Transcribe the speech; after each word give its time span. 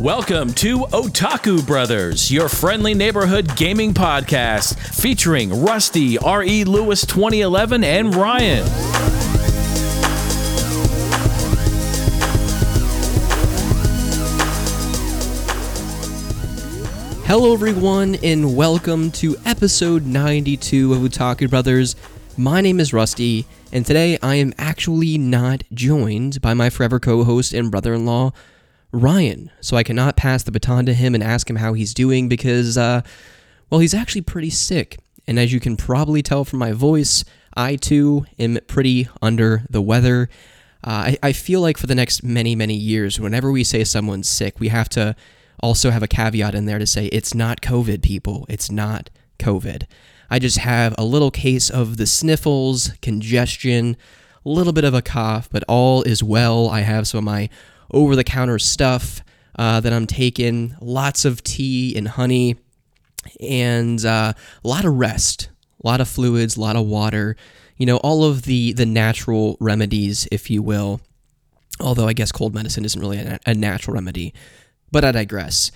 Welcome 0.00 0.54
to 0.54 0.78
Otaku 0.78 1.66
Brothers, 1.66 2.32
your 2.32 2.48
friendly 2.48 2.94
neighborhood 2.94 3.54
gaming 3.54 3.92
podcast 3.92 4.74
featuring 4.98 5.62
Rusty, 5.62 6.16
R.E. 6.16 6.64
Lewis 6.64 7.04
2011, 7.04 7.84
and 7.84 8.14
Ryan. 8.14 8.66
Hello, 17.26 17.52
everyone, 17.52 18.16
and 18.22 18.56
welcome 18.56 19.10
to 19.10 19.36
episode 19.44 20.06
92 20.06 20.94
of 20.94 21.00
Otaku 21.00 21.50
Brothers. 21.50 21.94
My 22.38 22.62
name 22.62 22.80
is 22.80 22.94
Rusty, 22.94 23.44
and 23.70 23.84
today 23.84 24.18
I 24.22 24.36
am 24.36 24.54
actually 24.56 25.18
not 25.18 25.62
joined 25.74 26.40
by 26.40 26.54
my 26.54 26.70
forever 26.70 26.98
co 26.98 27.22
host 27.22 27.52
and 27.52 27.70
brother 27.70 27.92
in 27.92 28.06
law, 28.06 28.32
Ryan. 28.92 29.50
So 29.60 29.76
I 29.76 29.82
cannot 29.82 30.16
pass 30.16 30.42
the 30.42 30.52
baton 30.52 30.86
to 30.86 30.94
him 30.94 31.14
and 31.14 31.22
ask 31.22 31.48
him 31.48 31.56
how 31.56 31.72
he's 31.74 31.94
doing 31.94 32.28
because, 32.28 32.76
uh, 32.76 33.02
well, 33.68 33.80
he's 33.80 33.94
actually 33.94 34.22
pretty 34.22 34.50
sick. 34.50 34.98
And 35.26 35.38
as 35.38 35.52
you 35.52 35.60
can 35.60 35.76
probably 35.76 36.22
tell 36.22 36.44
from 36.44 36.58
my 36.58 36.72
voice, 36.72 37.24
I 37.54 37.76
too 37.76 38.26
am 38.38 38.58
pretty 38.66 39.08
under 39.22 39.64
the 39.70 39.82
weather. 39.82 40.28
Uh, 40.82 41.12
I, 41.12 41.18
I 41.22 41.32
feel 41.32 41.60
like 41.60 41.78
for 41.78 41.86
the 41.86 41.94
next 41.94 42.22
many, 42.22 42.56
many 42.56 42.74
years, 42.74 43.20
whenever 43.20 43.50
we 43.50 43.64
say 43.64 43.84
someone's 43.84 44.28
sick, 44.28 44.58
we 44.58 44.68
have 44.68 44.88
to 44.90 45.14
also 45.62 45.90
have 45.90 46.02
a 46.02 46.08
caveat 46.08 46.54
in 46.54 46.64
there 46.64 46.78
to 46.78 46.86
say 46.86 47.06
it's 47.06 47.34
not 47.34 47.60
COVID, 47.60 48.02
people. 48.02 48.46
It's 48.48 48.70
not 48.70 49.10
COVID. 49.38 49.84
I 50.30 50.38
just 50.38 50.58
have 50.58 50.94
a 50.96 51.04
little 51.04 51.30
case 51.30 51.70
of 51.70 51.96
the 51.96 52.06
sniffles, 52.06 52.92
congestion, 53.02 53.96
a 54.44 54.48
little 54.48 54.72
bit 54.72 54.84
of 54.84 54.94
a 54.94 55.02
cough, 55.02 55.48
but 55.50 55.64
all 55.68 56.02
is 56.02 56.22
well. 56.22 56.68
I 56.68 56.80
have 56.80 57.06
some 57.06 57.18
of 57.18 57.24
my 57.24 57.50
over 57.92 58.16
the 58.16 58.24
counter 58.24 58.58
stuff 58.58 59.22
uh, 59.58 59.80
that 59.80 59.92
I'm 59.92 60.06
taking, 60.06 60.76
lots 60.80 61.24
of 61.24 61.42
tea 61.42 61.96
and 61.96 62.08
honey, 62.08 62.56
and 63.40 64.04
uh, 64.04 64.32
a 64.64 64.68
lot 64.68 64.84
of 64.84 64.94
rest, 64.94 65.50
a 65.82 65.86
lot 65.86 66.00
of 66.00 66.08
fluids, 66.08 66.56
a 66.56 66.60
lot 66.60 66.76
of 66.76 66.86
water. 66.86 67.36
You 67.76 67.86
know, 67.86 67.96
all 67.98 68.24
of 68.24 68.42
the 68.42 68.72
the 68.72 68.86
natural 68.86 69.56
remedies, 69.60 70.28
if 70.30 70.50
you 70.50 70.62
will. 70.62 71.00
Although 71.80 72.08
I 72.08 72.12
guess 72.12 72.30
cold 72.30 72.54
medicine 72.54 72.84
isn't 72.84 73.00
really 73.00 73.18
a, 73.18 73.38
a 73.46 73.54
natural 73.54 73.94
remedy. 73.94 74.34
But 74.92 75.04
I 75.04 75.12
digress. 75.12 75.70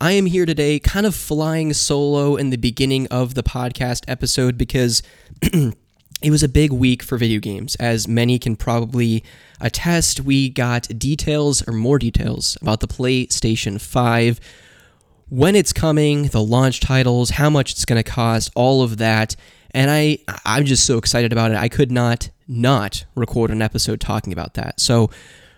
I 0.00 0.12
am 0.12 0.24
here 0.24 0.46
today, 0.46 0.78
kind 0.78 1.04
of 1.04 1.14
flying 1.14 1.74
solo 1.74 2.36
in 2.36 2.48
the 2.48 2.56
beginning 2.56 3.06
of 3.08 3.34
the 3.34 3.42
podcast 3.42 4.04
episode 4.08 4.56
because 4.56 5.02
it 5.42 6.30
was 6.30 6.42
a 6.42 6.48
big 6.48 6.72
week 6.72 7.02
for 7.02 7.18
video 7.18 7.38
games. 7.38 7.74
As 7.76 8.08
many 8.08 8.38
can 8.38 8.56
probably 8.56 9.22
attest, 9.60 10.20
we 10.20 10.48
got 10.48 10.88
details 10.98 11.66
or 11.66 11.72
more 11.72 11.98
details 11.98 12.56
about 12.60 12.80
the 12.80 12.88
PlayStation 12.88 13.80
5, 13.80 14.40
when 15.28 15.54
it's 15.54 15.72
coming, 15.72 16.24
the 16.24 16.42
launch 16.42 16.80
titles, 16.80 17.30
how 17.30 17.48
much 17.48 17.72
it's 17.72 17.84
going 17.84 18.02
to 18.02 18.08
cost, 18.08 18.50
all 18.56 18.82
of 18.82 18.98
that. 18.98 19.36
And 19.72 19.90
I, 19.90 20.18
I'm 20.44 20.64
just 20.64 20.84
so 20.84 20.98
excited 20.98 21.32
about 21.32 21.52
it. 21.52 21.56
I 21.56 21.68
could 21.68 21.92
not 21.92 22.30
not 22.48 23.04
record 23.14 23.52
an 23.52 23.62
episode 23.62 24.00
talking 24.00 24.32
about 24.32 24.54
that. 24.54 24.80
So 24.80 25.08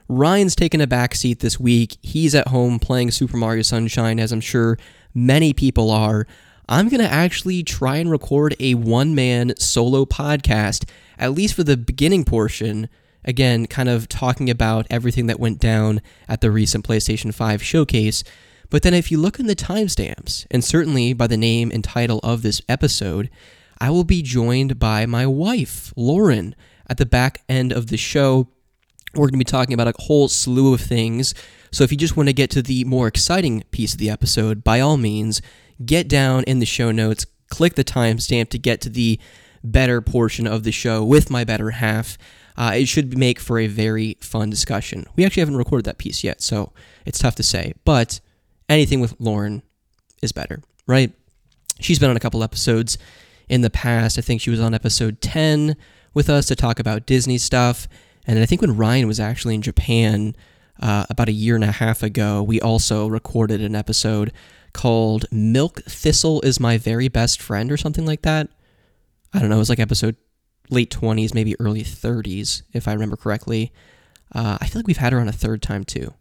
Ryan's 0.08 0.54
taken 0.54 0.82
a 0.82 0.86
back 0.86 1.14
seat 1.14 1.40
this 1.40 1.58
week. 1.58 1.96
He's 2.02 2.34
at 2.34 2.48
home 2.48 2.78
playing 2.78 3.12
Super 3.12 3.38
Mario 3.38 3.62
Sunshine, 3.62 4.20
as 4.20 4.30
I'm 4.30 4.42
sure 4.42 4.78
many 5.14 5.54
people 5.54 5.90
are. 5.90 6.26
I'm 6.68 6.88
going 6.90 7.00
to 7.00 7.10
actually 7.10 7.62
try 7.62 7.96
and 7.96 8.10
record 8.10 8.54
a 8.60 8.74
one 8.74 9.14
man 9.14 9.54
solo 9.56 10.04
podcast, 10.04 10.88
at 11.18 11.32
least 11.32 11.54
for 11.54 11.64
the 11.64 11.76
beginning 11.76 12.24
portion. 12.24 12.88
Again, 13.24 13.66
kind 13.66 13.88
of 13.88 14.08
talking 14.08 14.50
about 14.50 14.86
everything 14.90 15.26
that 15.26 15.40
went 15.40 15.58
down 15.58 16.00
at 16.28 16.40
the 16.40 16.50
recent 16.50 16.86
PlayStation 16.86 17.32
5 17.32 17.62
showcase. 17.62 18.24
But 18.70 18.82
then, 18.82 18.94
if 18.94 19.10
you 19.10 19.18
look 19.18 19.38
in 19.38 19.46
the 19.46 19.54
timestamps, 19.54 20.46
and 20.50 20.64
certainly 20.64 21.12
by 21.12 21.26
the 21.26 21.36
name 21.36 21.70
and 21.72 21.84
title 21.84 22.20
of 22.22 22.42
this 22.42 22.62
episode, 22.68 23.30
I 23.80 23.90
will 23.90 24.04
be 24.04 24.22
joined 24.22 24.78
by 24.78 25.06
my 25.06 25.26
wife, 25.26 25.92
Lauren, 25.96 26.54
at 26.88 26.98
the 26.98 27.06
back 27.06 27.42
end 27.48 27.72
of 27.72 27.88
the 27.88 27.96
show. 27.96 28.48
We're 29.14 29.26
going 29.26 29.32
to 29.32 29.38
be 29.38 29.44
talking 29.44 29.74
about 29.74 29.88
a 29.88 30.02
whole 30.02 30.28
slew 30.28 30.72
of 30.72 30.80
things. 30.80 31.34
So 31.70 31.84
if 31.84 31.90
you 31.90 31.98
just 31.98 32.16
want 32.16 32.28
to 32.28 32.32
get 32.32 32.50
to 32.50 32.62
the 32.62 32.84
more 32.84 33.08
exciting 33.08 33.64
piece 33.70 33.92
of 33.92 33.98
the 33.98 34.08
episode, 34.08 34.64
by 34.64 34.80
all 34.80 34.96
means, 34.96 35.42
get 35.84 36.08
down 36.08 36.44
in 36.44 36.60
the 36.60 36.66
show 36.66 36.90
notes, 36.92 37.26
click 37.50 37.74
the 37.74 37.84
timestamp 37.84 38.48
to 38.50 38.58
get 38.58 38.80
to 38.82 38.88
the 38.88 39.20
better 39.62 40.00
portion 40.00 40.46
of 40.46 40.62
the 40.62 40.72
show 40.72 41.04
with 41.04 41.30
my 41.30 41.44
better 41.44 41.70
half. 41.70 42.16
Uh, 42.56 42.72
it 42.74 42.86
should 42.86 43.16
make 43.16 43.38
for 43.38 43.58
a 43.58 43.66
very 43.66 44.16
fun 44.20 44.50
discussion. 44.50 45.06
We 45.16 45.24
actually 45.24 45.40
haven't 45.40 45.56
recorded 45.56 45.84
that 45.86 45.98
piece 45.98 46.22
yet, 46.22 46.42
so 46.42 46.72
it's 47.06 47.18
tough 47.18 47.34
to 47.36 47.42
say. 47.42 47.74
But 47.84 48.20
anything 48.68 49.00
with 49.00 49.14
Lauren 49.18 49.62
is 50.20 50.32
better, 50.32 50.62
right? 50.86 51.12
She's 51.80 51.98
been 51.98 52.10
on 52.10 52.16
a 52.16 52.20
couple 52.20 52.42
episodes 52.42 52.98
in 53.48 53.62
the 53.62 53.70
past. 53.70 54.18
I 54.18 54.20
think 54.20 54.40
she 54.40 54.50
was 54.50 54.60
on 54.60 54.74
episode 54.74 55.20
10 55.20 55.76
with 56.14 56.28
us 56.28 56.46
to 56.46 56.56
talk 56.56 56.78
about 56.78 57.06
Disney 57.06 57.38
stuff. 57.38 57.88
And 58.26 58.38
I 58.38 58.46
think 58.46 58.60
when 58.60 58.76
Ryan 58.76 59.08
was 59.08 59.18
actually 59.18 59.54
in 59.54 59.62
Japan 59.62 60.36
uh, 60.80 61.06
about 61.10 61.28
a 61.28 61.32
year 61.32 61.54
and 61.54 61.64
a 61.64 61.72
half 61.72 62.02
ago, 62.02 62.42
we 62.42 62.60
also 62.60 63.06
recorded 63.06 63.60
an 63.60 63.74
episode 63.74 64.32
called 64.72 65.26
Milk 65.30 65.82
Thistle 65.84 66.40
is 66.42 66.60
My 66.60 66.78
Very 66.78 67.08
Best 67.08 67.42
Friend 67.42 67.70
or 67.70 67.76
something 67.76 68.06
like 68.06 68.22
that. 68.22 68.48
I 69.32 69.38
don't 69.38 69.48
know. 69.48 69.56
It 69.56 69.60
was 69.60 69.68
like 69.68 69.80
episode 69.80 70.16
late 70.70 70.90
20s, 70.90 71.34
maybe 71.34 71.58
early 71.60 71.82
30s, 71.82 72.62
if 72.72 72.88
I 72.88 72.92
remember 72.92 73.16
correctly. 73.16 73.72
Uh, 74.34 74.58
I 74.60 74.66
feel 74.66 74.80
like 74.80 74.86
we've 74.86 74.96
had 74.96 75.12
her 75.12 75.20
on 75.20 75.28
a 75.28 75.32
third 75.32 75.62
time 75.62 75.84
too. 75.84 76.14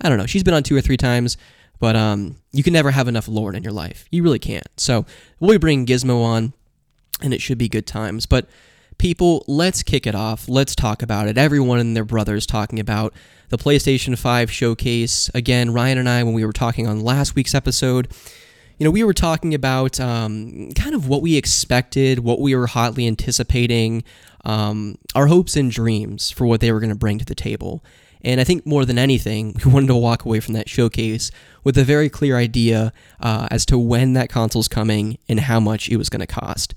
I 0.00 0.08
don't 0.08 0.18
know. 0.18 0.26
She's 0.26 0.42
been 0.42 0.54
on 0.54 0.62
two 0.62 0.76
or 0.76 0.80
three 0.80 0.96
times, 0.96 1.36
but 1.78 1.96
um, 1.96 2.36
you 2.52 2.62
can 2.62 2.72
never 2.72 2.90
have 2.90 3.08
enough 3.08 3.28
Lauren 3.28 3.56
in 3.56 3.62
your 3.62 3.72
life. 3.72 4.06
You 4.10 4.22
really 4.22 4.38
can't. 4.38 4.66
So 4.76 5.06
we'll 5.40 5.52
be 5.52 5.58
bringing 5.58 5.86
Gizmo 5.86 6.22
on, 6.22 6.52
and 7.22 7.32
it 7.32 7.40
should 7.40 7.58
be 7.58 7.68
good 7.68 7.86
times. 7.86 8.26
But 8.26 8.46
people, 8.98 9.44
let's 9.46 9.82
kick 9.82 10.06
it 10.06 10.14
off. 10.14 10.48
Let's 10.48 10.74
talk 10.74 11.02
about 11.02 11.28
it. 11.28 11.38
Everyone 11.38 11.78
and 11.78 11.96
their 11.96 12.04
brothers 12.04 12.46
talking 12.46 12.80
about 12.80 13.14
the 13.48 13.58
PlayStation 13.58 14.18
5 14.18 14.50
showcase. 14.50 15.30
Again, 15.34 15.72
Ryan 15.72 15.98
and 15.98 16.08
I, 16.08 16.22
when 16.24 16.34
we 16.34 16.44
were 16.44 16.52
talking 16.52 16.86
on 16.86 17.00
last 17.00 17.34
week's 17.34 17.54
episode, 17.54 18.08
you 18.78 18.84
know, 18.84 18.90
we 18.90 19.04
were 19.04 19.14
talking 19.14 19.54
about 19.54 19.98
um, 19.98 20.70
kind 20.72 20.94
of 20.94 21.08
what 21.08 21.22
we 21.22 21.36
expected, 21.36 22.18
what 22.18 22.40
we 22.40 22.54
were 22.54 22.66
hotly 22.66 23.06
anticipating, 23.06 24.04
um, 24.44 24.96
our 25.14 25.26
hopes 25.26 25.56
and 25.56 25.70
dreams 25.70 26.30
for 26.30 26.46
what 26.46 26.60
they 26.60 26.70
were 26.70 26.80
going 26.80 26.90
to 26.90 26.96
bring 26.96 27.18
to 27.18 27.24
the 27.24 27.34
table. 27.34 27.82
And 28.22 28.40
I 28.40 28.44
think 28.44 28.66
more 28.66 28.84
than 28.84 28.98
anything, 28.98 29.54
we 29.64 29.70
wanted 29.70 29.88
to 29.88 29.96
walk 29.96 30.24
away 30.24 30.40
from 30.40 30.54
that 30.54 30.68
showcase 30.68 31.30
with 31.64 31.78
a 31.78 31.84
very 31.84 32.10
clear 32.10 32.36
idea 32.36 32.92
uh, 33.20 33.48
as 33.50 33.64
to 33.66 33.78
when 33.78 34.12
that 34.12 34.28
console's 34.28 34.68
coming 34.68 35.18
and 35.28 35.40
how 35.40 35.60
much 35.60 35.88
it 35.88 35.96
was 35.96 36.08
going 36.08 36.20
to 36.20 36.26
cost. 36.26 36.74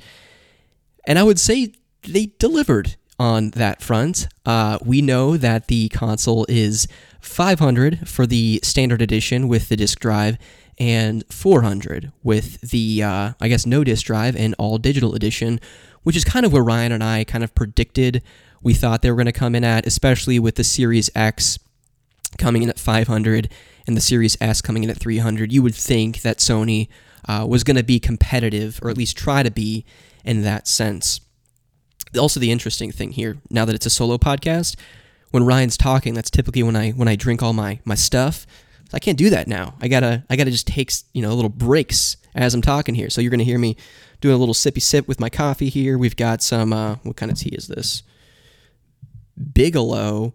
And 1.05 1.19
I 1.19 1.23
would 1.23 1.39
say 1.39 1.73
they 2.07 2.27
delivered 2.39 2.95
on 3.19 3.51
that 3.51 3.81
front. 3.81 4.27
Uh, 4.45 4.77
we 4.83 5.01
know 5.01 5.35
that 5.35 5.67
the 5.67 5.89
console 5.89 6.45
is 6.47 6.87
500 7.19 8.07
for 8.07 8.25
the 8.25 8.61
standard 8.63 9.01
edition 9.01 9.49
with 9.49 9.67
the 9.67 9.75
disk 9.75 9.99
drive 9.99 10.37
and 10.79 11.23
400 11.29 12.11
with 12.23 12.61
the 12.61 13.03
uh, 13.03 13.33
I 13.39 13.47
guess 13.47 13.65
no 13.65 13.83
disk 13.83 14.05
drive 14.05 14.35
and 14.35 14.55
all 14.57 14.77
digital 14.77 15.15
edition, 15.15 15.59
which 16.03 16.15
is 16.15 16.23
kind 16.23 16.45
of 16.45 16.53
where 16.53 16.63
Ryan 16.63 16.91
and 16.91 17.03
I 17.03 17.23
kind 17.23 17.43
of 17.43 17.53
predicted 17.55 18.23
we 18.61 18.73
thought 18.73 19.01
they 19.01 19.09
were 19.09 19.15
going 19.15 19.25
to 19.25 19.31
come 19.31 19.55
in 19.55 19.63
at, 19.63 19.87
especially 19.87 20.37
with 20.37 20.55
the 20.55 20.63
Series 20.63 21.09
X 21.15 21.59
coming 22.37 22.61
in 22.61 22.69
at 22.69 22.77
500 22.77 23.49
and 23.87 23.95
the 23.95 24.01
Series 24.01 24.37
S 24.41 24.61
coming 24.61 24.83
in 24.83 24.89
at 24.89 24.97
300. 24.97 25.51
You 25.51 25.63
would 25.63 25.75
think 25.75 26.21
that 26.23 26.39
Sony 26.39 26.89
uh, 27.27 27.45
was 27.47 27.63
going 27.63 27.77
to 27.77 27.83
be 27.83 27.99
competitive, 27.99 28.79
or 28.83 28.89
at 28.89 28.97
least 28.97 29.17
try 29.17 29.43
to 29.43 29.51
be, 29.51 29.85
in 30.25 30.41
that 30.41 30.67
sense 30.67 31.21
also 32.17 32.39
the 32.39 32.51
interesting 32.51 32.91
thing 32.91 33.11
here, 33.11 33.37
now 33.49 33.65
that 33.65 33.75
it's 33.75 33.85
a 33.85 33.89
solo 33.89 34.17
podcast, 34.17 34.75
when 35.31 35.45
Ryan's 35.45 35.77
talking, 35.77 36.13
that's 36.13 36.29
typically 36.29 36.63
when 36.63 36.75
I 36.75 36.91
when 36.91 37.07
I 37.07 37.15
drink 37.15 37.43
all 37.43 37.53
my 37.53 37.79
my 37.85 37.95
stuff. 37.95 38.47
I 38.93 38.99
can't 38.99 39.17
do 39.17 39.29
that 39.29 39.47
now. 39.47 39.75
I 39.81 39.87
gotta 39.87 40.23
I 40.29 40.35
gotta 40.35 40.51
just 40.51 40.67
take 40.67 40.91
you 41.13 41.21
know 41.21 41.33
little 41.33 41.49
breaks 41.49 42.17
as 42.35 42.53
I'm 42.53 42.61
talking 42.61 42.95
here. 42.95 43.09
So 43.09 43.21
you're 43.21 43.31
gonna 43.31 43.43
hear 43.43 43.59
me 43.59 43.77
doing 44.21 44.35
a 44.35 44.37
little 44.37 44.55
sippy 44.55 44.81
sip 44.81 45.07
with 45.07 45.19
my 45.19 45.29
coffee 45.29 45.69
here. 45.69 45.97
We've 45.97 46.15
got 46.15 46.41
some 46.41 46.73
uh, 46.73 46.95
what 47.03 47.15
kind 47.15 47.31
of 47.31 47.37
tea 47.37 47.49
is 47.49 47.67
this? 47.67 48.03
Bigelow 49.53 50.33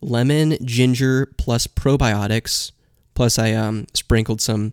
lemon 0.00 0.56
ginger 0.64 1.26
plus 1.38 1.66
probiotics. 1.66 2.72
Plus 3.14 3.38
I 3.38 3.52
um, 3.52 3.86
sprinkled 3.94 4.40
some 4.40 4.72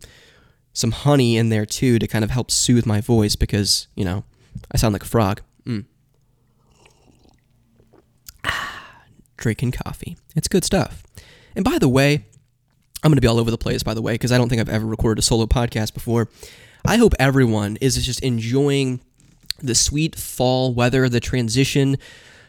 some 0.74 0.92
honey 0.92 1.38
in 1.38 1.50
there 1.50 1.66
too 1.66 2.00
to 2.00 2.08
kind 2.08 2.24
of 2.24 2.32
help 2.32 2.52
soothe 2.52 2.86
my 2.86 3.00
voice 3.00 3.36
because 3.36 3.88
you 3.96 4.04
know 4.04 4.24
I 4.72 4.78
sound 4.78 4.94
like 4.94 5.04
a 5.04 5.08
frog. 5.08 5.42
Mm. 5.66 5.86
drinking 9.38 9.72
coffee. 9.72 10.18
It's 10.36 10.48
good 10.48 10.64
stuff. 10.64 11.04
And 11.56 11.64
by 11.66 11.78
the 11.78 11.90
way, 11.90 12.26
I'm 13.04 13.10
going 13.10 13.18
to 13.18 13.22
be 13.22 13.28
all 13.28 13.40
over 13.40 13.52
the 13.52 13.58
place, 13.58 13.84
by 13.84 13.94
the 13.94 14.02
way, 14.02 14.14
because 14.14 14.32
I 14.32 14.38
don't 14.38 14.48
think 14.48 14.62
I've 14.62 14.70
ever 14.70 14.86
recorded 14.86 15.20
a 15.20 15.22
solo 15.22 15.46
podcast 15.46 15.94
before. 15.94 16.30
I 16.86 16.98
hope 16.98 17.14
everyone 17.20 17.78
is 17.82 18.04
just 18.04 18.22
enjoying 18.22 19.02
the 19.60 19.76
sweet 19.76 20.16
fall 20.16 20.74
weather, 20.74 21.10
the 21.10 21.20
transition 21.20 21.98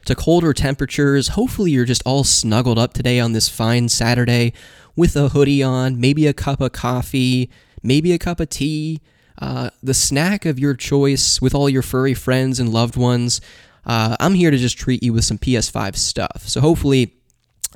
to 0.05 0.15
colder 0.15 0.53
temperatures. 0.53 1.29
Hopefully, 1.29 1.73
you're 1.73 1.85
just 1.85 2.03
all 2.07 2.23
snuggled 2.23 2.79
up 2.79 2.93
today 2.93 3.19
on 3.19 3.33
this 3.33 3.49
fine 3.49 3.89
Saturday 3.89 4.53
with 4.95 5.17
a 5.17 5.31
hoodie 5.31 5.63
on, 5.63 6.01
maybe 6.01 6.27
a 6.27 6.33
cup 6.33 6.61
of 6.61 6.71
coffee, 6.71 7.51
maybe 7.83 8.13
a 8.13 8.19
cup 8.19 8.39
of 8.39 8.49
tea, 8.49 9.01
uh, 9.41 9.71
the 9.83 9.95
snack 9.95 10.47
of 10.47 10.59
your 10.59 10.75
choice 10.75 11.41
with 11.41 11.55
all 11.55 11.69
your 11.69 11.83
furry 11.83 12.15
friends 12.15 12.61
and 12.61 12.73
loved 12.73 12.97
ones. 12.97 13.41
Uh, 13.85 14.17
I'm 14.21 14.35
here 14.35 14.53
to 14.53 14.57
just 14.57 14.79
treat 14.79 15.03
you 15.03 15.13
with 15.13 15.25
some 15.25 15.39
PS5 15.39 15.97
stuff. 15.97 16.45
So 16.47 16.61
hopefully, 16.61 17.15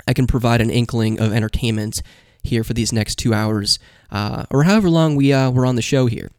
I 0.06 0.12
can 0.12 0.28
provide 0.28 0.60
an 0.60 0.70
inkling 0.70 1.20
of 1.20 1.32
entertainment 1.32 2.02
here 2.48 2.64
for 2.64 2.74
these 2.74 2.92
next 2.92 3.16
two 3.16 3.32
hours, 3.32 3.78
uh, 4.10 4.44
or 4.50 4.64
however 4.64 4.90
long 4.90 5.16
we 5.16 5.32
uh, 5.32 5.50
we're 5.50 5.66
on 5.66 5.76
the 5.76 5.82
show 5.82 6.06
here. 6.06 6.30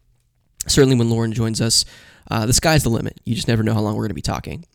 Certainly, 0.68 0.98
when 0.98 1.10
Lauren 1.10 1.34
joins 1.34 1.62
us, 1.62 1.86
uh, 2.30 2.46
the 2.46 2.54
sky's 2.54 2.84
the 2.84 2.90
limit. 2.90 3.20
You 3.26 3.36
just 3.36 3.48
never 3.48 3.64
know 3.64 3.74
how 3.74 3.82
long 3.82 3.96
we're 3.96 4.04
going 4.04 4.10
to 4.10 4.16
be 4.16 4.22
talking. 4.22 4.66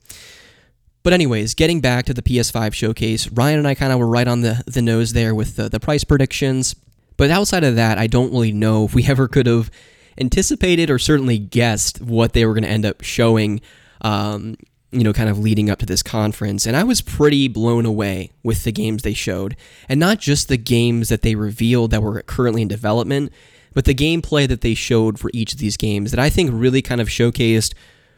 But 1.04 1.12
anyways, 1.12 1.54
getting 1.54 1.81
back 1.81 2.06
to 2.06 2.14
the 2.14 2.22
PS5 2.22 2.72
showcase, 2.72 3.28
Ryan 3.28 3.58
and 3.58 3.69
I 3.69 3.75
kind 3.75 3.92
of 3.92 3.98
were 3.98 4.08
right 4.08 4.26
on 4.26 4.40
the, 4.40 4.62
the 4.66 4.81
nose 4.81 5.12
there 5.12 5.34
with 5.34 5.56
the, 5.56 5.69
the 5.69 5.78
price 5.78 6.02
predictions. 6.02 6.75
But 7.19 7.31
outside 7.31 7.62
of 7.62 7.76
that, 7.76 7.98
I 7.98 8.06
don't 8.06 8.32
really 8.32 8.52
know 8.52 8.87
if 8.87 8.94
we 8.94 9.04
ever 9.08 9.28
could 9.28 9.46
have 9.46 9.70
anticipated 10.19 10.90
or 10.90 10.98
certainly 10.98 11.38
guessed 11.38 12.00
what 12.00 12.32
they 12.32 12.46
were 12.46 12.54
going 12.54 12.64
to 12.64 12.70
end 12.70 12.87
up 12.87 13.02
showing, 13.02 13.60
um, 14.00 14.56
you 14.94 15.05
know, 15.05 15.12
kind 15.12 15.29
of 15.29 15.38
leading 15.38 15.69
up 15.69 15.79
to 15.81 15.87
this 15.87 16.02
conference. 16.02 16.67
And 16.67 16.76
I 16.76 16.85
was 16.85 17.02
pretty 17.02 17.49
blown 17.49 17.85
away 17.85 18.31
with 18.43 18.64
the 18.64 18.73
games 18.73 19.02
they 19.02 19.14
showed. 19.14 19.56
And 19.88 20.00
not 20.00 20.20
just 20.20 20.49
the 20.49 20.56
games 20.56 21.08
that 21.08 21.23
they 21.23 21.35
revealed 21.35 21.91
that 21.91 22.02
were 22.02 22.23
currently 22.23 22.62
in 22.62 22.69
development, 22.69 23.32
but 23.73 23.85
the 23.85 23.94
gameplay 23.94 24.46
that 24.49 24.61
they 24.61 24.75
showed 24.75 25.19
for 25.19 25.31
each 25.35 25.52
of 25.52 25.58
these 25.58 25.76
games 25.76 26.11
that 26.12 26.20
I 26.20 26.31
think 26.31 26.50
really 26.52 26.81
kind 26.82 27.00
of 27.00 27.08
showcased 27.08 27.75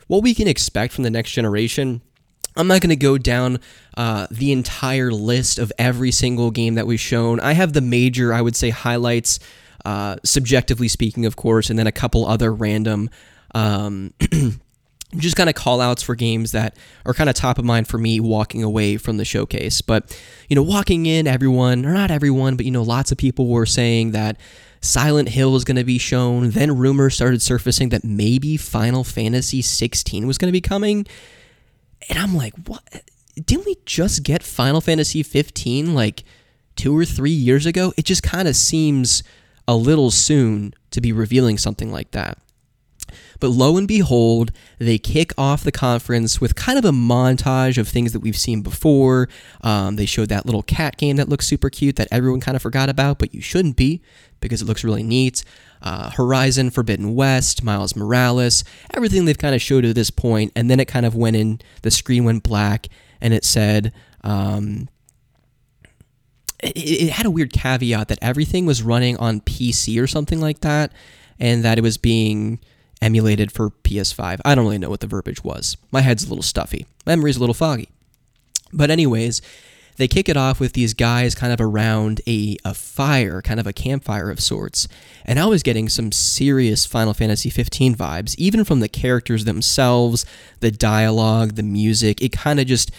what 0.07 0.23
we 0.23 0.35
can 0.35 0.47
expect 0.47 0.93
from 0.93 1.03
the 1.03 1.11
next 1.11 1.33
generation 1.33 2.03
I'm 2.57 2.69
not 2.69 2.81
going 2.81 2.91
to 2.91 2.97
go 2.97 3.19
down 3.19 3.61
uh, 3.97 4.27
the 4.31 4.53
entire 4.53 5.11
list 5.11 5.59
of 5.59 5.73
every 5.79 6.11
single 6.11 6.51
game 6.51 6.75
that 6.75 6.87
was 6.87 7.01
shown. 7.01 7.39
I 7.41 7.53
have 7.53 7.73
the 7.73 7.81
major, 7.81 8.33
I 8.33 8.41
would 8.41 8.57
say, 8.57 8.71
highlights, 8.71 9.39
uh, 9.85 10.17
subjectively 10.25 10.89
speaking, 10.89 11.27
of 11.27 11.37
course, 11.37 11.71
and 11.71 11.79
then 11.79 11.87
a 11.87 11.93
couple 11.93 12.27
other 12.27 12.53
random. 12.53 13.11
Um, 13.55 14.15
just 15.19 15.37
kind 15.37 15.49
of 15.49 15.55
call 15.55 15.81
outs 15.81 16.03
for 16.03 16.15
games 16.15 16.53
that 16.53 16.77
are 17.05 17.15
kind 17.15 17.31
of 17.31 17.37
top 17.37 17.59
of 17.59 17.65
mind 17.65 17.89
for 17.89 17.99
me 17.99 18.21
walking 18.21 18.63
away 18.63 18.97
from 18.97 19.17
the 19.17 19.25
showcase. 19.25 19.81
But, 19.81 20.19
you 20.49 20.57
know, 20.57 20.63
walking 20.63 21.07
in, 21.07 21.27
everyone, 21.27 21.85
or 21.85 21.93
not 21.93 22.11
everyone, 22.11 22.57
but, 22.57 22.67
you 22.67 22.73
know, 22.73 22.83
lots 22.83 23.13
of 23.13 23.19
people 23.19 23.47
were 23.49 23.67
saying 23.67 24.13
that 24.13 24.39
Silent 24.81 25.31
Hill 25.31 25.53
was 25.53 25.65
going 25.65 25.77
to 25.77 25.85
be 25.85 25.99
shown. 25.99 26.51
Then 26.51 26.77
rumors 26.77 27.15
started 27.15 27.43
surfacing 27.43 27.91
that 27.91 28.05
maybe 28.05 28.57
Final 28.57 29.05
Fantasy 29.05 29.63
16 29.63 30.27
was 30.27 30.39
going 30.39 30.49
to 30.49 30.53
be 30.53 30.61
coming. 30.61 31.07
And 32.09 32.19
I'm 32.19 32.37
like, 32.37 32.55
what? 32.67 32.83
Didn't 33.35 33.67
we 33.67 33.77
just 33.85 34.23
get 34.23 34.43
Final 34.43 34.81
Fantasy 34.81 35.23
15 35.23 35.95
like 35.95 36.25
two 36.75 36.97
or 36.97 37.05
three 37.05 37.31
years 37.31 37.67
ago? 37.67 37.93
It 37.97 38.05
just 38.05 38.23
kind 38.23 38.49
of 38.49 38.57
seems 38.57 39.23
a 39.69 39.77
little 39.77 40.11
soon 40.11 40.73
to 40.93 41.01
be 41.01 41.13
revealing 41.13 41.59
something 41.59 41.93
like 41.93 42.13
that. 42.13 42.39
But 43.41 43.49
lo 43.49 43.77
and 43.77 43.87
behold, 43.89 44.53
they 44.79 44.99
kick 44.99 45.33
off 45.37 45.65
the 45.65 45.73
conference 45.73 46.41
with 46.41 46.55
kind 46.55 46.79
of 46.79 46.85
a 46.85 46.91
montage 46.91 47.79
of 47.79 47.89
things 47.89 48.13
that 48.13 48.21
we've 48.21 48.37
seen 48.37 48.63
before. 48.63 49.29
Um, 49.63 49.97
they 49.97 50.07
showed 50.07 50.29
that 50.29 50.47
little 50.47 50.63
cat 50.63 50.97
game 50.97 51.17
that 51.17 51.29
looks 51.29 51.47
super 51.47 51.71
cute 51.71 51.97
that 51.97 52.09
everyone 52.11 52.41
kind 52.41 52.57
of 52.57 52.63
forgot 52.63 52.89
about, 52.89 53.19
but 53.19 53.35
you 53.35 53.41
shouldn't 53.41 53.77
be 53.77 54.01
because 54.41 54.63
it 54.63 54.67
looks 54.67 54.85
really 54.85 55.03
neat 55.03 55.43
uh, 55.83 56.11
Horizon 56.11 56.71
Forbidden 56.71 57.15
West, 57.15 57.63
Miles 57.63 57.95
Morales, 57.97 58.65
everything 58.95 59.25
they've 59.25 59.39
kind 59.39 59.55
of 59.55 59.63
showed 59.63 59.83
to 59.83 59.95
this 59.95 60.11
point, 60.11 60.53
and 60.57 60.71
then 60.71 60.81
it 60.81 60.87
kind 60.87 61.07
of 61.07 61.15
went 61.15 61.37
in. 61.37 61.61
The 61.83 61.91
screen 61.91 62.25
went 62.25 62.43
black, 62.43 62.89
and 63.21 63.33
it 63.33 63.45
said. 63.45 63.93
Um, 64.23 64.89
it, 66.63 66.77
it 66.77 67.11
had 67.11 67.27
a 67.27 67.31
weird 67.31 67.53
caveat 67.53 68.09
that 68.09 68.19
everything 68.23 68.67
was 68.67 68.83
running 68.83 69.17
on 69.19 69.41
PC 69.43 70.03
or 70.03 70.07
something 70.07 70.41
like 70.41 70.61
that, 70.61 70.93
and 71.39 71.65
that 71.65 71.79
it 71.79 71.83
was 71.83 71.99
being 71.99 72.59
emulated 73.07 73.53
for 73.53 73.71
PS5. 73.71 74.41
I 74.45 74.55
don't 74.55 74.65
really 74.65 74.79
know 74.79 74.91
what 74.91 75.01
the 75.01 75.07
verbiage 75.07 75.45
was. 75.45 75.77
My 75.93 76.01
head's 76.01 76.25
a 76.25 76.29
little 76.29 76.43
stuffy. 76.43 76.87
Memory's 77.07 77.37
a 77.37 77.41
little 77.41 77.55
foggy. 77.55 77.89
But 78.73 78.91
anyways, 78.91 79.41
they 79.97 80.09
kick 80.09 80.29
it 80.29 80.37
off 80.37 80.59
with 80.59 80.73
these 80.73 80.93
guys 80.93 81.37
kind 81.37 81.53
of 81.53 81.61
around 81.61 82.21
a, 82.27 82.57
a 82.65 82.75
fire, 82.75 83.41
kind 83.41 83.61
of 83.61 83.67
a 83.67 83.73
campfire 83.73 84.29
of 84.29 84.41
sorts. 84.41 84.89
And 85.25 85.39
I 85.39 85.47
was 85.47 85.63
getting 85.63 85.89
some 85.89 86.11
serious 86.11 86.85
Final 86.85 87.15
Fantasy 87.15 87.49
15 87.49 87.95
vibes, 87.95 88.35
even 88.39 88.65
from 88.65 88.81
the 88.81 88.89
characters 88.89 89.45
themselves, 89.45 90.27
the 90.59 90.73
dialogue, 90.73 91.55
the 91.55 91.63
music. 91.63 92.21
It 92.21 92.33
kind 92.33 92.59
of 92.59 92.67
just 92.67 92.91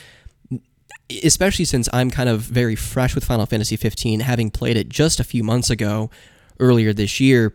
especially 1.23 1.65
since 1.65 1.87
I'm 1.93 2.11
kind 2.11 2.29
of 2.29 2.41
very 2.41 2.75
fresh 2.75 3.13
with 3.13 3.25
Final 3.25 3.45
Fantasy 3.45 3.75
15, 3.75 4.21
having 4.21 4.51
played 4.51 4.77
it 4.77 4.89
just 4.89 5.19
a 5.19 5.23
few 5.23 5.43
months 5.43 5.69
ago, 5.69 6.09
earlier 6.59 6.93
this 6.93 7.19
year. 7.19 7.53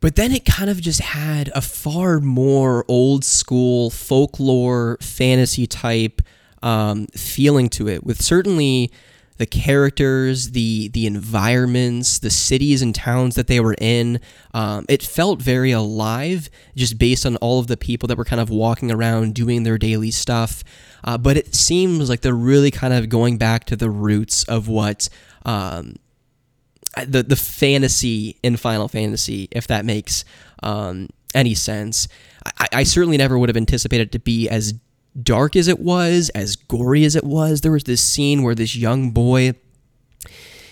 But 0.00 0.16
then 0.16 0.32
it 0.32 0.44
kind 0.44 0.70
of 0.70 0.80
just 0.80 1.00
had 1.00 1.50
a 1.54 1.60
far 1.60 2.20
more 2.20 2.84
old 2.88 3.24
school 3.24 3.90
folklore 3.90 4.96
fantasy 5.00 5.66
type 5.66 6.22
um, 6.62 7.06
feeling 7.08 7.68
to 7.70 7.88
it, 7.88 8.04
with 8.04 8.22
certainly 8.22 8.90
the 9.40 9.46
characters, 9.46 10.50
the 10.50 10.88
the 10.88 11.06
environments, 11.06 12.18
the 12.18 12.28
cities 12.28 12.82
and 12.82 12.94
towns 12.94 13.34
that 13.36 13.46
they 13.46 13.58
were 13.58 13.74
in. 13.78 14.20
Um, 14.52 14.84
it 14.88 15.02
felt 15.02 15.40
very 15.40 15.70
alive, 15.70 16.50
just 16.76 16.98
based 16.98 17.24
on 17.24 17.36
all 17.36 17.58
of 17.58 17.66
the 17.66 17.78
people 17.78 18.06
that 18.08 18.18
were 18.18 18.24
kind 18.26 18.40
of 18.40 18.50
walking 18.50 18.92
around 18.92 19.34
doing 19.34 19.62
their 19.62 19.78
daily 19.78 20.10
stuff. 20.10 20.62
Uh, 21.02 21.16
but 21.16 21.38
it 21.38 21.54
seems 21.54 22.10
like 22.10 22.20
they're 22.20 22.34
really 22.34 22.70
kind 22.70 22.92
of 22.92 23.08
going 23.08 23.38
back 23.38 23.64
to 23.64 23.76
the 23.76 23.88
roots 23.88 24.44
of 24.44 24.68
what 24.68 25.08
um, 25.46 25.96
the 27.06 27.22
the 27.22 27.36
fantasy 27.36 28.36
in 28.42 28.56
Final 28.56 28.88
Fantasy, 28.88 29.48
if 29.50 29.66
that 29.68 29.84
makes 29.84 30.24
um, 30.62 31.08
any 31.34 31.54
sense. 31.54 32.08
I, 32.58 32.68
I 32.72 32.82
certainly 32.82 33.16
never 33.16 33.38
would 33.38 33.48
have 33.48 33.56
anticipated 33.56 34.08
it 34.08 34.12
to 34.12 34.18
be 34.18 34.48
as 34.48 34.74
dark 35.20 35.56
as 35.56 35.68
it 35.68 35.80
was, 35.80 36.30
as 36.30 36.56
gory 36.56 37.04
as 37.04 37.16
it 37.16 37.24
was, 37.24 37.60
there 37.60 37.72
was 37.72 37.84
this 37.84 38.00
scene 38.00 38.42
where 38.42 38.54
this 38.54 38.76
young 38.76 39.10
boy 39.10 39.54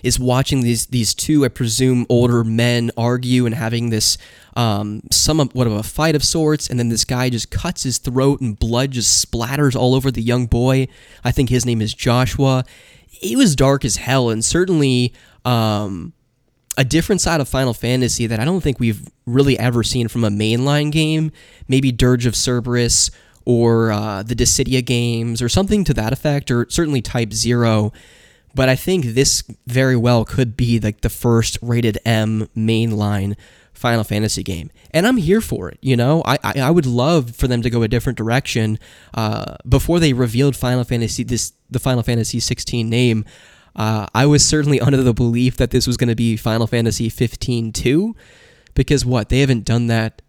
is 0.02 0.18
watching 0.18 0.62
these 0.62 0.86
these 0.86 1.14
two, 1.14 1.44
I 1.44 1.48
presume, 1.48 2.06
older 2.08 2.44
men 2.44 2.90
argue 2.96 3.46
and 3.46 3.54
having 3.54 3.90
this 3.90 4.16
um, 4.56 5.02
somewhat 5.10 5.66
of 5.66 5.72
a 5.72 5.82
fight 5.82 6.14
of 6.14 6.24
sorts, 6.24 6.68
and 6.68 6.78
then 6.78 6.88
this 6.88 7.04
guy 7.04 7.30
just 7.30 7.50
cuts 7.50 7.82
his 7.82 7.98
throat 7.98 8.40
and 8.40 8.58
blood 8.58 8.92
just 8.92 9.24
splatters 9.24 9.74
all 9.74 9.94
over 9.94 10.10
the 10.10 10.22
young 10.22 10.46
boy. 10.46 10.88
I 11.24 11.32
think 11.32 11.48
his 11.48 11.66
name 11.66 11.82
is 11.82 11.94
Joshua. 11.94 12.64
It 13.20 13.36
was 13.36 13.56
dark 13.56 13.84
as 13.84 13.96
hell, 13.96 14.30
and 14.30 14.44
certainly 14.44 15.12
um, 15.44 16.12
a 16.76 16.84
different 16.84 17.20
side 17.20 17.40
of 17.40 17.48
Final 17.48 17.74
Fantasy 17.74 18.26
that 18.26 18.38
I 18.38 18.44
don't 18.44 18.60
think 18.60 18.78
we've 18.78 19.08
really 19.26 19.58
ever 19.58 19.82
seen 19.82 20.08
from 20.08 20.24
a 20.24 20.30
mainline 20.30 20.92
game. 20.92 21.32
Maybe 21.66 21.90
Dirge 21.90 22.26
of 22.26 22.36
Cerberus 22.36 23.10
or 23.44 23.90
uh, 23.90 24.22
the 24.22 24.34
Dissidia 24.34 24.84
games 24.84 25.40
or 25.40 25.48
something 25.48 25.82
to 25.84 25.94
that 25.94 26.12
effect, 26.12 26.50
or 26.50 26.66
certainly 26.68 27.00
Type 27.00 27.32
Zero. 27.32 27.92
But 28.54 28.68
I 28.68 28.76
think 28.76 29.06
this 29.06 29.42
very 29.66 29.96
well 29.96 30.24
could 30.24 30.56
be 30.56 30.78
like 30.78 31.00
the 31.00 31.08
first 31.08 31.58
rated 31.62 31.98
M 32.04 32.48
mainline 32.56 33.36
Final 33.72 34.04
Fantasy 34.04 34.42
game, 34.42 34.70
and 34.92 35.06
I'm 35.06 35.16
here 35.16 35.40
for 35.40 35.68
it. 35.68 35.78
You 35.80 35.96
know, 35.96 36.22
I 36.26 36.38
I, 36.44 36.60
I 36.60 36.70
would 36.70 36.86
love 36.86 37.34
for 37.36 37.48
them 37.48 37.62
to 37.62 37.70
go 37.70 37.82
a 37.82 37.88
different 37.88 38.18
direction. 38.18 38.78
Uh, 39.14 39.56
before 39.68 39.98
they 39.98 40.12
revealed 40.12 40.54
Final 40.54 40.84
Fantasy 40.84 41.22
this 41.24 41.52
the 41.70 41.78
Final 41.78 42.02
Fantasy 42.02 42.40
16 42.40 42.88
name, 42.88 43.24
uh, 43.78 44.06
I 44.14 44.26
was 44.26 44.44
certainly 44.44 44.78
under 44.82 45.02
the 45.02 45.14
belief 45.14 45.56
that 45.56 45.70
this 45.70 45.86
was 45.86 45.96
going 45.96 46.08
to 46.08 46.16
be 46.16 46.36
Final 46.36 46.66
Fantasy 46.66 47.08
15 47.08 47.72
2, 47.72 48.16
because 48.74 49.06
what 49.06 49.30
they 49.30 49.40
haven't 49.40 49.64
done 49.64 49.86
that 49.86 50.20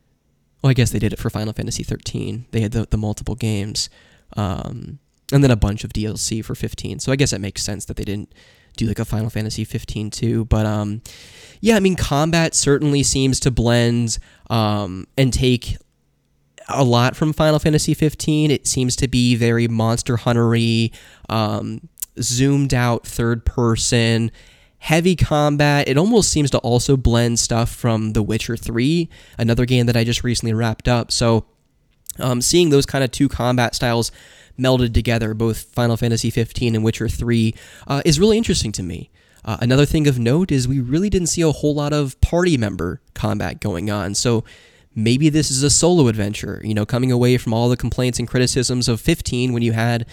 well, 0.61 0.69
I 0.69 0.73
guess 0.73 0.91
they 0.91 0.99
did 0.99 1.13
it 1.13 1.19
for 1.19 1.29
Final 1.29 1.53
Fantasy 1.53 1.83
13. 1.83 2.45
They 2.51 2.61
had 2.61 2.73
the, 2.73 2.85
the 2.89 2.97
multiple 2.97 3.35
games, 3.35 3.89
um, 4.35 4.99
and 5.31 5.43
then 5.43 5.51
a 5.51 5.55
bunch 5.55 5.83
of 5.83 5.93
DLC 5.93 6.43
for 6.43 6.55
15. 6.55 6.99
So 6.99 7.11
I 7.11 7.15
guess 7.15 7.31
it 7.31 7.39
makes 7.39 7.63
sense 7.63 7.85
that 7.85 7.97
they 7.97 8.03
didn't 8.03 8.33
do 8.75 8.85
like 8.85 8.99
a 8.99 9.05
Final 9.05 9.29
Fantasy 9.29 9.63
15 9.63 10.09
too. 10.09 10.45
But 10.45 10.65
um, 10.65 11.01
yeah, 11.61 11.75
I 11.75 11.79
mean, 11.79 11.95
combat 11.95 12.55
certainly 12.55 13.03
seems 13.03 13.39
to 13.41 13.51
blend 13.51 14.17
um, 14.49 15.07
and 15.17 15.31
take 15.31 15.77
a 16.67 16.83
lot 16.83 17.15
from 17.15 17.31
Final 17.31 17.59
Fantasy 17.59 17.93
15. 17.93 18.51
It 18.51 18.67
seems 18.67 18.95
to 18.97 19.07
be 19.07 19.35
very 19.35 19.67
Monster 19.67 20.17
Huntery, 20.17 20.93
um, 21.29 21.87
zoomed 22.21 22.73
out 22.73 23.05
third 23.05 23.45
person 23.45 24.31
heavy 24.79 25.15
combat. 25.15 25.87
It 25.87 25.97
almost 25.97 26.31
seems 26.31 26.49
to 26.51 26.57
also 26.59 26.97
blend 26.97 27.39
stuff 27.39 27.69
from 27.69 28.13
The 28.13 28.23
Witcher 28.23 28.57
3, 28.57 29.09
another 29.37 29.65
game 29.65 29.85
that 29.85 29.97
I 29.97 30.03
just 30.03 30.23
recently 30.23 30.53
wrapped 30.53 30.87
up. 30.87 31.11
So, 31.11 31.45
um, 32.17 32.41
seeing 32.41 32.69
those 32.69 32.85
kind 32.85 33.03
of 33.03 33.11
two 33.11 33.29
combat 33.29 33.75
styles 33.75 34.11
melded 34.57 34.93
together, 34.93 35.33
both 35.33 35.63
Final 35.73 35.95
Fantasy 35.95 36.29
15 36.29 36.75
and 36.75 36.83
Witcher 36.83 37.07
3, 37.07 37.53
uh, 37.87 38.01
is 38.03 38.19
really 38.19 38.37
interesting 38.37 38.71
to 38.73 38.83
me. 38.83 39.09
Uh, 39.45 39.57
another 39.61 39.85
thing 39.85 40.07
of 40.07 40.19
note 40.19 40.51
is 40.51 40.67
we 40.67 40.79
really 40.79 41.09
didn't 41.09 41.27
see 41.27 41.41
a 41.41 41.51
whole 41.51 41.73
lot 41.73 41.93
of 41.93 42.19
party 42.19 42.57
member 42.57 43.01
combat 43.13 43.61
going 43.61 43.89
on. 43.89 44.15
So, 44.15 44.43
maybe 44.95 45.29
this 45.29 45.51
is 45.51 45.63
a 45.63 45.69
solo 45.69 46.07
adventure, 46.07 46.61
you 46.63 46.73
know, 46.73 46.85
coming 46.85 47.11
away 47.11 47.37
from 47.37 47.53
all 47.53 47.69
the 47.69 47.77
complaints 47.77 48.19
and 48.19 48.27
criticisms 48.27 48.89
of 48.89 48.99
15 48.99 49.53
when 49.53 49.61
you 49.61 49.71
had 49.71 50.05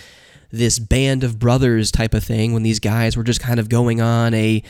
this 0.56 0.78
band 0.78 1.24
of 1.24 1.38
brothers 1.38 1.90
type 1.90 2.14
of 2.14 2.24
thing 2.24 2.52
when 2.52 2.62
these 2.62 2.80
guys 2.80 3.16
were 3.16 3.22
just 3.22 3.40
kind 3.40 3.60
of 3.60 3.68
going 3.68 4.00
on 4.00 4.34
a 4.34 4.62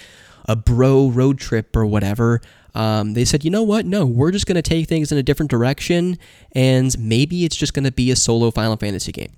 a 0.48 0.56
bro 0.56 1.08
road 1.08 1.38
trip 1.38 1.74
or 1.74 1.86
whatever. 1.86 2.40
Um, 2.74 3.14
they 3.14 3.24
said, 3.24 3.44
you 3.44 3.50
know 3.50 3.62
what? 3.62 3.86
No, 3.86 4.04
we're 4.04 4.30
just 4.30 4.46
going 4.46 4.56
to 4.56 4.62
take 4.62 4.86
things 4.86 5.10
in 5.10 5.16
a 5.16 5.22
different 5.22 5.50
direction, 5.50 6.18
and 6.52 6.94
maybe 6.98 7.44
it's 7.44 7.56
just 7.56 7.72
going 7.72 7.84
to 7.84 7.92
be 7.92 8.10
a 8.10 8.16
solo 8.16 8.50
Final 8.50 8.76
Fantasy 8.76 9.12
game. 9.12 9.32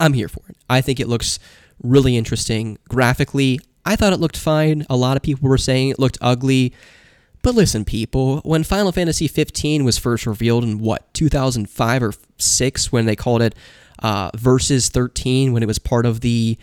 I'm 0.00 0.14
here 0.14 0.28
for 0.28 0.42
it. 0.48 0.56
I 0.68 0.80
think 0.80 0.98
it 0.98 1.08
looks 1.08 1.38
really 1.82 2.16
interesting 2.16 2.78
graphically. 2.88 3.60
I 3.84 3.96
thought 3.96 4.12
it 4.12 4.20
looked 4.20 4.36
fine. 4.36 4.86
A 4.88 4.96
lot 4.96 5.16
of 5.16 5.22
people 5.22 5.48
were 5.48 5.58
saying 5.58 5.90
it 5.90 5.98
looked 5.98 6.18
ugly. 6.20 6.72
But 7.42 7.54
listen, 7.54 7.84
people, 7.84 8.40
when 8.40 8.64
Final 8.64 8.92
Fantasy 8.92 9.28
15 9.28 9.84
was 9.84 9.98
first 9.98 10.26
revealed 10.26 10.64
in 10.64 10.78
what, 10.78 11.12
2005 11.14 12.02
or 12.02 12.12
6, 12.38 12.92
when 12.92 13.06
they 13.06 13.14
called 13.14 13.42
it 13.42 13.54
uh, 14.00 14.30
Versus 14.34 14.88
13, 14.88 15.52
when 15.52 15.62
it 15.62 15.66
was 15.66 15.78
part 15.78 16.06
of 16.06 16.20
the 16.20 16.58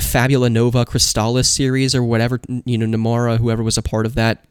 Fabula 0.00 0.50
Nova 0.50 0.84
Crystallis 0.84 1.46
series 1.46 1.94
or 1.94 2.02
whatever, 2.02 2.40
you 2.64 2.78
know, 2.78 2.86
Nomura, 2.86 3.38
whoever 3.38 3.62
was 3.62 3.76
a 3.76 3.82
part 3.82 4.06
of 4.06 4.14
that 4.14 4.44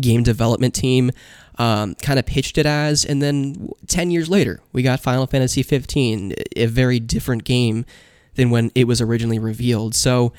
game 0.00 0.22
development 0.22 0.74
team, 0.74 1.10
um, 1.58 1.94
kind 1.96 2.18
of 2.18 2.26
pitched 2.26 2.58
it 2.58 2.66
as. 2.66 3.04
And 3.04 3.22
then 3.22 3.70
10 3.86 4.10
years 4.10 4.28
later, 4.28 4.60
we 4.72 4.82
got 4.82 5.00
Final 5.00 5.26
Fantasy 5.26 5.62
15, 5.62 6.34
a 6.56 6.66
very 6.66 7.00
different 7.00 7.44
game 7.44 7.84
than 8.34 8.50
when 8.50 8.70
it 8.74 8.86
was 8.86 9.00
originally 9.00 9.38
revealed. 9.38 9.94
So 9.94 10.32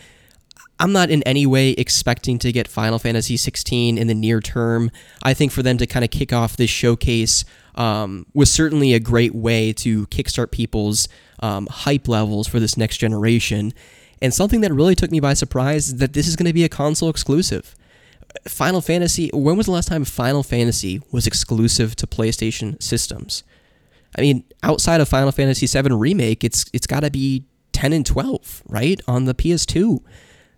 I'm 0.79 0.91
not 0.91 1.09
in 1.11 1.21
any 1.23 1.45
way 1.45 1.71
expecting 1.71 2.39
to 2.39 2.51
get 2.51 2.67
Final 2.67 2.97
Fantasy 2.97 3.37
16 3.37 3.97
in 3.97 4.07
the 4.07 4.15
near 4.15 4.39
term. 4.39 4.89
I 5.21 5.33
think 5.33 5.51
for 5.51 5.61
them 5.61 5.77
to 5.77 5.85
kind 5.85 6.03
of 6.05 6.11
kick 6.11 6.31
off 6.33 6.57
this 6.57 6.69
showcase 6.69 7.43
um, 7.75 8.25
was 8.33 8.51
certainly 8.51 8.93
a 8.93 8.99
great 8.99 9.33
way 9.33 9.73
to 9.73 10.07
kickstart 10.07 10.51
people's 10.51 11.07
um, 11.41 11.67
hype 11.67 12.07
levels 12.07 12.47
for 12.47 12.59
this 12.59 12.77
next 12.77 12.97
generation. 12.97 13.73
And 14.21 14.33
something 14.33 14.61
that 14.61 14.73
really 14.73 14.95
took 14.95 15.11
me 15.11 15.19
by 15.19 15.33
surprise 15.33 15.87
is 15.87 15.95
that 15.97 16.13
this 16.13 16.27
is 16.27 16.35
going 16.35 16.45
to 16.45 16.53
be 16.53 16.63
a 16.63 16.69
console 16.69 17.09
exclusive. 17.09 17.75
Final 18.47 18.81
Fantasy, 18.81 19.29
when 19.33 19.57
was 19.57 19.65
the 19.65 19.71
last 19.71 19.87
time 19.87 20.05
Final 20.05 20.43
Fantasy 20.43 21.01
was 21.11 21.27
exclusive 21.27 21.95
to 21.97 22.07
PlayStation 22.07 22.81
systems? 22.81 23.43
I 24.17 24.21
mean, 24.21 24.43
outside 24.63 25.01
of 25.01 25.09
Final 25.09 25.31
Fantasy 25.31 25.67
VII 25.67 25.93
Remake, 25.93 26.43
it's 26.43 26.65
it's 26.73 26.87
got 26.87 27.01
to 27.01 27.09
be 27.09 27.45
10 27.71 27.93
and 27.93 28.05
12, 28.05 28.63
right? 28.67 28.99
On 29.07 29.25
the 29.25 29.33
PS2. 29.33 29.99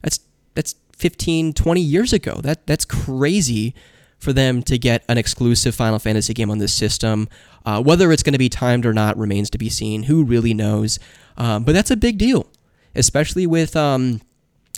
That's 0.02 0.20
that's 0.56 0.76
15, 0.98 1.54
20 1.54 1.82
years 1.82 2.14
ago. 2.14 2.40
That 2.42 2.66
that's 2.68 2.86
crazy 2.86 3.74
for 4.24 4.34
them 4.34 4.64
to 4.64 4.78
get 4.78 5.04
an 5.10 5.18
exclusive 5.18 5.76
Final 5.76 6.00
Fantasy 6.00 6.34
game 6.34 6.50
on 6.50 6.58
this 6.58 6.74
system. 6.74 7.28
Uh, 7.66 7.82
whether 7.82 8.12
it's 8.12 8.24
going 8.24 8.34
to 8.34 8.40
be 8.40 8.50
timed 8.50 8.86
or 8.86 8.94
not 8.94 9.18
remains 9.18 9.50
to 9.52 9.58
be 9.58 9.70
seen. 9.70 10.04
Who 10.04 10.24
really 10.24 10.54
knows? 10.54 11.00
Um, 11.38 11.64
but 11.64 11.74
that's 11.74 11.92
a 11.92 11.96
big 11.96 12.18
deal, 12.18 12.48
especially 12.96 13.48
with 13.48 13.76
um, 13.76 14.22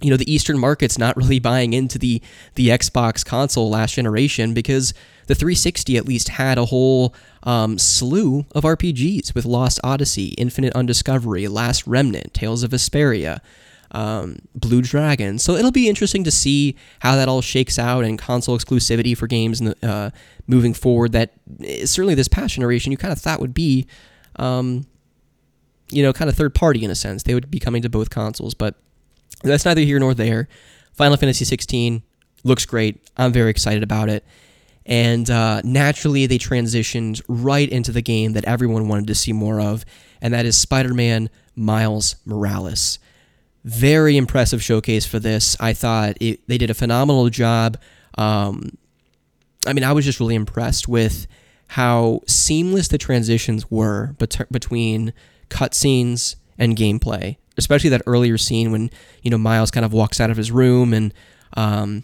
you 0.02 0.10
know 0.10 0.18
the 0.18 0.32
Eastern 0.32 0.58
markets 0.58 0.98
not 0.98 1.16
really 1.18 1.40
buying 1.40 1.74
into 1.74 1.98
the 1.98 2.22
the 2.56 2.70
Xbox 2.70 3.26
console 3.26 3.70
last 3.70 3.96
generation 3.96 4.54
because 4.54 4.94
the 5.28 5.36
360 5.36 5.98
at 5.98 6.06
least 6.06 6.30
had 6.30 6.58
a 6.58 6.66
whole 6.66 7.14
um, 7.44 7.80
slew 7.80 8.46
of 8.52 8.64
RPGs 8.64 9.34
with 9.34 9.46
Lost 9.46 9.80
Odyssey, 9.84 10.30
Infinite 10.38 10.74
Undiscovery, 10.74 11.48
Last 11.48 11.88
Remnant, 11.88 12.34
Tales 12.34 12.62
of 12.64 12.72
Vesperia 12.72 13.42
um, 13.96 14.40
Blue 14.54 14.82
Dragon. 14.82 15.40
So 15.40 15.56
it'll 15.56 15.72
be 15.72 15.88
interesting 15.88 16.26
to 16.26 16.32
see 16.32 16.76
how 17.00 17.16
that 17.16 17.30
all 17.30 17.42
shakes 17.42 17.80
out 17.80 18.04
and 18.04 18.20
console 18.20 18.58
exclusivity 18.58 19.18
for 19.18 19.26
games 19.26 19.62
uh, 19.62 20.10
moving 20.48 20.74
forward. 20.74 21.14
That 21.14 21.32
eh, 21.64 21.86
certainly 21.86 22.14
this 22.14 22.28
past 22.28 22.56
generation 22.56 22.92
you 22.92 22.98
kind 22.98 23.14
of 23.14 23.20
thought 23.20 23.40
would 23.40 23.54
be, 23.54 23.88
um, 24.36 24.86
you 25.90 26.04
know, 26.04 26.12
kind 26.12 26.30
of 26.30 26.36
third 26.36 26.54
party 26.54 26.84
in 26.84 26.92
a 26.92 26.96
sense. 26.96 27.24
They 27.24 27.34
would 27.34 27.50
be 27.50 27.60
coming 27.60 27.82
to 27.84 27.90
both 27.90 28.10
consoles, 28.10 28.54
but 28.54 28.76
that's 29.44 29.64
neither 29.64 29.82
here 29.82 30.00
nor 30.00 30.14
there. 30.14 30.50
Final 30.92 31.16
Fantasy 31.16 31.46
16 31.46 32.04
looks 32.44 32.66
great. 32.66 33.02
I'm 33.16 33.32
very 33.32 33.50
excited 33.50 33.82
about 33.82 34.10
it. 34.10 34.26
And 34.86 35.30
uh, 35.30 35.62
naturally, 35.64 36.26
they 36.28 36.38
transitioned 36.38 37.22
right 37.30 37.68
into 37.68 37.94
the 37.94 38.02
game 38.02 38.34
that 38.34 38.44
everyone 38.46 38.90
wanted 38.90 39.08
to 39.08 39.16
see 39.16 39.32
more 39.34 39.60
of, 39.60 39.86
and 40.22 40.34
that 40.34 40.46
is 40.46 40.58
Spider 40.58 40.94
Man 40.94 41.30
Miles 41.56 42.18
Morales 42.26 43.00
very 43.66 44.16
impressive 44.16 44.64
showcase 44.64 45.06
for 45.08 45.20
this. 45.20 45.58
I 45.60 45.74
thought 45.74 46.18
it, 46.22 46.48
they 46.48 46.58
did 46.60 46.70
a 46.70 46.76
phenomenal 46.76 47.30
job. 47.30 47.78
Um, 48.16 48.78
I 49.66 49.74
mean, 49.74 49.84
I 49.84 49.92
was 49.92 50.06
just 50.06 50.20
really 50.20 50.36
impressed 50.36 50.88
with 50.88 51.26
how 51.70 52.22
seamless 52.28 52.88
the 52.88 53.00
transitions 53.00 53.70
were 53.72 54.14
bet- 54.20 54.52
between 54.52 55.14
cutscenes 55.50 56.36
and 56.60 56.78
gameplay, 56.78 57.38
especially 57.58 57.90
that 57.90 58.04
earlier 58.06 58.38
scene 58.38 58.72
when 58.72 58.92
you 59.24 59.32
know 59.32 59.38
Miles 59.40 59.72
kind 59.72 59.84
of 59.84 59.92
walks 59.92 60.22
out 60.22 60.30
of 60.30 60.38
his 60.38 60.52
room 60.52 60.94
and 60.94 61.12
um, 61.58 62.04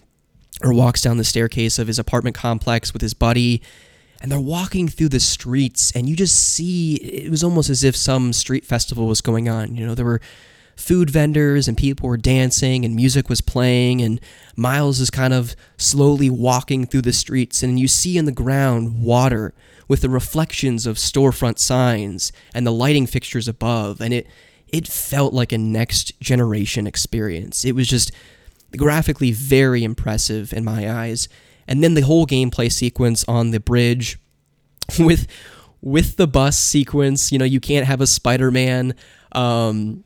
or 0.64 0.74
walks 0.74 1.04
down 1.04 1.18
the 1.18 1.24
staircase 1.24 1.78
of 1.78 1.86
his 1.86 2.00
apartment 2.00 2.36
complex 2.36 2.92
with 2.92 3.04
his 3.04 3.14
buddy. 3.14 3.62
And 4.20 4.32
they're 4.32 4.40
walking 4.40 4.88
through 4.88 5.10
the 5.10 5.20
streets, 5.20 5.92
and 5.96 6.08
you 6.08 6.16
just 6.16 6.36
see 6.36 6.96
it 6.96 7.32
was 7.32 7.44
almost 7.44 7.72
as 7.72 7.84
if 7.84 7.96
some 7.96 8.34
street 8.34 8.66
festival 8.66 9.08
was 9.08 9.20
going 9.20 9.50
on. 9.50 9.76
You 9.76 9.86
know, 9.88 9.96
there 9.96 10.06
were 10.06 10.22
food 10.82 11.10
vendors 11.10 11.68
and 11.68 11.78
people 11.78 12.10
were 12.10 12.18
dancing 12.18 12.84
and 12.84 12.96
music 12.96 13.30
was 13.30 13.42
playing 13.42 14.02
and 14.02 14.20
Miles 14.56 15.00
is 15.00 15.10
kind 15.10 15.34
of 15.34 15.56
slowly 15.78 16.30
walking 16.30 16.86
through 16.86 17.04
the 17.04 17.14
streets 17.14 17.64
and 17.64 17.80
you 17.80 17.88
see 17.88 18.18
in 18.18 18.26
the 18.26 18.32
ground 18.32 19.02
water 19.02 19.54
with 19.88 20.02
the 20.02 20.10
reflections 20.10 20.86
of 20.86 20.98
storefront 20.98 21.60
signs 21.60 22.32
and 22.54 22.66
the 22.66 22.72
lighting 22.72 23.06
fixtures 23.06 23.48
above 23.48 24.02
and 24.02 24.14
it 24.14 24.28
it 24.72 24.88
felt 24.88 25.34
like 25.34 25.52
a 25.52 25.58
next 25.58 26.20
generation 26.20 26.88
experience. 26.88 27.66
It 27.66 27.76
was 27.76 27.88
just 27.88 28.12
graphically 28.78 29.32
very 29.32 29.84
impressive 29.84 30.54
in 30.54 30.64
my 30.64 30.90
eyes. 30.90 31.28
And 31.68 31.84
then 31.84 31.94
the 31.94 32.02
whole 32.02 32.26
gameplay 32.26 32.72
sequence 32.72 33.26
on 33.28 33.52
the 33.52 33.60
bridge 33.60 34.18
with 35.00 35.28
with 35.82 36.18
the 36.18 36.28
bus 36.28 36.60
sequence, 36.60 37.32
you 37.32 37.40
know, 37.40 37.46
you 37.46 37.60
can't 37.60 37.88
have 37.88 38.02
a 38.02 38.08
Spider-Man 38.08 38.94
um, 39.32 40.04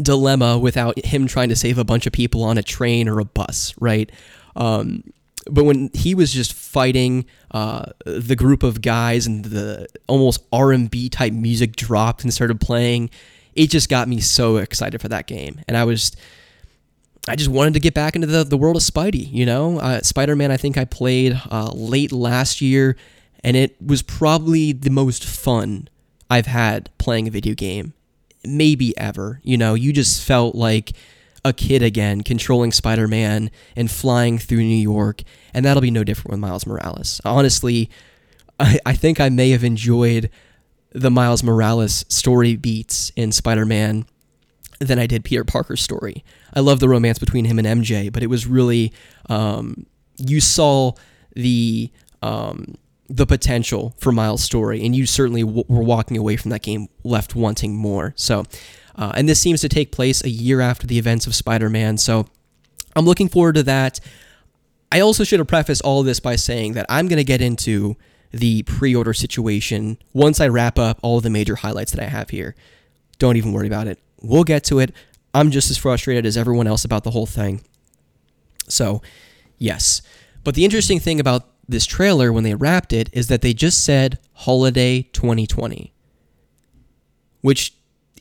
dilemma 0.00 0.58
without 0.58 1.04
him 1.04 1.26
trying 1.26 1.48
to 1.50 1.56
save 1.56 1.78
a 1.78 1.84
bunch 1.84 2.06
of 2.06 2.12
people 2.12 2.42
on 2.42 2.58
a 2.58 2.62
train 2.62 3.08
or 3.08 3.18
a 3.18 3.24
bus, 3.24 3.74
right? 3.78 4.10
Um, 4.56 5.04
but 5.50 5.64
when 5.64 5.90
he 5.92 6.14
was 6.14 6.32
just 6.32 6.52
fighting 6.52 7.26
uh, 7.50 7.86
the 8.04 8.36
group 8.36 8.62
of 8.62 8.80
guys 8.80 9.26
and 9.26 9.44
the 9.44 9.88
almost 10.06 10.44
R&B 10.52 11.08
type 11.08 11.32
music 11.32 11.76
dropped 11.76 12.22
and 12.22 12.32
started 12.32 12.60
playing, 12.60 13.10
it 13.54 13.68
just 13.68 13.88
got 13.88 14.08
me 14.08 14.20
so 14.20 14.56
excited 14.56 15.00
for 15.00 15.08
that 15.08 15.26
game. 15.26 15.60
And 15.66 15.76
I 15.76 15.84
was, 15.84 16.12
I 17.28 17.34
just 17.34 17.50
wanted 17.50 17.74
to 17.74 17.80
get 17.80 17.92
back 17.92 18.14
into 18.14 18.28
the, 18.28 18.44
the 18.44 18.56
world 18.56 18.76
of 18.76 18.82
Spidey, 18.82 19.30
you 19.32 19.44
know? 19.44 19.78
Uh, 19.80 20.00
Spider 20.02 20.36
Man, 20.36 20.52
I 20.52 20.56
think 20.56 20.78
I 20.78 20.84
played 20.84 21.40
uh, 21.50 21.70
late 21.74 22.12
last 22.12 22.60
year, 22.60 22.96
and 23.42 23.56
it 23.56 23.76
was 23.84 24.00
probably 24.02 24.72
the 24.72 24.90
most 24.90 25.24
fun 25.24 25.88
I've 26.30 26.46
had 26.46 26.88
playing 26.98 27.26
a 27.26 27.30
video 27.30 27.54
game 27.54 27.94
maybe 28.44 28.96
ever. 28.98 29.40
You 29.42 29.56
know, 29.56 29.74
you 29.74 29.92
just 29.92 30.24
felt 30.24 30.54
like 30.54 30.92
a 31.44 31.52
kid 31.52 31.82
again, 31.82 32.22
controlling 32.22 32.72
Spider 32.72 33.08
Man 33.08 33.50
and 33.76 33.90
flying 33.90 34.38
through 34.38 34.62
New 34.62 34.74
York, 34.74 35.22
and 35.52 35.64
that'll 35.64 35.80
be 35.80 35.90
no 35.90 36.04
different 36.04 36.30
with 36.30 36.40
Miles 36.40 36.66
Morales. 36.66 37.20
Honestly, 37.24 37.90
I, 38.60 38.78
I 38.86 38.94
think 38.94 39.20
I 39.20 39.28
may 39.28 39.50
have 39.50 39.64
enjoyed 39.64 40.30
the 40.90 41.10
Miles 41.10 41.42
Morales 41.42 42.04
story 42.08 42.56
beats 42.56 43.10
in 43.16 43.32
Spider 43.32 43.66
Man 43.66 44.06
than 44.78 44.98
I 44.98 45.06
did 45.06 45.24
Peter 45.24 45.44
Parker's 45.44 45.80
story. 45.80 46.24
I 46.54 46.60
love 46.60 46.80
the 46.80 46.88
romance 46.88 47.18
between 47.18 47.44
him 47.44 47.58
and 47.58 47.82
MJ, 47.82 48.12
but 48.12 48.22
it 48.22 48.26
was 48.26 48.46
really, 48.46 48.92
um, 49.28 49.86
you 50.18 50.40
saw 50.40 50.92
the 51.34 51.90
um, 52.20 52.74
the 53.12 53.26
potential 53.26 53.94
for 53.98 54.10
Miles' 54.10 54.42
story, 54.42 54.84
and 54.84 54.96
you 54.96 55.04
certainly 55.04 55.42
w- 55.42 55.64
were 55.68 55.82
walking 55.82 56.16
away 56.16 56.36
from 56.36 56.50
that 56.50 56.62
game 56.62 56.88
left 57.04 57.34
wanting 57.34 57.76
more. 57.76 58.14
So, 58.16 58.44
uh, 58.96 59.12
and 59.14 59.28
this 59.28 59.40
seems 59.40 59.60
to 59.60 59.68
take 59.68 59.92
place 59.92 60.24
a 60.24 60.30
year 60.30 60.60
after 60.62 60.86
the 60.86 60.98
events 60.98 61.26
of 61.26 61.34
Spider-Man. 61.34 61.98
So, 61.98 62.26
I'm 62.96 63.04
looking 63.04 63.28
forward 63.28 63.54
to 63.56 63.62
that. 63.64 64.00
I 64.90 65.00
also 65.00 65.24
should 65.24 65.40
have 65.40 65.48
prefaced 65.48 65.82
all 65.82 66.02
this 66.02 66.20
by 66.20 66.36
saying 66.36 66.72
that 66.72 66.86
I'm 66.88 67.06
going 67.08 67.18
to 67.18 67.24
get 67.24 67.40
into 67.40 67.96
the 68.30 68.62
pre-order 68.62 69.12
situation 69.12 69.98
once 70.14 70.40
I 70.40 70.48
wrap 70.48 70.78
up 70.78 70.98
all 71.02 71.20
the 71.20 71.30
major 71.30 71.56
highlights 71.56 71.92
that 71.92 72.02
I 72.02 72.08
have 72.08 72.30
here. 72.30 72.54
Don't 73.18 73.36
even 73.36 73.52
worry 73.52 73.66
about 73.66 73.88
it. 73.88 73.98
We'll 74.22 74.44
get 74.44 74.64
to 74.64 74.78
it. 74.78 74.94
I'm 75.34 75.50
just 75.50 75.70
as 75.70 75.76
frustrated 75.76 76.24
as 76.24 76.36
everyone 76.36 76.66
else 76.66 76.84
about 76.84 77.04
the 77.04 77.10
whole 77.10 77.26
thing. 77.26 77.62
So, 78.68 79.02
yes. 79.58 80.00
But 80.44 80.54
the 80.54 80.64
interesting 80.64 80.98
thing 80.98 81.20
about 81.20 81.46
this 81.68 81.86
trailer 81.86 82.32
when 82.32 82.44
they 82.44 82.54
wrapped 82.54 82.92
it 82.92 83.08
is 83.12 83.28
that 83.28 83.42
they 83.42 83.54
just 83.54 83.84
said 83.84 84.18
holiday 84.34 85.02
2020, 85.12 85.92
which 87.40 87.74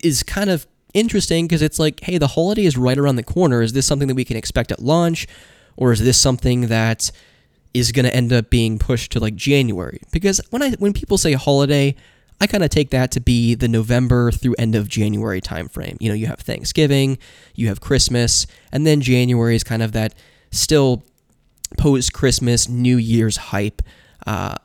is 0.04 0.24
kind 0.24 0.50
of 0.50 0.68
interesting 0.94 1.48
because 1.48 1.62
it's 1.62 1.80
like, 1.80 2.02
hey, 2.02 2.18
the 2.18 2.28
holiday 2.28 2.66
is 2.66 2.78
right 2.78 2.98
around 2.98 3.16
the 3.16 3.24
corner. 3.24 3.62
Is 3.62 3.74
this 3.74 3.86
something 3.86 4.08
that 4.08 4.16
we 4.16 4.26
can 4.26 4.38
expect 4.38 4.72
at 4.72 4.82
launch, 4.82 5.28
or 5.76 5.92
is 5.92 6.02
this 6.02 6.18
something 6.18 6.68
that 6.68 7.12
is 7.74 7.92
going 7.92 8.06
to 8.06 8.16
end 8.16 8.34
up 8.34 8.50
being 8.50 8.78
pushed 8.78 9.12
to 9.14 9.20
like 9.20 9.36
January? 9.36 10.02
Because 10.12 10.42
when 10.50 10.62
I 10.62 10.72
when 10.72 10.94
people 10.94 11.18
say 11.18 11.34
holiday, 11.34 11.96
I 12.40 12.48
kind 12.48 12.64
of 12.64 12.70
take 12.70 12.90
that 12.90 13.12
to 13.12 13.20
be 13.20 13.56
the 13.56 13.68
November 13.68 14.32
through 14.32 14.56
end 14.58 14.76
of 14.76 14.88
January 14.88 15.42
timeframe. 15.42 15.98
You 16.00 16.10
know, 16.10 16.16
you 16.16 16.28
have 16.28 16.40
Thanksgiving, 16.40 17.18
you 17.56 17.68
have 17.68 17.82
Christmas, 17.82 18.48
and 18.72 18.86
then 18.86 19.02
January 19.02 19.56
is 19.56 19.64
kind 19.64 19.84
of 19.84 19.92
that 19.94 20.14
still 20.52 21.04
post 21.78 22.13
Christmas, 22.13 22.68
New 22.70 22.98
Year's 22.98 23.38
hype. 23.38 23.82
Uh, 24.25 24.56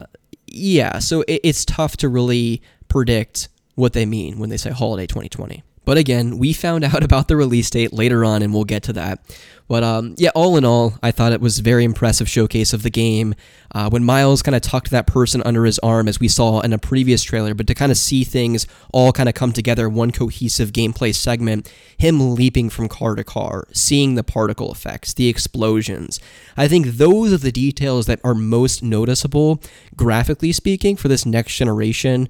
yeah, 0.47 0.99
so 0.99 1.23
it, 1.23 1.41
it's 1.45 1.65
tough 1.65 1.97
to 1.99 2.09
really 2.09 2.63
predict 2.89 3.49
what 3.75 3.93
they 3.93 4.07
mean 4.07 4.39
when 4.39 4.51
they 4.51 4.57
say 4.57 4.71
holiday 4.71 5.07
2020. 5.07 5.63
But 5.85 5.99
again, 5.99 6.39
we 6.39 6.53
found 6.53 6.85
out 6.85 7.03
about 7.03 7.29
the 7.29 7.37
release 7.37 7.71
date 7.71 7.93
later 7.93 8.25
on, 8.25 8.43
and 8.43 8.53
we'll 8.53 8.65
get 8.65 8.83
to 8.85 8.93
that. 8.95 9.21
But 9.69 9.83
um, 9.83 10.15
yeah, 10.17 10.31
all 10.35 10.57
in 10.57 10.65
all, 10.65 10.95
I 11.03 11.11
thought 11.11 11.33
it 11.33 11.41
was 11.41 11.59
a 11.59 11.63
very 11.63 11.85
impressive 11.85 12.29
showcase 12.29 12.73
of 12.73 12.83
the 12.83 12.91
game. 12.91 13.35
Uh, 13.75 13.91
when 13.91 14.05
Miles 14.05 14.43
kind 14.43 14.55
of 14.55 14.63
tucked 14.63 14.91
that 14.91 15.07
person 15.07 15.43
under 15.45 15.65
his 15.65 15.79
arm, 15.81 16.09
as 16.09 16.21
we 16.21 16.29
saw 16.29 16.61
in 16.61 16.73
a 16.73 16.79
previous 16.79 17.23
trailer, 17.23 17.53
but 17.53 17.67
to 17.67 17.75
kind 17.75 17.91
of 17.91 17.99
see 17.99 18.23
things 18.23 18.67
all 18.93 19.13
kind 19.13 19.29
of 19.29 19.35
come 19.35 19.53
together, 19.53 19.89
one 19.89 20.13
cohesive 20.13 20.73
gameplay 20.73 21.15
segment, 21.15 21.71
him 21.99 22.35
leaping 22.35 22.71
from 22.71 22.89
car 22.89 23.17
to 23.17 23.25
car, 23.25 23.67
seeing 23.73 24.15
the 24.15 24.23
particle 24.23 24.71
effects, 24.71 25.13
the 25.13 25.29
explosions. 25.29 26.21
I 26.57 26.69
think 26.69 26.87
those 26.87 27.33
are 27.33 27.39
the 27.39 27.53
details 27.53 28.07
that 28.07 28.21
are 28.23 28.35
most 28.35 28.83
noticeable, 28.83 29.61
graphically 29.97 30.53
speaking, 30.53 30.97
for 30.97 31.09
this 31.09 31.27
next 31.27 31.57
generation. 31.57 32.29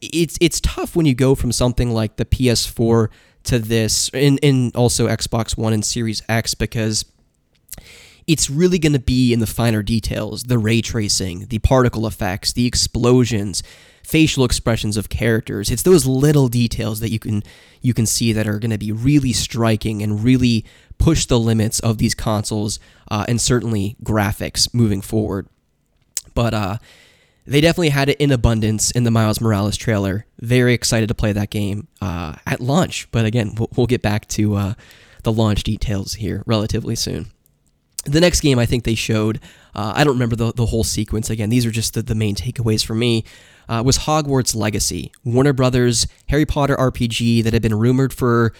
It's 0.00 0.36
it's 0.40 0.60
tough 0.60 0.94
when 0.94 1.06
you 1.06 1.14
go 1.14 1.34
from 1.34 1.50
something 1.50 1.90
like 1.90 2.16
the 2.16 2.24
PS4 2.24 3.08
to 3.44 3.58
this, 3.58 4.10
and, 4.12 4.38
and 4.42 4.74
also 4.74 5.08
Xbox 5.08 5.56
One 5.56 5.72
and 5.72 5.84
Series 5.84 6.22
X, 6.28 6.54
because 6.54 7.04
it's 8.26 8.48
really 8.48 8.78
going 8.78 8.94
to 8.94 8.98
be 8.98 9.32
in 9.32 9.40
the 9.40 9.46
finer 9.46 9.82
details 9.82 10.44
the 10.44 10.58
ray 10.58 10.80
tracing, 10.80 11.46
the 11.46 11.58
particle 11.58 12.06
effects, 12.06 12.52
the 12.52 12.66
explosions, 12.66 13.62
facial 14.02 14.44
expressions 14.44 14.96
of 14.96 15.08
characters. 15.08 15.70
It's 15.70 15.82
those 15.82 16.06
little 16.06 16.48
details 16.48 17.00
that 17.00 17.10
you 17.10 17.18
can 17.18 17.42
you 17.80 17.94
can 17.94 18.06
see 18.06 18.32
that 18.32 18.46
are 18.46 18.58
going 18.58 18.70
to 18.70 18.78
be 18.78 18.92
really 18.92 19.32
striking 19.32 20.02
and 20.02 20.24
really 20.24 20.64
push 20.98 21.26
the 21.26 21.38
limits 21.38 21.80
of 21.80 21.98
these 21.98 22.14
consoles 22.14 22.78
uh, 23.10 23.24
and 23.28 23.40
certainly 23.40 23.96
graphics 24.02 24.72
moving 24.72 25.00
forward. 25.00 25.48
But 26.34 26.54
uh, 26.54 26.78
they 27.46 27.60
definitely 27.60 27.90
had 27.90 28.08
it 28.08 28.18
in 28.18 28.32
abundance 28.32 28.90
in 28.90 29.04
the 29.04 29.10
Miles 29.10 29.40
Morales 29.40 29.76
trailer. 29.76 30.26
Very 30.40 30.72
excited 30.72 31.08
to 31.08 31.14
play 31.14 31.32
that 31.32 31.50
game 31.50 31.88
uh, 32.00 32.36
at 32.46 32.60
launch. 32.60 33.10
But 33.10 33.26
again, 33.26 33.54
we'll, 33.58 33.68
we'll 33.76 33.86
get 33.86 34.02
back 34.02 34.26
to 34.28 34.54
uh, 34.54 34.74
the 35.24 35.32
launch 35.32 35.62
details 35.62 36.14
here 36.14 36.42
relatively 36.46 36.94
soon. 36.94 37.26
The 38.06 38.20
next 38.20 38.40
game 38.40 38.58
I 38.58 38.66
think 38.66 38.84
they 38.84 38.94
showed, 38.94 39.40
uh, 39.74 39.92
I 39.94 40.04
don't 40.04 40.14
remember 40.14 40.36
the, 40.36 40.52
the 40.52 40.66
whole 40.66 40.84
sequence. 40.84 41.30
Again, 41.30 41.48
these 41.48 41.66
are 41.66 41.70
just 41.70 41.94
the, 41.94 42.02
the 42.02 42.14
main 42.14 42.34
takeaways 42.34 42.84
for 42.84 42.94
me. 42.94 43.24
Uh, 43.66 43.82
was 43.84 43.98
Hogwarts 43.98 44.54
Legacy, 44.54 45.10
Warner 45.24 45.54
Brothers 45.54 46.06
Harry 46.28 46.44
Potter 46.44 46.76
RPG 46.76 47.44
that 47.44 47.54
had 47.54 47.62
been 47.62 47.74
rumored 47.74 48.12
for 48.12 48.52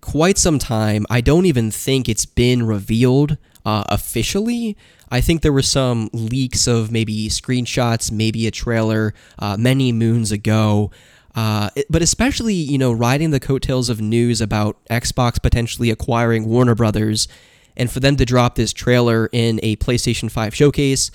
quite 0.00 0.38
some 0.38 0.58
time. 0.58 1.06
I 1.08 1.20
don't 1.20 1.46
even 1.46 1.70
think 1.70 2.08
it's 2.08 2.26
been 2.26 2.66
revealed 2.66 3.38
uh, 3.64 3.84
officially. 3.88 4.76
I 5.10 5.20
think 5.20 5.42
there 5.42 5.52
were 5.52 5.62
some 5.62 6.08
leaks 6.12 6.66
of 6.66 6.90
maybe 6.90 7.28
screenshots, 7.28 8.12
maybe 8.12 8.46
a 8.46 8.50
trailer 8.50 9.14
uh, 9.38 9.56
many 9.58 9.92
moons 9.92 10.30
ago. 10.32 10.90
Uh, 11.34 11.70
but 11.88 12.02
especially, 12.02 12.54
you 12.54 12.78
know, 12.78 12.92
riding 12.92 13.30
the 13.30 13.40
coattails 13.40 13.88
of 13.88 14.00
news 14.00 14.40
about 14.40 14.76
Xbox 14.90 15.40
potentially 15.40 15.90
acquiring 15.90 16.46
Warner 16.46 16.74
Brothers, 16.74 17.28
and 17.76 17.90
for 17.90 18.00
them 18.00 18.16
to 18.16 18.24
drop 18.24 18.56
this 18.56 18.72
trailer 18.72 19.28
in 19.32 19.60
a 19.62 19.76
PlayStation 19.76 20.30
5 20.30 20.54
showcase, 20.54 21.10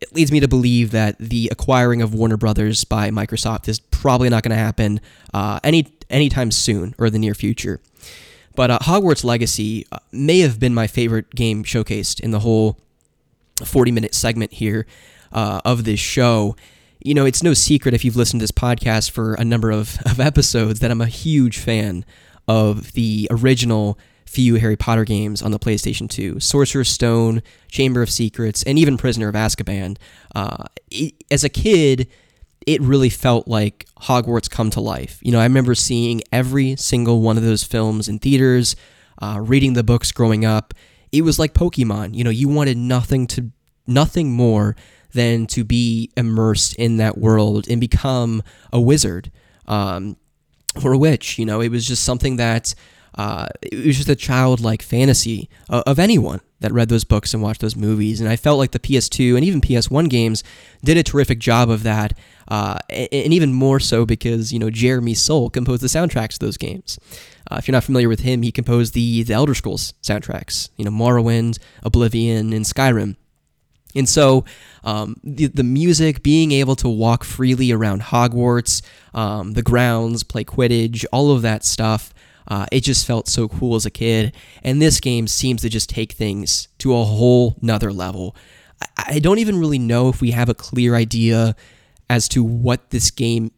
it 0.00 0.14
leads 0.14 0.30
me 0.30 0.40
to 0.40 0.48
believe 0.48 0.90
that 0.90 1.18
the 1.18 1.48
acquiring 1.50 2.02
of 2.02 2.14
Warner 2.14 2.36
Brothers 2.36 2.84
by 2.84 3.10
Microsoft 3.10 3.66
is 3.66 3.80
probably 3.80 4.28
not 4.28 4.42
going 4.42 4.50
to 4.50 4.56
happen 4.56 5.00
uh, 5.32 5.58
any 5.64 5.92
anytime 6.10 6.50
soon 6.50 6.94
or 6.98 7.10
the 7.10 7.18
near 7.18 7.34
future. 7.34 7.80
But 8.56 8.70
uh, 8.70 8.78
Hogwarts 8.80 9.22
Legacy 9.22 9.86
uh, 9.92 9.98
may 10.10 10.40
have 10.40 10.58
been 10.58 10.74
my 10.74 10.86
favorite 10.86 11.30
game 11.34 11.62
showcased 11.62 12.20
in 12.20 12.30
the 12.32 12.40
whole 12.40 12.80
40 13.64 13.92
minute 13.92 14.14
segment 14.14 14.54
here 14.54 14.86
uh, 15.32 15.60
of 15.64 15.84
this 15.84 16.00
show. 16.00 16.56
You 17.04 17.14
know, 17.14 17.26
it's 17.26 17.42
no 17.42 17.54
secret 17.54 17.94
if 17.94 18.04
you've 18.04 18.16
listened 18.16 18.40
to 18.40 18.44
this 18.44 18.50
podcast 18.50 19.10
for 19.10 19.34
a 19.34 19.44
number 19.44 19.70
of, 19.70 19.98
of 20.06 20.18
episodes 20.18 20.80
that 20.80 20.90
I'm 20.90 21.00
a 21.00 21.06
huge 21.06 21.58
fan 21.58 22.04
of 22.48 22.92
the 22.92 23.28
original 23.30 23.98
few 24.24 24.56
Harry 24.56 24.76
Potter 24.76 25.04
games 25.04 25.40
on 25.40 25.50
the 25.50 25.58
PlayStation 25.58 26.08
2 26.10 26.40
Sorcerer's 26.40 26.88
Stone, 26.88 27.42
Chamber 27.68 28.02
of 28.02 28.10
Secrets, 28.10 28.62
and 28.64 28.78
even 28.78 28.96
Prisoner 28.96 29.28
of 29.28 29.34
Azkaban. 29.34 29.98
Uh, 30.34 30.64
it, 30.90 31.14
as 31.30 31.44
a 31.44 31.48
kid, 31.48 32.08
it 32.66 32.80
really 32.80 33.08
felt 33.08 33.46
like 33.46 33.86
Hogwarts 34.02 34.50
come 34.50 34.70
to 34.70 34.80
life. 34.80 35.20
You 35.22 35.32
know, 35.32 35.38
I 35.38 35.44
remember 35.44 35.74
seeing 35.74 36.22
every 36.32 36.74
single 36.76 37.22
one 37.22 37.36
of 37.36 37.44
those 37.44 37.62
films 37.62 38.08
in 38.08 38.18
theaters, 38.18 38.74
uh, 39.22 39.38
reading 39.40 39.74
the 39.74 39.84
books 39.84 40.10
growing 40.10 40.44
up. 40.44 40.74
It 41.12 41.22
was 41.22 41.38
like 41.38 41.54
Pokemon. 41.54 42.14
You 42.14 42.24
know, 42.24 42.30
you 42.30 42.48
wanted 42.48 42.76
nothing 42.76 43.28
to 43.28 43.50
nothing 43.86 44.32
more 44.32 44.76
than 45.12 45.46
to 45.46 45.62
be 45.62 46.10
immersed 46.16 46.74
in 46.74 46.96
that 46.96 47.16
world 47.16 47.66
and 47.70 47.80
become 47.80 48.42
a 48.72 48.80
wizard 48.80 49.30
um, 49.66 50.16
or 50.84 50.92
a 50.92 50.98
witch. 50.98 51.38
You 51.38 51.46
know, 51.46 51.60
it 51.60 51.70
was 51.70 51.86
just 51.86 52.02
something 52.02 52.36
that 52.36 52.74
uh, 53.16 53.46
it 53.62 53.86
was 53.86 53.96
just 53.96 54.08
a 54.08 54.16
childlike 54.16 54.82
fantasy 54.82 55.48
uh, 55.70 55.82
of 55.86 55.98
anyone 55.98 56.40
that 56.60 56.72
read 56.72 56.88
those 56.88 57.04
books 57.04 57.34
and 57.34 57.42
watched 57.42 57.60
those 57.60 57.76
movies. 57.76 58.20
And 58.20 58.28
I 58.28 58.36
felt 58.36 58.58
like 58.58 58.72
the 58.72 58.78
PS2 58.78 59.36
and 59.36 59.44
even 59.44 59.60
PS1 59.60 60.08
games 60.08 60.42
did 60.84 60.96
a 60.96 61.02
terrific 61.02 61.38
job 61.38 61.70
of 61.70 61.82
that, 61.82 62.16
uh, 62.48 62.78
and, 62.90 63.32
even 63.32 63.52
more 63.52 63.80
so 63.80 64.06
because 64.06 64.52
you 64.52 64.58
know 64.58 64.70
Jeremy 64.70 65.14
Soule 65.14 65.50
composed 65.50 65.82
the 65.82 65.88
soundtracks 65.88 66.38
to 66.38 66.46
those 66.46 66.56
games. 66.56 66.98
Uh, 67.50 67.56
if 67.56 67.68
you're 67.68 67.72
not 67.72 67.84
familiar 67.84 68.08
with 68.08 68.20
him, 68.20 68.42
he 68.42 68.52
composed 68.52 68.94
the 68.94 69.22
the 69.22 69.34
Elder 69.34 69.54
Scrolls 69.54 69.94
soundtracks, 70.02 70.70
you 70.76 70.84
know 70.84 70.90
Morrowind, 70.90 71.58
Oblivion, 71.82 72.52
and 72.52 72.64
Skyrim. 72.64 73.16
And 73.94 74.06
so, 74.06 74.44
um, 74.84 75.16
the, 75.24 75.46
the 75.46 75.64
music, 75.64 76.22
being 76.22 76.52
able 76.52 76.76
to 76.76 76.88
walk 76.88 77.24
freely 77.24 77.72
around 77.72 78.02
Hogwarts, 78.02 78.82
um, 79.14 79.54
the 79.54 79.62
grounds, 79.62 80.22
play 80.22 80.44
Quidditch, 80.44 81.06
all 81.12 81.30
of 81.30 81.40
that 81.42 81.64
stuff, 81.64 82.12
uh, 82.48 82.66
it 82.72 82.80
just 82.80 83.06
felt 83.06 83.28
so 83.28 83.48
cool 83.48 83.74
as 83.74 83.86
a 83.86 83.90
kid. 83.90 84.34
And 84.62 84.80
this 84.80 85.00
game 85.00 85.26
seems 85.26 85.62
to 85.62 85.68
just 85.68 85.90
take 85.90 86.12
things 86.12 86.68
to 86.78 86.94
a 86.94 87.04
whole 87.04 87.56
nother 87.60 87.92
level. 87.92 88.36
I, 88.80 89.04
I 89.08 89.18
don't 89.18 89.38
even 89.38 89.58
really 89.58 89.78
know 89.78 90.08
if 90.08 90.20
we 90.20 90.32
have 90.32 90.48
a 90.48 90.54
clear 90.54 90.94
idea 90.94 91.56
as 92.08 92.28
to 92.28 92.44
what 92.44 92.90
this 92.90 93.10
game 93.10 93.50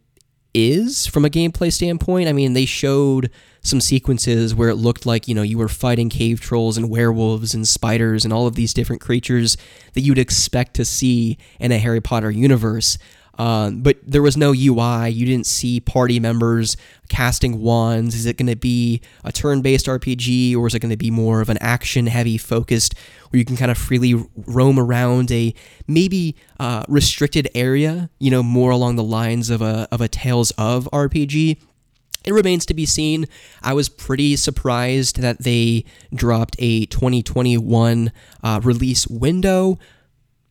is 0.55 1.07
from 1.07 1.24
a 1.24 1.31
gameplay 1.31 1.72
standpoint. 1.72 2.29
I 2.29 2.33
mean, 2.33 2.55
they 2.55 2.64
showed 2.64 3.31
some 3.61 3.81
sequences 3.81 4.55
where 4.55 4.70
it 4.70 4.77
looked 4.77 5.05
like, 5.05 5.29
you 5.29 5.35
know, 5.35 5.42
you 5.42 5.59
were 5.59 5.68
fighting 5.68 6.09
cave 6.09 6.40
trolls 6.40 6.77
and 6.77 6.88
werewolves 6.88 7.55
and 7.55 7.66
spiders 7.68 8.24
and 8.24 8.33
all 8.33 8.46
of 8.46 8.55
these 8.55 8.72
different 8.72 9.03
creatures 9.03 9.57
that 9.92 10.01
you'd 10.01 10.18
expect 10.18 10.74
to 10.74 10.85
see 10.85 11.37
in 11.61 11.72
a 11.72 11.79
Harry 11.79 12.01
Potter 12.01 12.31
universe. 12.31 12.98
Um, 13.38 13.83
but 13.83 13.98
there 14.05 14.22
was 14.22 14.37
no 14.37 14.51
UI. 14.51 15.11
You 15.11 15.24
didn't 15.24 15.46
see 15.46 15.81
party 15.81 16.18
members 16.18 16.77
casting 17.09 17.61
wands. 17.61 18.14
Is 18.14 18.27
it 18.27 18.37
going 18.37 18.48
to 18.48 18.57
be 18.57 19.01
a 19.24 19.31
turn 19.31 19.62
based 19.62 19.87
RPG 19.87 20.57
or 20.57 20.66
is 20.66 20.74
it 20.74 20.81
going 20.81 20.90
to 20.90 20.96
be 20.96 21.11
more 21.11 21.40
of 21.40 21.48
an 21.48 21.59
action 21.61 22.09
heavy 22.09 22.37
focused 22.37 22.94
where 23.31 23.38
you 23.38 23.44
can 23.44 23.57
kind 23.57 23.70
of 23.70 23.79
freely 23.79 24.14
roam 24.46 24.79
around 24.79 25.31
a 25.31 25.55
maybe 25.87 26.35
uh, 26.59 26.85
restricted 26.88 27.48
area, 27.55 28.11
you 28.18 28.31
know, 28.31 28.42
more 28.42 28.72
along 28.72 28.96
the 28.96 29.05
lines 29.05 29.51
of 29.51 29.62
a, 29.62 29.87
of 29.92 30.01
a 30.01 30.09
Tales 30.09 30.51
of 30.53 30.88
RPG? 30.92 31.59
It 32.24 32.33
remains 32.33 32.66
to 32.66 32.74
be 32.74 32.85
seen. 32.85 33.27
I 33.62 33.72
was 33.72 33.88
pretty 33.88 34.37
surprised 34.37 35.20
that 35.20 35.44
they 35.44 35.85
dropped 36.12 36.57
a 36.59 36.87
2021 36.87 38.12
uh, 38.42 38.61
release 38.62 39.07
window. 39.07 39.79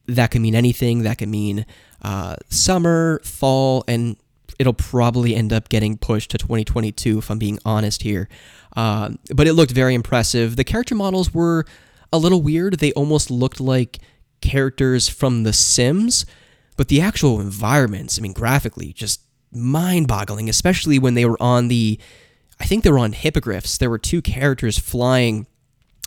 That 0.07 0.31
could 0.31 0.41
mean 0.41 0.55
anything. 0.55 1.03
That 1.03 1.17
could 1.17 1.27
mean 1.27 1.65
uh, 2.01 2.35
summer, 2.49 3.19
fall, 3.23 3.83
and 3.87 4.17
it'll 4.59 4.73
probably 4.73 5.35
end 5.35 5.53
up 5.53 5.69
getting 5.69 5.97
pushed 5.97 6.31
to 6.31 6.37
2022 6.37 7.19
if 7.19 7.29
I'm 7.29 7.39
being 7.39 7.59
honest 7.65 8.03
here. 8.03 8.27
Uh, 8.75 9.11
but 9.35 9.47
it 9.47 9.53
looked 9.53 9.71
very 9.71 9.93
impressive. 9.93 10.55
The 10.55 10.63
character 10.63 10.95
models 10.95 11.33
were 11.33 11.65
a 12.11 12.17
little 12.17 12.41
weird. 12.41 12.79
They 12.79 12.91
almost 12.93 13.31
looked 13.31 13.59
like 13.59 13.99
characters 14.41 15.09
from 15.09 15.43
The 15.43 15.53
Sims, 15.53 16.25
but 16.75 16.87
the 16.87 17.01
actual 17.01 17.41
environments, 17.41 18.19
I 18.19 18.21
mean, 18.21 18.33
graphically, 18.33 18.93
just 18.93 19.21
mind 19.51 20.07
boggling, 20.07 20.49
especially 20.49 20.99
when 20.99 21.15
they 21.15 21.25
were 21.25 21.41
on 21.41 21.69
the, 21.69 21.99
I 22.59 22.65
think 22.65 22.83
they 22.83 22.91
were 22.91 22.99
on 22.99 23.13
hippogriffs. 23.13 23.77
There 23.77 23.89
were 23.89 23.97
two 23.97 24.21
characters 24.21 24.77
flying 24.77 25.47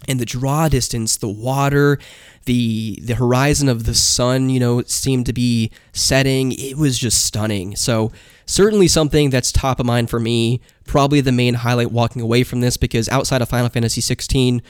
and 0.09 0.19
the 0.19 0.25
draw 0.25 0.69
distance, 0.69 1.17
the 1.17 1.29
water, 1.29 1.99
the 2.47 2.99
the 3.03 3.15
horizon 3.15 3.69
of 3.69 3.85
the 3.85 3.95
sun, 3.95 4.51
you 4.51 4.61
know, 4.61 4.83
seemed 4.83 5.27
to 5.27 5.33
be 5.33 5.71
setting. 5.93 6.53
It 6.53 6.77
was 6.77 6.99
just 6.99 7.25
stunning. 7.25 7.77
So 7.77 8.13
certainly 8.47 8.89
something 8.89 9.31
that's 9.31 9.53
top 9.53 9.81
of 9.81 9.87
mind 9.87 10.11
for 10.11 10.21
me. 10.21 10.61
Probably 10.87 11.21
the 11.21 11.33
main 11.33 11.55
highlight 11.55 11.93
walking 11.93 12.23
away 12.23 12.45
from 12.45 12.61
this 12.61 12.77
because 12.77 13.09
outside 13.09 13.43
of 13.43 13.49
Final 13.49 13.69
Fantasy 13.69 14.01
16, 14.01 14.63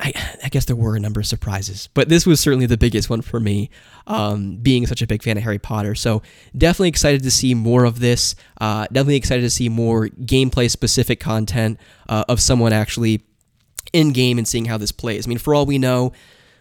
I, 0.00 0.12
I, 0.42 0.48
guess 0.48 0.64
there 0.64 0.74
were 0.74 0.96
a 0.96 1.00
number 1.00 1.20
of 1.20 1.26
surprises, 1.26 1.88
but 1.94 2.08
this 2.08 2.26
was 2.26 2.40
certainly 2.40 2.66
the 2.66 2.76
biggest 2.76 3.08
one 3.08 3.22
for 3.22 3.38
me, 3.38 3.70
um, 4.08 4.56
being 4.56 4.84
such 4.86 5.00
a 5.00 5.06
big 5.06 5.22
fan 5.22 5.36
of 5.36 5.44
Harry 5.44 5.60
Potter. 5.60 5.94
So 5.94 6.22
definitely 6.56 6.88
excited 6.88 7.22
to 7.22 7.30
see 7.30 7.54
more 7.54 7.84
of 7.84 8.00
this. 8.00 8.34
Uh, 8.60 8.86
definitely 8.86 9.16
excited 9.16 9.42
to 9.42 9.50
see 9.50 9.68
more 9.68 10.08
gameplay 10.08 10.68
specific 10.68 11.20
content 11.20 11.78
uh, 12.08 12.24
of 12.28 12.40
someone 12.40 12.72
actually 12.72 13.22
in 13.92 14.12
game 14.12 14.38
and 14.38 14.46
seeing 14.46 14.66
how 14.66 14.78
this 14.78 14.92
plays. 14.92 15.26
I 15.26 15.28
mean, 15.28 15.38
for 15.38 15.54
all 15.54 15.66
we 15.66 15.78
know, 15.78 16.12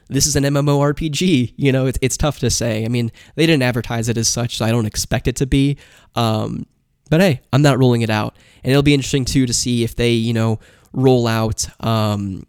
this 0.08 0.28
is 0.28 0.36
an 0.36 0.44
MMORPG. 0.44 1.54
You 1.56 1.72
know, 1.72 1.86
it's, 1.86 1.98
it's 2.02 2.18
tough 2.18 2.40
to 2.40 2.50
say. 2.50 2.84
I 2.84 2.88
mean, 2.90 3.12
they 3.36 3.46
didn't 3.46 3.64
advertise 3.64 4.10
it 4.10 4.18
as 4.18 4.28
such, 4.28 4.58
so 4.58 4.66
I 4.66 4.72
don't 4.72 4.86
expect 4.86 5.28
it 5.28 5.38
to 5.38 5.46
be. 5.46 5.78
Um, 6.16 6.66
but 7.10 7.22
hey, 7.22 7.42
I'm 7.52 7.62
not 7.62 7.78
ruling 7.78 8.02
it 8.02 8.10
out. 8.10 8.36
And 8.64 8.72
it'll 8.72 8.84
be 8.84 8.94
interesting 8.94 9.26
too 9.26 9.46
to 9.46 9.54
see 9.54 9.84
if 9.84 9.96
they, 9.96 10.12
you 10.12 10.34
know, 10.34 10.60
roll 10.94 11.28
out 11.28 11.68
um, 11.80 12.46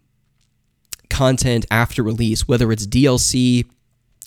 content 1.09 1.65
after 1.71 2.03
release, 2.03 2.47
whether 2.47 2.71
it's 2.71 2.85
DLC 2.85 3.65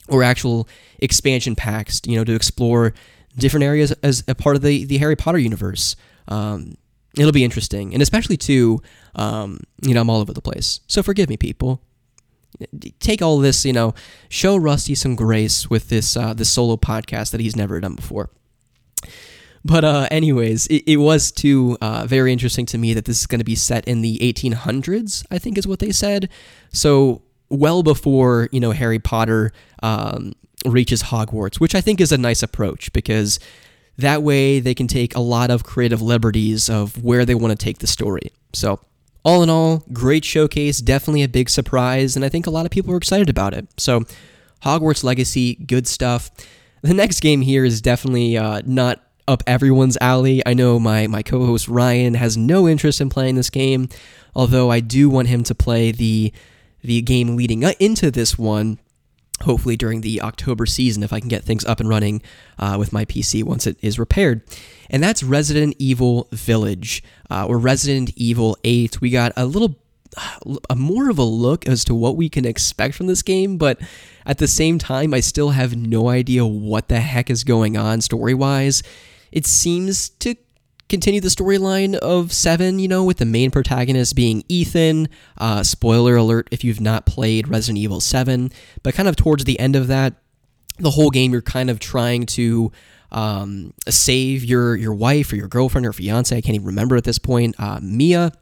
or 0.09 0.23
actual 0.23 0.69
expansion 0.99 1.57
packs, 1.57 2.01
you 2.07 2.17
know, 2.17 2.25
to 2.25 2.35
explore 2.35 2.95
different 3.37 3.65
areas 3.65 3.93
as 4.03 4.25
a 4.29 4.35
part 4.35 4.57
of 4.57 4.63
the, 4.63 4.85
the 4.85 4.99
Harry 4.99 5.17
Potter 5.17 5.39
universe. 5.39 5.97
Um, 6.29 6.77
it'll 7.19 7.33
be 7.33 7.45
interesting. 7.45 7.93
And 7.93 8.03
especially 8.03 8.37
too, 8.37 8.81
um, 9.17 9.61
you 9.83 9.95
know, 9.95 10.03
I'm 10.03 10.11
all 10.11 10.21
over 10.21 10.33
the 10.33 10.43
place. 10.43 10.81
So 10.87 11.03
forgive 11.03 11.29
me, 11.29 11.37
people. 11.37 11.83
Take 13.01 13.21
all 13.21 13.39
this, 13.39 13.67
you 13.67 13.73
know, 13.73 13.95
show 14.29 14.57
Rusty 14.57 14.95
some 14.95 15.15
grace 15.15 15.69
with 15.69 15.89
this 15.89 16.17
uh, 16.17 16.33
this 16.33 16.49
solo 16.49 16.77
podcast 16.77 17.33
that 17.33 17.41
he's 17.41 17.57
never 17.57 17.81
done 17.81 17.97
before. 17.97 18.31
But 19.65 19.85
uh, 19.85 20.07
anyways, 20.11 20.67
it, 20.69 20.85
it 20.87 20.97
was 20.99 21.33
too 21.33 21.77
uh, 21.81 22.07
very 22.07 22.33
interesting 22.33 22.67
to 22.67 22.79
me 22.79 22.95
that 22.95 23.05
this 23.05 23.21
is 23.21 23.27
going 23.27 23.41
to 23.41 23.45
be 23.45 23.57
set 23.57 23.87
in 23.89 24.01
the 24.01 24.19
1800s. 24.19 25.27
I 25.31 25.39
think 25.39 25.59
is 25.59 25.67
what 25.67 25.81
they 25.81 25.91
said. 25.91 26.29
So 26.73 27.23
well 27.49 27.83
before 27.83 28.49
you 28.53 28.61
know 28.61 28.71
Harry 28.71 28.99
Potter 28.99 29.53
um, 29.83 30.33
reaches 30.65 31.05
Hogwarts, 31.05 31.61
which 31.61 31.75
I 31.75 31.81
think 31.81 32.01
is 32.01 32.13
a 32.13 32.19
nice 32.19 32.43
approach 32.43 32.93
because 32.93 33.39
that 33.99 34.23
way 34.23 34.61
they 34.61 34.75
can 34.75 34.87
take 34.87 35.15
a 35.15 35.21
lot 35.21 35.51
of 35.51 35.65
creative 35.65 36.03
liberties 36.03 36.69
of 36.69 37.03
where 37.03 37.25
they 37.25 37.35
want 37.35 37.59
to 37.59 37.63
take 37.63 37.79
the 37.79 37.87
story. 37.87 38.31
So 38.53 38.81
all 39.27 39.43
in 39.43 39.51
all, 39.51 39.83
great 39.93 40.25
showcase, 40.25 40.79
definitely 40.79 41.25
a 41.25 41.29
big 41.29 41.51
surprise, 41.51 42.15
and 42.15 42.25
I 42.25 42.29
think 42.29 42.47
a 42.47 42.51
lot 42.51 42.65
of 42.65 42.71
people 42.71 42.93
were 42.93 42.97
excited 42.97 43.29
about 43.29 43.55
it. 43.55 43.67
So 43.77 44.05
Hogwarts 44.63 45.03
Legacy, 45.03 45.57
good 45.57 45.89
stuff. 45.89 46.31
The 46.83 46.95
next 46.95 47.19
game 47.19 47.41
here 47.41 47.65
is 47.65 47.81
definitely 47.83 48.39
uh, 48.39 48.63
not 48.65 49.03
up 49.27 49.43
everyone's 49.45 49.99
alley. 50.01 50.43
I 50.47 50.55
know 50.55 50.79
my, 50.79 51.09
my 51.09 51.25
co 51.25 51.45
host 51.45 51.67
Ryan 51.67 52.15
has 52.15 52.37
no 52.37 52.69
interest 52.69 53.01
in 53.01 53.11
playing 53.11 53.35
this 53.35 53.51
game, 53.51 53.89
although 54.33 54.71
I 54.71 54.79
do 54.79 55.11
want 55.11 55.27
him 55.27 55.43
to 55.43 55.57
play 55.57 55.91
the, 55.91 56.33
the 56.83 57.03
game 57.03 57.35
leading 57.35 57.65
into 57.81 58.13
this 58.13 58.39
one. 58.39 58.79
Hopefully, 59.43 59.77
during 59.77 60.01
the 60.01 60.23
October 60.23 60.65
season, 60.65 61.03
if 61.03 61.13
I 61.13 61.21
can 61.21 61.29
get 61.29 61.45
things 61.45 61.65
up 61.67 61.79
and 61.79 61.89
running 61.89 62.23
uh, 62.59 62.77
with 62.79 62.93
my 62.93 63.05
PC 63.05 63.45
once 63.45 63.67
it 63.67 63.77
is 63.83 63.99
repaired. 63.99 64.43
And 64.89 65.03
that's 65.03 65.23
Resident 65.23 65.77
Evil 65.79 66.29
Village, 66.33 67.03
uh, 67.31 67.47
or 67.47 67.59
Resident 67.59 68.13
Evil 68.17 68.57
8. 68.65 69.01
We 69.01 69.11
got 69.11 69.33
a 69.37 69.45
little 69.45 69.77
a 70.71 70.77
more 70.77 71.11
of 71.11 71.19
a 71.19 71.25
look 71.25 71.69
as 71.69 71.85
to 71.85 71.95
what 71.95 72.17
we 72.17 72.29
can 72.29 72.47
expect 72.47 72.95
from 72.95 73.07
this 73.07 73.23
game, 73.23 73.59
but 73.59 73.79
at 74.25 74.39
the 74.39 74.49
same 74.49 74.79
time, 74.79 75.13
I 75.13 75.21
still 75.21 75.51
have 75.51 75.77
no 75.77 76.09
idea 76.09 76.47
what 76.47 76.89
the 76.89 77.01
heck 77.01 77.29
is 77.29 77.45
going 77.45 77.77
on 77.77 78.01
story 78.01 78.33
wise. 78.33 78.83
It 79.31 79.47
seems 79.47 80.09
to 80.09 80.37
continue 80.89 81.21
the 81.21 81.29
storyline 81.29 81.95
of 81.97 82.33
Seven, 82.33 82.79
you 82.79 82.89
know, 82.89 83.05
with 83.05 83.19
the 83.19 83.25
main 83.25 83.51
protagonist 83.51 84.15
being 84.15 84.45
Ethan. 84.49 85.09
Uh, 85.37 85.63
spoiler 85.63 86.17
alert 86.17 86.49
if 86.51 86.65
you've 86.65 86.81
not 86.81 87.07
played 87.07 87.49
Resident 87.49 87.79
Evil 87.79 88.01
7, 88.01 88.51
but 88.83 88.95
kind 88.95 89.09
of 89.09 89.17
towards 89.17 89.45
the 89.45 89.59
end 89.59 89.77
of 89.77 89.89
that, 89.89 90.15
the 90.79 90.91
whole 90.91 91.11
game 91.11 91.33
you're 91.33 91.43
kind 91.43 91.71
of 91.71 91.79
trying 91.81 92.27
to 92.27 92.71
um, 93.13 93.73
save 93.89 94.45
your 94.45 94.77
your 94.77 94.95
wife 94.95 95.33
or 95.33 95.37
your 95.37 95.49
girlfriend 95.49 95.87
or 95.87 95.93
fiance. 95.93 96.37
I 96.37 96.41
can't 96.41 96.55
even 96.55 96.67
remember 96.67 96.97
at 96.97 97.05
this 97.05 97.19
point. 97.19 97.55
Uh, 97.59 97.79
Mia, 97.83 98.33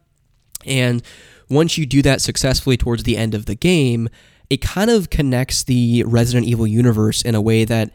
and 0.64 1.02
once 1.48 1.78
you 1.78 1.86
do 1.86 2.02
that 2.02 2.20
successfully 2.20 2.76
towards 2.76 3.04
the 3.04 3.16
end 3.16 3.34
of 3.34 3.46
the 3.46 3.54
game, 3.54 4.08
it 4.50 4.60
kind 4.60 4.90
of 4.90 5.10
connects 5.10 5.62
the 5.62 6.04
Resident 6.06 6.46
Evil 6.46 6.66
universe 6.66 7.22
in 7.22 7.34
a 7.34 7.40
way 7.40 7.64
that 7.64 7.90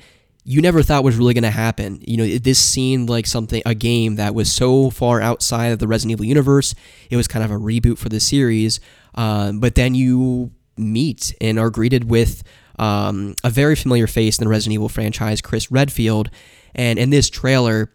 you 0.49 0.63
never 0.63 0.81
thought 0.81 1.03
was 1.03 1.15
really 1.15 1.35
going 1.35 1.43
to 1.43 1.51
happen. 1.51 2.01
You 2.01 2.17
know, 2.17 2.38
this 2.39 2.57
seemed 2.57 3.07
like 3.07 3.27
something, 3.27 3.62
a 3.67 3.75
game 3.75 4.15
that 4.15 4.33
was 4.33 4.51
so 4.51 4.89
far 4.89 5.21
outside 5.21 5.67
of 5.67 5.77
the 5.77 5.88
Resident 5.88 6.13
Evil 6.13 6.25
universe. 6.25 6.73
It 7.12 7.17
was 7.17 7.27
kind 7.27 7.45
of 7.45 7.51
a 7.51 7.55
reboot 7.55 7.99
for 7.99 8.09
the 8.09 8.19
series. 8.19 8.79
Um, 9.13 9.59
but 9.59 9.75
then 9.75 9.93
you 9.93 10.49
meet 10.75 11.35
and 11.39 11.59
are 11.59 11.69
greeted 11.69 12.09
with 12.09 12.41
um, 12.79 13.35
a 13.43 13.51
very 13.51 13.75
familiar 13.75 14.07
face 14.07 14.39
in 14.39 14.43
the 14.43 14.49
Resident 14.49 14.73
Evil 14.73 14.89
franchise, 14.89 15.39
Chris 15.39 15.69
Redfield. 15.69 16.31
And 16.73 16.97
in 16.97 17.12
this 17.12 17.29
trailer, 17.29 17.91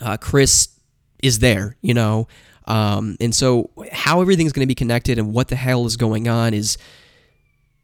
uh, 0.00 0.18
Chris 0.18 0.68
is 1.20 1.40
there, 1.40 1.76
you 1.82 1.94
know. 1.94 2.28
Um, 2.68 3.16
and 3.20 3.34
so, 3.34 3.70
how 3.90 4.20
everything's 4.20 4.52
going 4.52 4.62
to 4.62 4.70
be 4.70 4.76
connected 4.76 5.18
and 5.18 5.34
what 5.34 5.48
the 5.48 5.56
hell 5.56 5.84
is 5.86 5.96
going 5.96 6.28
on 6.28 6.54
is 6.54 6.78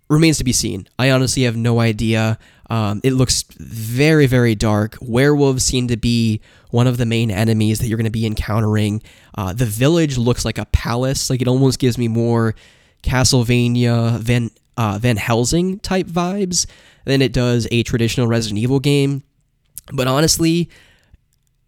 remains 0.08 0.38
to 0.38 0.44
be 0.44 0.52
seen. 0.52 0.88
I 0.98 1.10
honestly 1.10 1.42
have 1.42 1.56
no 1.56 1.80
idea. 1.80 2.38
Um, 2.70 3.00
it 3.02 3.12
looks 3.12 3.44
very, 3.58 4.26
very 4.26 4.54
dark. 4.54 4.96
Werewolves 5.00 5.64
seem 5.64 5.88
to 5.88 5.96
be 5.96 6.40
one 6.70 6.86
of 6.86 6.98
the 6.98 7.06
main 7.06 7.30
enemies 7.30 7.78
that 7.78 7.86
you're 7.86 7.96
going 7.96 8.04
to 8.04 8.10
be 8.10 8.26
encountering. 8.26 9.02
Uh, 9.34 9.52
the 9.52 9.64
village 9.64 10.18
looks 10.18 10.44
like 10.44 10.58
a 10.58 10.66
palace. 10.66 11.30
Like 11.30 11.40
it 11.40 11.48
almost 11.48 11.78
gives 11.78 11.96
me 11.96 12.08
more 12.08 12.54
Castlevania 13.02 14.18
Van 14.18 14.50
uh, 14.76 14.98
Van 15.00 15.16
Helsing 15.16 15.80
type 15.80 16.06
vibes 16.06 16.66
than 17.04 17.22
it 17.22 17.32
does 17.32 17.66
a 17.70 17.82
traditional 17.82 18.26
Resident 18.26 18.58
Evil 18.58 18.80
game. 18.80 19.22
But 19.92 20.06
honestly, 20.06 20.68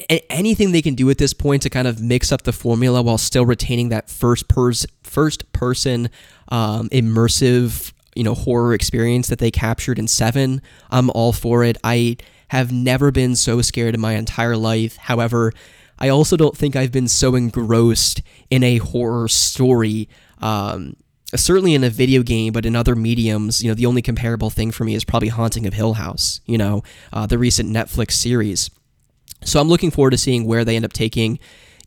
anything 0.08 0.72
they 0.72 0.82
can 0.82 0.94
do 0.94 1.10
at 1.10 1.18
this 1.18 1.32
point 1.32 1.62
to 1.62 1.70
kind 1.70 1.88
of 1.88 2.00
mix 2.00 2.32
up 2.32 2.42
the 2.42 2.52
formula 2.52 3.02
while 3.02 3.18
still 3.18 3.44
retaining 3.44 3.88
that 3.88 4.08
first 4.08 4.48
pers- 4.48 4.86
first 5.02 5.50
person 5.52 6.10
um, 6.48 6.88
immersive 6.90 7.92
you 8.14 8.24
know 8.24 8.34
horror 8.34 8.74
experience 8.74 9.28
that 9.28 9.38
they 9.38 9.50
captured 9.50 9.98
in 9.98 10.08
Seven. 10.08 10.62
I'm 10.90 11.10
all 11.10 11.32
for 11.32 11.64
it. 11.64 11.76
I 11.84 12.16
have 12.48 12.72
never 12.72 13.10
been 13.10 13.36
so 13.36 13.62
scared 13.62 13.94
in 13.94 14.00
my 14.00 14.14
entire 14.14 14.56
life. 14.56 14.96
However, 14.96 15.52
I 15.98 16.08
also 16.08 16.36
don't 16.36 16.56
think 16.56 16.74
I've 16.74 16.92
been 16.92 17.08
so 17.08 17.34
engrossed 17.34 18.22
in 18.50 18.64
a 18.64 18.78
horror 18.78 19.28
story. 19.28 20.08
Um, 20.38 20.96
certainly 21.36 21.74
in 21.74 21.84
a 21.84 21.90
video 21.90 22.22
game, 22.22 22.52
but 22.52 22.66
in 22.66 22.74
other 22.74 22.96
mediums, 22.96 23.62
you 23.62 23.70
know, 23.70 23.74
the 23.74 23.86
only 23.86 24.02
comparable 24.02 24.50
thing 24.50 24.72
for 24.72 24.84
me 24.84 24.94
is 24.94 25.04
probably 25.04 25.28
Haunting 25.28 25.66
of 25.66 25.74
Hill 25.74 25.94
House, 25.94 26.40
you 26.46 26.58
know, 26.58 26.82
uh, 27.12 27.26
the 27.26 27.38
recent 27.38 27.70
Netflix 27.70 28.12
series. 28.12 28.70
So 29.44 29.60
I'm 29.60 29.68
looking 29.68 29.90
forward 29.90 30.10
to 30.10 30.18
seeing 30.18 30.44
where 30.44 30.64
they 30.64 30.76
end 30.76 30.84
up 30.84 30.92
taking 30.92 31.38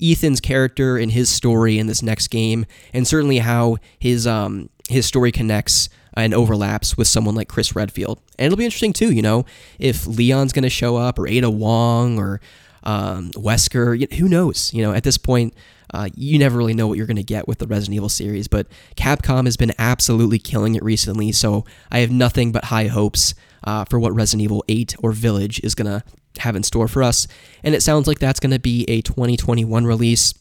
Ethan's 0.02 0.40
character 0.40 0.98
and 0.98 1.12
his 1.12 1.30
story 1.30 1.78
in 1.78 1.88
this 1.88 2.02
next 2.02 2.28
game, 2.28 2.66
and 2.94 3.08
certainly 3.08 3.40
how 3.40 3.78
his 4.00 4.26
um, 4.26 4.70
his 4.90 5.06
story 5.06 5.32
connects 5.32 5.90
and 6.15 6.34
overlaps 6.34 6.97
with 6.97 7.08
someone 7.08 7.36
like 7.36 7.47
Chris 7.47 7.76
Redfield. 7.76 8.19
And 8.38 8.45
it'll 8.45 8.58
be 8.58 8.65
interesting 8.65 8.93
too, 8.93 9.12
you 9.12 9.21
know, 9.21 9.45
if 9.80 10.06
Leon's 10.06 10.54
going 10.54 10.63
to 10.63 10.69
show 10.69 10.95
up 10.95 11.17
or 11.17 11.28
Ada 11.28 11.49
Wong 11.49 12.17
or 12.17 12.41
um, 12.84 13.32
Wesker, 13.32 14.12
who 14.13 14.28
knows? 14.28 14.73
You 14.73 14.84
know, 14.84 14.93
at 14.93 15.04
this 15.04 15.17
point, 15.17 15.54
uh, 15.93 16.10
you 16.15 16.39
never 16.39 16.58
really 16.58 16.73
know 16.73 16.88
what 16.88 16.97
you're 16.97 17.08
going 17.08 17.17
to 17.17 17.23
get 17.23 17.47
with 17.47 17.60
the 17.60 17.67
Resident 17.67 17.95
Evil 17.95 18.10
series, 18.10 18.47
but 18.47 18.67
Capcom 18.95 19.45
has 19.45 19.58
been 19.58 19.73
absolutely 19.78 20.39
killing 20.39 20.76
it 20.76 20.84
recently, 20.84 21.32
so 21.32 21.65
I 21.91 21.99
have 21.99 22.10
nothing 22.10 22.52
but 22.52 22.65
high 22.65 22.88
hopes 22.88 23.36
uh, 23.63 23.86
for 23.86 23.99
what 23.99 24.13
Resident 24.13 24.43
Evil 24.43 24.63
8 24.67 24.95
or 24.99 25.12
Village 25.12 25.62
is 25.63 25.76
going 25.76 25.86
to 25.86 26.04
have 26.39 26.56
in 26.56 26.63
store 26.63 26.88
for 26.88 27.04
us. 27.04 27.28
And 27.63 27.76
it 27.76 27.82
sounds 27.82 28.08
like 28.08 28.19
that's 28.19 28.39
going 28.39 28.52
to 28.52 28.60
be 28.60 28.86
a 28.88 29.02
2021 29.02 29.86
release. 29.86 30.34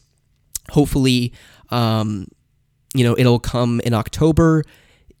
Hopefully, 0.71 1.33
um, 1.69 2.27
you 2.95 3.03
know, 3.03 3.15
it'll 3.17 3.39
come 3.39 3.79
in 3.81 3.93
October 3.93 4.63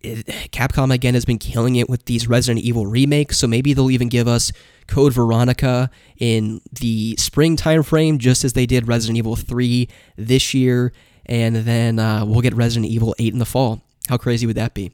Capcom 0.03 0.93
again 0.93 1.13
has 1.13 1.25
been 1.25 1.37
killing 1.37 1.77
it 1.77 1.89
with 1.89 2.05
these 2.05 2.27
Resident 2.27 2.63
Evil 2.63 2.85
remakes, 2.85 3.37
so 3.37 3.47
maybe 3.47 3.73
they'll 3.73 3.91
even 3.91 4.09
give 4.09 4.27
us 4.27 4.51
Code 4.87 5.13
Veronica 5.13 5.89
in 6.17 6.61
the 6.71 7.15
spring 7.17 7.55
timeframe, 7.55 8.17
just 8.17 8.43
as 8.43 8.53
they 8.53 8.65
did 8.65 8.87
Resident 8.87 9.17
Evil 9.17 9.35
3 9.35 9.87
this 10.17 10.53
year, 10.53 10.91
and 11.25 11.55
then 11.55 11.99
uh, 11.99 12.25
we'll 12.25 12.41
get 12.41 12.53
Resident 12.53 12.91
Evil 12.91 13.15
8 13.17 13.33
in 13.33 13.39
the 13.39 13.45
fall. 13.45 13.81
How 14.09 14.17
crazy 14.17 14.45
would 14.45 14.57
that 14.57 14.73
be? 14.73 14.91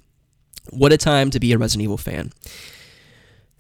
What 0.70 0.94
a 0.94 0.98
time 0.98 1.32
to 1.32 1.40
be 1.40 1.52
a 1.54 1.58
Resident 1.58 1.84
Evil 1.84 1.98
fan. 1.98 2.32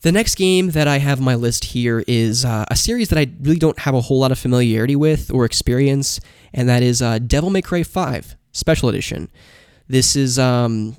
The 0.01 0.12
next 0.12 0.35
game 0.35 0.69
that 0.71 0.88
I 0.88 0.99
have 0.99 1.17
on 1.17 1.25
my 1.25 1.35
list 1.35 1.65
here 1.65 2.05
is 2.07 2.45
uh, 2.45 2.63
a 2.69 2.75
series 2.75 3.09
that 3.09 3.19
I 3.19 3.27
really 3.41 3.59
don't 3.59 3.79
have 3.79 3.95
a 3.95 4.01
whole 4.01 4.19
lot 4.19 4.31
of 4.31 4.39
familiarity 4.39 4.95
with 4.95 5.29
or 5.31 5.43
experience, 5.43 6.21
and 6.53 6.69
that 6.69 6.83
is 6.83 7.01
uh, 7.01 7.19
Devil 7.19 7.49
May 7.49 7.62
Cry 7.62 7.83
5 7.83 8.35
Special 8.51 8.88
Edition. 8.88 9.29
This 9.89 10.15
is 10.15 10.38
um, 10.39 10.95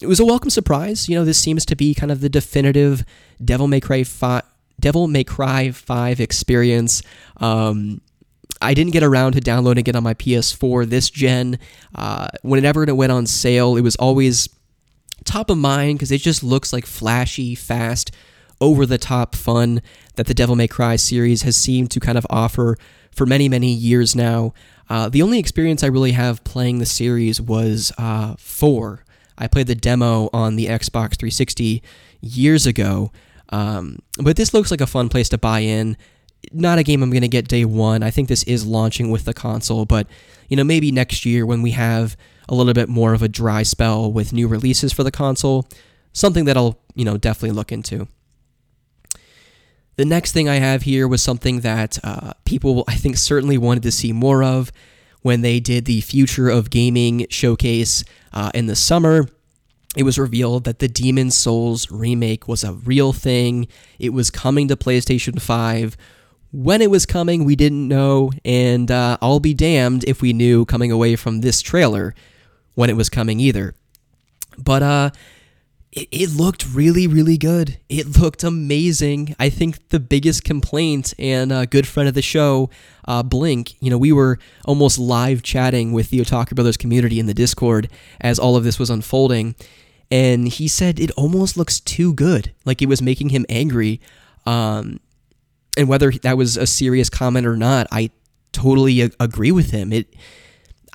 it 0.00 0.06
was 0.06 0.20
a 0.20 0.24
welcome 0.24 0.50
surprise. 0.50 1.08
You 1.08 1.16
know, 1.16 1.24
this 1.24 1.38
seems 1.38 1.64
to 1.66 1.76
be 1.76 1.94
kind 1.94 2.12
of 2.12 2.20
the 2.20 2.28
definitive 2.28 3.04
Devil 3.42 3.68
May 3.68 3.80
Cry 3.80 4.04
5, 4.04 4.42
Devil 4.78 5.08
May 5.08 5.24
Cry 5.24 5.70
5 5.70 6.20
experience. 6.20 7.02
Um, 7.38 8.00
I 8.60 8.74
didn't 8.74 8.92
get 8.92 9.02
around 9.02 9.32
to 9.32 9.40
downloading 9.40 9.86
it 9.86 9.96
on 9.96 10.02
my 10.02 10.14
PS4 10.14 10.88
this 10.88 11.10
gen. 11.10 11.58
Uh, 11.94 12.28
whenever 12.42 12.84
it 12.84 12.96
went 12.96 13.12
on 13.12 13.26
sale, 13.26 13.76
it 13.76 13.82
was 13.82 13.96
always 13.96 14.48
top 15.24 15.50
of 15.50 15.58
mind 15.58 15.98
because 15.98 16.12
it 16.12 16.20
just 16.20 16.42
looks 16.42 16.72
like 16.72 16.86
flashy, 16.86 17.54
fast, 17.54 18.10
over 18.60 18.86
the 18.86 18.98
top 18.98 19.34
fun 19.34 19.82
that 20.14 20.26
the 20.26 20.34
Devil 20.34 20.56
May 20.56 20.68
Cry 20.68 20.96
series 20.96 21.42
has 21.42 21.56
seemed 21.56 21.90
to 21.90 22.00
kind 22.00 22.16
of 22.16 22.26
offer 22.30 22.76
for 23.10 23.26
many, 23.26 23.48
many 23.48 23.72
years 23.72 24.16
now. 24.16 24.54
Uh, 24.88 25.08
the 25.08 25.22
only 25.22 25.38
experience 25.38 25.82
I 25.82 25.88
really 25.88 26.12
have 26.12 26.44
playing 26.44 26.78
the 26.78 26.86
series 26.86 27.40
was 27.40 27.92
uh, 27.98 28.36
4. 28.38 29.04
I 29.38 29.46
played 29.46 29.66
the 29.66 29.74
demo 29.74 30.30
on 30.32 30.56
the 30.56 30.66
Xbox 30.66 31.16
360 31.16 31.82
years 32.20 32.66
ago, 32.66 33.12
um, 33.50 33.98
but 34.22 34.36
this 34.36 34.54
looks 34.54 34.70
like 34.70 34.80
a 34.80 34.86
fun 34.86 35.08
place 35.08 35.28
to 35.30 35.38
buy 35.38 35.60
in. 35.60 35.96
Not 36.52 36.78
a 36.78 36.82
game 36.82 37.02
I'm 37.02 37.10
going 37.10 37.22
to 37.22 37.28
get 37.28 37.48
day 37.48 37.64
one. 37.64 38.02
I 38.02 38.10
think 38.10 38.28
this 38.28 38.42
is 38.44 38.66
launching 38.66 39.10
with 39.10 39.24
the 39.24 39.34
console, 39.34 39.84
but 39.84 40.06
you 40.48 40.56
know 40.56 40.64
maybe 40.64 40.92
next 40.92 41.26
year 41.26 41.44
when 41.44 41.62
we 41.62 41.72
have 41.72 42.16
a 42.48 42.54
little 42.54 42.74
bit 42.74 42.88
more 42.88 43.14
of 43.14 43.22
a 43.22 43.28
dry 43.28 43.62
spell 43.62 44.10
with 44.10 44.32
new 44.32 44.46
releases 44.46 44.92
for 44.92 45.02
the 45.02 45.10
console, 45.10 45.66
something 46.12 46.44
that 46.44 46.56
I'll 46.56 46.78
you 46.94 47.04
know 47.04 47.16
definitely 47.16 47.56
look 47.56 47.72
into. 47.72 48.08
The 49.96 50.04
next 50.04 50.32
thing 50.32 50.48
I 50.48 50.56
have 50.56 50.82
here 50.82 51.08
was 51.08 51.22
something 51.22 51.60
that 51.60 51.98
uh, 52.04 52.34
people, 52.44 52.84
I 52.86 52.94
think, 52.94 53.16
certainly 53.16 53.56
wanted 53.56 53.82
to 53.84 53.90
see 53.90 54.12
more 54.12 54.42
of 54.42 54.70
when 55.26 55.40
they 55.40 55.58
did 55.58 55.86
the 55.86 56.00
Future 56.02 56.48
of 56.48 56.70
Gaming 56.70 57.26
showcase 57.30 58.04
uh, 58.32 58.52
in 58.54 58.66
the 58.66 58.76
summer. 58.76 59.26
It 59.96 60.04
was 60.04 60.20
revealed 60.20 60.62
that 60.66 60.78
the 60.78 60.86
Demon 60.86 61.32
Souls 61.32 61.90
remake 61.90 62.46
was 62.46 62.62
a 62.62 62.74
real 62.74 63.12
thing. 63.12 63.66
It 63.98 64.10
was 64.10 64.30
coming 64.30 64.68
to 64.68 64.76
PlayStation 64.76 65.42
5. 65.42 65.96
When 66.52 66.80
it 66.80 66.92
was 66.92 67.06
coming, 67.06 67.44
we 67.44 67.56
didn't 67.56 67.88
know, 67.88 68.30
and 68.44 68.88
uh, 68.88 69.18
I'll 69.20 69.40
be 69.40 69.52
damned 69.52 70.04
if 70.04 70.22
we 70.22 70.32
knew 70.32 70.64
coming 70.64 70.92
away 70.92 71.16
from 71.16 71.40
this 71.40 71.60
trailer 71.60 72.14
when 72.76 72.88
it 72.88 72.96
was 72.96 73.08
coming 73.08 73.40
either. 73.40 73.74
But 74.56 74.84
uh, 74.84 75.10
it, 75.92 76.08
it 76.10 76.30
looked 76.30 76.66
really, 76.72 77.06
really 77.06 77.38
good. 77.38 77.78
It 77.88 78.18
looked 78.18 78.44
amazing. 78.44 79.34
I 79.38 79.48
think 79.48 79.88
the 79.88 80.00
biggest 80.00 80.44
complaint 80.44 81.14
and 81.18 81.52
a 81.52 81.66
good 81.66 81.86
friend 81.86 82.08
of 82.08 82.14
the 82.14 82.22
show, 82.22 82.70
uh, 83.06 83.22
Blink, 83.22 83.74
you 83.80 83.90
know, 83.90 83.98
we 83.98 84.12
were 84.12 84.38
almost 84.64 84.98
live 84.98 85.42
chatting 85.42 85.92
with 85.92 86.10
the 86.10 86.20
Otaku 86.20 86.54
Brothers 86.54 86.76
community 86.76 87.18
in 87.18 87.26
the 87.26 87.34
Discord 87.34 87.88
as 88.20 88.38
all 88.38 88.56
of 88.56 88.64
this 88.64 88.78
was 88.78 88.90
unfolding. 88.90 89.54
And 90.10 90.46
he 90.46 90.68
said 90.68 91.00
it 91.00 91.10
almost 91.12 91.56
looks 91.56 91.80
too 91.80 92.12
good. 92.14 92.52
Like 92.64 92.82
it 92.82 92.88
was 92.88 93.02
making 93.02 93.30
him 93.30 93.44
angry. 93.48 94.00
Um, 94.44 95.00
and 95.76 95.88
whether 95.88 96.10
that 96.10 96.36
was 96.36 96.56
a 96.56 96.66
serious 96.66 97.10
comment 97.10 97.46
or 97.46 97.56
not, 97.56 97.86
I 97.90 98.10
totally 98.52 99.00
agree 99.00 99.50
with 99.50 99.70
him. 99.70 99.92
It, 99.92 100.14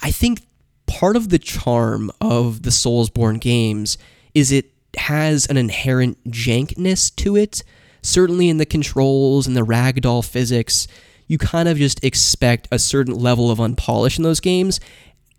I 0.02 0.12
think 0.12 0.42
part 0.88 1.16
of 1.16 1.30
the 1.30 1.40
charm 1.40 2.12
of 2.20 2.64
the 2.64 2.70
Soulsborne 2.70 3.40
games 3.40 3.98
is 4.34 4.52
it 4.52 4.72
has 4.98 5.46
an 5.46 5.58
inherent 5.58 6.24
jankness 6.30 7.16
to 7.18 7.36
it. 7.36 7.64
Certainly 8.02 8.50
in 8.50 8.58
the 8.58 8.66
controls 8.66 9.46
and 9.48 9.56
the 9.56 9.66
ragdoll 9.66 10.26
physics, 10.26 10.88
you 11.28 11.38
kind 11.38 11.70
of 11.70 11.78
just 11.78 12.04
expect 12.04 12.68
a 12.72 12.80
certain 12.80 13.14
level 13.14 13.52
of 13.52 13.60
unpolish 13.60 14.18
in 14.18 14.24
those 14.24 14.40
games, 14.40 14.80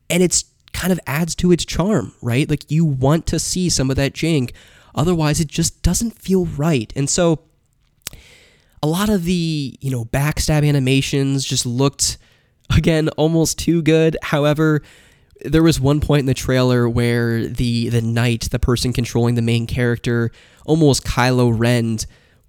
and 0.08 0.22
it's 0.22 0.44
kind 0.72 0.92
of 0.92 1.00
adds 1.06 1.34
to 1.34 1.52
its 1.52 1.64
charm, 1.64 2.14
right? 2.22 2.48
Like 2.48 2.70
you 2.70 2.84
want 2.84 3.26
to 3.26 3.38
see 3.38 3.68
some 3.68 3.90
of 3.90 3.96
that 3.96 4.14
jank, 4.14 4.52
otherwise 4.94 5.40
it 5.40 5.48
just 5.48 5.82
doesn't 5.82 6.12
feel 6.12 6.46
right. 6.46 6.92
And 6.96 7.10
so 7.10 7.40
a 8.82 8.86
lot 8.86 9.08
of 9.08 9.24
the, 9.24 9.76
you 9.80 9.90
know, 9.90 10.04
backstab 10.06 10.66
animations 10.66 11.44
just 11.44 11.66
looked 11.66 12.18
again 12.74 13.08
almost 13.10 13.58
too 13.58 13.82
good. 13.82 14.16
However, 14.22 14.82
there 15.44 15.62
was 15.62 15.81
one 15.81 16.00
point 16.00 16.20
in 16.20 16.26
the 16.26 16.35
trailer 16.35 16.88
where 16.88 17.46
the 17.46 17.88
the 17.88 18.00
knight, 18.00 18.48
the 18.50 18.59
person 18.59 18.92
controlling 18.92 19.35
the 19.35 19.42
main 19.42 19.66
character, 19.66 20.31
almost 20.64 21.05
Kylo 21.05 21.52
Ren, 21.57 21.98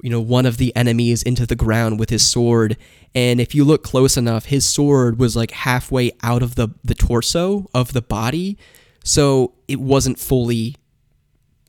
you 0.02 0.10
know, 0.10 0.22
one 0.22 0.46
of 0.46 0.58
the 0.58 0.76
enemies 0.76 1.24
into 1.24 1.46
the 1.46 1.56
ground 1.56 2.00
with 2.00 2.10
his 2.10 2.26
sword. 2.26 2.78
And 3.16 3.40
if 3.40 3.56
you 3.56 3.64
look 3.64 3.84
close 3.84 4.18
enough, 4.18 4.46
his 4.46 4.68
sword 4.68 5.20
was 5.20 5.36
like 5.36 5.52
halfway 5.52 6.12
out 6.22 6.44
of 6.44 6.56
the 6.56 6.70
the 6.84 6.96
torso 6.96 7.70
of 7.74 7.94
the 7.94 8.02
body, 8.02 8.58
so 9.04 9.54
it 9.68 9.80
wasn't 9.80 10.20
fully 10.20 10.76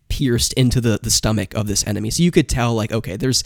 pierced 0.09 0.53
into 0.55 0.81
the 0.81 0.99
the 1.03 1.11
stomach 1.11 1.55
of 1.55 1.67
this 1.67 1.87
enemy. 1.87 2.11
So 2.11 2.23
you 2.23 2.31
could 2.31 2.49
tell 2.49 2.75
like 2.75 2.93
okay, 2.93 3.17
there's 3.17 3.45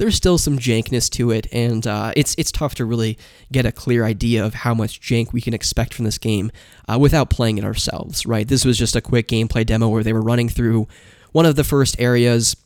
there's 0.00 0.16
still 0.16 0.38
some 0.38 0.58
jankness 0.58 1.10
to 1.10 1.30
it, 1.30 1.46
and 1.52 1.86
uh, 1.86 2.10
it's 2.16 2.34
it's 2.38 2.50
tough 2.50 2.74
to 2.76 2.86
really 2.86 3.18
get 3.52 3.66
a 3.66 3.70
clear 3.70 4.06
idea 4.06 4.42
of 4.42 4.54
how 4.54 4.72
much 4.72 4.98
jank 4.98 5.34
we 5.34 5.42
can 5.42 5.52
expect 5.52 5.92
from 5.92 6.06
this 6.06 6.16
game 6.16 6.50
uh, 6.88 6.98
without 6.98 7.28
playing 7.28 7.58
it 7.58 7.64
ourselves. 7.64 8.24
Right? 8.24 8.48
This 8.48 8.64
was 8.64 8.78
just 8.78 8.96
a 8.96 9.02
quick 9.02 9.28
gameplay 9.28 9.64
demo 9.64 9.88
where 9.88 10.02
they 10.02 10.14
were 10.14 10.22
running 10.22 10.48
through 10.48 10.88
one 11.32 11.44
of 11.44 11.54
the 11.54 11.64
first 11.64 12.00
areas, 12.00 12.56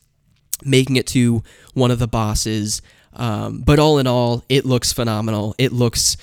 making 0.64 0.94
it 0.94 1.08
to 1.08 1.42
one 1.74 1.90
of 1.90 1.98
the 1.98 2.06
bosses. 2.06 2.80
Um, 3.12 3.62
but 3.62 3.80
all 3.80 3.98
in 3.98 4.06
all, 4.06 4.44
it 4.48 4.64
looks 4.64 4.92
phenomenal. 4.92 5.56
It 5.58 5.72
looks 5.72 6.16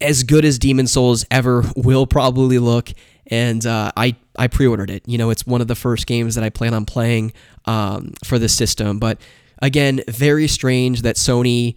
as 0.00 0.24
good 0.24 0.44
as 0.44 0.58
Demon 0.58 0.88
Souls 0.88 1.24
ever 1.30 1.64
will 1.76 2.06
probably 2.06 2.58
look 2.58 2.90
and 3.28 3.64
uh, 3.64 3.92
I 3.96 4.16
I 4.36 4.48
pre-ordered 4.48 4.90
it. 4.90 5.02
You 5.06 5.18
know, 5.18 5.30
it's 5.30 5.46
one 5.46 5.60
of 5.60 5.68
the 5.68 5.74
first 5.74 6.06
games 6.06 6.34
that 6.34 6.44
I 6.44 6.50
plan 6.50 6.74
on 6.74 6.84
playing 6.84 7.32
um, 7.64 8.12
for 8.24 8.38
the 8.38 8.48
system. 8.48 8.98
But 8.98 9.18
again, 9.62 10.00
very 10.08 10.48
strange 10.48 11.02
that 11.02 11.16
Sony 11.16 11.74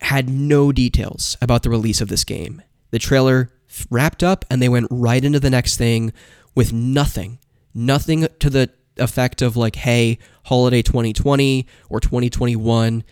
had 0.00 0.28
no 0.28 0.70
details 0.72 1.36
about 1.42 1.62
the 1.62 1.70
release 1.70 2.00
of 2.00 2.08
this 2.08 2.24
game. 2.24 2.62
The 2.90 2.98
trailer 2.98 3.50
wrapped 3.90 4.22
up, 4.22 4.44
and 4.50 4.62
they 4.62 4.68
went 4.68 4.86
right 4.90 5.24
into 5.24 5.40
the 5.40 5.50
next 5.50 5.76
thing 5.76 6.12
with 6.54 6.72
nothing, 6.72 7.38
nothing 7.74 8.26
to 8.38 8.50
the 8.50 8.70
effect 8.96 9.42
of 9.42 9.56
like, 9.56 9.76
hey, 9.76 10.18
holiday 10.44 10.82
2020 10.82 11.66
or 11.88 12.00
2021. 12.00 13.04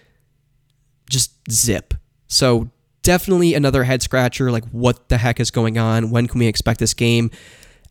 Just 1.09 1.33
zip. 1.50 1.94
So 2.26 2.70
definitely 3.07 3.55
another 3.55 3.85
head 3.85 4.03
scratcher. 4.03 4.51
Like, 4.51 4.64
what 4.71 5.09
the 5.09 5.19
heck 5.19 5.38
is 5.38 5.53
going 5.53 5.79
on? 5.79 6.11
When 6.11 6.27
can 6.27 6.40
we 6.40 6.49
expect 6.49 6.81
this 6.81 6.92
game? 6.92 7.31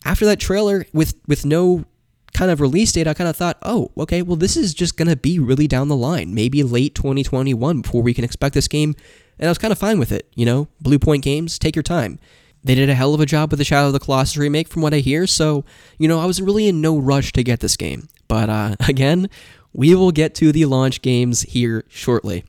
After 0.04 0.26
that 0.26 0.38
trailer, 0.38 0.84
with 0.92 1.14
with 1.26 1.46
no 1.46 1.86
kind 2.34 2.50
of 2.50 2.60
release 2.60 2.92
date, 2.92 3.06
I 3.06 3.14
kind 3.14 3.30
of 3.30 3.34
thought, 3.34 3.56
oh, 3.62 3.90
okay, 3.96 4.20
well, 4.20 4.36
this 4.36 4.58
is 4.58 4.74
just 4.74 4.98
gonna 4.98 5.16
be 5.16 5.38
really 5.38 5.66
down 5.66 5.88
the 5.88 5.96
line, 5.96 6.34
maybe 6.34 6.62
late 6.62 6.94
2021 6.94 7.80
before 7.80 8.02
we 8.02 8.12
can 8.12 8.24
expect 8.24 8.52
this 8.52 8.68
game. 8.68 8.94
And 9.38 9.48
I 9.48 9.50
was 9.50 9.56
kind 9.56 9.72
of 9.72 9.78
fine 9.78 9.98
with 9.98 10.12
it, 10.12 10.30
you 10.34 10.44
know. 10.44 10.68
Bluepoint 10.84 11.22
Games, 11.22 11.58
take 11.58 11.74
your 11.74 11.82
time. 11.82 12.18
They 12.62 12.74
did 12.74 12.90
a 12.90 12.94
hell 12.94 13.14
of 13.14 13.20
a 13.20 13.26
job 13.26 13.50
with 13.50 13.58
the 13.58 13.64
Shadow 13.64 13.86
of 13.86 13.94
the 13.94 14.00
Colossus 14.00 14.36
remake, 14.36 14.68
from 14.68 14.82
what 14.82 14.92
I 14.92 14.98
hear. 14.98 15.26
So, 15.26 15.64
you 15.98 16.08
know, 16.08 16.20
I 16.20 16.26
was 16.26 16.42
really 16.42 16.68
in 16.68 16.82
no 16.82 16.98
rush 16.98 17.32
to 17.32 17.42
get 17.42 17.60
this 17.60 17.76
game. 17.76 18.08
But 18.28 18.50
uh, 18.50 18.76
again, 18.88 19.30
we 19.72 19.94
will 19.94 20.12
get 20.12 20.34
to 20.36 20.52
the 20.52 20.66
launch 20.66 21.00
games 21.00 21.42
here 21.42 21.84
shortly. 21.88 22.44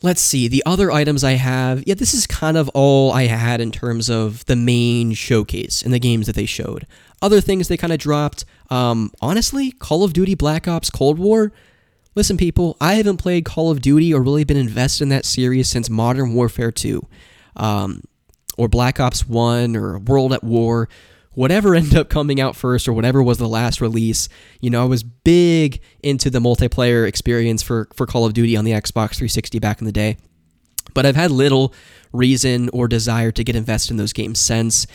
Let's 0.00 0.20
see, 0.20 0.46
the 0.46 0.62
other 0.64 0.92
items 0.92 1.24
I 1.24 1.32
have, 1.32 1.82
yeah, 1.84 1.94
this 1.94 2.14
is 2.14 2.24
kind 2.24 2.56
of 2.56 2.68
all 2.68 3.12
I 3.12 3.24
had 3.24 3.60
in 3.60 3.72
terms 3.72 4.08
of 4.08 4.44
the 4.46 4.54
main 4.54 5.12
showcase 5.12 5.82
and 5.82 5.92
the 5.92 5.98
games 5.98 6.28
that 6.28 6.36
they 6.36 6.46
showed. 6.46 6.86
Other 7.20 7.40
things 7.40 7.66
they 7.66 7.76
kind 7.76 7.92
of 7.92 7.98
dropped, 7.98 8.44
um, 8.70 9.10
honestly, 9.20 9.72
Call 9.72 10.04
of 10.04 10.12
Duty 10.12 10.36
Black 10.36 10.68
Ops 10.68 10.88
Cold 10.88 11.18
War. 11.18 11.52
Listen, 12.14 12.36
people, 12.36 12.76
I 12.80 12.94
haven't 12.94 13.16
played 13.16 13.44
Call 13.44 13.72
of 13.72 13.82
Duty 13.82 14.14
or 14.14 14.22
really 14.22 14.44
been 14.44 14.56
invested 14.56 15.02
in 15.02 15.08
that 15.08 15.24
series 15.24 15.68
since 15.68 15.90
Modern 15.90 16.32
Warfare 16.32 16.70
2, 16.70 17.04
um, 17.56 18.04
or 18.56 18.68
Black 18.68 19.00
Ops 19.00 19.26
1, 19.26 19.74
or 19.74 19.98
World 19.98 20.32
at 20.32 20.44
War 20.44 20.88
whatever 21.38 21.76
ended 21.76 21.94
up 21.96 22.08
coming 22.08 22.40
out 22.40 22.56
first 22.56 22.88
or 22.88 22.92
whatever 22.92 23.22
was 23.22 23.38
the 23.38 23.48
last 23.48 23.80
release, 23.80 24.28
you 24.60 24.68
know, 24.68 24.82
I 24.82 24.86
was 24.86 25.04
big 25.04 25.80
into 26.02 26.30
the 26.30 26.40
multiplayer 26.40 27.06
experience 27.06 27.62
for, 27.62 27.88
for 27.94 28.06
Call 28.06 28.24
of 28.26 28.32
Duty 28.32 28.56
on 28.56 28.64
the 28.64 28.72
Xbox 28.72 29.14
360 29.14 29.60
back 29.60 29.80
in 29.80 29.84
the 29.84 29.92
day. 29.92 30.16
But 30.94 31.06
I've 31.06 31.14
had 31.14 31.30
little 31.30 31.72
reason 32.12 32.68
or 32.72 32.88
desire 32.88 33.30
to 33.30 33.44
get 33.44 33.54
invested 33.54 33.92
in 33.92 33.98
those 33.98 34.12
games 34.12 34.40
since. 34.40 34.88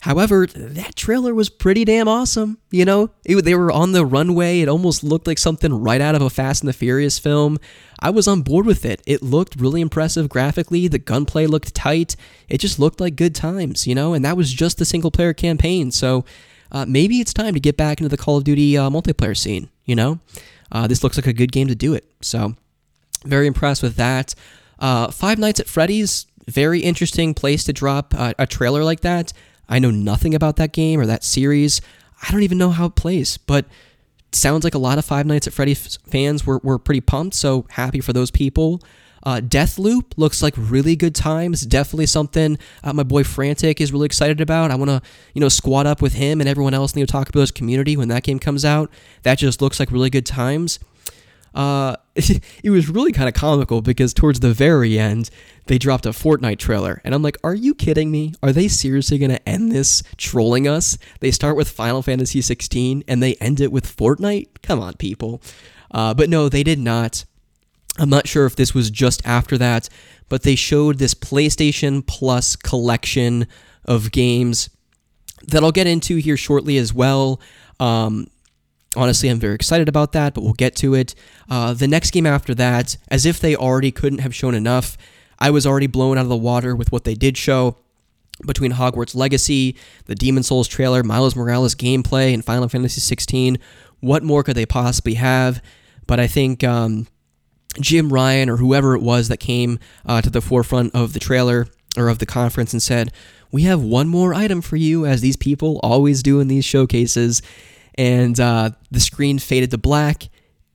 However, 0.00 0.46
that 0.46 0.96
trailer 0.96 1.34
was 1.34 1.50
pretty 1.50 1.84
damn 1.84 2.08
awesome. 2.08 2.56
You 2.70 2.86
know, 2.86 3.10
it, 3.24 3.44
they 3.44 3.54
were 3.54 3.70
on 3.70 3.92
the 3.92 4.06
runway. 4.06 4.60
It 4.60 4.68
almost 4.68 5.04
looked 5.04 5.26
like 5.26 5.36
something 5.36 5.74
right 5.74 6.00
out 6.00 6.14
of 6.14 6.22
a 6.22 6.30
Fast 6.30 6.62
and 6.62 6.68
the 6.68 6.72
Furious 6.72 7.18
film. 7.18 7.58
I 8.00 8.08
was 8.08 8.26
on 8.26 8.40
board 8.40 8.64
with 8.64 8.86
it. 8.86 9.02
It 9.06 9.22
looked 9.22 9.60
really 9.60 9.82
impressive 9.82 10.30
graphically. 10.30 10.88
The 10.88 10.98
gunplay 10.98 11.46
looked 11.46 11.74
tight. 11.74 12.16
It 12.48 12.58
just 12.58 12.78
looked 12.78 12.98
like 12.98 13.14
good 13.14 13.34
times, 13.34 13.86
you 13.86 13.94
know, 13.94 14.14
and 14.14 14.24
that 14.24 14.38
was 14.38 14.50
just 14.52 14.78
the 14.78 14.86
single 14.86 15.10
player 15.10 15.34
campaign. 15.34 15.90
So 15.90 16.24
uh, 16.72 16.86
maybe 16.88 17.20
it's 17.20 17.34
time 17.34 17.52
to 17.52 17.60
get 17.60 17.76
back 17.76 18.00
into 18.00 18.08
the 18.08 18.16
Call 18.16 18.38
of 18.38 18.44
Duty 18.44 18.78
uh, 18.78 18.88
multiplayer 18.88 19.36
scene, 19.36 19.68
you 19.84 19.94
know? 19.94 20.18
Uh, 20.72 20.86
this 20.86 21.04
looks 21.04 21.18
like 21.18 21.26
a 21.26 21.34
good 21.34 21.52
game 21.52 21.68
to 21.68 21.74
do 21.74 21.92
it. 21.92 22.10
So 22.22 22.54
very 23.26 23.46
impressed 23.46 23.82
with 23.82 23.96
that. 23.96 24.34
Uh, 24.78 25.10
Five 25.10 25.38
Nights 25.38 25.60
at 25.60 25.68
Freddy's, 25.68 26.26
very 26.48 26.80
interesting 26.80 27.34
place 27.34 27.64
to 27.64 27.72
drop 27.72 28.14
a 28.16 28.46
trailer 28.46 28.82
like 28.82 29.00
that. 29.00 29.32
I 29.70 29.78
know 29.78 29.90
nothing 29.90 30.34
about 30.34 30.56
that 30.56 30.72
game 30.72 31.00
or 31.00 31.06
that 31.06 31.24
series. 31.24 31.80
I 32.22 32.30
don't 32.30 32.42
even 32.42 32.58
know 32.58 32.70
how 32.70 32.86
it 32.86 32.96
plays, 32.96 33.38
but 33.38 33.64
sounds 34.32 34.64
like 34.64 34.74
a 34.74 34.78
lot 34.78 34.98
of 34.98 35.04
Five 35.04 35.26
Nights 35.26 35.46
at 35.46 35.52
Freddy's 35.52 35.96
fans 36.06 36.44
were, 36.44 36.60
were 36.62 36.78
pretty 36.78 37.00
pumped, 37.00 37.34
so 37.34 37.66
happy 37.70 38.00
for 38.00 38.12
those 38.12 38.30
people. 38.30 38.82
Uh, 39.22 39.36
Deathloop 39.36 40.12
looks 40.16 40.42
like 40.42 40.54
really 40.56 40.96
good 40.96 41.14
times. 41.14 41.62
Definitely 41.62 42.06
something 42.06 42.58
uh, 42.82 42.92
my 42.92 43.02
boy 43.02 43.22
Frantic 43.22 43.80
is 43.80 43.92
really 43.92 44.06
excited 44.06 44.40
about. 44.40 44.70
I 44.70 44.76
want 44.76 44.90
to, 44.90 45.02
you 45.34 45.40
know, 45.40 45.48
squat 45.48 45.86
up 45.86 46.00
with 46.00 46.14
him 46.14 46.40
and 46.40 46.48
everyone 46.48 46.74
else 46.74 46.94
in 46.94 47.00
the 47.00 47.06
Otaku 47.06 47.32
Brothers 47.32 47.50
community 47.50 47.96
when 47.96 48.08
that 48.08 48.22
game 48.22 48.38
comes 48.38 48.64
out. 48.64 48.90
That 49.22 49.36
just 49.36 49.60
looks 49.60 49.78
like 49.78 49.90
really 49.92 50.10
good 50.10 50.26
times. 50.26 50.78
Uh, 51.54 51.96
it 52.14 52.70
was 52.70 52.88
really 52.88 53.12
kind 53.12 53.28
of 53.28 53.34
comical 53.34 53.82
because 53.82 54.14
towards 54.14 54.40
the 54.40 54.52
very 54.52 54.98
end, 54.98 55.30
they 55.66 55.78
dropped 55.78 56.06
a 56.06 56.10
Fortnite 56.10 56.58
trailer. 56.58 57.00
And 57.04 57.14
I'm 57.14 57.22
like, 57.22 57.38
are 57.44 57.54
you 57.54 57.74
kidding 57.74 58.10
me? 58.10 58.34
Are 58.42 58.52
they 58.52 58.68
seriously 58.68 59.18
going 59.18 59.30
to 59.30 59.48
end 59.48 59.72
this 59.72 60.02
trolling 60.16 60.66
us? 60.66 60.98
They 61.20 61.30
start 61.30 61.56
with 61.56 61.70
Final 61.70 62.02
Fantasy 62.02 62.40
16 62.40 63.04
and 63.06 63.22
they 63.22 63.34
end 63.36 63.60
it 63.60 63.72
with 63.72 63.96
Fortnite? 63.96 64.48
Come 64.62 64.80
on, 64.80 64.94
people. 64.94 65.42
Uh, 65.90 66.14
but 66.14 66.28
no, 66.28 66.48
they 66.48 66.62
did 66.62 66.78
not. 66.78 67.24
I'm 67.98 68.10
not 68.10 68.28
sure 68.28 68.46
if 68.46 68.56
this 68.56 68.74
was 68.74 68.90
just 68.90 69.24
after 69.26 69.58
that, 69.58 69.88
but 70.28 70.42
they 70.42 70.54
showed 70.54 70.98
this 70.98 71.14
PlayStation 71.14 72.06
Plus 72.06 72.56
collection 72.56 73.46
of 73.84 74.12
games 74.12 74.70
that 75.48 75.62
I'll 75.62 75.72
get 75.72 75.86
into 75.86 76.16
here 76.16 76.36
shortly 76.36 76.76
as 76.78 76.94
well. 76.94 77.40
Um, 77.78 78.28
honestly, 78.96 79.28
I'm 79.28 79.38
very 79.38 79.54
excited 79.54 79.88
about 79.88 80.12
that, 80.12 80.34
but 80.34 80.42
we'll 80.42 80.52
get 80.52 80.76
to 80.76 80.94
it. 80.94 81.14
Uh, 81.48 81.74
the 81.74 81.88
next 81.88 82.10
game 82.10 82.26
after 82.26 82.54
that, 82.54 82.96
as 83.08 83.26
if 83.26 83.40
they 83.40 83.54
already 83.54 83.90
couldn't 83.90 84.20
have 84.20 84.34
shown 84.34 84.54
enough, 84.54 84.96
I 85.38 85.50
was 85.50 85.66
already 85.66 85.86
blown 85.86 86.18
out 86.18 86.22
of 86.22 86.28
the 86.28 86.36
water 86.36 86.76
with 86.76 86.92
what 86.92 87.04
they 87.04 87.14
did 87.14 87.36
show. 87.36 87.76
Between 88.46 88.72
Hogwarts 88.72 89.14
Legacy, 89.14 89.76
the 90.06 90.14
Demon 90.14 90.42
Souls 90.42 90.66
trailer, 90.66 91.02
Miles 91.02 91.36
Morales 91.36 91.74
gameplay, 91.74 92.32
and 92.32 92.42
Final 92.42 92.70
Fantasy 92.70 93.00
16, 93.00 93.58
what 94.00 94.22
more 94.22 94.42
could 94.42 94.56
they 94.56 94.64
possibly 94.64 95.14
have? 95.14 95.62
But 96.06 96.20
I 96.20 96.26
think 96.26 96.64
um, 96.64 97.06
Jim 97.80 98.10
Ryan 98.10 98.48
or 98.48 98.56
whoever 98.56 98.94
it 98.94 99.02
was 99.02 99.28
that 99.28 99.38
came 99.38 99.78
uh, 100.06 100.22
to 100.22 100.30
the 100.30 100.40
forefront 100.40 100.94
of 100.94 101.12
the 101.12 101.20
trailer 101.20 101.66
or 101.98 102.08
of 102.08 102.18
the 102.18 102.26
conference 102.26 102.72
and 102.72 102.82
said, 102.82 103.12
We 103.50 103.62
have 103.62 103.82
one 103.82 104.08
more 104.08 104.32
item 104.32 104.62
for 104.62 104.76
you, 104.76 105.04
as 105.04 105.20
these 105.20 105.36
people 105.36 105.78
always 105.82 106.22
do 106.22 106.40
in 106.40 106.48
these 106.48 106.64
showcases. 106.64 107.42
And 108.00 108.40
uh, 108.40 108.70
the 108.90 108.98
screen 108.98 109.38
faded 109.38 109.72
to 109.72 109.78
black, 109.78 110.30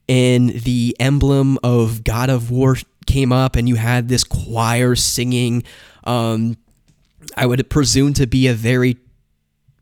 and 0.08 0.52
the 0.52 0.96
emblem 1.00 1.58
of 1.64 2.04
God 2.04 2.30
of 2.30 2.52
War 2.52 2.78
came 3.08 3.32
up, 3.32 3.56
and 3.56 3.68
you 3.68 3.74
had 3.74 4.10
this 4.10 4.24
choir 4.24 4.94
singing. 4.94 5.64
Um, 6.04 6.56
I 7.36 7.48
would 7.48 7.68
presume 7.68 8.14
to 8.14 8.28
be 8.28 8.46
a 8.46 8.54
very 8.54 8.98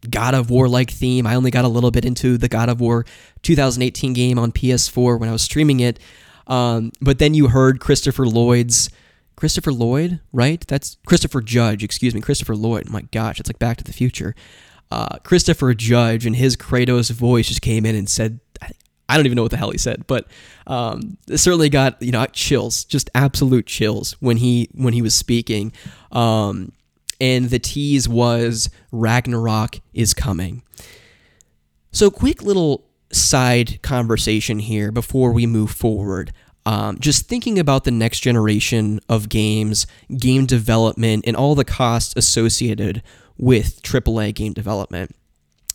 God 0.10 0.36
of 0.36 0.50
War 0.50 0.70
like 0.70 0.90
theme. 0.90 1.28
I 1.28 1.36
only 1.36 1.52
got 1.52 1.66
a 1.66 1.68
little 1.68 1.92
bit 1.92 2.06
into 2.06 2.38
the 2.38 2.48
God 2.48 2.70
of 2.70 2.80
War 2.80 3.06
2018 3.42 4.14
game 4.14 4.40
on 4.40 4.54
PS4 4.54 5.20
when 5.20 5.28
I 5.28 5.34
was 5.34 5.42
streaming 5.42 5.82
it. 5.82 6.00
Um, 6.48 6.94
but 7.02 7.20
then 7.20 7.34
you 7.34 7.50
heard 7.50 7.82
Christopher 7.82 8.26
Lloyd's 8.26 8.90
Christopher 9.36 9.74
Lloyd, 9.74 10.22
right? 10.32 10.66
That's 10.68 10.96
Christopher 11.06 11.42
Judge, 11.42 11.84
excuse 11.84 12.16
me, 12.16 12.22
Christopher 12.22 12.56
Lloyd. 12.56 12.90
My 12.90 13.02
gosh, 13.12 13.42
it's 13.42 13.50
like 13.50 13.60
Back 13.60 13.76
to 13.80 13.84
the 13.84 13.92
Future. 13.92 14.34
Uh, 14.94 15.18
Christopher 15.24 15.74
Judge 15.74 16.28
and 16.28 16.36
his 16.36 16.56
Kratos 16.56 17.10
voice 17.10 17.48
just 17.48 17.64
came 17.64 17.84
in 17.84 17.96
and 17.96 18.08
said, 18.08 18.40
I 19.10 19.18
don't 19.18 19.26
even 19.26 19.36
know 19.36 19.42
what 19.42 19.50
the 19.50 19.58
hell 19.58 19.72
he 19.72 19.80
said, 19.80 20.06
but 20.06 20.28
um, 20.68 21.18
certainly 21.36 21.70
got 21.70 22.00
you 22.00 22.12
know 22.12 22.24
chills, 22.28 22.86
just 22.86 23.10
absolute 23.16 23.66
chills 23.66 24.16
when 24.20 24.38
he 24.38 24.70
when 24.76 24.94
he 24.94 25.02
was 25.02 25.16
speaking. 25.16 25.74
Um, 26.12 26.74
and 27.20 27.50
the 27.50 27.58
tease 27.58 28.08
was 28.08 28.70
Ragnarok 28.92 29.80
is 29.96 30.14
coming. 30.14 30.62
So, 31.92 32.12
quick 32.12 32.44
little 32.44 32.86
side 33.12 33.82
conversation 33.82 34.60
here 34.60 34.92
before 34.92 35.32
we 35.32 35.48
move 35.48 35.72
forward. 35.72 36.34
Um, 36.68 37.00
just 37.00 37.28
thinking 37.28 37.58
about 37.58 37.84
the 37.84 37.92
next 37.92 38.20
generation 38.20 39.00
of 39.10 39.28
games, 39.28 39.88
game 40.16 40.46
development, 40.46 41.24
and 41.26 41.36
all 41.36 41.56
the 41.56 41.66
costs 41.66 42.14
associated 42.16 43.02
with 43.44 43.82
AAA 43.84 44.34
game 44.34 44.54
development. 44.54 45.14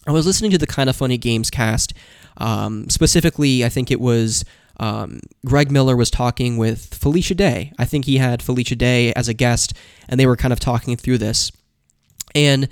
I 0.06 0.12
was 0.12 0.26
listening 0.26 0.50
to 0.52 0.58
the 0.58 0.66
Kind 0.66 0.88
of 0.88 0.96
Funny 0.96 1.18
Games 1.18 1.50
cast. 1.50 1.92
Um, 2.38 2.88
specifically, 2.88 3.62
I 3.62 3.68
think 3.68 3.90
it 3.90 4.00
was 4.00 4.42
um, 4.80 5.20
Greg 5.44 5.70
Miller 5.70 5.94
was 5.94 6.10
talking 6.10 6.56
with 6.56 6.94
Felicia 6.94 7.34
Day. 7.34 7.72
I 7.78 7.84
think 7.84 8.06
he 8.06 8.16
had 8.16 8.42
Felicia 8.42 8.74
Day 8.74 9.12
as 9.12 9.28
a 9.28 9.34
guest, 9.34 9.74
and 10.08 10.18
they 10.18 10.26
were 10.26 10.36
kind 10.36 10.52
of 10.52 10.60
talking 10.60 10.96
through 10.96 11.18
this. 11.18 11.52
And 12.34 12.68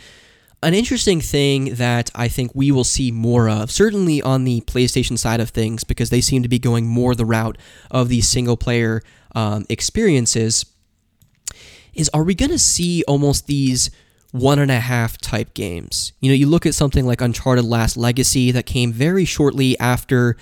an 0.63 0.73
interesting 0.73 1.21
thing 1.21 1.75
that 1.75 2.11
I 2.15 2.29
think 2.29 2.53
we 2.55 2.73
will 2.73 2.85
see 2.85 3.11
more 3.11 3.51
of, 3.51 3.71
certainly 3.71 4.23
on 4.23 4.45
the 4.45 4.63
PlayStation 4.63 5.19
side 5.19 5.41
of 5.41 5.51
things, 5.51 5.85
because 5.85 6.09
they 6.09 6.23
seem 6.23 6.43
to 6.43 6.49
be 6.49 6.59
going 6.59 6.87
more 6.87 7.15
the 7.15 7.27
route 7.27 7.59
of 7.91 8.09
these 8.09 8.27
single 8.27 8.57
player 8.57 9.03
um, 9.35 9.67
experiences, 9.69 10.65
is 11.93 12.09
are 12.15 12.25
we 12.25 12.35
going 12.35 12.51
to 12.51 12.59
see 12.59 13.05
almost 13.07 13.47
these 13.47 13.91
one 14.37 14.59
and 14.59 14.71
a 14.71 14.81
half 14.81 15.19
type 15.19 15.55
games? 15.55 16.13
You 16.21 16.31
know, 16.31 16.35
you 16.35 16.47
look 16.47 16.67
at 16.67 16.75
something 16.75 17.07
like 17.07 17.21
Uncharted 17.21 17.65
Lost 17.65 17.97
Legacy 17.97 18.51
that 18.53 18.67
came 18.67 18.93
very 18.93 19.25
shortly 19.25 19.79
after 19.79 20.37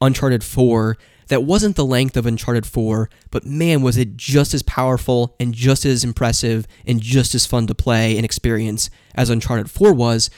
Uncharted 0.00 0.44
4 0.44 0.96
that 1.28 1.44
wasn't 1.44 1.76
the 1.76 1.84
length 1.84 2.16
of 2.16 2.26
Uncharted 2.26 2.66
4, 2.66 3.08
but 3.30 3.44
man, 3.44 3.82
was 3.82 3.96
it 3.96 4.16
just 4.16 4.54
as 4.54 4.62
powerful 4.62 5.36
and 5.38 5.54
just 5.54 5.84
as 5.84 6.02
impressive 6.02 6.66
and 6.86 7.00
just 7.00 7.34
as 7.34 7.46
fun 7.46 7.66
to 7.66 7.74
play 7.74 8.16
and 8.16 8.24
experience 8.24 8.90
as 9.14 9.30
Uncharted 9.30 9.70
4 9.70 9.92
was. 9.92 10.30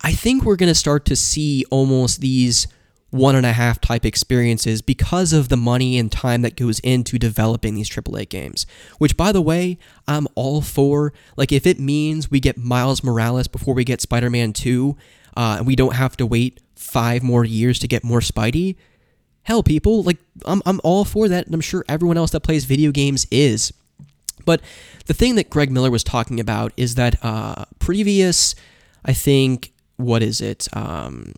I 0.00 0.12
think 0.12 0.44
we're 0.44 0.56
going 0.56 0.68
to 0.68 0.74
start 0.74 1.04
to 1.06 1.16
see 1.16 1.64
almost 1.70 2.20
these 2.20 2.68
one 3.10 3.34
and 3.34 3.46
a 3.46 3.52
half 3.52 3.80
type 3.80 4.04
experiences 4.04 4.82
because 4.82 5.32
of 5.32 5.48
the 5.48 5.56
money 5.56 5.98
and 5.98 6.12
time 6.12 6.42
that 6.42 6.56
goes 6.56 6.78
into 6.80 7.18
developing 7.18 7.74
these 7.74 7.88
AAA 7.88 8.28
games. 8.28 8.66
Which, 8.98 9.16
by 9.16 9.32
the 9.32 9.40
way, 9.40 9.78
I'm 10.06 10.26
all 10.34 10.60
for. 10.60 11.12
Like, 11.36 11.50
if 11.50 11.66
it 11.66 11.78
means 11.78 12.30
we 12.30 12.40
get 12.40 12.58
Miles 12.58 13.02
Morales 13.02 13.48
before 13.48 13.74
we 13.74 13.84
get 13.84 14.00
Spider 14.00 14.28
Man 14.28 14.52
2, 14.52 14.96
uh, 15.36 15.56
and 15.58 15.66
we 15.66 15.76
don't 15.76 15.94
have 15.94 16.16
to 16.18 16.26
wait 16.26 16.60
five 16.74 17.22
more 17.22 17.44
years 17.44 17.78
to 17.78 17.88
get 17.88 18.04
more 18.04 18.20
Spidey, 18.20 18.76
hell, 19.42 19.62
people, 19.62 20.02
like, 20.02 20.18
I'm, 20.44 20.60
I'm 20.66 20.80
all 20.84 21.04
for 21.06 21.28
that, 21.28 21.46
and 21.46 21.54
I'm 21.54 21.62
sure 21.62 21.84
everyone 21.88 22.18
else 22.18 22.32
that 22.32 22.40
plays 22.40 22.66
video 22.66 22.92
games 22.92 23.26
is. 23.30 23.72
But 24.44 24.60
the 25.06 25.14
thing 25.14 25.36
that 25.36 25.48
Greg 25.48 25.70
Miller 25.70 25.90
was 25.90 26.04
talking 26.04 26.40
about 26.40 26.72
is 26.76 26.94
that 26.96 27.22
uh, 27.24 27.64
previous, 27.78 28.54
I 29.04 29.14
think, 29.14 29.72
what 29.96 30.22
is 30.22 30.40
it? 30.40 30.68
Um, 30.74 31.34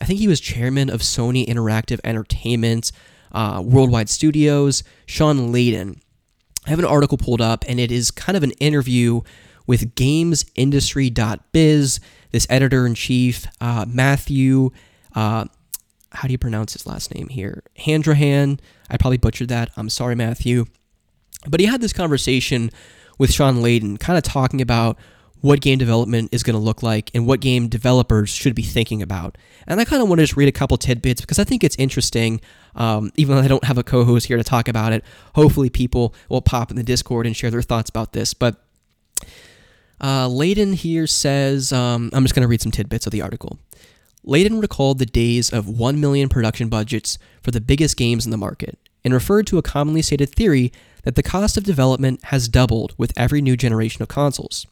I 0.00 0.04
think 0.04 0.20
he 0.20 0.28
was 0.28 0.40
chairman 0.40 0.90
of 0.90 1.00
Sony 1.00 1.46
Interactive 1.46 2.00
Entertainment, 2.04 2.92
uh, 3.32 3.62
Worldwide 3.64 4.08
Studios, 4.08 4.84
Shawn 5.06 5.52
Layden. 5.52 5.98
I 6.66 6.70
have 6.70 6.78
an 6.78 6.84
article 6.84 7.18
pulled 7.18 7.40
up, 7.40 7.64
and 7.68 7.80
it 7.80 7.92
is 7.92 8.10
kind 8.10 8.36
of 8.36 8.42
an 8.42 8.50
interview 8.52 9.20
with 9.66 9.94
GamesIndustry.biz. 9.94 12.00
This 12.32 12.46
editor 12.50 12.86
in 12.86 12.94
chief, 12.94 13.46
uh, 13.60 13.86
Matthew, 13.88 14.70
uh, 15.14 15.46
how 16.12 16.28
do 16.28 16.32
you 16.32 16.38
pronounce 16.38 16.72
his 16.72 16.86
last 16.86 17.14
name 17.14 17.28
here? 17.28 17.62
Handrahan. 17.76 18.60
I 18.90 18.96
probably 18.96 19.18
butchered 19.18 19.48
that. 19.48 19.70
I'm 19.76 19.88
sorry, 19.88 20.14
Matthew. 20.14 20.66
But 21.48 21.60
he 21.60 21.66
had 21.66 21.80
this 21.80 21.92
conversation 21.92 22.70
with 23.18 23.32
Shawn 23.32 23.56
Layden, 23.56 23.98
kind 23.98 24.16
of 24.16 24.24
talking 24.24 24.60
about 24.60 24.98
what 25.46 25.60
game 25.60 25.78
development 25.78 26.28
is 26.32 26.42
going 26.42 26.54
to 26.54 26.60
look 26.60 26.82
like 26.82 27.08
and 27.14 27.24
what 27.24 27.38
game 27.38 27.68
developers 27.68 28.30
should 28.30 28.52
be 28.52 28.62
thinking 28.62 29.00
about. 29.00 29.38
And 29.68 29.80
I 29.80 29.84
kind 29.84 30.02
of 30.02 30.08
want 30.08 30.18
to 30.18 30.24
just 30.24 30.36
read 30.36 30.48
a 30.48 30.52
couple 30.52 30.76
tidbits 30.76 31.20
because 31.20 31.38
I 31.38 31.44
think 31.44 31.62
it's 31.62 31.76
interesting. 31.76 32.40
Um, 32.74 33.12
even 33.16 33.36
though 33.36 33.42
I 33.42 33.46
don't 33.46 33.62
have 33.62 33.78
a 33.78 33.84
co 33.84 34.04
host 34.04 34.26
here 34.26 34.36
to 34.36 34.42
talk 34.42 34.66
about 34.66 34.92
it, 34.92 35.04
hopefully 35.36 35.70
people 35.70 36.16
will 36.28 36.42
pop 36.42 36.72
in 36.72 36.76
the 36.76 36.82
Discord 36.82 37.26
and 37.26 37.36
share 37.36 37.52
their 37.52 37.62
thoughts 37.62 37.88
about 37.88 38.12
this. 38.12 38.34
But 38.34 38.56
uh, 40.00 40.26
Layden 40.26 40.74
here 40.74 41.06
says 41.06 41.72
um, 41.72 42.10
I'm 42.12 42.24
just 42.24 42.34
going 42.34 42.42
to 42.42 42.48
read 42.48 42.60
some 42.60 42.72
tidbits 42.72 43.06
of 43.06 43.12
the 43.12 43.22
article. 43.22 43.60
Layden 44.26 44.60
recalled 44.60 44.98
the 44.98 45.06
days 45.06 45.52
of 45.52 45.68
1 45.68 46.00
million 46.00 46.28
production 46.28 46.68
budgets 46.68 47.18
for 47.40 47.52
the 47.52 47.60
biggest 47.60 47.96
games 47.96 48.24
in 48.24 48.32
the 48.32 48.36
market 48.36 48.80
and 49.04 49.14
referred 49.14 49.46
to 49.46 49.58
a 49.58 49.62
commonly 49.62 50.02
stated 50.02 50.30
theory 50.30 50.72
that 51.04 51.14
the 51.14 51.22
cost 51.22 51.56
of 51.56 51.62
development 51.62 52.24
has 52.24 52.48
doubled 52.48 52.92
with 52.98 53.12
every 53.16 53.40
new 53.40 53.56
generation 53.56 54.02
of 54.02 54.08
consoles. 54.08 54.66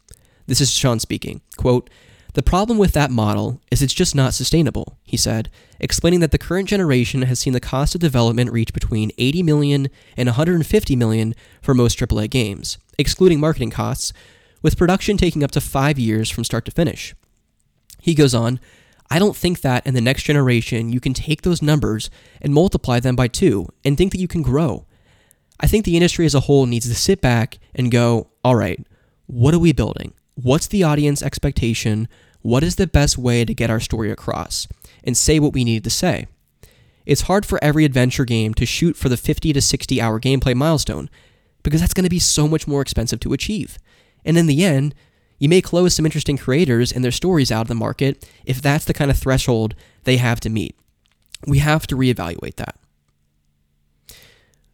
This 0.46 0.60
is 0.60 0.70
Sean 0.70 1.00
speaking. 1.00 1.40
Quote, 1.56 1.88
the 2.34 2.42
problem 2.42 2.78
with 2.78 2.92
that 2.92 3.12
model 3.12 3.60
is 3.70 3.80
it's 3.80 3.94
just 3.94 4.14
not 4.14 4.34
sustainable, 4.34 4.98
he 5.04 5.16
said, 5.16 5.50
explaining 5.78 6.18
that 6.18 6.32
the 6.32 6.38
current 6.38 6.68
generation 6.68 7.22
has 7.22 7.38
seen 7.38 7.52
the 7.52 7.60
cost 7.60 7.94
of 7.94 8.00
development 8.00 8.50
reach 8.50 8.72
between 8.72 9.12
80 9.16 9.44
million 9.44 9.88
and 10.16 10.26
150 10.26 10.96
million 10.96 11.34
for 11.62 11.74
most 11.74 11.96
AAA 11.96 12.28
games, 12.30 12.76
excluding 12.98 13.38
marketing 13.38 13.70
costs, 13.70 14.12
with 14.62 14.76
production 14.76 15.16
taking 15.16 15.44
up 15.44 15.52
to 15.52 15.60
5 15.60 15.98
years 15.98 16.28
from 16.28 16.42
start 16.42 16.64
to 16.64 16.72
finish. 16.72 17.14
He 18.00 18.14
goes 18.14 18.34
on, 18.34 18.58
I 19.08 19.20
don't 19.20 19.36
think 19.36 19.60
that 19.60 19.86
in 19.86 19.94
the 19.94 20.00
next 20.00 20.24
generation 20.24 20.90
you 20.90 20.98
can 20.98 21.14
take 21.14 21.42
those 21.42 21.62
numbers 21.62 22.10
and 22.42 22.52
multiply 22.52 22.98
them 22.98 23.14
by 23.14 23.28
2 23.28 23.68
and 23.84 23.96
think 23.96 24.10
that 24.10 24.20
you 24.20 24.28
can 24.28 24.42
grow. 24.42 24.86
I 25.60 25.68
think 25.68 25.84
the 25.84 25.96
industry 25.96 26.26
as 26.26 26.34
a 26.34 26.40
whole 26.40 26.66
needs 26.66 26.88
to 26.88 26.94
sit 26.96 27.20
back 27.20 27.58
and 27.76 27.92
go, 27.92 28.30
all 28.42 28.56
right, 28.56 28.84
what 29.26 29.54
are 29.54 29.60
we 29.60 29.72
building? 29.72 30.14
What's 30.34 30.66
the 30.66 30.82
audience 30.82 31.22
expectation, 31.22 32.08
what 32.42 32.62
is 32.62 32.76
the 32.76 32.86
best 32.86 33.16
way 33.16 33.44
to 33.44 33.54
get 33.54 33.70
our 33.70 33.80
story 33.80 34.10
across, 34.10 34.68
and 35.02 35.16
say 35.16 35.38
what 35.38 35.52
we 35.52 35.64
need 35.64 35.84
to 35.84 35.90
say. 35.90 36.26
it's 37.06 37.22
hard 37.22 37.44
for 37.44 37.62
every 37.62 37.84
adventure 37.84 38.24
game 38.24 38.54
to 38.54 38.64
shoot 38.64 38.96
for 38.96 39.10
the 39.10 39.16
50 39.16 39.52
to 39.52 39.60
60 39.60 40.00
hour 40.00 40.18
gameplay 40.18 40.54
milestone 40.54 41.10
because 41.62 41.80
that's 41.80 41.92
going 41.92 42.04
to 42.04 42.10
be 42.10 42.18
so 42.18 42.48
much 42.48 42.66
more 42.66 42.80
expensive 42.80 43.20
to 43.20 43.32
achieve. 43.32 43.78
And 44.24 44.38
in 44.38 44.46
the 44.46 44.64
end, 44.64 44.94
you 45.38 45.48
may 45.48 45.60
close 45.60 45.94
some 45.94 46.06
interesting 46.06 46.38
creators 46.38 46.92
and 46.92 47.04
their 47.04 47.10
stories 47.10 47.52
out 47.52 47.62
of 47.62 47.68
the 47.68 47.74
market 47.74 48.26
if 48.44 48.62
that's 48.62 48.84
the 48.84 48.94
kind 48.94 49.10
of 49.10 49.18
threshold 49.18 49.74
they 50.04 50.16
have 50.16 50.40
to 50.40 50.48
meet. 50.48 50.76
We 51.46 51.58
have 51.58 51.86
to 51.88 51.96
reevaluate 51.96 52.56
that. 52.56 52.76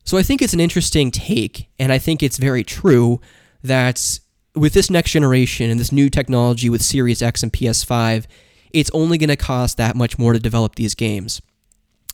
So 0.04 0.18
I 0.18 0.22
think 0.22 0.42
it's 0.42 0.54
an 0.54 0.60
interesting 0.60 1.10
take, 1.10 1.68
and 1.78 1.92
I 1.92 1.98
think 1.98 2.22
it's 2.22 2.36
very 2.36 2.64
true 2.64 3.20
that 3.62 4.20
with 4.54 4.72
this 4.72 4.90
next 4.90 5.12
generation 5.12 5.70
and 5.70 5.78
this 5.78 5.92
new 5.92 6.10
technology 6.10 6.68
with 6.68 6.82
Series 6.82 7.22
X 7.22 7.42
and 7.42 7.52
PS5, 7.52 8.26
it's 8.72 8.90
only 8.92 9.18
going 9.18 9.28
to 9.28 9.36
cost 9.36 9.76
that 9.76 9.96
much 9.96 10.18
more 10.18 10.32
to 10.32 10.38
develop 10.38 10.74
these 10.74 10.94
games. 10.94 11.40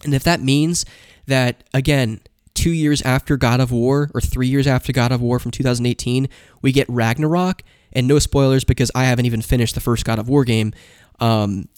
And 0.05 0.15
if 0.15 0.23
that 0.25 0.41
means 0.41 0.85
that, 1.27 1.65
again, 1.73 2.21
two 2.55 2.71
years 2.71 3.03
after 3.03 3.37
God 3.37 3.61
of 3.61 3.73
War, 3.73 4.11
or 4.15 4.21
three 4.21 4.49
years 4.49 4.67
after 4.67 4.93
God 4.93 5.13
of 5.13 5.21
War 5.21 5.39
from 5.39 5.51
2018, 5.51 6.29
we 6.63 6.73
get 6.73 6.89
Ragnarok, 6.89 7.63
and 7.93 8.07
no 8.07 8.19
spoilers 8.19 8.65
because 8.65 8.91
I 8.95 9.05
haven't 9.05 9.27
even 9.27 9.43
finished 9.43 9.75
the 9.75 9.81
first 9.81 10.05
God 10.05 10.19
of 10.19 10.29
War 10.29 10.45
game. 10.45 10.73
Um, 11.21 11.69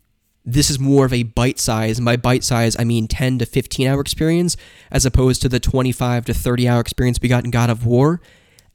this 0.44 0.70
is 0.70 0.78
more 0.78 1.04
of 1.04 1.12
a 1.12 1.24
bite 1.24 1.58
size. 1.58 1.98
And 1.98 2.04
by 2.04 2.16
bite 2.16 2.42
size, 2.42 2.74
I 2.78 2.84
mean 2.84 3.06
10 3.06 3.38
to 3.38 3.46
15 3.46 3.86
hour 3.86 4.00
experience, 4.00 4.56
as 4.90 5.04
opposed 5.04 5.42
to 5.42 5.48
the 5.48 5.60
25 5.60 6.24
to 6.26 6.34
30 6.34 6.68
hour 6.68 6.80
experience 6.80 7.18
we 7.20 7.28
got 7.28 7.44
in 7.44 7.50
God 7.50 7.70
of 7.70 7.84
War. 7.84 8.20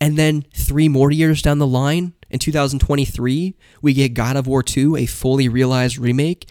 And 0.04 0.18
then 0.18 0.44
three 0.54 0.90
more 0.90 1.12
years 1.12 1.42
down 1.42 1.60
the 1.60 1.66
line, 1.66 2.12
in 2.30 2.38
2023, 2.38 3.56
we 3.82 3.94
get 3.94 4.14
God 4.14 4.36
of 4.36 4.48
War 4.48 4.62
2, 4.62 4.98
a 4.98 5.06
fully 5.06 5.48
realized 5.48 5.98
remake. 5.98 6.50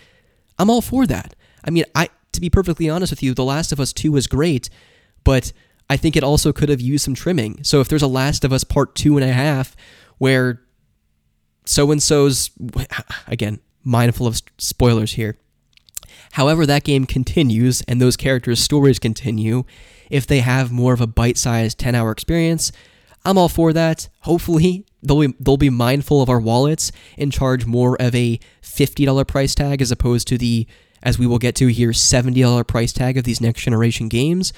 I'm 0.59 0.71
all 0.71 0.81
for 0.81 1.07
that. 1.07 1.35
I 1.63 1.69
mean, 1.69 1.85
I 1.95 2.09
to 2.33 2.41
be 2.41 2.49
perfectly 2.49 2.89
honest 2.89 3.13
with 3.13 3.23
you, 3.23 3.35
The 3.35 3.45
Last 3.45 3.71
of 3.71 3.79
Us 3.79 3.93
2 3.93 4.11
was 4.11 4.27
great, 4.27 4.71
but 5.23 5.53
I 5.91 5.99
think 5.99 6.17
it 6.17 6.25
also 6.25 6.51
could 6.51 6.71
have 6.71 6.81
used 6.81 7.05
some 7.05 7.15
trimming. 7.15 7.63
So 7.63 7.83
if 7.83 7.89
there's 7.89 8.01
a 8.01 8.07
Last 8.07 8.43
of 8.43 8.55
Us 8.55 8.65
Part 8.65 8.95
Two 8.95 9.19
and 9.19 9.29
a 9.29 9.35
half, 9.35 9.77
where 10.17 10.63
so 11.67 11.91
and 11.91 12.03
so's 12.03 12.51
again 13.27 13.61
mindful 13.85 14.27
of 14.27 14.41
spoilers 14.57 15.13
here. 15.13 15.37
However, 16.33 16.65
that 16.65 16.85
game 16.85 17.05
continues 17.05 17.83
and 17.83 18.01
those 18.01 18.17
characters' 18.17 18.61
stories 18.61 18.99
continue. 18.99 19.65
If 20.09 20.27
they 20.27 20.41
have 20.41 20.73
more 20.73 20.95
of 20.95 21.03
a 21.03 21.07
bite-sized 21.07 21.79
10-hour 21.79 22.11
experience, 22.11 22.73
I'm 23.25 23.39
all 23.39 23.49
for 23.49 23.73
that. 23.73 24.09
Hopefully, 24.21 24.85
they'll 25.03 25.21
be, 25.21 25.35
they'll 25.39 25.57
be 25.57 25.71
mindful 25.71 26.23
of 26.23 26.29
our 26.29 26.41
wallets 26.41 26.93
and 27.17 27.33
charge 27.33 27.67
more 27.67 27.97
of 28.01 28.15
a 28.15 28.39
$50 28.63 29.27
price 29.27 29.55
tag 29.55 29.81
as 29.81 29.91
opposed 29.91 30.27
to 30.29 30.39
the, 30.39 30.67
as 31.03 31.19
we 31.19 31.27
will 31.27 31.39
get 31.39 31.55
to 31.57 31.69
here, 31.69 31.91
$70 31.91 32.67
price 32.67 32.93
tag 32.93 33.17
of 33.17 33.25
these 33.25 33.41
next 33.41 33.63
generation 33.63 34.09
games. 34.09 34.53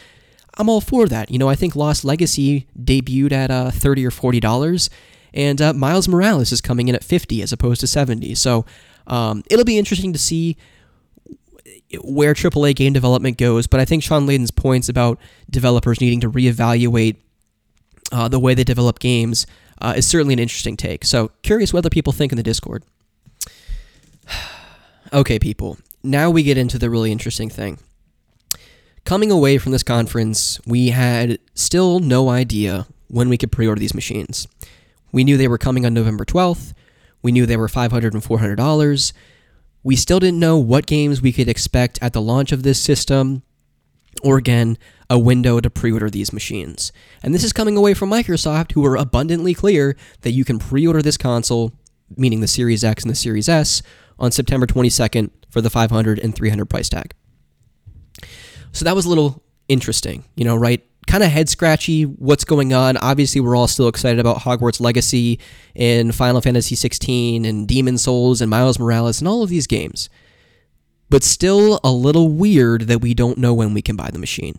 I'm 0.57 0.69
all 0.69 0.81
for 0.81 1.07
that. 1.09 1.31
You 1.31 1.39
know, 1.39 1.49
I 1.49 1.57
think 1.57 1.77
Lost 1.77 2.05
Legacy 2.05 2.69
debuted 2.79 3.33
at 3.33 3.51
uh, 3.51 3.71
30 3.71 4.07
or 4.07 4.11
$40, 4.11 4.89
and 5.33 5.61
uh, 5.61 5.73
Miles 5.73 6.09
Morales 6.09 6.53
is 6.53 6.61
coming 6.61 6.89
in 6.89 6.95
at 6.95 7.05
50 7.05 7.43
as 7.43 7.53
opposed 7.53 7.81
to 7.81 7.87
70. 7.87 8.35
So 8.37 8.65
um, 9.07 9.43
it'll 9.51 9.65
be 9.65 9.79
interesting 9.79 10.12
to 10.12 10.19
see 10.19 10.57
where 12.03 12.35
AAA 12.35 12.75
game 12.77 12.93
development 12.93 13.37
goes, 13.37 13.67
but 13.67 13.81
I 13.81 13.85
think 13.85 14.03
Shawn 14.03 14.27
Layden's 14.27 14.51
points 14.51 14.89
about 14.89 15.19
developers 15.51 16.01
needing 16.01 16.21
to 16.21 16.31
reevaluate 16.31 17.17
uh, 18.15 18.29
the 18.29 18.39
way 18.39 18.55
they 18.55 18.65
develop 18.65 19.01
games 19.01 19.47
uh, 19.83 19.95
is 19.97 20.07
certainly 20.07 20.33
an 20.33 20.39
interesting 20.39 20.77
take. 20.77 21.05
So, 21.05 21.33
curious 21.43 21.73
what 21.73 21.81
other 21.81 21.91
people 21.91 22.12
think 22.12 22.33
in 22.33 22.37
the 22.37 22.43
Discord. 22.43 22.85
okay, 25.12 25.39
people, 25.39 25.79
now 26.03 26.31
we 26.31 26.43
get 26.43 26.57
into 26.57 26.79
the 26.79 26.89
really 26.89 27.11
interesting 27.11 27.51
thing. 27.51 27.79
Coming 29.05 29.31
away 29.31 29.59
from 29.59 29.73
this 29.73 29.83
conference, 29.83 30.61
we 30.65 30.89
had 30.89 31.39
still 31.55 31.99
no 31.99 32.31
idea 32.31 32.87
when 33.09 33.29
we 33.29 33.37
could 33.37 33.53
pre 33.53 33.67
order 33.67 33.81
these 33.81 33.95
machines. 33.95 34.47
We 35.12 35.25
knew 35.25 35.37
they 35.37 35.49
were 35.49 35.59
coming 35.59 35.85
on 35.85 35.93
November 35.93 36.25
12th. 36.25 36.73
We 37.23 37.33
knew 37.33 37.47
they 37.47 37.57
were 37.57 37.69
$500 37.69 38.15
and 38.15 38.23
$400. 38.23 39.12
We 39.83 39.97
still 39.97 40.21
didn't 40.21 40.41
know 40.41 40.57
what 40.57 40.87
games 40.87 41.21
we 41.21 41.33
could 41.33 41.49
expect 41.49 41.99
at 42.01 42.12
the 42.12 42.23
launch 42.23 42.53
of 42.53 42.62
this 42.62 42.81
system, 42.81 43.43
or 44.23 44.39
again, 44.39 44.79
a 45.11 45.19
window 45.19 45.61
to 45.61 45.71
pre 45.71 45.93
order 45.93 46.11
these 46.11 46.33
machines. 46.33 46.93
And 47.23 47.35
this 47.35 47.45
is 47.45 47.53
coming 47.53 47.77
away 47.77 47.95
from 47.95 48.11
Microsoft, 48.11 48.73
who 48.73 48.85
are 48.85 48.97
abundantly 48.97 49.55
clear 49.55 49.97
that 50.23 50.33
you 50.33 50.45
can 50.45 50.59
pre 50.59 50.87
order 50.87 51.03
this 51.03 51.17
console, 51.17 51.73
meaning 52.17 52.41
the 52.41 52.49
Series 52.49 52.85
X 52.85 53.03
and 53.03 53.11
the 53.11 53.17
Series 53.17 53.49
S, 53.49 53.83
on 54.19 54.31
September 54.31 54.67
22nd 54.67 55.31
for 55.51 55.61
the 55.61 55.71
500 55.71 56.19
and 56.19 56.35
300 56.35 56.67
price 56.67 56.89
tag. 56.89 57.15
So 58.73 58.85
that 58.85 58.95
was 58.95 59.07
a 59.07 59.09
little 59.09 59.43
interesting, 59.69 60.25
you 60.37 60.45
know, 60.45 60.57
right? 60.57 60.85
kind 61.07 61.23
of 61.23 61.31
head 61.31 61.49
scratchy 61.49 62.05
what's 62.05 62.45
going 62.45 62.73
on. 62.73 62.97
Obviously, 62.97 63.41
we're 63.41 63.57
all 63.57 63.69
still 63.69 63.89
excited 63.89 64.19
about 64.19 64.39
Hogwarts 64.39 64.81
Legacy 64.81 65.39
and 65.77 66.15
Final 66.15 66.41
Fantasy 66.41 66.75
16 66.75 67.45
and 67.45 67.69
Demon 67.69 67.99
Souls 67.99 68.41
and 68.41 68.51
Miles 68.51 68.79
Morales 68.79 69.21
and 69.21 69.29
all 69.29 69.43
of 69.43 69.51
these 69.51 69.67
games. 69.67 70.09
But 71.15 71.23
still 71.23 71.79
a 71.85 71.93
little 71.93 72.29
weird 72.29 72.89
that 72.89 73.01
we 73.01 73.15
don't 73.15 73.39
know 73.39 73.55
when 73.55 73.73
we 73.73 73.83
can 73.83 73.95
buy 73.95 74.11
the 74.12 74.19
machine. 74.19 74.59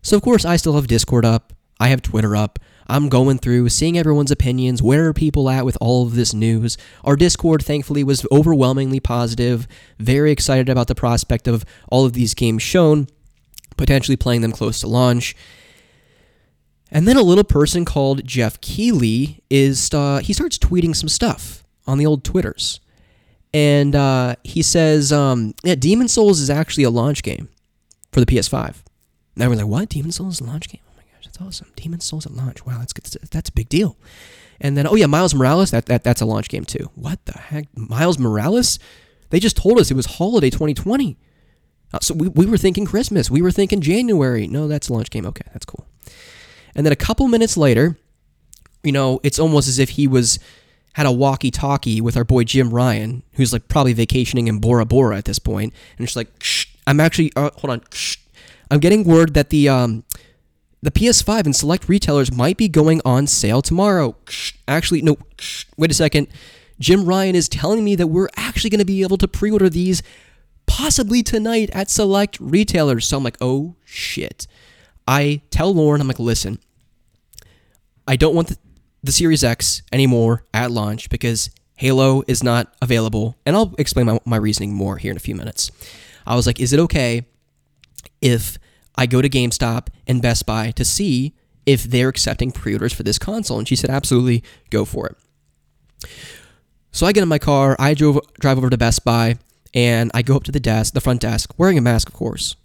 So, 0.00 0.16
of 0.16 0.22
course, 0.22 0.46
I 0.46 0.56
still 0.56 0.72
have 0.76 0.86
Discord 0.86 1.26
up, 1.26 1.52
I 1.78 1.88
have 1.88 2.00
Twitter 2.00 2.34
up. 2.34 2.58
I'm 2.86 3.10
going 3.10 3.36
through, 3.36 3.68
seeing 3.68 3.98
everyone's 3.98 4.30
opinions. 4.30 4.82
Where 4.82 5.04
are 5.04 5.12
people 5.12 5.50
at 5.50 5.66
with 5.66 5.76
all 5.78 6.06
of 6.06 6.14
this 6.14 6.32
news? 6.32 6.78
Our 7.04 7.14
Discord, 7.14 7.62
thankfully, 7.62 8.02
was 8.02 8.26
overwhelmingly 8.32 9.00
positive, 9.00 9.68
very 9.98 10.32
excited 10.32 10.70
about 10.70 10.86
the 10.86 10.94
prospect 10.94 11.46
of 11.46 11.62
all 11.90 12.06
of 12.06 12.14
these 12.14 12.32
games 12.32 12.62
shown 12.62 13.06
potentially 13.76 14.16
playing 14.16 14.40
them 14.40 14.52
close 14.52 14.80
to 14.80 14.86
launch. 14.86 15.36
And 16.90 17.06
then 17.06 17.18
a 17.18 17.22
little 17.22 17.44
person 17.44 17.84
called 17.84 18.24
Geoff 18.24 18.62
Keighley 18.62 19.42
is 19.50 19.90
uh, 19.92 20.20
he 20.24 20.32
starts 20.32 20.56
tweeting 20.56 20.96
some 20.96 21.10
stuff 21.10 21.64
on 21.86 21.98
the 21.98 22.06
old 22.06 22.24
Twitters, 22.24 22.80
and 23.56 23.96
uh, 23.96 24.36
he 24.44 24.60
says, 24.60 25.14
um, 25.14 25.54
"Yeah, 25.64 25.76
Demon 25.76 26.08
Souls 26.08 26.40
is 26.40 26.50
actually 26.50 26.84
a 26.84 26.90
launch 26.90 27.22
game 27.22 27.48
for 28.12 28.20
the 28.20 28.26
PS5." 28.26 28.82
And 29.34 29.42
everyone's 29.42 29.62
like, 29.62 29.70
"What? 29.70 29.88
Demon 29.88 30.12
Souls 30.12 30.34
is 30.34 30.40
a 30.42 30.44
launch 30.44 30.68
game? 30.68 30.82
Oh 30.86 30.92
my 30.94 31.04
gosh, 31.10 31.24
that's 31.24 31.40
awesome! 31.40 31.72
Demon 31.74 32.00
Souls 32.00 32.26
at 32.26 32.32
launch? 32.32 32.66
Wow, 32.66 32.80
that's. 32.80 32.92
That's 33.30 33.48
a 33.48 33.52
big 33.52 33.70
deal." 33.70 33.96
And 34.60 34.76
then, 34.76 34.86
oh 34.86 34.94
yeah, 34.94 35.06
Miles 35.06 35.34
Morales, 35.34 35.70
that, 35.70 35.86
that 35.86 36.04
that's 36.04 36.20
a 36.20 36.26
launch 36.26 36.50
game 36.50 36.66
too. 36.66 36.90
What 36.94 37.24
the 37.24 37.38
heck? 37.38 37.66
Miles 37.74 38.18
Morales? 38.18 38.78
They 39.30 39.40
just 39.40 39.56
told 39.56 39.78
us 39.80 39.90
it 39.90 39.96
was 39.96 40.06
holiday 40.06 40.50
2020. 40.50 41.16
Uh, 41.94 41.98
so 42.02 42.12
we, 42.14 42.28
we 42.28 42.44
were 42.44 42.58
thinking 42.58 42.84
Christmas. 42.84 43.30
We 43.30 43.40
were 43.40 43.50
thinking 43.50 43.80
January. 43.80 44.46
No, 44.46 44.68
that's 44.68 44.90
a 44.90 44.92
launch 44.92 45.10
game. 45.10 45.24
Okay, 45.26 45.46
that's 45.52 45.64
cool. 45.64 45.86
And 46.74 46.84
then 46.84 46.92
a 46.92 46.96
couple 46.96 47.26
minutes 47.28 47.56
later, 47.56 47.96
you 48.82 48.92
know, 48.92 49.18
it's 49.22 49.38
almost 49.38 49.66
as 49.66 49.78
if 49.78 49.90
he 49.90 50.06
was 50.06 50.38
had 50.96 51.04
a 51.04 51.12
walkie-talkie 51.12 52.00
with 52.00 52.16
our 52.16 52.24
boy 52.24 52.42
Jim 52.42 52.70
Ryan, 52.70 53.22
who's 53.34 53.52
like 53.52 53.68
probably 53.68 53.92
vacationing 53.92 54.48
in 54.48 54.60
Bora 54.60 54.86
Bora 54.86 55.18
at 55.18 55.26
this 55.26 55.38
point, 55.38 55.74
and 55.98 56.08
she's 56.08 56.16
like, 56.16 56.28
I'm 56.86 57.00
actually 57.00 57.32
uh, 57.36 57.50
hold 57.56 57.70
on, 57.70 57.82
Shh. 57.92 58.16
I'm 58.70 58.80
getting 58.80 59.04
word 59.04 59.34
that 59.34 59.50
the 59.50 59.68
um, 59.68 60.04
the 60.80 60.90
PS5 60.90 61.44
and 61.44 61.54
select 61.54 61.86
retailers 61.86 62.32
might 62.32 62.56
be 62.56 62.66
going 62.66 63.02
on 63.04 63.26
sale 63.26 63.60
tomorrow. 63.60 64.16
Actually, 64.66 65.02
no, 65.02 65.18
wait 65.76 65.90
a 65.90 65.94
second. 65.94 66.28
Jim 66.80 67.04
Ryan 67.04 67.34
is 67.34 67.50
telling 67.50 67.84
me 67.84 67.94
that 67.94 68.06
we're 68.06 68.30
actually 68.34 68.70
going 68.70 68.78
to 68.78 68.86
be 68.86 69.02
able 69.02 69.18
to 69.18 69.28
pre-order 69.28 69.68
these 69.68 70.02
possibly 70.64 71.22
tonight 71.22 71.68
at 71.74 71.90
select 71.90 72.40
retailers. 72.40 73.06
So 73.06 73.18
I'm 73.18 73.22
like, 73.22 73.36
oh 73.42 73.76
shit. 73.84 74.46
I 75.06 75.42
tell 75.50 75.74
Lauren, 75.74 76.00
I'm 76.00 76.08
like, 76.08 76.18
listen, 76.18 76.58
I 78.08 78.16
don't 78.16 78.34
want 78.34 78.48
the, 78.48 78.58
the 79.06 79.12
Series 79.12 79.44
X 79.44 79.82
anymore 79.92 80.44
at 80.52 80.70
launch 80.70 81.08
because 81.08 81.50
Halo 81.76 82.22
is 82.26 82.42
not 82.42 82.74
available. 82.82 83.36
And 83.46 83.54
I'll 83.56 83.74
explain 83.78 84.06
my, 84.06 84.18
my 84.24 84.36
reasoning 84.36 84.74
more 84.74 84.96
here 84.96 85.10
in 85.10 85.16
a 85.16 85.20
few 85.20 85.34
minutes. 85.34 85.70
I 86.26 86.34
was 86.34 86.46
like, 86.46 86.60
is 86.60 86.72
it 86.72 86.80
okay 86.80 87.26
if 88.20 88.58
I 88.96 89.06
go 89.06 89.22
to 89.22 89.28
GameStop 89.28 89.88
and 90.06 90.20
Best 90.20 90.46
Buy 90.46 90.70
to 90.72 90.84
see 90.84 91.34
if 91.64 91.84
they're 91.84 92.08
accepting 92.08 92.50
pre 92.50 92.74
orders 92.74 92.92
for 92.92 93.02
this 93.02 93.18
console? 93.18 93.58
And 93.58 93.68
she 93.68 93.76
said, 93.76 93.90
absolutely, 93.90 94.42
go 94.70 94.84
for 94.84 95.06
it. 95.06 96.08
So 96.92 97.06
I 97.06 97.12
get 97.12 97.22
in 97.22 97.28
my 97.28 97.38
car, 97.38 97.76
I 97.78 97.94
drove 97.94 98.18
drive 98.40 98.58
over 98.58 98.70
to 98.70 98.78
Best 98.78 99.04
Buy, 99.04 99.36
and 99.74 100.10
I 100.14 100.22
go 100.22 100.36
up 100.36 100.44
to 100.44 100.52
the 100.52 100.60
desk, 100.60 100.94
the 100.94 101.00
front 101.00 101.20
desk, 101.20 101.52
wearing 101.58 101.76
a 101.76 101.82
mask, 101.82 102.08
of 102.08 102.14
course. 102.14 102.56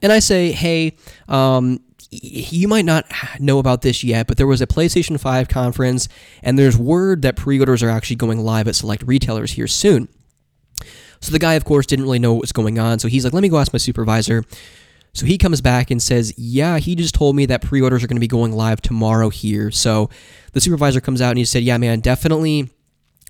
And 0.00 0.10
I 0.10 0.18
say, 0.18 0.52
hey, 0.52 0.96
um, 1.28 1.80
you 2.10 2.66
might 2.66 2.84
not 2.84 3.06
know 3.38 3.58
about 3.58 3.82
this 3.82 4.02
yet, 4.02 4.26
but 4.26 4.36
there 4.36 4.46
was 4.46 4.60
a 4.60 4.66
PlayStation 4.66 5.18
5 5.18 5.48
conference, 5.48 6.08
and 6.42 6.58
there's 6.58 6.76
word 6.76 7.22
that 7.22 7.36
pre 7.36 7.58
orders 7.58 7.82
are 7.82 7.90
actually 7.90 8.16
going 8.16 8.40
live 8.40 8.66
at 8.66 8.74
select 8.74 9.04
retailers 9.04 9.52
here 9.52 9.68
soon. 9.68 10.08
So 11.20 11.32
the 11.32 11.38
guy, 11.38 11.54
of 11.54 11.64
course, 11.64 11.86
didn't 11.86 12.04
really 12.04 12.18
know 12.18 12.32
what 12.32 12.40
was 12.40 12.52
going 12.52 12.78
on. 12.78 12.98
So 12.98 13.08
he's 13.08 13.24
like, 13.24 13.34
let 13.34 13.42
me 13.42 13.48
go 13.48 13.58
ask 13.58 13.72
my 13.72 13.78
supervisor. 13.78 14.44
So 15.12 15.26
he 15.26 15.38
comes 15.38 15.60
back 15.60 15.90
and 15.90 16.02
says, 16.02 16.32
yeah, 16.36 16.78
he 16.78 16.94
just 16.94 17.14
told 17.14 17.36
me 17.36 17.46
that 17.46 17.62
pre 17.62 17.80
orders 17.80 18.02
are 18.02 18.06
going 18.06 18.16
to 18.16 18.20
be 18.20 18.28
going 18.28 18.52
live 18.52 18.80
tomorrow 18.80 19.28
here. 19.28 19.70
So 19.70 20.08
the 20.52 20.60
supervisor 20.60 21.00
comes 21.00 21.20
out 21.20 21.30
and 21.30 21.38
he 21.38 21.44
said, 21.44 21.62
yeah, 21.62 21.78
man, 21.78 22.00
definitely 22.00 22.70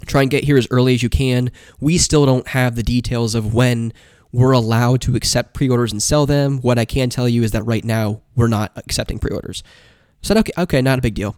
try 0.07 0.22
and 0.22 0.31
get 0.31 0.45
here 0.45 0.57
as 0.57 0.66
early 0.70 0.95
as 0.95 1.03
you 1.03 1.09
can. 1.11 1.51
We 1.81 1.99
still 1.99 2.26
don't 2.26 2.49
have 2.49 2.76
the 2.76 2.83
details 2.83 3.35
of 3.35 3.53
when 3.55 3.93
we're 4.33 4.53
allowed 4.53 5.01
to 5.03 5.16
accept 5.16 5.55
pre-orders 5.55 5.93
and 5.93 6.03
sell 6.03 6.26
them. 6.26 6.59
What 6.59 6.78
I 6.78 6.85
can 6.85 7.11
tell 7.11 7.28
you 7.28 7.43
is 7.43 7.51
that 7.53 7.62
right 7.62 7.85
now 7.85 8.22
we're 8.37 8.49
not 8.49 8.72
accepting 8.76 9.18
pre-orders. 9.18 9.62
I 10.22 10.26
said, 10.26 10.37
okay, 10.39 10.53
okay, 10.59 10.83
not 10.83 10.99
a 10.99 11.03
big 11.03 11.14
deal. 11.14 11.37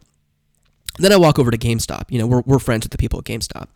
Then 0.99 1.13
I 1.13 1.17
walk 1.17 1.39
over 1.39 1.51
to 1.51 1.59
GameStop. 1.59 2.11
You 2.11 2.19
know, 2.19 2.27
we're, 2.27 2.43
we're 2.43 2.59
friends 2.59 2.85
with 2.85 2.93
the 2.93 2.99
people 2.99 3.19
at 3.19 3.25
GameStop. 3.25 3.69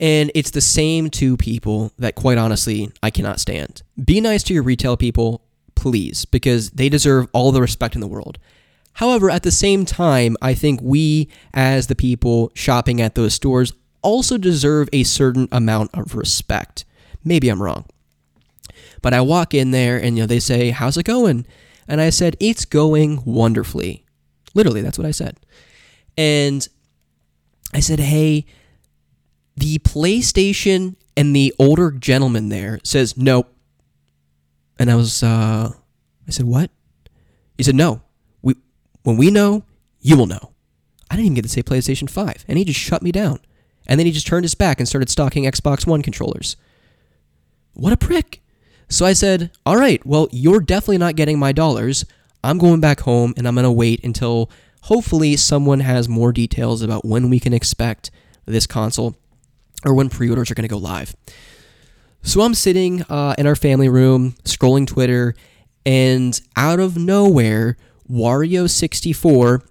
And 0.00 0.32
it's 0.34 0.50
the 0.50 0.60
same 0.60 1.10
two 1.10 1.36
people 1.36 1.92
that, 1.98 2.16
quite 2.16 2.38
honestly, 2.38 2.90
I 3.02 3.10
cannot 3.10 3.38
stand. 3.38 3.82
Be 4.02 4.20
nice 4.20 4.42
to 4.44 4.54
your 4.54 4.64
retail 4.64 4.96
people, 4.96 5.42
please, 5.76 6.24
because 6.24 6.70
they 6.70 6.88
deserve 6.88 7.28
all 7.32 7.52
the 7.52 7.60
respect 7.60 7.94
in 7.94 8.00
the 8.00 8.08
world. 8.08 8.38
However, 8.94 9.30
at 9.30 9.44
the 9.44 9.52
same 9.52 9.84
time, 9.84 10.36
I 10.42 10.54
think 10.54 10.80
we, 10.82 11.28
as 11.52 11.86
the 11.86 11.94
people 11.94 12.50
shopping 12.54 13.00
at 13.00 13.14
those 13.14 13.34
stores, 13.34 13.72
also 14.02 14.36
deserve 14.38 14.88
a 14.92 15.04
certain 15.04 15.48
amount 15.52 15.90
of 15.94 16.16
respect. 16.16 16.84
Maybe 17.24 17.48
I'm 17.48 17.62
wrong. 17.62 17.86
But 19.04 19.12
I 19.12 19.20
walk 19.20 19.52
in 19.52 19.70
there 19.70 19.98
and 19.98 20.16
you 20.16 20.22
know 20.22 20.26
they 20.26 20.40
say, 20.40 20.70
"How's 20.70 20.96
it 20.96 21.04
going?" 21.04 21.44
And 21.86 22.00
I 22.00 22.08
said, 22.08 22.38
"It's 22.40 22.64
going 22.64 23.22
wonderfully." 23.26 24.06
Literally, 24.54 24.80
that's 24.80 24.96
what 24.96 25.06
I 25.06 25.10
said. 25.10 25.38
And 26.16 26.66
I 27.74 27.80
said, 27.80 28.00
"Hey, 28.00 28.46
the 29.58 29.78
PlayStation 29.80 30.96
and 31.18 31.36
the 31.36 31.52
older 31.58 31.90
gentleman 31.90 32.48
there 32.48 32.80
says 32.82 33.14
nope." 33.14 33.54
And 34.78 34.90
I 34.90 34.94
was 34.94 35.22
uh 35.22 35.72
I 36.26 36.30
said, 36.30 36.46
"What?" 36.46 36.70
He 37.58 37.62
said, 37.62 37.74
"No. 37.74 38.00
We 38.40 38.54
when 39.02 39.18
we 39.18 39.30
know, 39.30 39.64
you 40.00 40.16
will 40.16 40.26
know." 40.26 40.52
I 41.10 41.16
didn't 41.16 41.26
even 41.26 41.34
get 41.34 41.42
to 41.42 41.50
say 41.50 41.62
PlayStation 41.62 42.08
5, 42.08 42.46
and 42.48 42.56
he 42.56 42.64
just 42.64 42.80
shut 42.80 43.02
me 43.02 43.12
down. 43.12 43.40
And 43.86 44.00
then 44.00 44.06
he 44.06 44.12
just 44.12 44.26
turned 44.26 44.44
his 44.44 44.54
back 44.54 44.80
and 44.80 44.88
started 44.88 45.10
stocking 45.10 45.44
Xbox 45.44 45.86
One 45.86 46.00
controllers. 46.00 46.56
What 47.74 47.92
a 47.92 47.98
prick. 47.98 48.40
So 48.94 49.04
I 49.04 49.12
said, 49.12 49.50
All 49.66 49.76
right, 49.76 50.04
well, 50.06 50.28
you're 50.30 50.60
definitely 50.60 50.98
not 50.98 51.16
getting 51.16 51.36
my 51.36 51.50
dollars. 51.50 52.04
I'm 52.44 52.58
going 52.58 52.78
back 52.78 53.00
home 53.00 53.34
and 53.36 53.48
I'm 53.48 53.56
going 53.56 53.64
to 53.64 53.72
wait 53.72 54.04
until 54.04 54.48
hopefully 54.82 55.34
someone 55.34 55.80
has 55.80 56.08
more 56.08 56.30
details 56.30 56.80
about 56.80 57.04
when 57.04 57.28
we 57.28 57.40
can 57.40 57.52
expect 57.52 58.12
this 58.46 58.68
console 58.68 59.16
or 59.84 59.94
when 59.94 60.10
pre 60.10 60.30
orders 60.30 60.48
are 60.48 60.54
going 60.54 60.68
to 60.68 60.72
go 60.72 60.78
live. 60.78 61.16
So 62.22 62.42
I'm 62.42 62.54
sitting 62.54 63.02
uh, 63.08 63.34
in 63.36 63.48
our 63.48 63.56
family 63.56 63.88
room, 63.88 64.36
scrolling 64.44 64.86
Twitter, 64.86 65.34
and 65.84 66.40
out 66.54 66.78
of 66.78 66.96
nowhere, 66.96 67.76
Wario64 68.08 69.62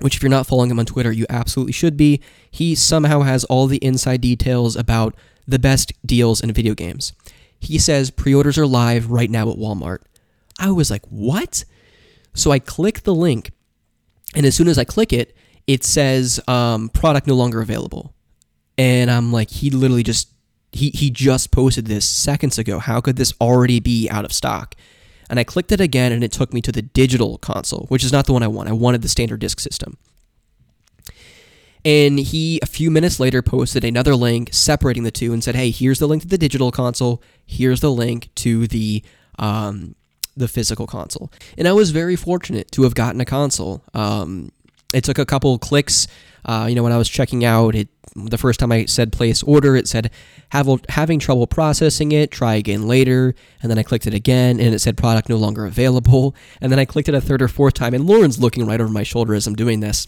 which 0.00 0.16
if 0.16 0.22
you're 0.22 0.30
not 0.30 0.46
following 0.46 0.70
him 0.70 0.80
on 0.80 0.86
Twitter, 0.86 1.12
you 1.12 1.24
absolutely 1.30 1.72
should 1.72 1.96
be. 1.96 2.20
He 2.50 2.74
somehow 2.74 3.20
has 3.20 3.44
all 3.44 3.68
the 3.68 3.76
inside 3.76 4.22
details 4.22 4.74
about 4.74 5.14
the 5.46 5.58
best 5.58 5.92
deals 6.04 6.40
in 6.40 6.50
video 6.50 6.74
games. 6.74 7.12
He 7.64 7.78
says 7.78 8.10
pre-orders 8.10 8.58
are 8.58 8.66
live 8.66 9.10
right 9.10 9.30
now 9.30 9.50
at 9.50 9.58
Walmart. 9.58 10.00
I 10.58 10.70
was 10.70 10.90
like, 10.90 11.04
"What?" 11.06 11.64
So 12.34 12.50
I 12.50 12.58
click 12.58 13.02
the 13.02 13.14
link, 13.14 13.52
and 14.34 14.46
as 14.46 14.54
soon 14.54 14.68
as 14.68 14.78
I 14.78 14.84
click 14.84 15.12
it, 15.12 15.36
it 15.66 15.84
says 15.84 16.40
um, 16.48 16.88
product 16.90 17.26
no 17.26 17.34
longer 17.34 17.60
available. 17.60 18.14
And 18.76 19.10
I'm 19.10 19.32
like, 19.32 19.50
he 19.50 19.70
literally 19.70 20.02
just 20.02 20.28
he 20.72 20.90
he 20.90 21.10
just 21.10 21.50
posted 21.50 21.86
this 21.86 22.04
seconds 22.04 22.58
ago. 22.58 22.78
How 22.78 23.00
could 23.00 23.16
this 23.16 23.32
already 23.40 23.80
be 23.80 24.08
out 24.10 24.24
of 24.24 24.32
stock? 24.32 24.74
and 25.30 25.38
I 25.38 25.44
clicked 25.44 25.72
it 25.72 25.80
again 25.80 26.12
and 26.12 26.22
it 26.22 26.32
took 26.32 26.52
me 26.52 26.60
to 26.62 26.72
the 26.72 26.82
digital 26.82 27.38
console, 27.38 27.86
which 27.88 28.04
is 28.04 28.12
not 28.12 28.26
the 28.26 28.32
one 28.32 28.42
I 28.42 28.48
want. 28.48 28.68
I 28.68 28.72
wanted 28.72 29.02
the 29.02 29.08
standard 29.08 29.40
disc 29.40 29.60
system. 29.60 29.96
And 31.84 32.18
he, 32.18 32.58
a 32.62 32.66
few 32.66 32.90
minutes 32.90 33.20
later, 33.20 33.42
posted 33.42 33.84
another 33.84 34.14
link 34.14 34.48
separating 34.52 35.02
the 35.02 35.10
two 35.10 35.32
and 35.32 35.44
said, 35.44 35.54
"Hey, 35.54 35.70
here's 35.70 35.98
the 35.98 36.08
link 36.08 36.22
to 36.22 36.28
the 36.28 36.38
digital 36.38 36.70
console. 36.70 37.22
Here's 37.44 37.80
the 37.80 37.92
link 37.92 38.30
to 38.36 38.66
the 38.66 39.02
um, 39.38 39.94
the 40.36 40.48
physical 40.48 40.86
console." 40.86 41.30
And 41.58 41.68
I 41.68 41.72
was 41.72 41.90
very 41.90 42.16
fortunate 42.16 42.70
to 42.72 42.82
have 42.84 42.94
gotten 42.94 43.20
a 43.20 43.26
console. 43.26 43.82
Um, 43.92 44.50
it 44.94 45.04
took 45.04 45.18
a 45.18 45.26
couple 45.26 45.58
clicks. 45.58 46.06
Uh, 46.46 46.66
you 46.68 46.74
know, 46.74 46.82
when 46.82 46.92
I 46.92 46.98
was 46.98 47.08
checking 47.08 47.44
out, 47.44 47.74
it 47.74 47.88
the 48.16 48.38
first 48.38 48.60
time 48.60 48.70
I 48.70 48.84
said 48.84 49.12
place 49.12 49.42
order, 49.42 49.76
it 49.76 49.88
said 49.88 50.10
having 50.50 51.18
trouble 51.18 51.46
processing 51.46 52.12
it, 52.12 52.30
try 52.30 52.54
again 52.54 52.86
later. 52.86 53.34
And 53.60 53.70
then 53.70 53.78
I 53.78 53.82
clicked 53.82 54.06
it 54.06 54.14
again 54.14 54.60
and 54.60 54.74
it 54.74 54.78
said 54.78 54.96
product 54.96 55.28
no 55.28 55.36
longer 55.36 55.66
available. 55.66 56.34
And 56.60 56.70
then 56.70 56.78
I 56.78 56.84
clicked 56.84 57.08
it 57.08 57.14
a 57.14 57.20
third 57.20 57.42
or 57.42 57.48
fourth 57.48 57.74
time 57.74 57.92
and 57.94 58.06
Lauren's 58.06 58.38
looking 58.38 58.66
right 58.66 58.80
over 58.80 58.90
my 58.90 59.02
shoulder 59.02 59.34
as 59.34 59.46
I'm 59.46 59.56
doing 59.56 59.80
this. 59.80 60.06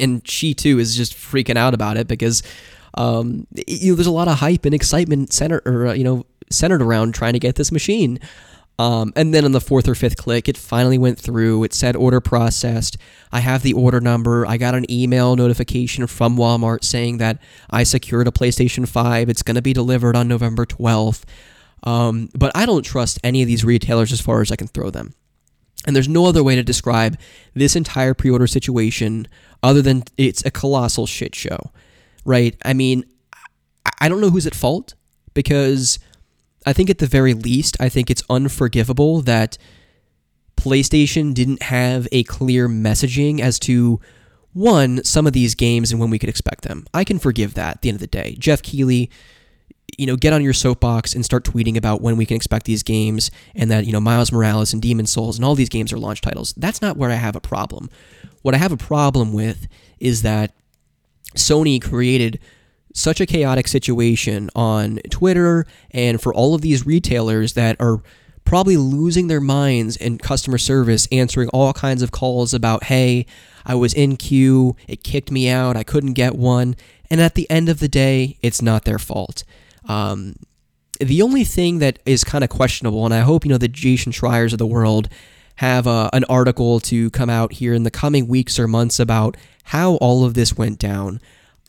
And 0.00 0.26
she 0.26 0.54
too 0.54 0.78
is 0.78 0.96
just 0.96 1.14
freaking 1.14 1.56
out 1.56 1.74
about 1.74 1.96
it 1.96 2.08
because 2.08 2.42
um, 2.94 3.46
you 3.66 3.92
know, 3.92 3.96
there's 3.96 4.06
a 4.06 4.12
lot 4.12 4.28
of 4.28 4.38
hype 4.38 4.64
and 4.64 4.74
excitement 4.74 5.32
centered, 5.32 5.62
or, 5.64 5.88
uh, 5.88 5.92
you 5.92 6.04
know, 6.04 6.26
centered 6.50 6.82
around 6.82 7.14
trying 7.14 7.34
to 7.34 7.38
get 7.38 7.54
this 7.54 7.70
machine. 7.70 8.18
Um, 8.78 9.12
and 9.14 9.34
then 9.34 9.44
on 9.44 9.52
the 9.52 9.60
fourth 9.60 9.86
or 9.86 9.94
fifth 9.94 10.16
click, 10.16 10.48
it 10.48 10.56
finally 10.56 10.96
went 10.96 11.18
through. 11.18 11.62
It 11.64 11.74
said 11.74 11.96
order 11.96 12.20
processed. 12.20 12.96
I 13.30 13.40
have 13.40 13.62
the 13.62 13.74
order 13.74 14.00
number. 14.00 14.46
I 14.46 14.56
got 14.56 14.74
an 14.74 14.90
email 14.90 15.36
notification 15.36 16.06
from 16.06 16.36
Walmart 16.36 16.82
saying 16.82 17.18
that 17.18 17.42
I 17.68 17.82
secured 17.82 18.26
a 18.26 18.30
PlayStation 18.30 18.88
5. 18.88 19.28
It's 19.28 19.42
going 19.42 19.56
to 19.56 19.62
be 19.62 19.74
delivered 19.74 20.16
on 20.16 20.28
November 20.28 20.64
12th. 20.64 21.24
Um, 21.82 22.30
but 22.34 22.52
I 22.54 22.64
don't 22.64 22.82
trust 22.82 23.18
any 23.22 23.42
of 23.42 23.48
these 23.48 23.64
retailers 23.64 24.12
as 24.12 24.20
far 24.20 24.40
as 24.40 24.50
I 24.50 24.56
can 24.56 24.68
throw 24.68 24.88
them. 24.88 25.14
And 25.86 25.94
there's 25.94 26.08
no 26.08 26.26
other 26.26 26.42
way 26.42 26.56
to 26.56 26.62
describe 26.62 27.18
this 27.54 27.76
entire 27.76 28.14
pre 28.14 28.30
order 28.30 28.46
situation 28.46 29.28
other 29.62 29.82
than 29.82 30.04
it's 30.16 30.44
a 30.44 30.50
colossal 30.50 31.06
shit 31.06 31.34
show, 31.34 31.70
right? 32.24 32.56
I 32.64 32.72
mean, 32.72 33.04
I 34.00 34.08
don't 34.08 34.20
know 34.20 34.30
who's 34.30 34.46
at 34.46 34.54
fault 34.54 34.94
because 35.34 35.98
I 36.66 36.72
think 36.72 36.90
at 36.90 36.98
the 36.98 37.06
very 37.06 37.34
least, 37.34 37.76
I 37.80 37.88
think 37.88 38.10
it's 38.10 38.22
unforgivable 38.28 39.22
that 39.22 39.58
PlayStation 40.56 41.32
didn't 41.32 41.62
have 41.64 42.06
a 42.12 42.22
clear 42.24 42.68
messaging 42.68 43.40
as 43.40 43.58
to 43.60 44.00
one, 44.52 45.02
some 45.04 45.26
of 45.26 45.32
these 45.32 45.54
games 45.54 45.90
and 45.90 46.00
when 46.00 46.10
we 46.10 46.18
could 46.18 46.28
expect 46.28 46.64
them. 46.64 46.86
I 46.92 47.04
can 47.04 47.18
forgive 47.18 47.54
that 47.54 47.76
at 47.76 47.82
the 47.82 47.88
end 47.88 47.96
of 47.96 48.00
the 48.00 48.06
day. 48.06 48.36
Geoff 48.38 48.62
Keighley, 48.62 49.10
you 49.98 50.06
know, 50.06 50.16
get 50.16 50.32
on 50.32 50.42
your 50.42 50.52
soapbox 50.52 51.14
and 51.14 51.24
start 51.24 51.44
tweeting 51.44 51.76
about 51.76 52.00
when 52.00 52.16
we 52.16 52.26
can 52.26 52.36
expect 52.36 52.66
these 52.66 52.82
games 52.82 53.30
and 53.54 53.70
that, 53.70 53.86
you 53.86 53.92
know, 53.92 54.00
Miles 54.00 54.32
Morales 54.32 54.72
and 54.72 54.82
Demon 54.82 55.06
Souls 55.06 55.36
and 55.36 55.44
all 55.44 55.54
these 55.54 55.68
games 55.68 55.92
are 55.92 55.98
launch 55.98 56.20
titles. 56.20 56.52
That's 56.56 56.82
not 56.82 56.96
where 56.96 57.10
I 57.10 57.14
have 57.14 57.36
a 57.36 57.40
problem. 57.40 57.90
What 58.42 58.54
I 58.54 58.58
have 58.58 58.72
a 58.72 58.76
problem 58.76 59.32
with 59.32 59.66
is 59.98 60.22
that 60.22 60.54
Sony 61.34 61.82
created 61.82 62.40
such 62.92 63.20
a 63.20 63.26
chaotic 63.26 63.68
situation 63.68 64.50
on 64.54 64.98
Twitter 65.10 65.66
and 65.92 66.20
for 66.20 66.34
all 66.34 66.54
of 66.54 66.60
these 66.60 66.86
retailers 66.86 67.52
that 67.54 67.76
are 67.80 68.02
probably 68.44 68.76
losing 68.76 69.28
their 69.28 69.40
minds 69.40 69.96
in 69.96 70.18
customer 70.18 70.58
service, 70.58 71.06
answering 71.12 71.48
all 71.50 71.72
kinds 71.72 72.02
of 72.02 72.10
calls 72.10 72.52
about, 72.52 72.84
hey, 72.84 73.26
I 73.64 73.76
was 73.76 73.94
in 73.94 74.16
queue, 74.16 74.74
it 74.88 75.04
kicked 75.04 75.30
me 75.30 75.48
out, 75.48 75.76
I 75.76 75.84
couldn't 75.84 76.14
get 76.14 76.34
one. 76.34 76.74
And 77.08 77.20
at 77.20 77.34
the 77.34 77.48
end 77.50 77.68
of 77.68 77.78
the 77.78 77.88
day, 77.88 78.38
it's 78.42 78.62
not 78.62 78.84
their 78.84 78.98
fault. 78.98 79.44
Um, 79.88 80.36
the 81.00 81.22
only 81.22 81.44
thing 81.44 81.78
that 81.78 81.98
is 82.04 82.24
kind 82.24 82.44
of 82.44 82.50
questionable, 82.50 83.04
and 83.04 83.14
I 83.14 83.20
hope 83.20 83.44
you 83.44 83.50
know 83.50 83.58
the 83.58 83.68
Jason 83.68 84.12
Schreiers 84.12 84.52
of 84.52 84.58
the 84.58 84.66
world 84.66 85.08
have 85.56 85.86
uh, 85.86 86.08
an 86.12 86.24
article 86.24 86.80
to 86.80 87.10
come 87.10 87.28
out 87.30 87.52
here 87.54 87.74
in 87.74 87.82
the 87.82 87.90
coming 87.90 88.26
weeks 88.26 88.58
or 88.58 88.66
months 88.66 88.98
about 88.98 89.36
how 89.64 89.94
all 89.96 90.24
of 90.24 90.34
this 90.34 90.56
went 90.56 90.78
down. 90.78 91.20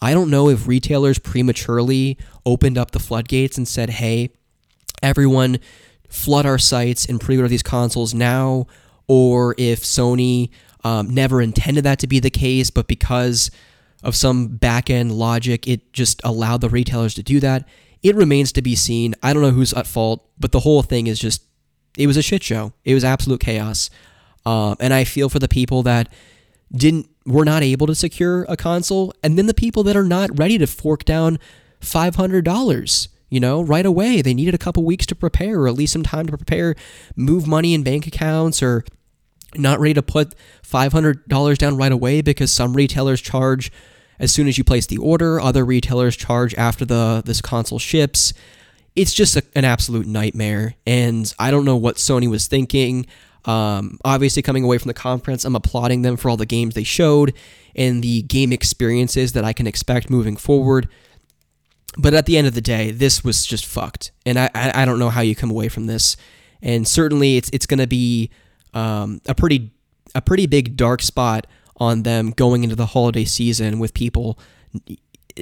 I 0.02 0.14
don't 0.14 0.30
know 0.30 0.50
if 0.50 0.68
retailers 0.68 1.20
prematurely 1.20 2.18
opened 2.46 2.78
up 2.78 2.92
the 2.92 3.00
floodgates 3.00 3.58
and 3.58 3.68
said, 3.68 3.90
hey, 3.90 4.32
everyone 5.04 5.60
flood 6.08 6.46
our 6.46 6.58
sites 6.58 7.06
and 7.06 7.20
pre 7.20 7.38
order 7.38 7.48
these 7.48 7.64
consoles 7.64 8.14
now, 8.14 8.66
or 9.08 9.56
if 9.58 9.82
Sony 9.82 10.50
um, 10.84 11.10
never 11.10 11.42
intended 11.42 11.84
that 11.84 12.00
to 12.00 12.08
be 12.08 12.20
the 12.20 12.30
case, 12.30 12.70
but 12.70 12.88
because 12.88 13.52
of 14.04 14.16
some 14.16 14.48
back 14.48 14.90
end 14.90 15.12
logic, 15.12 15.68
it 15.68 15.94
just 15.94 16.22
allowed 16.24 16.62
the 16.62 16.70
retailers 16.70 17.14
to 17.16 17.24
do 17.24 17.40
that. 17.40 17.68
It 18.04 18.16
remains 18.16 18.52
to 18.54 18.62
be 18.62 18.76
seen. 18.76 19.16
I 19.22 19.34
don't 19.34 19.42
know 19.42 19.52
who's 19.52 19.74
at 19.74 19.88
fault, 19.88 20.28
but 20.40 20.52
the 20.52 20.62
whole 20.62 20.82
thing 20.82 21.08
is 21.08 21.20
just, 21.20 21.44
it 21.98 22.08
was 22.08 22.18
a 22.18 22.22
shit 22.22 22.44
show. 22.44 22.74
It 22.84 22.94
was 22.94 23.04
absolute 23.04 23.40
chaos. 23.40 23.90
Um, 24.46 24.76
and 24.80 24.94
I 24.94 25.04
feel 25.04 25.30
for 25.30 25.40
the 25.40 25.48
people 25.48 25.84
that 25.84 26.12
didn't 26.72 27.08
were 27.26 27.46
not 27.46 27.62
able 27.62 27.86
to 27.88 27.94
secure 27.94 28.46
a 28.50 28.58
console, 28.58 29.14
and 29.22 29.38
then 29.38 29.46
the 29.46 29.54
people 29.54 29.84
that 29.84 29.96
are 29.96 30.04
not 30.04 30.38
ready 30.40 30.58
to 30.58 30.66
fork 30.66 31.06
down 31.06 31.38
five 31.80 32.16
hundred 32.16 32.46
dollars, 32.46 33.10
you 33.30 33.40
know, 33.40 33.62
right 33.62 33.86
away. 33.86 34.22
They 34.22 34.34
needed 34.34 34.56
a 34.56 34.58
couple 34.58 34.84
weeks 34.84 35.06
to 35.08 35.16
prepare, 35.16 35.60
or 35.60 35.68
at 35.68 35.76
least 35.76 35.94
some 35.94 36.02
time 36.02 36.26
to 36.26 36.36
prepare, 36.36 36.76
move 37.16 37.46
money 37.46 37.74
in 37.76 37.84
bank 37.84 38.08
accounts, 38.08 38.64
or 38.64 38.84
not 39.56 39.80
ready 39.80 39.94
to 39.94 40.02
put 40.02 40.34
five 40.64 40.92
hundred 40.94 41.28
dollars 41.28 41.60
down 41.60 41.78
right 41.78 41.92
away 41.92 42.22
because 42.22 42.52
some 42.52 42.74
retailers 42.74 43.22
charge 43.22 43.72
as 44.22 44.32
soon 44.32 44.48
as 44.48 44.58
you 44.58 44.64
place 44.64 44.86
the 44.86 45.00
order. 45.00 45.42
Other 45.42 45.66
retailers 45.66 46.16
charge 46.16 46.56
after 46.56 46.86
the 46.86 47.22
this 47.26 47.42
console 47.42 47.80
ships. 47.80 48.34
It's 48.96 49.14
just 49.14 49.36
a, 49.36 49.44
an 49.56 49.66
absolute 49.66 50.06
nightmare, 50.06 50.76
and 50.86 51.34
I 51.40 51.52
don't 51.52 51.66
know 51.66 51.76
what 51.78 51.96
Sony 51.98 52.30
was 52.30 52.48
thinking. 52.48 53.06
Um, 53.44 53.98
obviously, 54.06 54.42
coming 54.42 54.64
away 54.64 54.78
from 54.78 54.90
the 54.90 54.94
conference, 54.94 55.44
I'm 55.44 55.56
applauding 55.56 56.04
them 56.04 56.16
for 56.16 56.30
all 56.30 56.38
the 56.38 56.46
games 56.46 56.76
they 56.76 56.84
showed 56.84 57.34
and 57.76 58.04
the 58.04 58.22
game 58.22 58.54
experiences 58.54 59.34
that 59.34 59.44
I 59.44 59.54
can 59.54 59.66
expect 59.66 60.10
moving 60.10 60.38
forward. 60.38 60.88
but 61.98 62.14
at 62.14 62.26
the 62.26 62.38
end 62.38 62.48
of 62.48 62.54
the 62.54 62.62
day, 62.62 62.92
this 62.92 63.24
was 63.24 63.46
just 63.46 63.66
fucked, 63.66 64.12
and 64.26 64.40
I 64.40 64.50
I, 64.54 64.84
I 64.84 64.86
don't 64.86 65.00
know 65.00 65.10
how 65.10 65.22
you 65.22 65.36
come 65.36 65.52
away 65.52 65.70
from 65.70 65.88
this, 65.88 66.16
and 66.62 66.88
certainly 66.88 67.38
it's 67.38 67.50
it's 67.52 67.66
going 67.66 67.80
to 67.80 67.88
be 67.88 68.30
um, 68.74 69.22
a 69.28 69.36
pretty 69.36 69.72
a 70.16 70.22
pretty 70.22 70.46
big 70.46 70.78
dark 70.78 71.02
spot 71.02 71.48
on 71.82 72.04
them 72.04 72.30
going 72.30 72.64
into 72.64 72.76
the 72.76 72.86
holiday 72.86 73.26
season 73.26 73.80
with 73.80 73.96
people. 73.96 74.38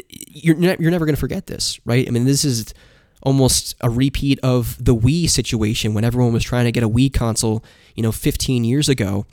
You're 0.07 0.55
ne- 0.55 0.77
you're 0.79 0.89
never 0.89 1.05
going 1.05 1.15
to 1.15 1.19
forget 1.19 1.47
this, 1.47 1.77
right? 1.85 2.07
I 2.07 2.11
mean, 2.11 2.23
this 2.23 2.45
is 2.45 2.73
almost 3.21 3.75
a 3.81 3.89
repeat 3.89 4.39
of 4.41 4.81
the 4.83 4.95
Wii 4.95 5.29
situation 5.29 5.93
when 5.93 6.05
everyone 6.05 6.31
was 6.31 6.43
trying 6.45 6.63
to 6.63 6.71
get 6.71 6.81
a 6.81 6.87
Wii 6.87 7.13
console, 7.13 7.61
you 7.93 8.01
know, 8.01 8.13
15 8.13 8.63
years 8.63 8.87
ago, 8.87 9.25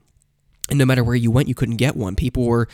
and 0.69 0.81
no 0.81 0.85
matter 0.85 1.05
where 1.05 1.15
you 1.15 1.31
went, 1.31 1.47
you 1.47 1.55
couldn't 1.55 1.77
get 1.77 1.95
one. 1.95 2.17
People 2.17 2.45
were 2.45 2.67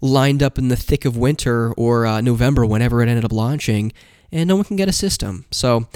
lined 0.00 0.42
up 0.42 0.56
in 0.56 0.68
the 0.68 0.76
thick 0.76 1.04
of 1.04 1.18
winter 1.18 1.74
or 1.74 2.06
uh, 2.06 2.22
November, 2.22 2.64
whenever 2.64 3.02
it 3.02 3.10
ended 3.10 3.26
up 3.26 3.32
launching, 3.32 3.92
and 4.32 4.48
no 4.48 4.56
one 4.56 4.64
can 4.64 4.76
get 4.76 4.88
a 4.88 4.92
system. 4.92 5.44
So 5.50 5.86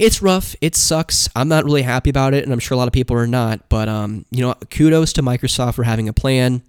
it's 0.00 0.22
rough. 0.22 0.56
It 0.62 0.74
sucks. 0.74 1.28
I'm 1.36 1.48
not 1.48 1.64
really 1.64 1.82
happy 1.82 2.08
about 2.08 2.32
it, 2.32 2.42
and 2.42 2.54
I'm 2.54 2.58
sure 2.58 2.74
a 2.74 2.78
lot 2.78 2.88
of 2.88 2.94
people 2.94 3.16
are 3.16 3.26
not. 3.26 3.68
But 3.68 3.86
um, 3.88 4.24
you 4.30 4.40
know, 4.40 4.54
kudos 4.70 5.12
to 5.12 5.22
Microsoft 5.22 5.74
for 5.74 5.84
having 5.84 6.08
a 6.08 6.14
plan. 6.14 6.62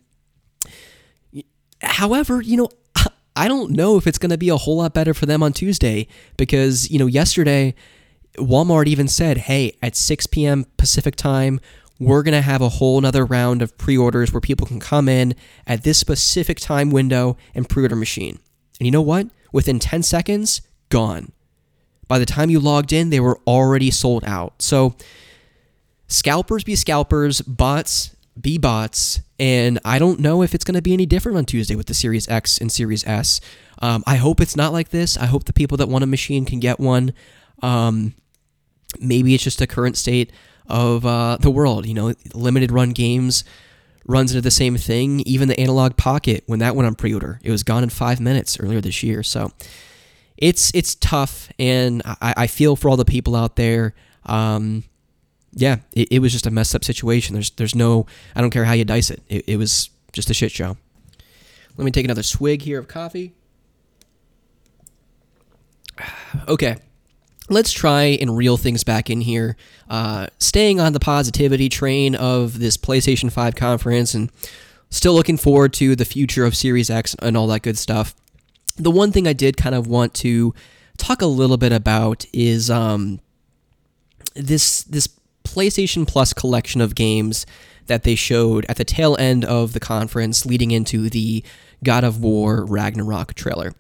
However, 1.82 2.42
you 2.42 2.58
know, 2.58 2.70
I 3.36 3.48
don't 3.48 3.72
know 3.72 3.96
if 3.96 4.06
it's 4.06 4.18
going 4.18 4.32
to 4.32 4.38
be 4.38 4.50
a 4.50 4.58
whole 4.58 4.78
lot 4.78 4.94
better 4.94 5.14
for 5.14 5.26
them 5.26 5.42
on 5.42 5.54
Tuesday 5.54 6.08
because 6.36 6.92
you 6.92 7.00
know 7.00 7.08
yesterday 7.08 7.74
Walmart 8.38 8.88
even 8.88 9.08
said, 9.08 9.38
"Hey, 9.38 9.78
at 9.82 9.96
6 9.96 10.28
p.m. 10.28 10.66
Pacific 10.78 11.16
time." 11.16 11.60
We're 12.00 12.24
going 12.24 12.34
to 12.34 12.42
have 12.42 12.64
a 12.64 12.70
whole 12.70 13.00
nother 13.00 13.24
round 13.24 13.62
of 13.62 13.78
pre 13.78 13.96
orders 13.96 14.34
where 14.34 14.42
people 14.42 14.66
can 14.66 14.80
come 14.80 15.08
in 15.08 15.36
at 15.68 15.84
this 15.84 16.00
specific 16.00 16.60
time 16.60 16.90
window 16.90 17.38
and 17.54 17.70
pre 17.70 17.84
order 17.84 17.96
machine. 17.96 18.40
And 18.80 18.88
you 18.88 18.92
know 18.92 19.04
what? 19.04 19.28
Within 19.54 19.78
10 19.78 20.02
seconds, 20.02 20.62
gone. 20.90 21.32
By 22.12 22.20
the 22.20 22.26
time 22.26 22.50
you 22.50 22.60
logged 22.60 22.92
in, 22.92 23.10
they 23.10 23.22
were 23.22 23.40
already 23.48 23.90
sold 23.90 24.26
out. 24.26 24.62
So, 24.62 24.98
scalpers 26.10 26.66
be 26.66 26.76
scalpers, 26.76 27.40
bots 27.40 28.14
be 28.38 28.58
bots, 28.58 29.22
and 29.40 29.80
I 29.86 29.98
don't 29.98 30.20
know 30.20 30.42
if 30.42 30.54
it's 30.54 30.66
going 30.66 30.76
to 30.76 30.82
be 30.82 30.92
any 30.92 31.06
different 31.06 31.38
on 31.38 31.46
Tuesday 31.46 31.74
with 31.74 31.86
the 31.86 31.94
Series 31.94 32.28
X 32.28 32.58
and 32.58 32.70
Series 32.70 33.08
S. 33.08 33.40
Um, 33.82 34.04
I 34.06 34.18
hope 34.18 34.42
it's 34.42 34.58
not 34.58 34.74
like 34.74 34.90
this. 34.90 35.16
I 35.16 35.26
hope 35.26 35.46
the 35.46 35.54
people 35.54 35.78
that 35.78 35.88
want 35.88 36.04
a 36.04 36.06
machine 36.06 36.44
can 36.44 36.60
get 36.60 36.82
one. 36.82 37.14
Um, 37.62 38.14
maybe 39.00 39.34
it's 39.34 39.46
just 39.46 39.62
a 39.62 39.66
current 39.66 39.96
state 39.96 40.34
of 40.68 41.06
uh, 41.06 41.38
the 41.40 41.50
world. 41.50 41.86
You 41.86 41.94
know, 41.94 42.14
limited 42.34 42.74
run 42.74 42.90
games 42.90 43.46
runs 44.06 44.34
into 44.34 44.42
the 44.42 44.52
same 44.52 44.76
thing. 44.76 45.22
Even 45.22 45.48
the 45.48 45.58
Analog 45.58 45.96
Pocket, 45.96 46.44
when 46.46 46.60
that 46.60 46.76
went 46.76 46.88
on 46.88 46.96
pre-order, 46.96 47.40
it 47.42 47.52
was 47.52 47.64
gone 47.64 47.84
in 47.84 47.90
five 47.90 48.20
minutes 48.20 48.60
earlier 48.60 48.82
this 48.82 49.02
year. 49.02 49.24
So 49.24 49.54
it's 50.42 50.72
it's 50.76 50.96
tough, 50.96 51.50
and 51.58 52.02
I, 52.06 52.34
I 52.38 52.48
feel 52.48 52.76
for 52.76 52.90
all 52.90 52.98
the 52.98 53.06
people 53.06 53.36
out 53.36 53.56
there. 53.56 53.94
Um, 54.26 54.84
yeah, 55.54 55.78
it, 55.94 56.10
it, 56.12 56.20
was 56.20 56.32
just 56.32 56.46
a 56.46 56.52
messed 56.52 56.76
up 56.76 56.84
situation. 56.84 57.34
There's 57.34 57.52
there's 57.52 57.76
no 57.76 58.06
I 58.36 58.42
don't 58.42 58.50
care 58.50 58.66
how 58.66 58.74
you 58.74 58.86
dice 58.86 59.10
it. 59.10 59.22
It, 59.30 59.46
it 59.48 59.58
was 59.58 59.90
just 60.12 60.30
a 60.30 60.34
shit 60.34 60.52
show. 60.52 60.78
Let 61.78 61.86
me 61.86 61.92
take 61.92 62.06
another 62.06 62.24
swig 62.24 62.64
here 62.64 62.80
of 62.80 62.88
coffee. 62.88 63.34
Okay 66.48 66.78
let's 67.52 67.72
try 67.72 68.04
and 68.04 68.36
reel 68.36 68.58
things 68.58 68.84
back 68.84 69.10
in 69.10 69.22
here. 69.22 69.58
Uh, 69.90 70.28
staying 70.40 70.80
on 70.80 70.94
the 70.94 71.00
positivity 71.00 71.70
train 71.70 72.16
of 72.16 72.60
this 72.60 72.78
PlayStation 72.78 73.32
5 73.32 73.56
conference 73.56 74.14
and 74.14 74.32
still 74.90 75.14
looking 75.14 75.38
forward 75.38 75.74
to 75.74 75.96
the 75.96 76.06
future 76.06 76.46
of 76.46 76.56
Series 76.56 76.90
X 76.90 77.16
and 77.20 77.38
all 77.38 77.48
that 77.48 77.62
good 77.62 77.78
stuff. 77.78 78.16
The 78.82 78.92
one 78.92 79.12
thing 79.12 79.28
I 79.28 79.34
did 79.34 79.58
kind 79.58 79.76
of 79.76 79.88
want 79.88 80.14
to 80.16 80.54
talk 80.98 81.22
a 81.22 81.28
little 81.28 81.58
bit 81.58 81.72
about 81.72 82.26
is 82.34 82.70
um, 82.70 83.20
this 84.36 84.84
this 84.84 85.08
PlayStation 85.44 86.08
Plus 86.08 86.34
collection 86.34 86.82
of 86.82 86.96
games 86.96 87.46
that 87.88 88.04
they 88.04 88.16
showed 88.16 88.66
at 88.70 88.78
the 88.78 88.86
tail 88.86 89.16
end 89.20 89.44
of 89.46 89.74
the 89.74 89.80
conference 89.80 90.46
leading 90.46 90.72
into 90.72 91.10
the 91.10 91.44
God 91.84 92.04
of 92.04 92.22
War 92.22 92.66
Ragnarok 92.66 93.34
trailer. 93.34 93.74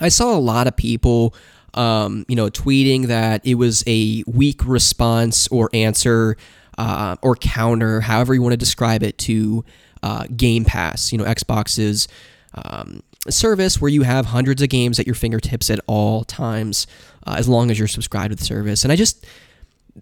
I 0.00 0.08
saw 0.08 0.36
a 0.36 0.40
lot 0.40 0.66
of 0.66 0.76
people 0.76 1.34
um, 1.74 2.24
you 2.28 2.36
know, 2.36 2.48
tweeting 2.48 3.06
that 3.06 3.46
it 3.46 3.54
was 3.54 3.84
a 3.86 4.24
weak 4.26 4.64
response 4.64 5.46
or 5.48 5.70
answer 5.72 6.36
uh, 6.76 7.16
or 7.22 7.36
counter, 7.36 8.00
however 8.00 8.34
you 8.34 8.42
want 8.42 8.52
to 8.52 8.58
describe 8.58 9.02
it, 9.02 9.18
to 9.18 9.64
uh, 10.02 10.24
Game 10.34 10.64
Pass, 10.64 11.12
you 11.12 11.18
know, 11.18 11.24
Xbox's 11.24 12.08
um, 12.54 13.02
service 13.30 13.80
where 13.80 13.90
you 13.90 14.02
have 14.02 14.26
hundreds 14.26 14.62
of 14.62 14.68
games 14.68 14.98
at 14.98 15.06
your 15.06 15.14
fingertips 15.14 15.70
at 15.70 15.80
all 15.86 16.24
times, 16.24 16.86
uh, 17.26 17.34
as 17.38 17.48
long 17.48 17.70
as 17.70 17.78
you're 17.78 17.88
subscribed 17.88 18.30
to 18.30 18.36
the 18.36 18.44
service. 18.44 18.84
And 18.84 18.92
I 18.92 18.96
just, 18.96 19.26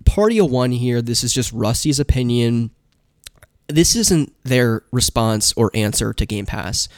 party 0.04 0.38
of 0.38 0.50
one 0.50 0.72
here, 0.72 1.02
this 1.02 1.24
is 1.24 1.32
just 1.32 1.52
Rusty's 1.52 2.00
opinion. 2.00 2.70
This 3.68 3.96
isn't 3.96 4.32
their 4.44 4.82
response 4.92 5.52
or 5.54 5.70
answer 5.74 6.12
to 6.12 6.26
Game 6.26 6.46
Pass. 6.46 6.88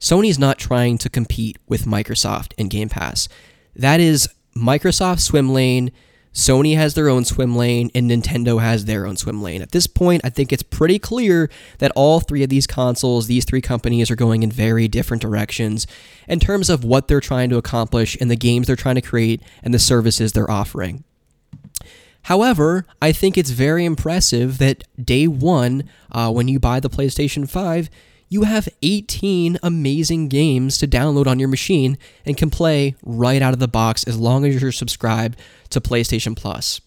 Sony's 0.00 0.38
not 0.38 0.58
trying 0.58 0.98
to 0.98 1.08
compete 1.08 1.58
with 1.66 1.84
Microsoft 1.84 2.52
and 2.58 2.70
Game 2.70 2.88
Pass. 2.88 3.28
That 3.74 4.00
is 4.00 4.28
Microsoft 4.56 5.20
swim 5.20 5.52
lane, 5.52 5.90
Sony 6.38 6.76
has 6.76 6.94
their 6.94 7.08
own 7.08 7.24
swim 7.24 7.56
lane, 7.56 7.90
and 7.96 8.08
Nintendo 8.08 8.60
has 8.60 8.84
their 8.84 9.06
own 9.06 9.16
swim 9.16 9.42
lane. 9.42 9.60
At 9.60 9.72
this 9.72 9.88
point, 9.88 10.20
I 10.22 10.30
think 10.30 10.52
it's 10.52 10.62
pretty 10.62 11.00
clear 11.00 11.50
that 11.78 11.90
all 11.96 12.20
three 12.20 12.44
of 12.44 12.48
these 12.48 12.64
consoles, 12.64 13.26
these 13.26 13.44
three 13.44 13.60
companies, 13.60 14.08
are 14.08 14.14
going 14.14 14.44
in 14.44 14.50
very 14.52 14.86
different 14.86 15.20
directions 15.20 15.84
in 16.28 16.38
terms 16.38 16.70
of 16.70 16.84
what 16.84 17.08
they're 17.08 17.20
trying 17.20 17.50
to 17.50 17.56
accomplish 17.56 18.16
and 18.20 18.30
the 18.30 18.36
games 18.36 18.68
they're 18.68 18.76
trying 18.76 18.94
to 18.94 19.00
create 19.00 19.42
and 19.64 19.74
the 19.74 19.80
services 19.80 20.30
they're 20.30 20.48
offering. 20.48 21.02
However, 22.22 22.86
I 23.02 23.10
think 23.10 23.36
it's 23.36 23.50
very 23.50 23.84
impressive 23.84 24.58
that 24.58 24.84
day 25.02 25.26
one, 25.26 25.90
uh, 26.12 26.30
when 26.30 26.46
you 26.46 26.60
buy 26.60 26.78
the 26.78 26.90
PlayStation 26.90 27.50
5, 27.50 27.90
you 28.28 28.42
have 28.42 28.68
18 28.82 29.58
amazing 29.62 30.28
games 30.28 30.78
to 30.78 30.86
download 30.86 31.26
on 31.26 31.38
your 31.38 31.48
machine 31.48 31.98
and 32.24 32.36
can 32.36 32.50
play 32.50 32.94
right 33.02 33.40
out 33.40 33.54
of 33.54 33.58
the 33.58 33.68
box 33.68 34.04
as 34.04 34.18
long 34.18 34.44
as 34.44 34.60
you're 34.60 34.72
subscribed 34.72 35.38
to 35.70 35.80
PlayStation 35.80 36.36
Plus. 36.36 36.80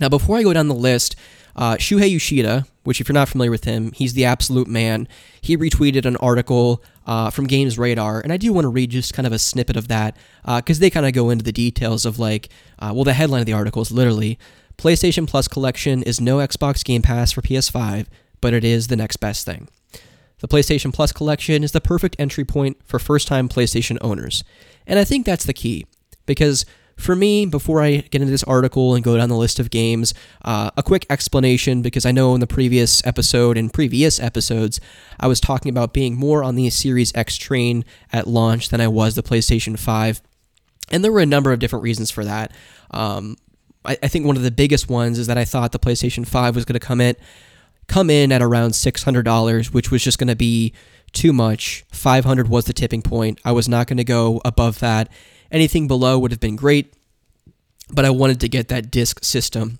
Now, 0.00 0.08
before 0.08 0.38
I 0.38 0.42
go 0.42 0.52
down 0.52 0.68
the 0.68 0.74
list, 0.74 1.16
uh, 1.56 1.76
Shuhei 1.76 2.10
Yoshida, 2.10 2.66
which 2.82 3.00
if 3.00 3.08
you're 3.08 3.14
not 3.14 3.28
familiar 3.28 3.50
with 3.50 3.64
him, 3.64 3.92
he's 3.92 4.14
the 4.14 4.24
absolute 4.24 4.66
man. 4.66 5.06
He 5.40 5.56
retweeted 5.56 6.04
an 6.04 6.16
article 6.16 6.82
uh, 7.06 7.30
from 7.30 7.46
Games 7.46 7.78
Radar, 7.78 8.20
and 8.20 8.32
I 8.32 8.36
do 8.36 8.52
want 8.52 8.64
to 8.64 8.68
read 8.68 8.90
just 8.90 9.14
kind 9.14 9.26
of 9.26 9.32
a 9.32 9.38
snippet 9.38 9.76
of 9.76 9.88
that 9.88 10.16
because 10.44 10.78
uh, 10.78 10.80
they 10.80 10.90
kind 10.90 11.06
of 11.06 11.12
go 11.12 11.30
into 11.30 11.44
the 11.44 11.52
details 11.52 12.04
of 12.04 12.18
like, 12.18 12.48
uh, 12.78 12.90
well, 12.94 13.04
the 13.04 13.12
headline 13.12 13.40
of 13.40 13.46
the 13.46 13.52
article 13.52 13.82
is 13.82 13.92
literally 13.92 14.38
PlayStation 14.78 15.28
Plus 15.28 15.46
collection 15.46 16.02
is 16.02 16.20
no 16.20 16.38
Xbox 16.38 16.84
Game 16.84 17.02
Pass 17.02 17.32
for 17.32 17.42
PS5, 17.42 18.06
but 18.40 18.52
it 18.52 18.64
is 18.64 18.88
the 18.88 18.96
next 18.96 19.18
best 19.18 19.44
thing. 19.44 19.68
The 20.40 20.48
PlayStation 20.48 20.92
Plus 20.92 21.12
collection 21.12 21.62
is 21.64 21.72
the 21.72 21.80
perfect 21.80 22.16
entry 22.18 22.44
point 22.44 22.78
for 22.84 22.98
first 22.98 23.28
time 23.28 23.48
PlayStation 23.48 23.98
owners. 24.00 24.44
And 24.86 24.98
I 24.98 25.04
think 25.04 25.24
that's 25.24 25.44
the 25.44 25.54
key. 25.54 25.86
Because 26.26 26.64
for 26.96 27.16
me, 27.16 27.44
before 27.46 27.82
I 27.82 27.96
get 27.96 28.20
into 28.20 28.30
this 28.30 28.44
article 28.44 28.94
and 28.94 29.04
go 29.04 29.16
down 29.16 29.28
the 29.28 29.36
list 29.36 29.58
of 29.58 29.70
games, 29.70 30.14
uh, 30.44 30.70
a 30.76 30.82
quick 30.82 31.06
explanation 31.10 31.82
because 31.82 32.06
I 32.06 32.12
know 32.12 32.34
in 32.34 32.40
the 32.40 32.46
previous 32.46 33.04
episode 33.06 33.56
and 33.56 33.72
previous 33.72 34.20
episodes, 34.20 34.80
I 35.18 35.26
was 35.26 35.40
talking 35.40 35.70
about 35.70 35.92
being 35.92 36.16
more 36.16 36.44
on 36.44 36.54
the 36.54 36.70
Series 36.70 37.14
X 37.14 37.36
train 37.36 37.84
at 38.12 38.26
launch 38.26 38.68
than 38.68 38.80
I 38.80 38.88
was 38.88 39.14
the 39.14 39.22
PlayStation 39.22 39.78
5. 39.78 40.22
And 40.90 41.02
there 41.02 41.12
were 41.12 41.20
a 41.20 41.26
number 41.26 41.52
of 41.52 41.58
different 41.58 41.82
reasons 41.82 42.10
for 42.10 42.24
that. 42.24 42.52
Um, 42.90 43.36
I, 43.84 43.98
I 44.02 44.08
think 44.08 44.26
one 44.26 44.36
of 44.36 44.42
the 44.42 44.50
biggest 44.50 44.88
ones 44.88 45.18
is 45.18 45.26
that 45.26 45.38
I 45.38 45.44
thought 45.44 45.72
the 45.72 45.78
PlayStation 45.78 46.26
5 46.26 46.54
was 46.54 46.64
going 46.64 46.78
to 46.78 46.86
come 46.86 47.00
in 47.00 47.16
come 47.86 48.10
in 48.10 48.32
at 48.32 48.42
around 48.42 48.70
$600, 48.70 49.66
which 49.72 49.90
was 49.90 50.02
just 50.02 50.18
going 50.18 50.28
to 50.28 50.36
be 50.36 50.72
too 51.12 51.32
much. 51.32 51.84
500 51.90 52.48
was 52.48 52.64
the 52.64 52.72
tipping 52.72 53.02
point. 53.02 53.40
I 53.44 53.52
was 53.52 53.68
not 53.68 53.86
going 53.86 53.98
to 53.98 54.04
go 54.04 54.40
above 54.44 54.80
that. 54.80 55.08
Anything 55.50 55.86
below 55.86 56.18
would 56.18 56.30
have 56.30 56.40
been 56.40 56.56
great, 56.56 56.94
but 57.90 58.04
I 58.04 58.10
wanted 58.10 58.40
to 58.40 58.48
get 58.48 58.68
that 58.68 58.90
disc 58.90 59.24
system. 59.24 59.78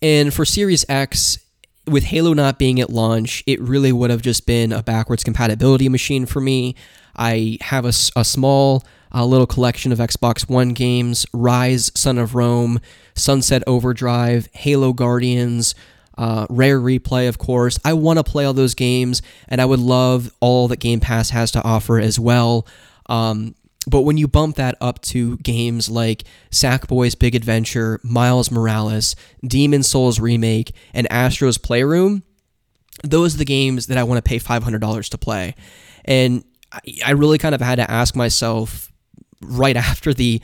And 0.00 0.32
for 0.32 0.44
Series 0.44 0.84
X, 0.88 1.38
with 1.86 2.04
Halo 2.04 2.32
not 2.32 2.58
being 2.58 2.80
at 2.80 2.90
launch, 2.90 3.44
it 3.46 3.60
really 3.60 3.92
would 3.92 4.10
have 4.10 4.22
just 4.22 4.46
been 4.46 4.72
a 4.72 4.82
backwards 4.82 5.22
compatibility 5.22 5.88
machine 5.88 6.26
for 6.26 6.40
me. 6.40 6.74
I 7.14 7.58
have 7.60 7.84
a, 7.84 7.92
a 8.16 8.24
small 8.24 8.82
uh, 9.14 9.24
little 9.24 9.46
collection 9.46 9.92
of 9.92 9.98
Xbox 9.98 10.48
One 10.48 10.70
games 10.70 11.26
Ryse, 11.26 11.96
Son 11.96 12.18
of 12.18 12.34
Rome, 12.34 12.80
Sunset 13.14 13.62
Overdrive, 13.66 14.48
Halo 14.52 14.92
Guardians, 14.92 15.74
uh, 16.18 16.46
Rare 16.48 16.80
Replay, 16.80 17.28
of 17.28 17.38
course. 17.38 17.78
I 17.84 17.92
want 17.92 18.18
to 18.18 18.24
play 18.24 18.44
all 18.44 18.52
those 18.52 18.74
games, 18.74 19.22
and 19.48 19.60
I 19.60 19.64
would 19.64 19.80
love 19.80 20.32
all 20.40 20.68
that 20.68 20.80
Game 20.80 21.00
Pass 21.00 21.30
has 21.30 21.50
to 21.52 21.62
offer 21.62 21.98
as 21.98 22.18
well. 22.18 22.66
Um, 23.08 23.54
but 23.88 24.02
when 24.02 24.16
you 24.16 24.26
bump 24.26 24.56
that 24.56 24.76
up 24.80 25.00
to 25.02 25.36
games 25.38 25.88
like 25.88 26.24
Sackboy's 26.50 27.14
Big 27.14 27.34
Adventure, 27.34 28.00
Miles 28.02 28.50
Morales, 28.50 29.14
Demon 29.46 29.82
Souls 29.82 30.18
Remake, 30.18 30.74
and 30.92 31.10
Astro's 31.10 31.58
Playroom, 31.58 32.24
those 33.04 33.34
are 33.34 33.38
the 33.38 33.44
games 33.44 33.86
that 33.86 33.98
I 33.98 34.02
want 34.02 34.18
to 34.18 34.28
pay 34.28 34.38
$500 34.38 35.08
to 35.10 35.18
play. 35.18 35.54
And 36.04 36.44
I 37.04 37.12
really 37.12 37.38
kind 37.38 37.54
of 37.54 37.60
had 37.60 37.76
to 37.76 37.88
ask 37.88 38.16
myself 38.16 38.90
right 39.40 39.76
after 39.76 40.12
the 40.12 40.40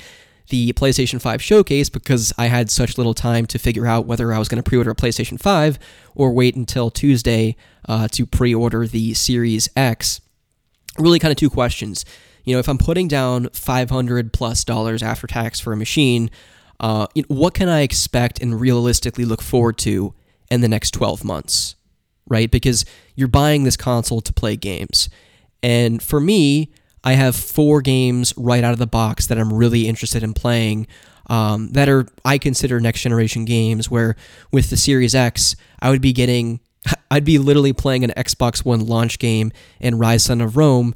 the 0.52 0.74
PlayStation 0.74 1.18
5 1.18 1.42
showcase 1.42 1.88
because 1.88 2.30
I 2.36 2.48
had 2.48 2.70
such 2.70 2.98
little 2.98 3.14
time 3.14 3.46
to 3.46 3.58
figure 3.58 3.86
out 3.86 4.04
whether 4.04 4.34
I 4.34 4.38
was 4.38 4.50
going 4.50 4.62
to 4.62 4.68
pre-order 4.68 4.90
a 4.90 4.94
PlayStation 4.94 5.40
5 5.40 5.78
or 6.14 6.30
wait 6.34 6.54
until 6.54 6.90
Tuesday 6.90 7.56
uh, 7.88 8.06
to 8.08 8.26
pre-order 8.26 8.86
the 8.86 9.14
Series 9.14 9.70
X. 9.74 10.20
Really, 10.98 11.18
kind 11.18 11.32
of 11.32 11.38
two 11.38 11.48
questions. 11.48 12.04
You 12.44 12.54
know, 12.54 12.58
if 12.58 12.68
I'm 12.68 12.76
putting 12.76 13.08
down 13.08 13.48
500 13.54 14.34
plus 14.34 14.62
dollars 14.62 15.02
after 15.02 15.26
tax 15.26 15.58
for 15.58 15.72
a 15.72 15.76
machine, 15.76 16.30
uh, 16.78 17.06
what 17.28 17.54
can 17.54 17.70
I 17.70 17.80
expect 17.80 18.42
and 18.42 18.60
realistically 18.60 19.24
look 19.24 19.40
forward 19.40 19.78
to 19.78 20.12
in 20.50 20.60
the 20.60 20.68
next 20.68 20.90
12 20.90 21.24
months? 21.24 21.76
Right? 22.28 22.50
Because 22.50 22.84
you're 23.16 23.26
buying 23.26 23.64
this 23.64 23.78
console 23.78 24.20
to 24.20 24.34
play 24.34 24.56
games. 24.56 25.08
And 25.62 26.02
for 26.02 26.20
me, 26.20 26.72
I 27.04 27.14
have 27.14 27.34
four 27.34 27.80
games 27.82 28.32
right 28.36 28.62
out 28.62 28.72
of 28.72 28.78
the 28.78 28.86
box 28.86 29.26
that 29.26 29.38
I'm 29.38 29.52
really 29.52 29.88
interested 29.88 30.22
in 30.22 30.34
playing. 30.34 30.86
Um, 31.28 31.70
that 31.70 31.88
are 31.88 32.06
I 32.24 32.38
consider 32.38 32.80
next 32.80 33.02
generation 33.02 33.44
games. 33.44 33.90
Where 33.90 34.16
with 34.50 34.70
the 34.70 34.76
Series 34.76 35.14
X, 35.14 35.56
I 35.80 35.90
would 35.90 36.02
be 36.02 36.12
getting, 36.12 36.60
I'd 37.10 37.24
be 37.24 37.38
literally 37.38 37.72
playing 37.72 38.04
an 38.04 38.12
Xbox 38.16 38.64
One 38.64 38.86
launch 38.86 39.18
game 39.18 39.52
and 39.80 39.96
Ryse 39.96 40.22
Son 40.22 40.40
of 40.40 40.56
Rome, 40.56 40.94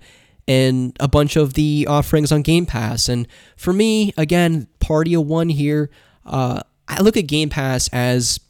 and 0.49 0.97
a 1.01 1.09
bunch 1.09 1.37
of 1.37 1.55
the 1.55 1.87
offerings 1.89 2.33
on 2.33 2.43
Game 2.43 2.67
Pass. 2.67 3.09
And 3.09 3.27
for 3.57 3.73
me, 3.73 4.13
again, 4.17 4.69
party 4.81 5.15
of 5.15 5.27
one 5.27 5.49
here. 5.49 5.91
Uh, 6.25 6.61
I 6.89 7.01
look 7.01 7.17
at 7.17 7.27
Game 7.27 7.49
Pass 7.49 7.89
as 7.89 8.41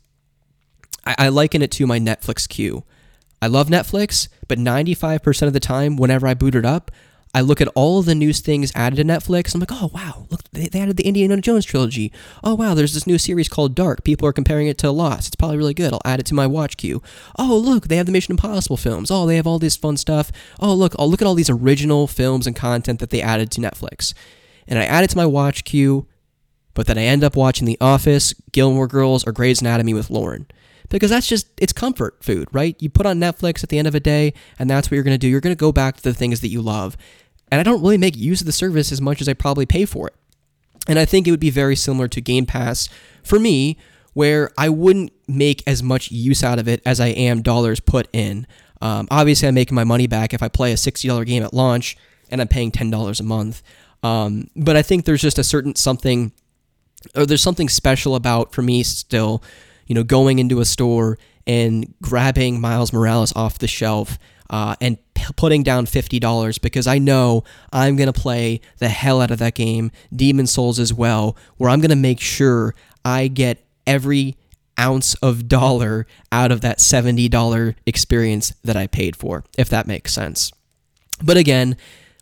I, 1.06 1.28
liken 1.28 1.62
it 1.62 1.70
to 1.72 1.86
my 1.86 1.98
Netflix 1.98 2.48
queue. 2.48 2.84
I 3.40 3.46
love 3.46 3.68
Netflix, 3.68 4.28
but 4.48 4.58
95% 4.58 5.46
of 5.46 5.52
the 5.52 5.60
time, 5.60 5.96
whenever 5.96 6.26
I 6.26 6.34
boot 6.34 6.54
it 6.54 6.64
up, 6.64 6.90
I 7.34 7.40
look 7.42 7.60
at 7.60 7.68
all 7.74 8.02
the 8.02 8.14
news 8.14 8.40
things 8.40 8.72
added 8.74 8.96
to 8.96 9.04
Netflix. 9.04 9.54
I'm 9.54 9.60
like, 9.60 9.72
oh 9.72 9.90
wow, 9.92 10.26
look, 10.30 10.42
they, 10.52 10.68
they 10.68 10.80
added 10.80 10.96
the 10.96 11.06
Indiana 11.06 11.36
Jones 11.40 11.64
trilogy. 11.64 12.12
Oh 12.42 12.54
wow, 12.54 12.74
there's 12.74 12.94
this 12.94 13.06
new 13.06 13.18
series 13.18 13.48
called 13.48 13.74
Dark. 13.74 14.04
People 14.04 14.26
are 14.26 14.32
comparing 14.32 14.68
it 14.68 14.78
to 14.78 14.90
Lost. 14.90 15.28
It's 15.28 15.36
probably 15.36 15.58
really 15.58 15.74
good. 15.74 15.92
I'll 15.92 16.00
add 16.04 16.20
it 16.20 16.26
to 16.26 16.34
my 16.34 16.46
watch 16.46 16.76
queue. 16.76 17.02
Oh 17.38 17.56
look, 17.56 17.88
they 17.88 17.96
have 17.96 18.06
the 18.06 18.12
Mission 18.12 18.32
Impossible 18.32 18.76
films. 18.76 19.10
Oh, 19.10 19.26
they 19.26 19.36
have 19.36 19.46
all 19.46 19.58
this 19.58 19.76
fun 19.76 19.96
stuff. 19.96 20.32
Oh 20.60 20.74
look, 20.74 20.94
I'll 20.98 21.10
look 21.10 21.20
at 21.20 21.28
all 21.28 21.34
these 21.34 21.50
original 21.50 22.06
films 22.06 22.46
and 22.46 22.56
content 22.56 23.00
that 23.00 23.10
they 23.10 23.20
added 23.20 23.50
to 23.52 23.60
Netflix, 23.60 24.14
and 24.66 24.78
I 24.78 24.84
add 24.84 25.04
it 25.04 25.10
to 25.10 25.16
my 25.16 25.26
watch 25.26 25.64
queue. 25.64 26.06
But 26.74 26.86
then 26.86 26.98
I 26.98 27.04
end 27.04 27.24
up 27.24 27.36
watching 27.36 27.66
The 27.66 27.78
Office, 27.80 28.34
Gilmore 28.52 28.86
Girls, 28.86 29.26
or 29.26 29.32
Grey's 29.32 29.62
Anatomy 29.62 29.94
with 29.94 30.10
Lauren 30.10 30.46
because 30.88 31.10
that's 31.10 31.26
just 31.26 31.48
it's 31.58 31.72
comfort 31.72 32.22
food, 32.22 32.48
right? 32.52 32.76
You 32.80 32.90
put 32.90 33.06
on 33.06 33.18
Netflix 33.18 33.62
at 33.62 33.68
the 33.68 33.78
end 33.78 33.88
of 33.88 33.94
a 33.94 34.00
day 34.00 34.32
and 34.58 34.68
that's 34.68 34.88
what 34.88 34.94
you're 34.94 35.04
going 35.04 35.14
to 35.14 35.18
do. 35.18 35.28
You're 35.28 35.40
going 35.40 35.56
to 35.56 35.58
go 35.58 35.72
back 35.72 35.96
to 35.96 36.02
the 36.02 36.14
things 36.14 36.40
that 36.40 36.48
you 36.48 36.62
love 36.62 36.96
and 37.50 37.60
I 37.60 37.62
don't 37.62 37.80
really 37.80 37.98
make 37.98 38.16
use 38.16 38.40
of 38.40 38.46
the 38.46 38.52
service 38.52 38.92
as 38.92 39.00
much 39.00 39.20
as 39.20 39.28
I 39.28 39.34
probably 39.34 39.66
pay 39.66 39.84
for 39.84 40.08
it. 40.08 40.14
And 40.88 40.98
I 40.98 41.04
think 41.04 41.26
it 41.26 41.30
would 41.30 41.40
be 41.40 41.50
very 41.50 41.76
similar 41.76 42.08
to 42.08 42.20
Game 42.20 42.46
Pass 42.46 42.88
for 43.22 43.38
me, 43.38 43.76
where 44.14 44.50
I 44.56 44.68
wouldn't 44.68 45.12
make 45.28 45.62
as 45.66 45.82
much 45.82 46.10
use 46.10 46.42
out 46.42 46.58
of 46.58 46.68
it 46.68 46.80
as 46.86 47.00
I 47.00 47.08
am 47.08 47.42
dollars 47.42 47.80
put 47.80 48.08
in. 48.12 48.46
Um, 48.80 49.08
obviously, 49.10 49.48
I'm 49.48 49.54
making 49.54 49.74
my 49.74 49.84
money 49.84 50.06
back 50.06 50.32
if 50.32 50.42
I 50.42 50.48
play 50.48 50.72
a 50.72 50.76
$60 50.76 51.26
game 51.26 51.42
at 51.42 51.54
launch 51.54 51.96
and 52.30 52.40
I'm 52.40 52.48
paying 52.48 52.70
$10 52.70 53.20
a 53.20 53.22
month. 53.22 53.62
Um, 54.02 54.48
but 54.56 54.76
I 54.76 54.82
think 54.82 55.04
there's 55.04 55.22
just 55.22 55.38
a 55.38 55.44
certain 55.44 55.74
something, 55.74 56.32
or 57.14 57.26
there's 57.26 57.42
something 57.42 57.68
special 57.68 58.14
about, 58.14 58.52
for 58.54 58.62
me 58.62 58.82
still, 58.82 59.42
you 59.86 59.94
know, 59.94 60.04
going 60.04 60.38
into 60.38 60.60
a 60.60 60.64
store 60.64 61.18
and 61.46 61.94
grabbing 62.02 62.60
Miles 62.60 62.92
Morales 62.92 63.34
off 63.36 63.58
the 63.58 63.68
shelf 63.68 64.18
uh, 64.50 64.76
and 64.80 64.98
p- 65.14 65.32
putting 65.36 65.62
down 65.62 65.86
$50 65.86 66.60
because 66.60 66.86
I 66.86 66.98
know 66.98 67.44
I'm 67.72 67.96
going 67.96 68.12
to 68.12 68.18
play 68.18 68.60
the 68.78 68.88
hell 68.88 69.20
out 69.20 69.30
of 69.30 69.38
that 69.38 69.54
game, 69.54 69.90
Demon 70.14 70.46
Souls 70.46 70.78
as 70.78 70.92
well, 70.92 71.36
where 71.56 71.70
I'm 71.70 71.80
going 71.80 71.90
to 71.90 71.96
make 71.96 72.20
sure 72.20 72.74
I 73.04 73.28
get 73.28 73.64
every 73.86 74.36
ounce 74.78 75.14
of 75.14 75.48
dollar 75.48 76.06
out 76.30 76.52
of 76.52 76.60
that 76.60 76.78
$70 76.78 77.74
experience 77.86 78.54
that 78.62 78.76
I 78.76 78.86
paid 78.86 79.16
for, 79.16 79.44
if 79.56 79.68
that 79.70 79.86
makes 79.86 80.12
sense. 80.12 80.52
But 81.22 81.36
again, 81.36 81.76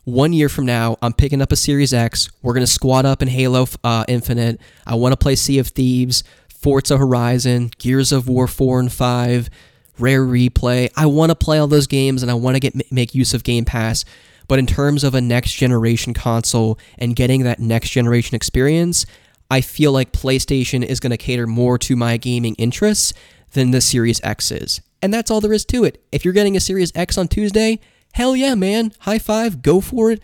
one 0.04 0.32
year 0.32 0.48
from 0.48 0.66
now, 0.66 0.98
I'm 1.00 1.14
picking 1.14 1.40
up 1.40 1.50
a 1.50 1.56
Series 1.56 1.94
X. 1.94 2.30
We're 2.42 2.52
going 2.52 2.66
to 2.66 2.70
squat 2.70 3.06
up 3.06 3.22
in 3.22 3.28
Halo 3.28 3.66
uh, 3.82 4.04
Infinite. 4.06 4.60
I 4.86 4.94
want 4.96 5.12
to 5.12 5.16
play 5.16 5.34
Sea 5.34 5.58
of 5.58 5.68
Thieves, 5.68 6.22
Forza 6.64 6.96
Horizon, 6.96 7.70
Gears 7.76 8.10
of 8.10 8.26
War 8.26 8.46
4 8.46 8.80
and 8.80 8.90
5, 8.90 9.50
Rare 9.98 10.24
Replay. 10.24 10.90
I 10.96 11.04
want 11.04 11.28
to 11.28 11.34
play 11.34 11.58
all 11.58 11.66
those 11.66 11.86
games 11.86 12.22
and 12.22 12.30
I 12.30 12.34
want 12.34 12.56
to 12.56 12.60
get 12.60 12.90
make 12.90 13.14
use 13.14 13.34
of 13.34 13.44
Game 13.44 13.66
Pass. 13.66 14.06
But 14.48 14.58
in 14.58 14.66
terms 14.66 15.04
of 15.04 15.14
a 15.14 15.20
next 15.20 15.52
generation 15.52 16.14
console 16.14 16.78
and 16.96 17.14
getting 17.14 17.42
that 17.42 17.58
next 17.58 17.90
generation 17.90 18.34
experience, 18.34 19.04
I 19.50 19.60
feel 19.60 19.92
like 19.92 20.12
PlayStation 20.12 20.82
is 20.82 21.00
going 21.00 21.10
to 21.10 21.18
cater 21.18 21.46
more 21.46 21.76
to 21.80 21.96
my 21.96 22.16
gaming 22.16 22.54
interests 22.54 23.12
than 23.52 23.70
the 23.70 23.82
Series 23.82 24.24
X 24.24 24.50
is. 24.50 24.80
And 25.02 25.12
that's 25.12 25.30
all 25.30 25.42
there 25.42 25.52
is 25.52 25.66
to 25.66 25.84
it. 25.84 26.02
If 26.12 26.24
you're 26.24 26.32
getting 26.32 26.56
a 26.56 26.60
Series 26.60 26.92
X 26.94 27.18
on 27.18 27.28
Tuesday, 27.28 27.78
hell 28.14 28.34
yeah, 28.34 28.54
man. 28.54 28.94
High 29.00 29.18
five, 29.18 29.60
go 29.60 29.82
for 29.82 30.10
it. 30.10 30.22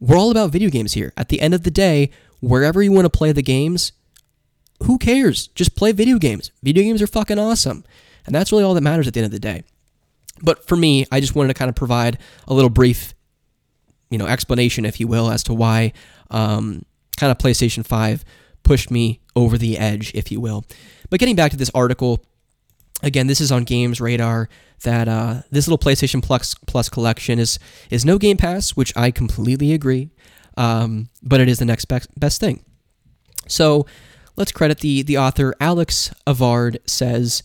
We're 0.00 0.18
all 0.18 0.32
about 0.32 0.50
video 0.50 0.68
games 0.68 0.94
here. 0.94 1.12
At 1.16 1.28
the 1.28 1.40
end 1.40 1.54
of 1.54 1.62
the 1.62 1.70
day, 1.70 2.10
wherever 2.40 2.82
you 2.82 2.90
want 2.90 3.04
to 3.04 3.16
play 3.16 3.30
the 3.30 3.40
games, 3.40 3.92
who 4.84 4.98
cares? 4.98 5.48
Just 5.48 5.76
play 5.76 5.92
video 5.92 6.18
games. 6.18 6.50
Video 6.62 6.82
games 6.82 7.02
are 7.02 7.06
fucking 7.06 7.38
awesome. 7.38 7.84
And 8.26 8.34
that's 8.34 8.52
really 8.52 8.64
all 8.64 8.74
that 8.74 8.80
matters 8.80 9.06
at 9.08 9.14
the 9.14 9.20
end 9.20 9.26
of 9.26 9.32
the 9.32 9.38
day. 9.38 9.64
But 10.42 10.66
for 10.66 10.76
me, 10.76 11.06
I 11.12 11.20
just 11.20 11.34
wanted 11.34 11.48
to 11.48 11.58
kind 11.58 11.68
of 11.68 11.74
provide 11.74 12.18
a 12.48 12.54
little 12.54 12.70
brief, 12.70 13.14
you 14.10 14.18
know, 14.18 14.26
explanation, 14.26 14.84
if 14.84 14.98
you 15.00 15.06
will, 15.06 15.30
as 15.30 15.42
to 15.44 15.54
why 15.54 15.92
um, 16.30 16.84
kind 17.16 17.30
of 17.30 17.38
PlayStation 17.38 17.84
5 17.84 18.24
pushed 18.62 18.90
me 18.90 19.20
over 19.36 19.58
the 19.58 19.78
edge, 19.78 20.12
if 20.14 20.30
you 20.30 20.40
will. 20.40 20.64
But 21.10 21.20
getting 21.20 21.36
back 21.36 21.50
to 21.50 21.56
this 21.56 21.70
article, 21.74 22.24
again, 23.02 23.26
this 23.26 23.40
is 23.40 23.52
on 23.52 23.64
Games 23.64 24.00
Radar 24.00 24.48
that 24.82 25.08
uh, 25.08 25.42
this 25.50 25.68
little 25.68 25.78
PlayStation 25.78 26.22
Plus 26.22 26.54
Plus 26.66 26.88
collection 26.88 27.38
is 27.38 27.58
is 27.90 28.04
no 28.04 28.18
Game 28.18 28.36
Pass, 28.36 28.70
which 28.70 28.96
I 28.96 29.10
completely 29.10 29.72
agree, 29.72 30.10
um, 30.56 31.10
but 31.22 31.40
it 31.40 31.48
is 31.48 31.58
the 31.58 31.64
next 31.66 31.86
best, 31.86 32.08
best 32.18 32.40
thing. 32.40 32.64
So 33.46 33.86
let's 34.36 34.52
credit 34.52 34.80
the 34.80 35.02
the 35.02 35.18
author. 35.18 35.54
Alex 35.60 36.12
Avard 36.26 36.78
says 36.86 37.42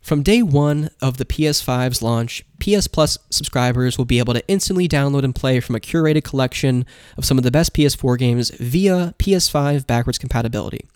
from 0.00 0.22
day 0.22 0.42
one 0.42 0.88
of 1.02 1.18
the 1.18 1.24
PS5's 1.24 2.00
launch, 2.00 2.42
PS 2.60 2.86
Plus 2.86 3.18
subscribers 3.30 3.98
will 3.98 4.06
be 4.06 4.18
able 4.18 4.32
to 4.32 4.48
instantly 4.48 4.88
download 4.88 5.22
and 5.22 5.34
play 5.34 5.60
from 5.60 5.74
a 5.74 5.80
curated 5.80 6.24
collection 6.24 6.86
of 7.16 7.24
some 7.24 7.36
of 7.36 7.44
the 7.44 7.50
best 7.50 7.74
PS4 7.74 8.16
games 8.16 8.50
via 8.58 9.14
PS5 9.18 9.86
backwards 9.86 10.18
compatibility. 10.18 10.86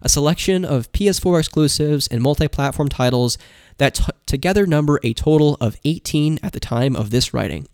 A 0.00 0.08
selection 0.08 0.64
of 0.64 0.90
PS4 0.92 1.40
exclusives 1.40 2.06
and 2.06 2.22
multi 2.22 2.48
platform 2.48 2.88
titles 2.88 3.36
that 3.78 3.96
t- 3.96 4.04
together 4.26 4.66
number 4.66 5.00
a 5.02 5.12
total 5.12 5.56
of 5.60 5.76
18 5.84 6.38
at 6.42 6.52
the 6.52 6.60
time 6.60 6.94
of 6.96 7.10
this 7.10 7.34
writing. 7.34 7.66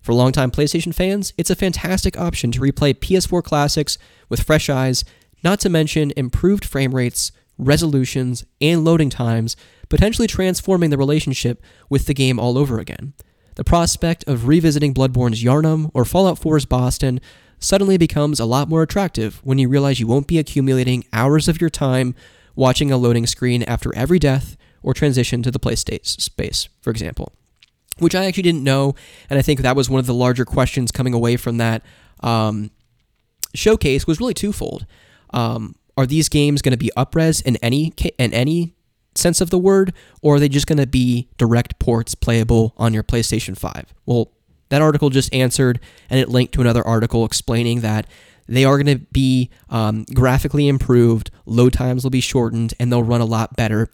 For 0.00 0.14
longtime 0.14 0.50
PlayStation 0.50 0.94
fans, 0.94 1.32
it's 1.36 1.50
a 1.50 1.56
fantastic 1.56 2.18
option 2.18 2.52
to 2.52 2.60
replay 2.60 2.94
PS4 2.94 3.42
classics 3.42 3.98
with 4.28 4.42
fresh 4.42 4.70
eyes, 4.70 5.04
not 5.42 5.60
to 5.60 5.68
mention 5.68 6.12
improved 6.16 6.64
frame 6.64 6.94
rates, 6.94 7.32
resolutions, 7.58 8.44
and 8.60 8.84
loading 8.84 9.10
times 9.10 9.56
potentially 9.88 10.28
transforming 10.28 10.90
the 10.90 10.96
relationship 10.96 11.62
with 11.90 12.06
the 12.06 12.14
game 12.14 12.38
all 12.38 12.56
over 12.56 12.78
again. 12.78 13.12
The 13.56 13.64
prospect 13.64 14.24
of 14.26 14.46
revisiting 14.46 14.94
Bloodborne's 14.94 15.42
Yharnam 15.42 15.90
or 15.92 16.04
Fallout 16.06 16.40
4's 16.40 16.64
Boston 16.64 17.20
suddenly 17.58 17.98
becomes 17.98 18.40
a 18.40 18.46
lot 18.46 18.68
more 18.68 18.82
attractive 18.82 19.40
when 19.44 19.58
you 19.58 19.68
realize 19.68 20.00
you 20.00 20.06
won't 20.06 20.26
be 20.26 20.38
accumulating 20.38 21.04
hours 21.12 21.48
of 21.48 21.60
your 21.60 21.68
time 21.68 22.14
watching 22.56 22.90
a 22.90 22.96
loading 22.96 23.26
screen 23.26 23.62
after 23.64 23.94
every 23.94 24.18
death 24.18 24.56
or 24.82 24.94
transition 24.94 25.42
to 25.42 25.50
the 25.50 25.58
play 25.58 25.74
space, 25.74 26.68
for 26.80 26.90
example. 26.90 27.32
Which 27.98 28.14
I 28.14 28.24
actually 28.24 28.44
didn't 28.44 28.64
know, 28.64 28.94
and 29.28 29.38
I 29.38 29.42
think 29.42 29.60
that 29.60 29.76
was 29.76 29.90
one 29.90 30.00
of 30.00 30.06
the 30.06 30.14
larger 30.14 30.46
questions 30.46 30.90
coming 30.90 31.12
away 31.12 31.36
from 31.36 31.58
that 31.58 31.82
um, 32.20 32.70
showcase 33.54 34.06
was 34.06 34.20
really 34.20 34.32
twofold. 34.32 34.86
Um, 35.32 35.74
are 35.96 36.06
these 36.06 36.28
games 36.28 36.62
going 36.62 36.72
to 36.72 36.78
be 36.78 36.90
upres 36.96 37.44
in 37.44 37.56
any 37.56 37.92
in 38.18 38.32
any 38.32 38.74
sense 39.14 39.40
of 39.40 39.50
the 39.50 39.58
word, 39.58 39.92
or 40.22 40.36
are 40.36 40.40
they 40.40 40.48
just 40.48 40.66
going 40.66 40.78
to 40.78 40.86
be 40.86 41.28
direct 41.36 41.78
ports 41.78 42.14
playable 42.14 42.74
on 42.76 42.94
your 42.94 43.02
PlayStation 43.02 43.56
5? 43.56 43.92
Well, 44.06 44.30
that 44.68 44.82
article 44.82 45.10
just 45.10 45.34
answered, 45.34 45.80
and 46.08 46.20
it 46.20 46.28
linked 46.28 46.54
to 46.54 46.60
another 46.60 46.86
article 46.86 47.24
explaining 47.24 47.80
that 47.80 48.06
they 48.46 48.64
are 48.64 48.82
going 48.82 48.98
to 48.98 49.04
be 49.12 49.50
um, 49.68 50.04
graphically 50.14 50.68
improved, 50.68 51.30
load 51.44 51.72
times 51.72 52.04
will 52.04 52.10
be 52.10 52.20
shortened, 52.20 52.74
and 52.80 52.90
they'll 52.90 53.02
run 53.02 53.20
a 53.20 53.26
lot 53.26 53.56
better 53.56 53.88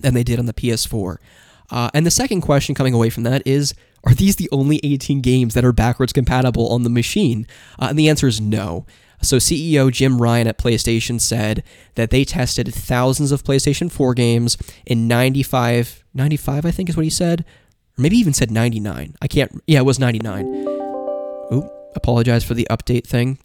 than 0.00 0.14
they 0.14 0.24
did 0.24 0.38
on 0.38 0.46
the 0.46 0.52
PS4. 0.52 1.18
Uh, 1.70 1.90
and 1.94 2.04
the 2.04 2.10
second 2.10 2.40
question 2.40 2.74
coming 2.74 2.94
away 2.94 3.10
from 3.10 3.22
that 3.24 3.46
is 3.46 3.74
Are 4.04 4.14
these 4.14 4.36
the 4.36 4.48
only 4.52 4.80
18 4.82 5.20
games 5.20 5.54
that 5.54 5.64
are 5.64 5.72
backwards 5.72 6.12
compatible 6.12 6.68
on 6.68 6.82
the 6.82 6.90
machine? 6.90 7.46
Uh, 7.78 7.86
and 7.90 7.98
the 7.98 8.08
answer 8.08 8.26
is 8.26 8.40
no. 8.40 8.86
So, 9.22 9.38
CEO 9.38 9.90
Jim 9.90 10.20
Ryan 10.20 10.46
at 10.46 10.58
PlayStation 10.58 11.20
said 11.20 11.62
that 11.94 12.10
they 12.10 12.24
tested 12.24 12.72
thousands 12.74 13.32
of 13.32 13.42
PlayStation 13.42 13.90
4 13.90 14.14
games 14.14 14.56
in 14.84 15.08
95, 15.08 16.04
95, 16.12 16.66
I 16.66 16.70
think 16.70 16.88
is 16.88 16.96
what 16.96 17.04
he 17.04 17.10
said, 17.10 17.44
or 17.98 18.02
maybe 18.02 18.16
even 18.16 18.32
said 18.32 18.50
99. 18.50 19.14
I 19.22 19.28
can't, 19.28 19.62
yeah, 19.66 19.78
it 19.78 19.84
was 19.84 19.98
99. 19.98 20.46
Oop, 21.52 21.72
apologize 21.94 22.44
for 22.44 22.54
the 22.54 22.66
update 22.70 23.06
thing. 23.06 23.38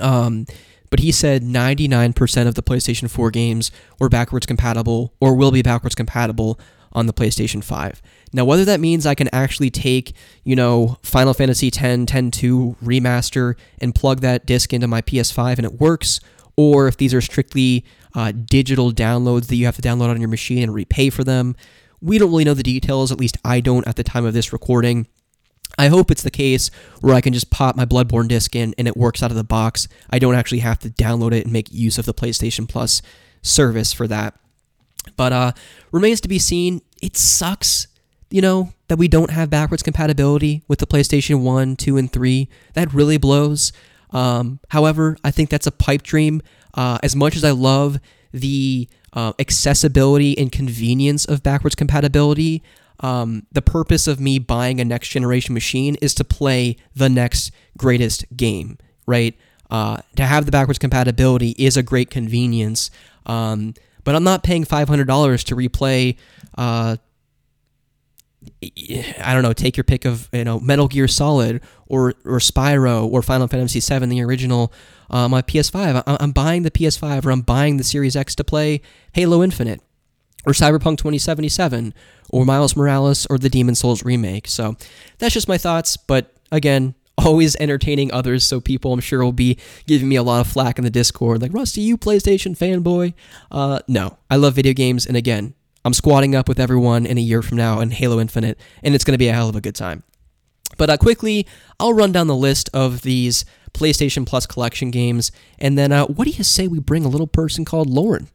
Um, 0.00 0.46
but 0.90 1.00
he 1.00 1.12
said 1.12 1.42
99% 1.42 2.46
of 2.46 2.54
the 2.54 2.62
PlayStation 2.62 3.08
4 3.08 3.30
games 3.30 3.70
were 3.98 4.08
backwards 4.08 4.46
compatible 4.46 5.14
or 5.20 5.34
will 5.34 5.52
be 5.52 5.62
backwards 5.62 5.94
compatible 5.94 6.58
on 6.92 7.06
the 7.06 7.12
PlayStation 7.12 7.62
5. 7.62 8.02
Now, 8.32 8.44
whether 8.44 8.64
that 8.64 8.80
means 8.80 9.06
I 9.06 9.14
can 9.14 9.28
actually 9.32 9.70
take, 9.70 10.14
you 10.44 10.56
know, 10.56 10.98
Final 11.02 11.34
Fantasy 11.34 11.68
X, 11.68 11.78
X2 11.78 12.76
remaster 12.78 13.56
and 13.78 13.94
plug 13.94 14.20
that 14.20 14.46
disc 14.46 14.72
into 14.72 14.86
my 14.86 15.02
PS5 15.02 15.56
and 15.58 15.64
it 15.64 15.80
works, 15.80 16.20
or 16.56 16.88
if 16.88 16.96
these 16.96 17.14
are 17.14 17.20
strictly 17.20 17.84
uh, 18.14 18.32
digital 18.32 18.92
downloads 18.92 19.46
that 19.46 19.56
you 19.56 19.66
have 19.66 19.76
to 19.76 19.82
download 19.82 20.10
on 20.10 20.20
your 20.20 20.28
machine 20.28 20.62
and 20.62 20.74
repay 20.74 21.10
for 21.10 21.24
them, 21.24 21.56
we 22.00 22.18
don't 22.18 22.30
really 22.30 22.44
know 22.44 22.54
the 22.54 22.62
details, 22.62 23.12
at 23.12 23.18
least 23.18 23.36
I 23.44 23.60
don't 23.60 23.86
at 23.86 23.96
the 23.96 24.04
time 24.04 24.24
of 24.24 24.32
this 24.32 24.52
recording. 24.52 25.06
I 25.78 25.88
hope 25.88 26.10
it's 26.10 26.22
the 26.22 26.30
case 26.30 26.70
where 27.00 27.14
I 27.14 27.20
can 27.20 27.32
just 27.32 27.50
pop 27.50 27.76
my 27.76 27.84
Bloodborne 27.84 28.28
disc 28.28 28.54
in 28.56 28.74
and 28.76 28.88
it 28.88 28.96
works 28.96 29.22
out 29.22 29.30
of 29.30 29.36
the 29.36 29.44
box. 29.44 29.86
I 30.10 30.18
don't 30.18 30.34
actually 30.34 30.58
have 30.60 30.78
to 30.80 30.90
download 30.90 31.32
it 31.32 31.44
and 31.44 31.52
make 31.52 31.70
use 31.70 31.96
of 31.98 32.06
the 32.06 32.14
PlayStation 32.14 32.68
Plus 32.68 33.02
service 33.42 33.92
for 33.92 34.08
that. 34.08 34.34
But 35.16 35.32
uh 35.32 35.52
remains 35.92 36.20
to 36.22 36.28
be 36.28 36.38
seen. 36.38 36.82
It 37.02 37.16
sucks, 37.16 37.86
you 38.30 38.40
know, 38.40 38.72
that 38.88 38.98
we 38.98 39.08
don't 39.08 39.30
have 39.30 39.50
backwards 39.50 39.82
compatibility 39.82 40.62
with 40.68 40.78
the 40.78 40.86
PlayStation 40.86 41.42
1, 41.42 41.76
2, 41.76 41.96
and 41.96 42.12
3. 42.12 42.48
That 42.74 42.92
really 42.92 43.16
blows. 43.16 43.72
Um, 44.10 44.60
however, 44.68 45.16
I 45.24 45.30
think 45.30 45.50
that's 45.50 45.66
a 45.66 45.72
pipe 45.72 46.02
dream. 46.02 46.42
Uh, 46.74 46.98
as 47.02 47.16
much 47.16 47.36
as 47.36 47.44
I 47.44 47.52
love 47.52 47.98
the 48.32 48.88
uh, 49.12 49.32
accessibility 49.38 50.36
and 50.38 50.52
convenience 50.52 51.24
of 51.24 51.42
backwards 51.42 51.74
compatibility, 51.74 52.62
um, 53.00 53.46
the 53.50 53.62
purpose 53.62 54.06
of 54.06 54.20
me 54.20 54.38
buying 54.38 54.80
a 54.80 54.84
next 54.84 55.08
generation 55.08 55.54
machine 55.54 55.96
is 55.96 56.14
to 56.14 56.24
play 56.24 56.76
the 56.94 57.08
next 57.08 57.50
greatest 57.76 58.24
game, 58.36 58.78
right? 59.06 59.36
Uh, 59.70 59.98
to 60.16 60.26
have 60.26 60.46
the 60.46 60.52
backwards 60.52 60.78
compatibility 60.78 61.50
is 61.58 61.76
a 61.76 61.82
great 61.82 62.10
convenience, 62.10 62.90
um, 63.26 63.74
but 64.04 64.14
I'm 64.14 64.24
not 64.24 64.42
paying 64.42 64.64
$500 64.64 65.44
to 65.44 65.56
replay. 65.56 66.16
Uh, 66.56 66.96
I 68.62 69.34
don't 69.34 69.42
know. 69.42 69.52
Take 69.52 69.76
your 69.76 69.84
pick 69.84 70.04
of 70.04 70.28
you 70.32 70.44
know 70.44 70.58
Metal 70.60 70.88
Gear 70.88 71.08
Solid 71.08 71.60
or 71.86 72.14
or 72.24 72.38
Spyro 72.38 73.06
or 73.06 73.22
Final 73.22 73.48
Fantasy 73.48 73.80
VII, 73.80 74.06
the 74.06 74.22
original. 74.22 74.72
Uh, 75.10 75.28
my 75.28 75.42
PS5. 75.42 76.02
I, 76.06 76.16
I'm 76.20 76.30
buying 76.30 76.62
the 76.62 76.70
PS5 76.70 77.26
or 77.26 77.32
I'm 77.32 77.42
buying 77.42 77.76
the 77.76 77.84
Series 77.84 78.16
X 78.16 78.34
to 78.36 78.44
play 78.44 78.80
Halo 79.12 79.42
Infinite 79.42 79.82
or 80.46 80.52
Cyberpunk 80.52 80.98
2077 80.98 81.92
or 82.30 82.44
Miles 82.44 82.76
Morales 82.76 83.26
or 83.26 83.36
the 83.36 83.50
Demon 83.50 83.74
Souls 83.74 84.04
remake. 84.04 84.46
So 84.48 84.76
that's 85.18 85.34
just 85.34 85.48
my 85.48 85.58
thoughts, 85.58 85.96
but 85.96 86.32
again, 86.52 86.94
always 87.24 87.56
entertaining 87.56 88.12
others, 88.12 88.44
so 88.44 88.60
people 88.60 88.92
I'm 88.92 89.00
sure 89.00 89.24
will 89.24 89.32
be 89.32 89.58
giving 89.86 90.08
me 90.08 90.16
a 90.16 90.22
lot 90.22 90.40
of 90.40 90.46
flack 90.46 90.78
in 90.78 90.84
the 90.84 90.90
Discord, 90.90 91.42
like 91.42 91.52
Rusty, 91.52 91.80
you 91.80 91.96
PlayStation 91.96 92.56
fanboy. 92.56 93.14
Uh, 93.50 93.80
no, 93.88 94.18
I 94.30 94.36
love 94.36 94.54
video 94.54 94.72
games, 94.72 95.06
and 95.06 95.16
again, 95.16 95.54
I'm 95.84 95.94
squatting 95.94 96.34
up 96.34 96.48
with 96.48 96.60
everyone 96.60 97.06
in 97.06 97.18
a 97.18 97.22
year 97.22 97.42
from 97.42 97.56
now 97.56 97.80
in 97.80 97.90
Halo 97.90 98.20
Infinite, 98.20 98.58
and 98.82 98.94
it's 98.94 99.04
going 99.04 99.14
to 99.14 99.18
be 99.18 99.28
a 99.28 99.32
hell 99.32 99.48
of 99.48 99.56
a 99.56 99.60
good 99.60 99.74
time. 99.74 100.02
But 100.76 100.90
uh, 100.90 100.96
quickly, 100.96 101.46
I'll 101.78 101.92
run 101.92 102.12
down 102.12 102.26
the 102.26 102.36
list 102.36 102.70
of 102.72 103.02
these 103.02 103.44
PlayStation 103.72 104.26
Plus 104.26 104.46
collection 104.46 104.90
games, 104.90 105.32
and 105.58 105.78
then 105.78 105.92
uh, 105.92 106.06
what 106.06 106.24
do 106.26 106.30
you 106.30 106.44
say 106.44 106.68
we 106.68 106.80
bring 106.80 107.04
a 107.04 107.08
little 107.08 107.26
person 107.26 107.64
called 107.64 107.88
Lauren, 107.88 108.28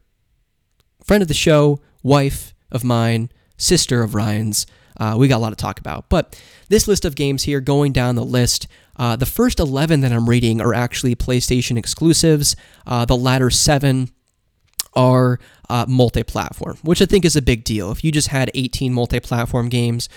friend 1.04 1.22
of 1.22 1.28
the 1.28 1.34
show, 1.34 1.80
wife 2.04 2.54
of 2.72 2.84
mine, 2.84 3.30
sister 3.58 4.02
of 4.02 4.16
Ryan's. 4.16 4.66
Uh, 4.98 5.16
we 5.18 5.28
got 5.28 5.38
a 5.38 5.40
lot 5.40 5.50
to 5.50 5.56
talk 5.56 5.80
about. 5.80 6.10
But 6.10 6.40
this 6.70 6.88
list 6.88 7.06
of 7.06 7.16
games 7.16 7.44
here, 7.44 7.62
going 7.62 7.92
down 7.92 8.16
the 8.16 8.26
list, 8.26 8.68
uh, 8.98 9.16
the 9.16 9.26
first 9.26 9.60
11 9.60 10.02
that 10.02 10.12
I'm 10.12 10.30
reading 10.30 10.62
are 10.62 10.74
actually 10.74 11.16
PlayStation 11.16 11.78
exclusives. 11.78 12.56
Uh, 12.88 13.06
the 13.06 13.18
latter 13.18 13.50
seven 13.50 14.10
are 14.96 15.40
uh, 15.70 15.86
multi 15.88 16.24
platform, 16.24 16.78
which 16.84 17.02
I 17.02 17.06
think 17.06 17.26
is 17.26 17.36
a 17.36 17.42
big 17.42 17.64
deal. 17.64 17.92
If 17.92 18.04
you 18.04 18.12
just 18.12 18.30
had 18.30 18.50
18 18.54 18.94
multi 18.94 19.20
platform 19.20 19.70
games, 19.70 20.08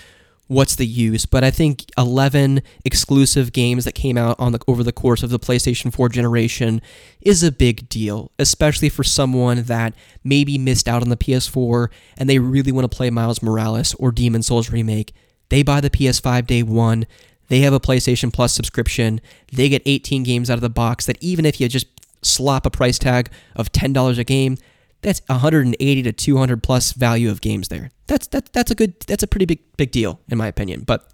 what's 0.49 0.75
the 0.75 0.85
use? 0.85 1.25
But 1.27 1.43
I 1.43 1.51
think 1.51 1.85
11 1.97 2.63
exclusive 2.83 3.53
games 3.53 3.85
that 3.85 3.93
came 3.93 4.17
out 4.17 4.35
on 4.39 4.51
the 4.51 4.59
over 4.67 4.83
the 4.83 4.91
course 4.91 5.21
of 5.21 5.29
the 5.29 5.39
PlayStation 5.39 5.93
4 5.93 6.09
generation 6.09 6.81
is 7.21 7.43
a 7.43 7.51
big 7.51 7.87
deal, 7.87 8.31
especially 8.39 8.89
for 8.89 9.03
someone 9.03 9.63
that 9.63 9.93
maybe 10.23 10.57
missed 10.57 10.89
out 10.89 11.03
on 11.03 11.09
the 11.09 11.17
PS4 11.17 11.89
and 12.17 12.27
they 12.27 12.39
really 12.39 12.71
want 12.71 12.89
to 12.89 12.95
play 12.95 13.11
Miles 13.11 13.43
Morales 13.43 13.93
or 13.95 14.11
Demon 14.11 14.41
Souls 14.41 14.71
remake. 14.71 15.13
They 15.49 15.61
buy 15.61 15.81
the 15.81 15.89
PS5 15.91 16.47
day 16.47 16.63
1. 16.63 17.05
They 17.47 17.59
have 17.59 17.73
a 17.73 17.79
PlayStation 17.79 18.33
Plus 18.33 18.51
subscription. 18.51 19.21
They 19.53 19.69
get 19.69 19.83
18 19.85 20.23
games 20.23 20.49
out 20.49 20.55
of 20.55 20.61
the 20.61 20.69
box 20.69 21.05
that 21.05 21.17
even 21.21 21.45
if 21.45 21.61
you 21.61 21.69
just 21.69 21.87
slap 22.23 22.65
a 22.65 22.71
price 22.71 22.97
tag 22.97 23.29
of 23.55 23.71
$10 23.71 24.17
a 24.17 24.23
game, 24.23 24.57
that's 25.01 25.21
180 25.27 26.03
to 26.03 26.11
200 26.11 26.63
plus 26.63 26.93
value 26.93 27.29
of 27.29 27.41
games 27.41 27.69
there. 27.69 27.91
That's 28.07 28.27
that's 28.27 28.49
that's 28.51 28.71
a 28.71 28.75
good 28.75 28.99
that's 29.01 29.23
a 29.23 29.27
pretty 29.27 29.45
big 29.45 29.59
big 29.77 29.91
deal 29.91 30.19
in 30.29 30.37
my 30.37 30.47
opinion. 30.47 30.81
But 30.81 31.11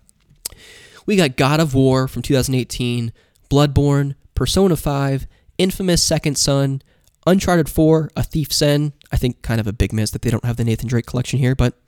we 1.05 1.15
got 1.15 1.35
God 1.37 1.59
of 1.59 1.75
War 1.75 2.07
from 2.07 2.21
2018, 2.21 3.13
Bloodborne, 3.49 4.15
Persona 4.33 4.75
5, 4.75 5.27
Infamous 5.57 6.01
Second 6.01 6.37
Son, 6.37 6.81
Uncharted 7.27 7.69
4, 7.69 8.11
A 8.15 8.23
Thief's 8.23 8.61
End. 8.61 8.93
I 9.11 9.17
think 9.17 9.41
kind 9.41 9.59
of 9.59 9.67
a 9.67 9.73
big 9.73 9.93
miss 9.93 10.11
that 10.11 10.23
they 10.23 10.31
don't 10.31 10.45
have 10.45 10.57
the 10.57 10.63
Nathan 10.63 10.87
Drake 10.87 11.05
collection 11.05 11.39
here, 11.39 11.55
but 11.55 11.79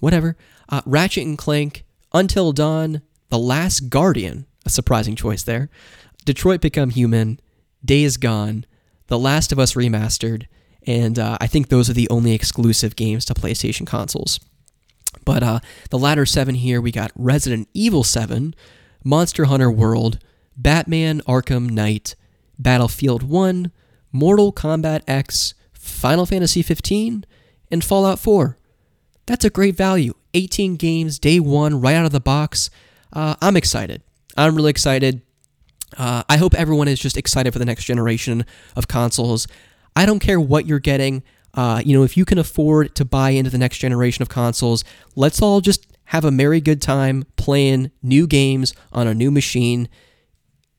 whatever. 0.00 0.36
Uh, 0.68 0.80
Ratchet 0.86 1.26
and 1.26 1.36
Clank, 1.36 1.84
Until 2.12 2.52
Dawn, 2.52 3.02
The 3.30 3.38
Last 3.38 3.90
Guardian, 3.90 4.46
a 4.64 4.70
surprising 4.70 5.16
choice 5.16 5.42
there. 5.42 5.68
Detroit 6.24 6.60
Become 6.60 6.90
Human, 6.90 7.40
Days 7.84 8.16
Gone, 8.16 8.64
The 9.08 9.18
Last 9.18 9.50
of 9.52 9.58
Us 9.58 9.74
Remastered, 9.74 10.46
and 10.86 11.18
uh, 11.18 11.38
I 11.40 11.46
think 11.46 11.68
those 11.68 11.88
are 11.88 11.94
the 11.94 12.08
only 12.10 12.32
exclusive 12.32 12.96
games 12.96 13.24
to 13.26 13.34
PlayStation 13.34 13.86
consoles. 13.86 14.40
But 15.24 15.42
uh, 15.42 15.60
the 15.90 15.98
latter 15.98 16.26
seven 16.26 16.54
here, 16.56 16.80
we 16.80 16.90
got 16.90 17.12
Resident 17.14 17.68
Evil 17.74 18.02
7, 18.02 18.54
Monster 19.04 19.44
Hunter 19.44 19.70
World, 19.70 20.18
Batman 20.56 21.20
Arkham 21.22 21.70
Knight, 21.70 22.14
Battlefield 22.58 23.22
1, 23.22 23.70
Mortal 24.10 24.52
Kombat 24.52 25.02
X, 25.06 25.54
Final 25.72 26.26
Fantasy 26.26 26.62
15, 26.62 27.24
and 27.70 27.84
Fallout 27.84 28.18
4. 28.18 28.58
That's 29.26 29.44
a 29.44 29.50
great 29.50 29.76
value. 29.76 30.14
18 30.34 30.76
games, 30.76 31.18
day 31.18 31.40
one, 31.40 31.80
right 31.80 31.94
out 31.94 32.06
of 32.06 32.12
the 32.12 32.20
box. 32.20 32.70
Uh, 33.12 33.36
I'm 33.40 33.56
excited. 33.56 34.02
I'm 34.36 34.56
really 34.56 34.70
excited. 34.70 35.22
Uh, 35.96 36.22
I 36.28 36.38
hope 36.38 36.54
everyone 36.54 36.88
is 36.88 36.98
just 36.98 37.16
excited 37.16 37.52
for 37.52 37.58
the 37.58 37.64
next 37.64 37.84
generation 37.84 38.46
of 38.74 38.88
consoles. 38.88 39.46
I 39.94 40.06
don't 40.06 40.20
care 40.20 40.40
what 40.40 40.66
you're 40.66 40.80
getting. 40.80 41.22
Uh, 41.54 41.82
you 41.84 41.96
know, 41.96 42.02
if 42.02 42.16
you 42.16 42.24
can 42.24 42.38
afford 42.38 42.94
to 42.94 43.04
buy 43.04 43.30
into 43.30 43.50
the 43.50 43.58
next 43.58 43.78
generation 43.78 44.22
of 44.22 44.28
consoles, 44.28 44.84
let's 45.14 45.42
all 45.42 45.60
just 45.60 45.86
have 46.06 46.24
a 46.24 46.30
merry 46.30 46.60
good 46.60 46.80
time 46.80 47.24
playing 47.36 47.90
new 48.02 48.26
games 48.26 48.74
on 48.92 49.06
a 49.06 49.14
new 49.14 49.30
machine. 49.30 49.88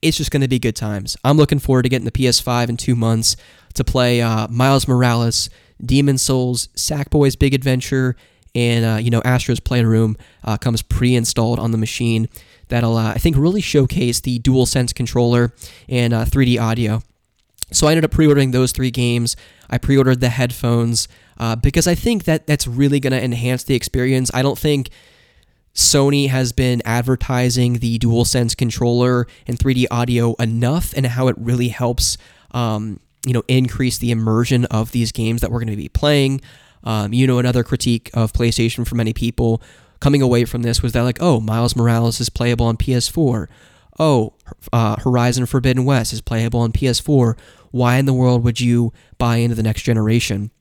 It's 0.02 0.18
just 0.18 0.32
going 0.32 0.42
to 0.42 0.48
be 0.48 0.60
good 0.60 0.76
times. 0.76 1.16
I'm 1.24 1.38
looking 1.38 1.60
forward 1.60 1.84
to 1.84 1.90
getting 1.90 2.06
the 2.06 2.12
PS5 2.12 2.70
in 2.70 2.78
two 2.78 2.96
months 2.96 3.36
to 3.76 3.84
play 3.84 4.22
uh, 4.22 4.48
Miles 4.50 4.88
Morales, 4.88 5.50
Demon 5.84 6.18
Souls, 6.18 6.68
Sackboy's 6.76 7.36
Big 7.36 7.54
Adventure, 7.54 8.16
and 8.56 8.86
uh, 8.86 8.98
you 8.98 9.10
know 9.10 9.22
Astro's 9.26 9.60
Playroom 9.60 10.18
uh, 10.44 10.58
comes 10.58 10.82
pre-installed 10.82 11.60
on 11.60 11.72
the 11.72 11.78
machine. 11.78 12.30
That'll 12.68 12.98
uh, 12.98 13.12
I 13.12 13.18
think 13.18 13.38
really 13.38 13.62
showcase 13.62 14.20
the 14.20 14.40
DualSense 14.40 14.94
controller 14.94 15.54
and 15.88 16.14
3D 16.14 16.60
uh, 16.60 16.64
audio. 16.64 17.02
So 17.72 17.88
I 17.88 17.92
ended 17.92 18.06
up 18.06 18.12
pre-ordering 18.12 18.52
those 18.52 18.72
three 18.72 18.92
games. 18.92 19.36
I 19.70 19.78
pre-ordered 19.78 20.20
the 20.20 20.30
headphones 20.30 21.08
uh, 21.38 21.56
because 21.56 21.88
I 21.88 21.96
think 21.96 22.26
that 22.26 22.46
that's 22.46 22.68
really 22.68 23.00
going 23.00 23.14
to 23.14 23.24
enhance 23.24 23.64
the 23.64 23.76
experience. 23.76 24.30
I 24.34 24.42
don't 24.42 24.58
think 24.58 24.90
Sony 25.74 26.30
has 26.30 26.52
been 26.52 26.82
advertising 26.86 27.80
the 27.80 27.98
DualSense 27.98 28.56
controller 28.56 29.28
and 29.48 29.58
3D 29.58 29.88
audio 29.90 30.34
enough, 30.36 30.94
and 30.96 31.06
how 31.06 31.28
it 31.28 31.36
really 31.40 31.70
helps, 31.70 32.18
um, 32.52 33.00
you 33.26 33.34
know, 33.34 33.44
increase 33.48 33.98
the 33.98 34.12
immersion 34.12 34.66
of 34.66 34.92
these 34.92 35.12
games 35.12 35.42
that 35.42 35.52
we're 35.52 35.60
going 35.60 35.72
to 35.72 35.76
be 35.76 35.90
playing. 35.90 36.42
Um, 36.84 37.14
you 37.14 37.26
know, 37.26 37.40
another 37.40 37.64
critique 37.64 38.12
of 38.14 38.34
PlayStation 38.34 38.86
for 38.88 38.96
many 38.96 39.14
people 39.14 39.62
coming 40.00 40.22
away 40.22 40.46
from 40.46 40.62
this 40.62 40.84
was 40.84 40.92
that 40.92 41.02
like, 41.02 41.18
oh, 41.22 41.40
Miles 41.40 41.76
Morales 41.76 42.20
is 42.20 42.30
playable 42.30 42.66
on 42.68 42.78
PS4 42.78 43.48
oh, 44.00 44.34
uh, 44.72 44.98
Horizon 44.98 45.46
Forbidden 45.46 45.86
West 45.86 46.14
is 46.14 46.22
playable 46.22 46.60
on 46.60 46.72
PS4. 46.72 47.38
Why 47.72 47.98
in 47.98 48.06
the 48.06 48.14
world 48.14 48.44
would 48.44 48.60
you 48.60 48.94
buy 49.18 49.38
into 49.38 49.56
the 49.56 49.64
next 49.64 49.84
generation 49.84 50.52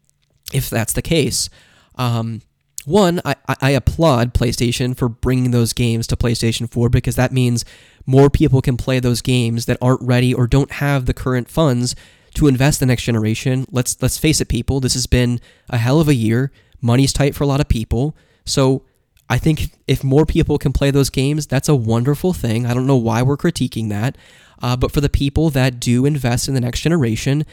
if 0.52 0.70
that's 0.70 0.92
the 0.92 1.02
case? 1.02 1.48
Um, 1.96 2.42
one, 2.84 3.20
I, 3.24 3.36
I 3.60 3.70
applaud 3.70 4.34
PlayStation 4.34 4.96
for 4.96 5.08
bringing 5.08 5.52
those 5.52 5.72
games 5.72 6.06
to 6.08 6.16
PlayStation 6.16 6.70
4 6.70 6.88
because 6.88 7.16
that 7.16 7.32
means 7.32 7.64
more 8.06 8.28
people 8.28 8.60
can 8.60 8.76
play 8.76 8.98
those 8.98 9.22
games 9.22 9.66
that 9.66 9.78
aren't 9.80 10.02
ready 10.02 10.34
or 10.34 10.46
don't 10.46 10.72
have 10.72 11.06
the 11.06 11.14
current 11.14 11.48
funds 11.48 11.94
to 12.34 12.48
invest 12.48 12.80
the 12.80 12.86
next 12.86 13.04
generation. 13.04 13.66
Let's 13.70 14.00
let's 14.02 14.18
face 14.18 14.40
it, 14.40 14.48
people. 14.48 14.80
This 14.80 14.94
has 14.94 15.06
been 15.06 15.40
a 15.68 15.78
hell 15.78 16.00
of 16.00 16.08
a 16.08 16.14
year. 16.14 16.50
Money's 16.80 17.12
tight 17.12 17.34
for 17.34 17.44
a 17.44 17.46
lot 17.46 17.60
of 17.60 17.68
people, 17.68 18.16
so 18.44 18.84
I 19.32 19.38
think 19.38 19.70
if 19.88 20.04
more 20.04 20.26
people 20.26 20.58
can 20.58 20.74
play 20.74 20.90
those 20.90 21.08
games, 21.08 21.46
that's 21.46 21.70
a 21.70 21.74
wonderful 21.74 22.34
thing. 22.34 22.66
I 22.66 22.74
don't 22.74 22.86
know 22.86 22.98
why 22.98 23.22
we're 23.22 23.38
critiquing 23.38 23.88
that. 23.88 24.18
Uh, 24.60 24.76
but 24.76 24.92
for 24.92 25.00
the 25.00 25.08
people 25.08 25.48
that 25.48 25.80
do 25.80 26.04
invest 26.04 26.48
in 26.48 26.54
the 26.54 26.60
next 26.60 26.80
generation, 26.82 27.46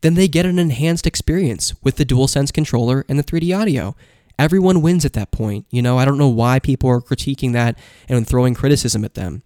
then 0.00 0.14
they 0.14 0.28
get 0.28 0.46
an 0.46 0.58
enhanced 0.58 1.06
experience 1.06 1.74
with 1.82 1.96
the 1.96 2.06
DualSense 2.06 2.54
controller 2.54 3.04
and 3.06 3.18
the 3.18 3.22
3D 3.22 3.54
audio. 3.54 3.94
Everyone 4.38 4.80
wins 4.80 5.04
at 5.04 5.12
that 5.12 5.30
point. 5.30 5.66
You 5.68 5.82
know, 5.82 5.98
I 5.98 6.06
don't 6.06 6.16
know 6.16 6.26
why 6.26 6.58
people 6.58 6.88
are 6.88 7.02
critiquing 7.02 7.52
that 7.52 7.78
and 8.08 8.26
throwing 8.26 8.54
criticism 8.54 9.04
at 9.04 9.12
them. 9.12 9.42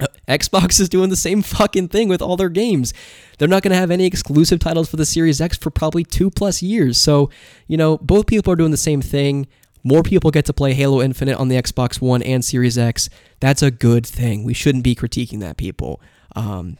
Uh, 0.00 0.06
Xbox 0.26 0.80
is 0.80 0.88
doing 0.88 1.10
the 1.10 1.16
same 1.16 1.42
fucking 1.42 1.88
thing 1.88 2.08
with 2.08 2.22
all 2.22 2.38
their 2.38 2.48
games. 2.48 2.94
They're 3.36 3.46
not 3.46 3.62
going 3.62 3.72
to 3.72 3.76
have 3.76 3.90
any 3.90 4.06
exclusive 4.06 4.58
titles 4.58 4.88
for 4.88 4.96
the 4.96 5.04
Series 5.04 5.38
X 5.38 5.58
for 5.58 5.68
probably 5.68 6.04
two 6.04 6.30
plus 6.30 6.62
years. 6.62 6.96
So, 6.96 7.28
you 7.68 7.76
know, 7.76 7.98
both 7.98 8.26
people 8.26 8.54
are 8.54 8.56
doing 8.56 8.70
the 8.70 8.78
same 8.78 9.02
thing. 9.02 9.46
More 9.82 10.02
people 10.02 10.30
get 10.30 10.44
to 10.46 10.52
play 10.52 10.74
Halo 10.74 11.00
Infinite 11.00 11.38
on 11.38 11.48
the 11.48 11.56
Xbox 11.56 12.00
One 12.00 12.22
and 12.22 12.44
Series 12.44 12.76
X. 12.76 13.08
That's 13.40 13.62
a 13.62 13.70
good 13.70 14.06
thing. 14.06 14.44
We 14.44 14.54
shouldn't 14.54 14.84
be 14.84 14.94
critiquing 14.94 15.40
that, 15.40 15.56
people. 15.56 16.00
Um, 16.36 16.78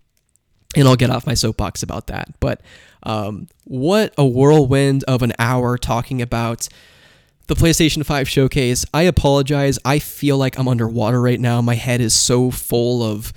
and 0.76 0.86
I'll 0.86 0.96
get 0.96 1.10
off 1.10 1.26
my 1.26 1.34
soapbox 1.34 1.82
about 1.82 2.06
that. 2.08 2.28
But 2.40 2.60
um, 3.02 3.48
what 3.64 4.14
a 4.16 4.26
whirlwind 4.26 5.04
of 5.04 5.22
an 5.22 5.32
hour 5.38 5.76
talking 5.78 6.22
about 6.22 6.68
the 7.46 7.54
PlayStation 7.54 8.04
5 8.04 8.28
showcase. 8.28 8.84
I 8.94 9.02
apologize. 9.02 9.78
I 9.84 9.98
feel 9.98 10.36
like 10.36 10.58
I'm 10.58 10.68
underwater 10.68 11.20
right 11.20 11.40
now. 11.40 11.60
My 11.60 11.74
head 11.74 12.00
is 12.00 12.14
so 12.14 12.50
full 12.50 13.02
of 13.02 13.32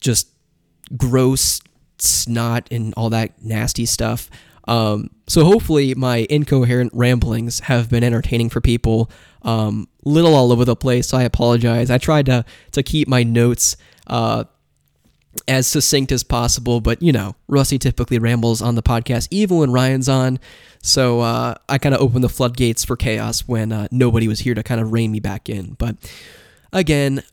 just 0.00 0.28
gross 0.96 1.60
snot 1.98 2.66
and 2.70 2.94
all 2.96 3.10
that 3.10 3.42
nasty 3.42 3.84
stuff. 3.84 4.30
Um, 4.70 5.10
so 5.26 5.44
hopefully 5.44 5.94
my 5.96 6.28
incoherent 6.30 6.92
ramblings 6.94 7.60
have 7.60 7.90
been 7.90 8.04
entertaining 8.04 8.50
for 8.50 8.60
people. 8.60 9.10
Um, 9.42 9.88
little 10.04 10.34
all 10.34 10.52
over 10.52 10.64
the 10.64 10.76
place. 10.76 11.08
So 11.08 11.18
I 11.18 11.24
apologize. 11.24 11.90
I 11.90 11.98
tried 11.98 12.26
to 12.26 12.44
to 12.72 12.82
keep 12.82 13.08
my 13.08 13.24
notes 13.24 13.76
uh, 14.06 14.44
as 15.48 15.66
succinct 15.66 16.12
as 16.12 16.22
possible, 16.22 16.80
but 16.80 17.02
you 17.02 17.10
know, 17.10 17.34
Rusty 17.48 17.78
typically 17.78 18.20
rambles 18.20 18.62
on 18.62 18.76
the 18.76 18.82
podcast, 18.82 19.26
even 19.32 19.56
when 19.58 19.72
Ryan's 19.72 20.08
on. 20.08 20.38
So 20.82 21.20
uh, 21.20 21.54
I 21.68 21.78
kind 21.78 21.94
of 21.94 22.00
opened 22.00 22.22
the 22.22 22.28
floodgates 22.28 22.84
for 22.84 22.96
chaos 22.96 23.48
when 23.48 23.72
uh, 23.72 23.88
nobody 23.90 24.28
was 24.28 24.40
here 24.40 24.54
to 24.54 24.62
kind 24.62 24.80
of 24.80 24.92
rein 24.92 25.10
me 25.10 25.18
back 25.18 25.48
in. 25.48 25.74
But 25.74 25.96
again, 26.72 27.24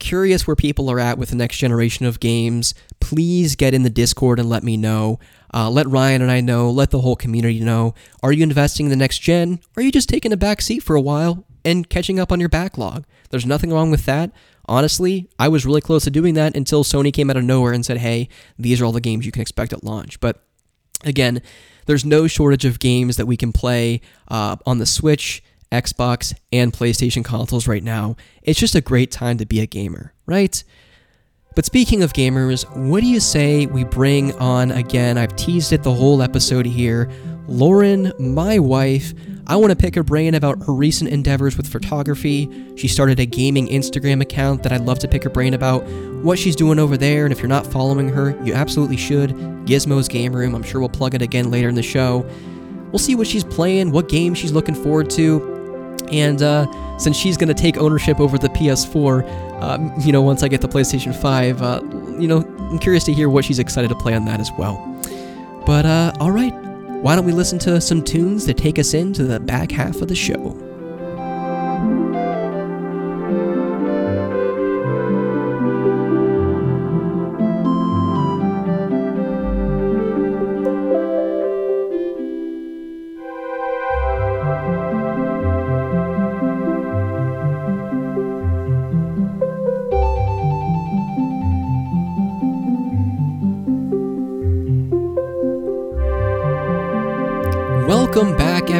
curious 0.00 0.44
where 0.46 0.56
people 0.56 0.90
are 0.90 0.98
at 0.98 1.18
with 1.18 1.30
the 1.30 1.36
next 1.36 1.58
generation 1.58 2.04
of 2.04 2.18
games. 2.18 2.74
Please 2.98 3.54
get 3.54 3.74
in 3.74 3.84
the 3.84 3.90
Discord 3.90 4.40
and 4.40 4.48
let 4.48 4.64
me 4.64 4.76
know. 4.76 5.20
Uh, 5.52 5.70
let 5.70 5.88
Ryan 5.88 6.22
and 6.22 6.30
I 6.30 6.40
know. 6.40 6.70
Let 6.70 6.90
the 6.90 7.00
whole 7.00 7.16
community 7.16 7.60
know. 7.60 7.94
Are 8.22 8.32
you 8.32 8.42
investing 8.42 8.86
in 8.86 8.90
the 8.90 8.96
next 8.96 9.18
gen? 9.18 9.60
Or 9.76 9.80
are 9.80 9.84
you 9.84 9.92
just 9.92 10.08
taking 10.08 10.32
a 10.32 10.36
back 10.36 10.60
seat 10.60 10.82
for 10.82 10.96
a 10.96 11.00
while 11.00 11.44
and 11.64 11.88
catching 11.88 12.20
up 12.20 12.30
on 12.32 12.40
your 12.40 12.48
backlog? 12.48 13.04
There's 13.30 13.46
nothing 13.46 13.72
wrong 13.72 13.90
with 13.90 14.06
that. 14.06 14.30
Honestly, 14.66 15.28
I 15.38 15.48
was 15.48 15.66
really 15.66 15.80
close 15.80 16.04
to 16.04 16.10
doing 16.10 16.34
that 16.34 16.56
until 16.56 16.84
Sony 16.84 17.12
came 17.12 17.30
out 17.30 17.36
of 17.36 17.44
nowhere 17.44 17.72
and 17.72 17.84
said, 17.84 17.98
hey, 17.98 18.28
these 18.58 18.80
are 18.80 18.84
all 18.84 18.92
the 18.92 19.00
games 19.00 19.26
you 19.26 19.32
can 19.32 19.42
expect 19.42 19.72
at 19.72 19.82
launch. 19.82 20.20
But 20.20 20.44
again, 21.04 21.42
there's 21.86 22.04
no 22.04 22.28
shortage 22.28 22.64
of 22.64 22.78
games 22.78 23.16
that 23.16 23.26
we 23.26 23.36
can 23.36 23.52
play 23.52 24.00
uh, 24.28 24.56
on 24.66 24.78
the 24.78 24.86
Switch, 24.86 25.42
Xbox, 25.72 26.34
and 26.52 26.72
PlayStation 26.72 27.24
consoles 27.24 27.66
right 27.66 27.82
now. 27.82 28.16
It's 28.42 28.60
just 28.60 28.76
a 28.76 28.80
great 28.80 29.10
time 29.10 29.38
to 29.38 29.46
be 29.46 29.60
a 29.60 29.66
gamer, 29.66 30.14
right? 30.26 30.62
But 31.56 31.64
speaking 31.64 32.04
of 32.04 32.12
gamers, 32.12 32.64
what 32.76 33.00
do 33.00 33.08
you 33.08 33.18
say 33.18 33.66
we 33.66 33.82
bring 33.82 34.32
on 34.38 34.70
again? 34.70 35.18
I've 35.18 35.34
teased 35.34 35.72
it 35.72 35.82
the 35.82 35.92
whole 35.92 36.22
episode 36.22 36.64
here. 36.64 37.10
Lauren, 37.48 38.12
my 38.20 38.60
wife, 38.60 39.12
I 39.48 39.56
want 39.56 39.72
to 39.72 39.76
pick 39.76 39.96
her 39.96 40.04
brain 40.04 40.36
about 40.36 40.64
her 40.64 40.72
recent 40.72 41.10
endeavors 41.10 41.56
with 41.56 41.66
photography. 41.66 42.48
She 42.76 42.86
started 42.86 43.18
a 43.18 43.26
gaming 43.26 43.66
Instagram 43.66 44.22
account 44.22 44.62
that 44.62 44.70
I'd 44.70 44.82
love 44.82 45.00
to 45.00 45.08
pick 45.08 45.24
her 45.24 45.30
brain 45.30 45.54
about, 45.54 45.82
what 46.22 46.38
she's 46.38 46.54
doing 46.54 46.78
over 46.78 46.96
there, 46.96 47.24
and 47.24 47.32
if 47.32 47.40
you're 47.40 47.48
not 47.48 47.66
following 47.66 48.08
her, 48.10 48.40
you 48.44 48.54
absolutely 48.54 48.96
should. 48.96 49.30
Gizmo's 49.66 50.06
Game 50.06 50.32
Room, 50.32 50.54
I'm 50.54 50.62
sure 50.62 50.80
we'll 50.80 50.88
plug 50.88 51.16
it 51.16 51.22
again 51.22 51.50
later 51.50 51.68
in 51.68 51.74
the 51.74 51.82
show. 51.82 52.24
We'll 52.92 53.00
see 53.00 53.16
what 53.16 53.26
she's 53.26 53.42
playing, 53.42 53.90
what 53.90 54.08
game 54.08 54.34
she's 54.34 54.52
looking 54.52 54.76
forward 54.76 55.10
to, 55.10 55.96
and 56.12 56.42
uh, 56.42 56.98
since 56.98 57.16
she's 57.16 57.36
going 57.36 57.48
to 57.48 57.54
take 57.54 57.76
ownership 57.76 58.20
over 58.20 58.38
the 58.38 58.50
PS4, 58.50 59.49
um, 59.60 59.92
you 60.00 60.12
know, 60.12 60.22
once 60.22 60.42
I 60.42 60.48
get 60.48 60.60
the 60.60 60.68
PlayStation 60.68 61.14
5, 61.14 61.62
uh, 61.62 61.80
you 62.18 62.26
know, 62.26 62.38
I'm 62.70 62.78
curious 62.78 63.04
to 63.04 63.12
hear 63.12 63.28
what 63.28 63.44
she's 63.44 63.58
excited 63.58 63.88
to 63.88 63.94
play 63.94 64.14
on 64.14 64.24
that 64.24 64.40
as 64.40 64.50
well. 64.58 64.76
But, 65.66 65.86
uh, 65.86 66.12
alright, 66.20 66.54
why 67.02 67.16
don't 67.16 67.24
we 67.24 67.32
listen 67.32 67.58
to 67.60 67.80
some 67.80 68.02
tunes 68.02 68.46
that 68.46 68.56
take 68.56 68.78
us 68.78 68.94
into 68.94 69.24
the 69.24 69.40
back 69.40 69.70
half 69.70 70.00
of 70.02 70.08
the 70.08 70.14
show? 70.14 70.69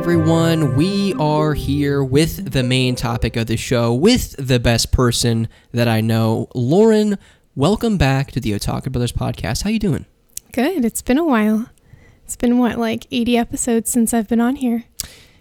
Everyone. 0.01 0.77
We 0.77 1.13
are 1.21 1.53
here 1.53 2.03
with 2.03 2.53
the 2.53 2.63
main 2.63 2.95
topic 2.95 3.37
of 3.37 3.49
the 3.49 3.59
show, 3.59 3.93
with 3.93 4.35
the 4.39 4.59
best 4.59 4.93
person 4.93 5.47
that 5.73 5.89
I 5.89 6.01
know, 6.01 6.49
Lauren. 6.55 7.19
Welcome 7.55 7.99
back 7.99 8.33
to 8.33 8.41
the 8.41 8.53
Otaku 8.53 8.91
Brothers 8.91 9.13
podcast. 9.13 9.63
How 9.63 9.69
you 9.69 9.79
doing? 9.79 10.07
Good. 10.53 10.87
It's 10.87 11.03
been 11.03 11.19
a 11.19 11.25
while. 11.25 11.69
It's 12.25 12.35
been 12.35 12.57
what, 12.57 12.79
like 12.79 13.09
80 13.11 13.37
episodes 13.37 13.91
since 13.91 14.15
I've 14.15 14.27
been 14.27 14.41
on 14.41 14.57
here. 14.57 14.85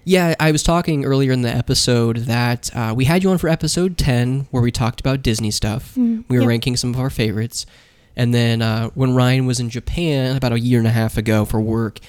Yeah, 0.04 0.36
I 0.42 0.52
was 0.52 0.62
talking 0.62 1.06
earlier 1.06 1.32
in 1.32 1.42
the 1.42 1.56
episode 1.56 2.18
that 2.18 2.70
uh, 2.76 2.94
we 2.94 3.06
had 3.06 3.24
you 3.24 3.30
on 3.30 3.38
for 3.38 3.48
episode 3.48 3.98
10 3.98 4.50
where 4.52 4.62
we 4.62 4.74
talked 4.74 5.00
about 5.00 5.24
Disney 5.24 5.52
stuff. 5.52 5.96
Mm, 5.96 6.26
we 6.28 6.36
were 6.36 6.42
yep. 6.42 6.50
ranking 6.50 6.76
some 6.76 6.94
of 6.94 7.00
our 7.00 7.10
favorites. 7.10 7.66
And 8.18 8.34
then 8.34 8.62
uh, 8.62 8.90
when 8.90 9.16
Ryan 9.16 9.46
was 9.46 9.62
in 9.62 9.70
Japan 9.70 10.36
about 10.36 10.52
a 10.52 10.60
year 10.60 10.80
and 10.80 10.88
a 10.88 10.92
half 10.92 11.16
ago 11.16 11.46
for 11.46 11.62
work, 11.62 12.00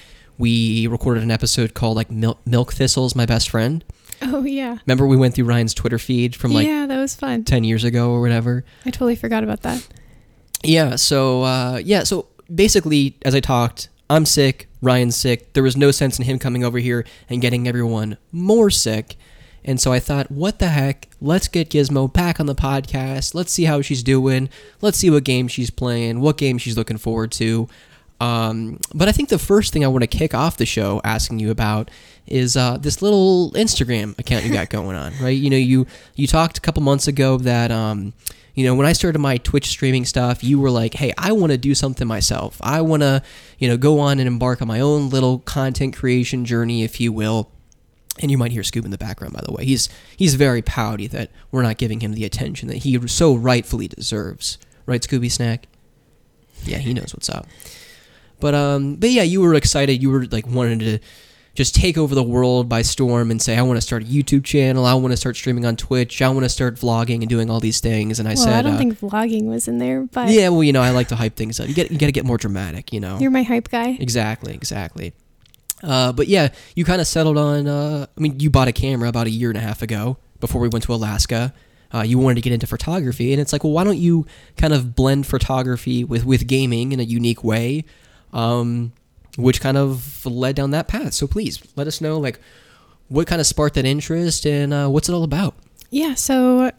we 0.41 0.87
recorded 0.87 1.21
an 1.21 1.29
episode 1.29 1.75
called 1.75 1.95
like 1.95 2.09
Milk, 2.09 2.39
Milk 2.45 2.73
Thistles, 2.73 3.15
My 3.15 3.27
Best 3.27 3.49
Friend. 3.49 3.83
Oh, 4.23 4.43
yeah. 4.43 4.77
Remember 4.85 5.05
we 5.07 5.15
went 5.15 5.35
through 5.35 5.45
Ryan's 5.45 5.73
Twitter 5.73 5.99
feed 5.99 6.35
from 6.35 6.51
like 6.51 6.67
yeah, 6.67 6.85
that 6.87 6.97
was 6.97 7.15
fun. 7.15 7.43
10 7.43 7.63
years 7.63 7.83
ago 7.83 8.11
or 8.11 8.21
whatever? 8.21 8.65
I 8.85 8.89
totally 8.89 9.15
forgot 9.15 9.43
about 9.43 9.61
that. 9.61 9.87
Yeah, 10.63 10.95
so 10.95 11.43
uh, 11.43 11.81
yeah, 11.83 12.03
so 12.03 12.27
basically, 12.53 13.17
as 13.23 13.33
I 13.33 13.39
talked, 13.39 13.89
I'm 14.09 14.25
sick, 14.25 14.67
Ryan's 14.81 15.15
sick. 15.15 15.53
There 15.53 15.63
was 15.63 15.77
no 15.77 15.91
sense 15.91 16.19
in 16.19 16.25
him 16.25 16.39
coming 16.39 16.63
over 16.63 16.79
here 16.79 17.05
and 17.29 17.41
getting 17.41 17.67
everyone 17.67 18.17
more 18.31 18.69
sick. 18.69 19.15
And 19.63 19.79
so 19.79 19.93
I 19.93 19.99
thought, 19.99 20.31
what 20.31 20.59
the 20.59 20.69
heck? 20.69 21.07
Let's 21.21 21.47
get 21.47 21.69
Gizmo 21.69 22.11
back 22.11 22.39
on 22.39 22.47
the 22.47 22.55
podcast. 22.55 23.35
Let's 23.35 23.51
see 23.51 23.65
how 23.65 23.81
she's 23.81 24.01
doing. 24.01 24.49
Let's 24.81 24.97
see 24.97 25.11
what 25.11 25.23
game 25.23 25.47
she's 25.47 25.69
playing, 25.69 26.19
what 26.19 26.37
game 26.37 26.57
she's 26.57 26.77
looking 26.77 26.97
forward 26.97 27.31
to. 27.33 27.69
Um, 28.21 28.79
but 28.93 29.07
I 29.07 29.13
think 29.13 29.29
the 29.29 29.39
first 29.39 29.73
thing 29.73 29.83
I 29.83 29.87
want 29.87 30.03
to 30.03 30.07
kick 30.07 30.35
off 30.35 30.57
the 30.57 30.65
show 30.67 31.01
asking 31.03 31.39
you 31.39 31.49
about 31.49 31.89
is 32.27 32.55
uh, 32.55 32.77
this 32.77 33.01
little 33.01 33.51
Instagram 33.53 34.17
account 34.19 34.45
you 34.45 34.53
got 34.53 34.69
going 34.69 34.95
on, 34.95 35.11
right? 35.19 35.29
You 35.29 35.49
know, 35.49 35.57
you 35.57 35.87
you 36.15 36.27
talked 36.27 36.59
a 36.59 36.61
couple 36.61 36.83
months 36.83 37.07
ago 37.07 37.39
that 37.39 37.71
um, 37.71 38.13
you 38.53 38.63
know 38.63 38.75
when 38.75 38.85
I 38.85 38.93
started 38.93 39.17
my 39.17 39.37
Twitch 39.37 39.65
streaming 39.65 40.05
stuff, 40.05 40.43
you 40.43 40.59
were 40.59 40.69
like, 40.69 40.93
"Hey, 40.93 41.11
I 41.17 41.31
want 41.31 41.51
to 41.51 41.57
do 41.57 41.73
something 41.73 42.07
myself. 42.07 42.59
I 42.61 42.81
want 42.81 43.01
to, 43.01 43.23
you 43.57 43.67
know, 43.67 43.75
go 43.75 43.99
on 43.99 44.19
and 44.19 44.27
embark 44.27 44.61
on 44.61 44.67
my 44.67 44.81
own 44.81 45.09
little 45.09 45.39
content 45.39 45.95
creation 45.95 46.45
journey, 46.45 46.83
if 46.83 47.01
you 47.01 47.11
will." 47.11 47.49
And 48.19 48.29
you 48.29 48.37
might 48.37 48.51
hear 48.51 48.61
Scoob 48.61 48.85
in 48.85 48.91
the 48.91 48.99
background, 48.99 49.33
by 49.33 49.41
the 49.43 49.51
way. 49.51 49.65
He's 49.65 49.89
he's 50.15 50.35
very 50.35 50.61
pouty 50.61 51.07
that 51.07 51.31
we're 51.49 51.63
not 51.63 51.79
giving 51.79 52.01
him 52.01 52.13
the 52.13 52.25
attention 52.25 52.67
that 52.67 52.77
he 52.77 52.99
so 53.07 53.33
rightfully 53.33 53.87
deserves, 53.87 54.59
right, 54.85 55.01
Scooby 55.01 55.31
Snack? 55.31 55.65
Yeah, 56.65 56.77
he 56.77 56.93
knows 56.93 57.15
what's 57.15 57.27
up. 57.27 57.47
But 58.41 58.55
um, 58.55 58.95
but 58.95 59.09
yeah, 59.11 59.23
you 59.23 59.41
were 59.41 59.53
excited. 59.53 60.01
You 60.01 60.09
were 60.09 60.25
like 60.25 60.47
wanting 60.47 60.79
to 60.79 60.99
just 61.53 61.75
take 61.75 61.97
over 61.97 62.15
the 62.15 62.23
world 62.23 62.69
by 62.69 62.81
storm 62.81 63.29
and 63.29 63.41
say, 63.41 63.57
I 63.57 63.61
want 63.61 63.77
to 63.77 63.81
start 63.81 64.03
a 64.03 64.05
YouTube 64.05 64.43
channel. 64.43 64.85
I 64.85 64.93
want 64.93 65.11
to 65.11 65.17
start 65.17 65.35
streaming 65.35 65.65
on 65.65 65.75
Twitch. 65.75 66.21
I 66.21 66.29
want 66.29 66.43
to 66.45 66.49
start 66.49 66.75
vlogging 66.75 67.19
and 67.21 67.29
doing 67.29 67.49
all 67.49 67.59
these 67.59 67.81
things. 67.81 68.19
And 68.19 68.27
I 68.27 68.35
well, 68.35 68.43
said, 68.43 68.53
I 68.53 68.61
don't 68.61 68.75
uh, 68.75 68.77
think 68.77 68.99
vlogging 68.99 69.45
was 69.45 69.67
in 69.67 69.77
there, 69.77 70.03
but 70.03 70.29
yeah, 70.29 70.49
well, 70.49 70.63
you 70.63 70.73
know, 70.73 70.81
I 70.81 70.91
like 70.91 71.09
to 71.09 71.15
hype 71.15 71.35
things 71.35 71.59
up. 71.59 71.67
You 71.67 71.73
get 71.73 71.91
you 71.91 71.97
got 71.97 72.07
to 72.07 72.11
get 72.11 72.25
more 72.25 72.37
dramatic, 72.37 72.93
you 72.93 72.99
know. 72.99 73.17
you're 73.19 73.31
my 73.31 73.43
hype 73.43 73.69
guy. 73.69 73.97
Exactly, 73.99 74.53
exactly. 74.53 75.13
Uh, 75.83 76.11
but 76.11 76.27
yeah, 76.27 76.49
you 76.75 76.85
kind 76.85 77.01
of 77.01 77.07
settled 77.07 77.37
on. 77.37 77.67
Uh, 77.67 78.05
I 78.15 78.21
mean, 78.21 78.39
you 78.39 78.49
bought 78.49 78.67
a 78.67 78.73
camera 78.73 79.09
about 79.09 79.27
a 79.27 79.31
year 79.31 79.49
and 79.49 79.57
a 79.57 79.61
half 79.61 79.81
ago 79.81 80.17
before 80.39 80.61
we 80.61 80.67
went 80.67 80.83
to 80.85 80.93
Alaska. 80.93 81.53
Uh, 81.93 82.03
you 82.03 82.17
wanted 82.17 82.35
to 82.35 82.41
get 82.41 82.53
into 82.53 82.67
photography, 82.67 83.33
and 83.33 83.41
it's 83.41 83.51
like, 83.51 83.63
well, 83.63 83.73
why 83.73 83.83
don't 83.83 83.97
you 83.97 84.25
kind 84.55 84.73
of 84.73 84.95
blend 84.95 85.27
photography 85.27 86.03
with 86.03 86.25
with 86.25 86.47
gaming 86.47 86.93
in 86.93 86.99
a 86.99 87.03
unique 87.03 87.43
way, 87.43 87.83
um, 88.33 88.93
which 89.37 89.61
kind 89.61 89.77
of 89.77 90.25
led 90.25 90.55
down 90.55 90.71
that 90.71 90.87
path. 90.87 91.13
So 91.13 91.27
please 91.27 91.61
let 91.75 91.87
us 91.87 92.01
know, 92.01 92.19
like, 92.19 92.39
what 93.07 93.27
kind 93.27 93.41
of 93.41 93.47
sparked 93.47 93.75
that 93.75 93.85
interest, 93.85 94.45
and 94.45 94.73
uh, 94.73 94.87
what's 94.87 95.09
it 95.09 95.13
all 95.13 95.23
about? 95.23 95.55
Yeah, 95.89 96.13
so 96.13 96.71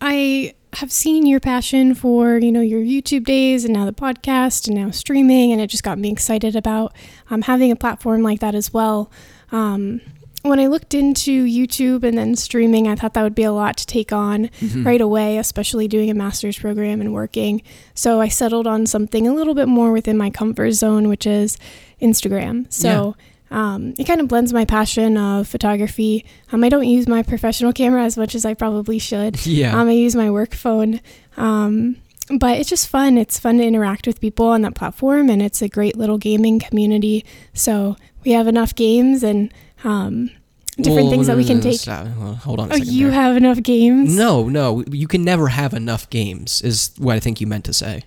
I 0.00 0.54
have 0.74 0.92
seen 0.92 1.24
your 1.24 1.40
passion 1.40 1.94
for, 1.94 2.36
you 2.36 2.52
know, 2.52 2.60
your 2.60 2.80
YouTube 2.80 3.24
days 3.24 3.64
and 3.64 3.72
now 3.72 3.86
the 3.86 3.94
podcast 3.94 4.66
and 4.66 4.76
now 4.76 4.90
streaming, 4.90 5.52
and 5.52 5.60
it 5.60 5.68
just 5.68 5.82
got 5.82 5.98
me 5.98 6.12
excited 6.12 6.54
about 6.54 6.92
um, 7.30 7.42
having 7.42 7.70
a 7.70 7.76
platform 7.76 8.22
like 8.22 8.40
that 8.40 8.54
as 8.54 8.74
well. 8.74 9.10
Um, 9.52 10.02
when 10.48 10.60
I 10.60 10.66
looked 10.66 10.94
into 10.94 11.44
YouTube 11.44 12.02
and 12.02 12.16
then 12.16 12.36
streaming, 12.36 12.88
I 12.88 12.94
thought 12.94 13.14
that 13.14 13.22
would 13.22 13.34
be 13.34 13.42
a 13.44 13.52
lot 13.52 13.76
to 13.78 13.86
take 13.86 14.12
on 14.12 14.50
right 14.76 15.00
away, 15.00 15.38
especially 15.38 15.88
doing 15.88 16.10
a 16.10 16.14
master's 16.14 16.58
program 16.58 17.00
and 17.00 17.12
working. 17.12 17.62
So 17.94 18.20
I 18.20 18.28
settled 18.28 18.66
on 18.66 18.86
something 18.86 19.26
a 19.26 19.34
little 19.34 19.54
bit 19.54 19.68
more 19.68 19.92
within 19.92 20.16
my 20.16 20.30
comfort 20.30 20.72
zone, 20.72 21.08
which 21.08 21.26
is 21.26 21.58
Instagram. 22.00 22.72
So 22.72 23.16
um, 23.50 23.94
it 23.98 24.04
kind 24.04 24.20
of 24.20 24.28
blends 24.28 24.52
my 24.52 24.64
passion 24.64 25.16
of 25.16 25.46
photography. 25.48 26.24
Um, 26.52 26.64
I 26.64 26.68
don't 26.68 26.86
use 26.86 27.06
my 27.06 27.22
professional 27.22 27.72
camera 27.72 28.04
as 28.04 28.16
much 28.16 28.34
as 28.34 28.44
I 28.44 28.54
probably 28.54 28.98
should. 28.98 29.38
Yeah. 29.46 29.80
Um, 29.80 29.88
I 29.88 29.92
use 29.92 30.16
my 30.16 30.30
work 30.30 30.54
phone. 30.54 31.00
Um, 31.36 31.96
but 32.38 32.58
it's 32.58 32.68
just 32.68 32.88
fun. 32.88 33.16
It's 33.16 33.38
fun 33.38 33.58
to 33.58 33.64
interact 33.64 34.06
with 34.06 34.20
people 34.20 34.46
on 34.46 34.62
that 34.62 34.74
platform, 34.74 35.30
and 35.30 35.40
it's 35.40 35.62
a 35.62 35.68
great 35.68 35.96
little 35.96 36.18
gaming 36.18 36.58
community. 36.58 37.24
So 37.54 37.96
we 38.24 38.32
have 38.32 38.48
enough 38.48 38.74
games 38.74 39.22
and 39.22 39.54
um, 39.84 40.30
different 40.76 41.02
Well, 41.06 41.10
things 41.10 41.26
that 41.28 41.36
we 41.36 41.42
no, 41.42 41.48
can 41.48 41.58
no, 41.58 41.64
no, 41.64 41.70
take. 41.70 41.80
stop. 41.80 42.06
Hold 42.06 42.60
on 42.60 42.70
a 42.70 42.74
Oh, 42.74 42.76
second. 42.78 42.92
you 42.92 43.06
there. 43.06 43.14
have 43.14 43.36
enough 43.36 43.62
games? 43.62 44.14
No, 44.16 44.48
no, 44.48 44.84
you 44.90 45.08
can 45.08 45.24
never 45.24 45.48
have 45.48 45.72
enough 45.74 46.08
games, 46.10 46.60
is 46.62 46.90
what 46.98 47.16
I 47.16 47.20
think 47.20 47.40
you 47.40 47.46
meant 47.46 47.64
to 47.64 47.72
say. 47.72 48.02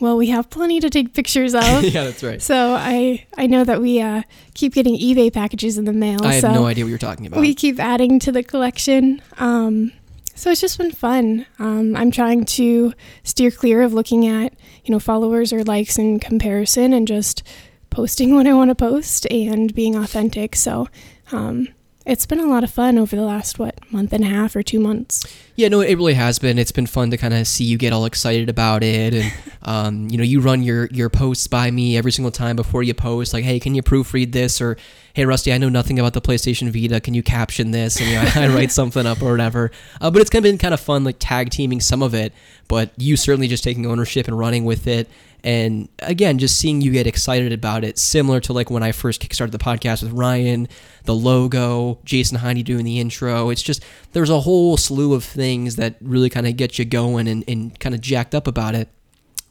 Well, 0.00 0.16
we 0.16 0.26
have 0.28 0.50
plenty 0.50 0.80
to 0.80 0.90
take 0.90 1.14
pictures 1.14 1.54
of. 1.54 1.62
yeah, 1.84 2.04
that's 2.04 2.22
right. 2.22 2.42
So 2.42 2.74
I 2.78 3.24
I 3.38 3.46
know 3.46 3.64
that 3.64 3.80
we 3.80 4.00
uh, 4.00 4.22
keep 4.54 4.74
getting 4.74 4.96
eBay 4.98 5.32
packages 5.32 5.78
in 5.78 5.84
the 5.84 5.92
mail. 5.92 6.18
I 6.24 6.34
have 6.34 6.40
so 6.42 6.52
no 6.52 6.66
idea 6.66 6.84
what 6.84 6.90
you're 6.90 6.98
talking 6.98 7.26
about. 7.26 7.40
we 7.40 7.54
keep 7.54 7.78
adding 7.80 8.18
to 8.20 8.32
the 8.32 8.42
collection. 8.42 9.22
Um, 9.38 9.92
so 10.34 10.50
it's 10.50 10.60
just 10.60 10.78
been 10.78 10.90
fun. 10.90 11.46
Um, 11.60 11.94
I'm 11.96 12.10
trying 12.10 12.44
to 12.44 12.92
steer 13.22 13.52
clear 13.52 13.82
of 13.82 13.94
looking 13.94 14.26
at 14.26 14.52
you 14.84 14.90
know 14.92 14.98
followers 14.98 15.52
or 15.52 15.62
likes 15.64 15.96
in 15.96 16.18
comparison 16.18 16.92
and 16.92 17.06
just 17.06 17.42
posting 17.90 18.34
what 18.36 18.46
I 18.48 18.52
want 18.52 18.70
to 18.70 18.74
post 18.74 19.26
and 19.30 19.72
being 19.74 19.94
authentic. 19.94 20.56
So 20.56 20.88
um, 21.30 21.68
it's 22.06 22.26
been 22.26 22.40
a 22.40 22.46
lot 22.46 22.62
of 22.62 22.70
fun 22.70 22.98
over 22.98 23.16
the 23.16 23.22
last 23.22 23.58
what 23.58 23.78
month 23.90 24.12
and 24.12 24.24
a 24.24 24.26
half 24.26 24.54
or 24.54 24.62
two 24.62 24.78
months. 24.78 25.24
Yeah, 25.56 25.68
no, 25.68 25.80
it 25.80 25.94
really 25.94 26.14
has 26.14 26.38
been. 26.38 26.58
It's 26.58 26.72
been 26.72 26.86
fun 26.86 27.10
to 27.12 27.16
kind 27.16 27.32
of 27.32 27.46
see 27.46 27.64
you 27.64 27.78
get 27.78 27.92
all 27.92 28.04
excited 28.04 28.50
about 28.50 28.82
it, 28.82 29.14
and 29.14 29.32
um, 29.62 30.08
you 30.10 30.18
know, 30.18 30.24
you 30.24 30.40
run 30.40 30.62
your 30.62 30.86
your 30.86 31.08
posts 31.08 31.46
by 31.46 31.70
me 31.70 31.96
every 31.96 32.12
single 32.12 32.30
time 32.30 32.56
before 32.56 32.82
you 32.82 32.92
post. 32.92 33.32
Like, 33.32 33.44
hey, 33.44 33.58
can 33.58 33.74
you 33.74 33.82
proofread 33.82 34.32
this? 34.32 34.60
Or, 34.60 34.76
hey, 35.14 35.24
Rusty, 35.24 35.52
I 35.52 35.58
know 35.58 35.70
nothing 35.70 35.98
about 35.98 36.12
the 36.12 36.20
PlayStation 36.20 36.70
Vita. 36.70 37.00
Can 37.00 37.14
you 37.14 37.22
caption 37.22 37.70
this? 37.70 37.98
And 37.98 38.08
you 38.08 38.16
know, 38.16 38.30
I 38.34 38.54
write 38.54 38.72
something 38.72 39.06
up 39.06 39.22
or 39.22 39.30
whatever. 39.30 39.70
Uh, 40.00 40.10
but 40.10 40.20
it's 40.20 40.30
kind 40.30 40.44
of 40.44 40.50
been 40.50 40.58
kind 40.58 40.74
of 40.74 40.80
fun, 40.80 41.04
like 41.04 41.16
tag 41.18 41.50
teaming 41.50 41.80
some 41.80 42.02
of 42.02 42.14
it. 42.14 42.34
But 42.68 42.90
you 42.98 43.16
certainly 43.16 43.48
just 43.48 43.64
taking 43.64 43.86
ownership 43.86 44.28
and 44.28 44.38
running 44.38 44.64
with 44.64 44.86
it. 44.86 45.08
And 45.44 45.90
again, 45.98 46.38
just 46.38 46.58
seeing 46.58 46.80
you 46.80 46.90
get 46.90 47.06
excited 47.06 47.52
about 47.52 47.84
it, 47.84 47.98
similar 47.98 48.40
to 48.40 48.54
like 48.54 48.70
when 48.70 48.82
I 48.82 48.92
first 48.92 49.20
kickstarted 49.20 49.50
the 49.50 49.58
podcast 49.58 50.02
with 50.02 50.12
Ryan, 50.12 50.68
the 51.04 51.14
logo, 51.14 51.98
Jason 52.02 52.38
Heine 52.38 52.64
doing 52.64 52.86
the 52.86 52.98
intro. 52.98 53.50
It's 53.50 53.62
just 53.62 53.84
there's 54.12 54.30
a 54.30 54.40
whole 54.40 54.78
slew 54.78 55.12
of 55.12 55.22
things 55.22 55.76
that 55.76 55.96
really 56.00 56.30
kind 56.30 56.46
of 56.46 56.56
get 56.56 56.78
you 56.78 56.86
going 56.86 57.28
and, 57.28 57.44
and 57.46 57.78
kind 57.78 57.94
of 57.94 58.00
jacked 58.00 58.34
up 58.34 58.46
about 58.46 58.74
it. 58.74 58.88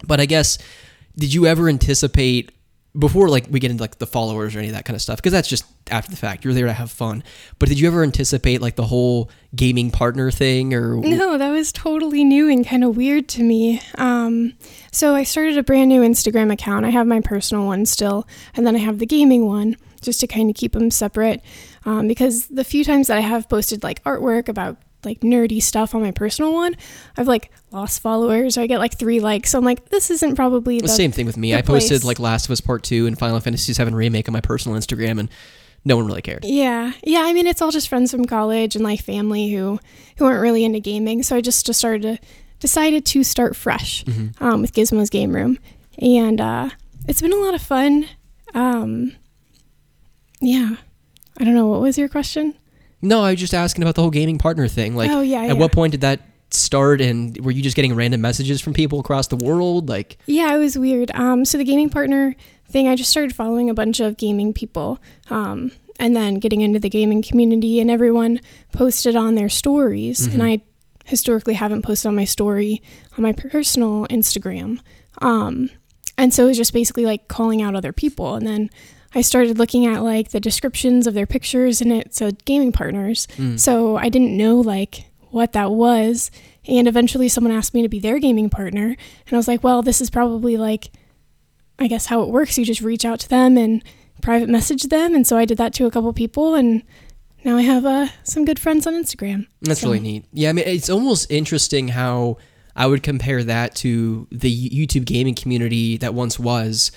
But 0.04 0.20
I 0.20 0.26
guess, 0.26 0.58
did 1.16 1.32
you 1.32 1.46
ever 1.46 1.70
anticipate 1.70 2.52
before 2.98 3.28
like 3.28 3.48
we 3.50 3.60
get 3.60 3.72
into 3.72 3.84
like 3.84 3.98
the 3.98 4.06
followers 4.06 4.56
or 4.56 4.60
any 4.60 4.70
of 4.70 4.76
that 4.76 4.86
kind 4.86 4.96
of 4.96 5.02
stuff? 5.02 5.18
Because 5.18 5.32
that's 5.32 5.48
just 5.48 5.66
after 5.90 6.12
the 6.12 6.18
fact. 6.18 6.44
You're 6.44 6.54
there 6.54 6.66
to 6.66 6.74
have 6.74 6.92
fun. 6.92 7.24
But 7.60 7.70
did 7.70 7.80
you 7.80 7.88
ever 7.88 8.04
anticipate 8.04 8.62
like 8.62 8.76
the 8.76 8.86
whole 8.86 9.30
gaming 9.56 9.92
partner 9.92 10.32
thing 10.32 10.74
or 10.74 10.98
No, 10.98 11.38
that 11.38 11.50
was 11.50 11.72
totally 11.72 12.24
new 12.24 12.50
and 12.50 12.66
kind 12.66 12.84
of 12.84 12.96
weird 12.96 13.28
to 13.30 13.44
me. 13.44 13.82
Um, 13.96 14.54
so 14.92 15.16
I 15.16 15.24
started 15.24 15.58
a 15.58 15.64
brand 15.64 15.90
new 15.90 16.02
Instagram 16.02 16.52
account. 16.52 16.86
I 16.86 16.90
have 16.90 17.08
my 17.08 17.22
personal 17.22 17.66
one 17.66 17.86
still, 17.86 18.28
and 18.56 18.66
then 18.66 18.76
I 18.76 18.80
have 18.80 19.00
the 19.00 19.06
gaming 19.06 19.48
one 19.48 19.78
just 20.02 20.20
to 20.20 20.28
kind 20.28 20.50
of 20.50 20.56
keep 20.56 20.74
them 20.74 20.92
separate. 20.92 21.42
Um, 21.86 22.08
because 22.08 22.48
the 22.48 22.64
few 22.64 22.84
times 22.84 23.08
that 23.08 23.18
I 23.18 23.22
have 23.22 23.50
posted 23.50 23.84
like 23.84 24.04
artwork 24.04 24.48
about 24.48 24.78
like 25.06 25.22
nerdy 25.22 25.62
stuff 25.62 25.94
on 25.96 26.02
my 26.02 26.12
personal 26.12 26.54
one, 26.54 26.76
I've 27.18 27.28
like 27.28 27.52
lost 27.72 28.02
followers 28.02 28.58
or 28.58 28.62
I 28.62 28.68
get 28.68 28.80
like 28.80 28.98
three 28.98 29.20
likes. 29.20 29.52
So 29.52 29.58
I'm 29.58 29.66
like, 29.66 29.90
this 29.90 30.10
isn't 30.12 30.36
probably 30.36 30.78
the 30.80 30.84
The 30.84 30.90
same 30.90 31.12
thing 31.12 31.26
with 31.26 31.38
me. 31.38 31.54
I 31.56 31.62
posted 31.62 32.02
place. 32.02 32.04
like 32.06 32.20
Last 32.20 32.46
of 32.46 32.52
Us 32.52 32.62
Part 32.62 32.84
2 32.84 33.08
and 33.08 33.18
Final 33.18 33.40
Fantasy 33.40 33.74
VII 33.74 33.94
Remake 33.94 34.28
on 34.30 34.34
my 34.34 34.42
personal 34.42 34.78
Instagram 34.78 35.20
and 35.20 35.30
no 35.86 35.98
one 35.98 36.06
really 36.08 36.22
cared. 36.22 36.46
Yeah, 36.46 36.94
yeah. 37.04 37.24
I 37.26 37.34
mean, 37.34 37.46
it's 37.46 37.62
all 37.62 37.72
just 37.72 37.90
friends 37.90 38.12
from 38.12 38.26
college 38.26 38.76
and 38.76 38.84
like 38.86 39.02
family 39.02 39.52
who 39.52 39.80
who 40.18 40.26
aren't 40.26 40.42
really 40.42 40.64
into 40.64 40.80
gaming. 40.80 41.24
So 41.24 41.36
I 41.36 41.42
just 41.42 41.66
just 41.66 41.80
started 41.80 42.02
to 42.04 42.20
decided 42.60 43.06
to 43.06 43.24
start 43.26 43.56
fresh 43.58 44.06
um, 44.40 44.62
with 44.62 44.72
Gizmo's 44.74 45.10
Game 45.10 45.34
Room, 45.36 45.60
and 45.98 46.40
uh, 46.40 46.70
it's 47.10 47.22
been 47.22 47.34
a 47.34 47.38
lot 47.38 47.54
of 47.54 47.62
fun. 47.62 48.08
Um, 48.54 49.14
yeah, 50.40 50.78
I 51.38 51.44
don't 51.44 51.56
know 51.56 51.68
what 51.68 51.82
was 51.82 51.98
your 51.98 52.08
question. 52.08 52.56
No, 53.04 53.22
I 53.22 53.32
was 53.32 53.40
just 53.40 53.54
asking 53.54 53.84
about 53.84 53.96
the 53.96 54.02
whole 54.02 54.10
gaming 54.12 54.38
partner 54.38 54.68
thing. 54.68 54.96
Like, 54.96 55.12
Oh, 55.12 55.22
yeah, 55.22 55.42
at 55.42 55.48
yeah. 55.48 55.54
what 55.54 55.72
point 55.72 55.92
did 55.92 56.02
that 56.02 56.22
start 56.52 57.02
and 57.02 57.38
were 57.44 57.52
you 57.52 57.62
just 57.62 57.76
getting 57.76 57.94
random 57.96 58.22
messages 58.22 58.62
from 58.62 58.74
people 58.74 59.00
across 59.00 59.28
the 59.28 59.36
world? 59.36 59.90
Like, 59.90 60.18
Yeah, 60.26 60.56
it 60.56 60.60
was 60.60 60.78
weird. 60.78 61.12
Um, 61.14 61.46
so 61.46 61.58
the 61.58 61.64
gaming 61.64 61.90
partner 61.90 62.36
thing, 62.70 62.88
I 62.88 62.96
just 62.96 63.10
started 63.10 63.36
following 63.36 63.70
a 63.70 63.74
bunch 63.74 64.00
of 64.00 64.18
gaming 64.18 64.54
people, 64.54 65.00
um, 65.30 65.72
and 66.00 66.16
then 66.16 66.36
getting 66.36 66.62
into 66.62 66.80
the 66.80 66.90
gaming 66.90 67.22
community, 67.22 67.80
and 67.80 67.92
everyone 67.92 68.40
posted 68.72 69.16
on 69.16 69.36
their 69.36 69.50
stories, 69.50 70.26
and 70.26 70.42
I 70.42 70.62
historically 71.06 71.54
haven't 71.54 71.82
posted 71.84 72.08
on 72.10 72.16
my 72.16 72.26
story 72.26 72.82
on 73.18 73.22
my 73.24 73.32
personal 73.34 74.08
Instagram, 74.08 74.80
um, 75.22 75.70
and 76.18 76.34
so 76.34 76.46
it 76.46 76.48
was 76.48 76.58
just 76.58 76.74
basically 76.74 77.06
like 77.06 77.28
calling 77.28 77.62
out 77.62 77.76
other 77.76 77.92
people, 77.94 78.36
and 78.36 78.48
then. 78.48 78.70
I 79.16 79.22
started 79.22 79.58
looking 79.60 79.86
at 79.86 80.02
like 80.04 80.32
the 80.32 80.40
descriptions 80.40 81.06
of 81.08 81.14
their 81.14 81.28
pictures 81.28 81.82
and 81.82 81.92
it 81.92 82.14
said 82.16 82.44
gaming 82.46 82.72
partners. 82.72 83.28
So 83.58 83.98
I 83.98 84.10
didn't 84.10 84.36
know 84.36 84.56
like 84.56 85.06
what 85.30 85.54
that 85.54 85.72
was. 85.72 86.32
And 86.68 86.88
eventually 86.88 87.28
someone 87.30 87.54
asked 87.54 87.74
me 87.74 87.82
to 87.82 87.90
be 87.90 88.00
their 88.00 88.20
gaming 88.20 88.50
partner. 88.50 88.86
And 88.86 89.34
I 89.34 89.36
was 89.36 89.48
like, 89.48 89.64
well, 89.64 89.82
this 89.82 90.00
is 90.02 90.10
probably 90.10 90.58
like, 90.58 90.92
I 91.78 91.88
guess 91.88 92.06
how 92.08 92.22
it 92.24 92.30
works. 92.30 92.58
You 92.58 92.66
just 92.66 92.82
reach 92.82 93.06
out 93.06 93.20
to 93.22 93.30
them 93.30 93.58
and 93.58 93.84
private 94.22 94.50
message 94.50 94.84
them. 94.84 95.14
And 95.14 95.28
so 95.28 95.38
I 95.38 95.46
did 95.46 95.58
that 95.58 95.74
to 95.76 95.86
a 95.86 95.92
couple 95.92 96.12
people. 96.14 96.56
And 96.56 96.84
now 97.44 97.58
I 97.58 97.62
have 97.64 97.86
uh, 97.86 98.08
some 98.24 98.46
good 98.46 98.60
friends 98.60 98.88
on 98.88 98.94
Instagram. 98.94 99.48
That's 99.62 99.82
So- 99.82 99.88
really 99.88 100.00
neat. 100.00 100.26
Yeah, 100.32 100.50
I 100.50 100.54
mean, 100.54 100.66
it's 100.68 100.90
almost 100.90 101.30
interesting 101.30 101.90
how 101.90 102.38
I 102.76 102.88
would 102.88 103.04
compare 103.04 103.44
that 103.44 103.76
to 103.78 104.28
the 104.32 104.70
YouTube 104.70 105.06
gaming 105.06 105.36
community 105.36 105.98
that 105.98 106.14
once 106.14 106.40
was, 106.40 106.92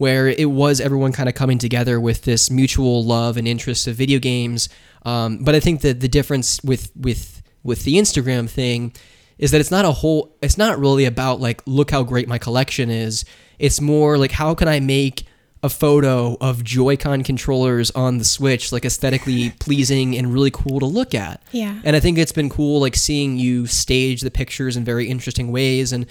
where 0.00 0.28
it 0.28 0.50
was 0.50 0.80
everyone 0.80 1.12
kind 1.12 1.28
of 1.28 1.34
coming 1.34 1.58
together 1.58 2.00
with 2.00 2.22
this 2.22 2.50
mutual 2.50 3.04
love 3.04 3.36
and 3.36 3.46
interest 3.46 3.86
of 3.86 3.94
video 3.94 4.18
games. 4.18 4.70
Um, 5.02 5.44
but 5.44 5.54
I 5.54 5.60
think 5.60 5.82
that 5.82 6.00
the 6.00 6.08
difference 6.08 6.58
with 6.64 6.90
with 6.96 7.42
with 7.62 7.84
the 7.84 7.96
Instagram 7.96 8.48
thing 8.48 8.94
is 9.36 9.50
that 9.50 9.60
it's 9.60 9.70
not 9.70 9.84
a 9.84 9.92
whole. 9.92 10.34
It's 10.40 10.56
not 10.56 10.78
really 10.78 11.04
about 11.04 11.38
like 11.38 11.60
look 11.66 11.90
how 11.90 12.02
great 12.02 12.28
my 12.28 12.38
collection 12.38 12.88
is. 12.88 13.26
It's 13.58 13.78
more 13.78 14.16
like 14.16 14.30
how 14.30 14.54
can 14.54 14.68
I 14.68 14.80
make 14.80 15.26
a 15.62 15.68
photo 15.68 16.38
of 16.40 16.64
Joy-Con 16.64 17.22
controllers 17.22 17.90
on 17.90 18.16
the 18.16 18.24
Switch 18.24 18.72
like 18.72 18.86
aesthetically 18.86 19.50
pleasing 19.60 20.16
and 20.16 20.32
really 20.32 20.50
cool 20.50 20.80
to 20.80 20.86
look 20.86 21.14
at. 21.14 21.42
Yeah. 21.52 21.78
And 21.84 21.94
I 21.94 22.00
think 22.00 22.16
it's 22.16 22.32
been 22.32 22.48
cool 22.48 22.80
like 22.80 22.96
seeing 22.96 23.36
you 23.36 23.66
stage 23.66 24.22
the 24.22 24.30
pictures 24.30 24.78
in 24.78 24.84
very 24.86 25.10
interesting 25.10 25.52
ways 25.52 25.92
and 25.92 26.06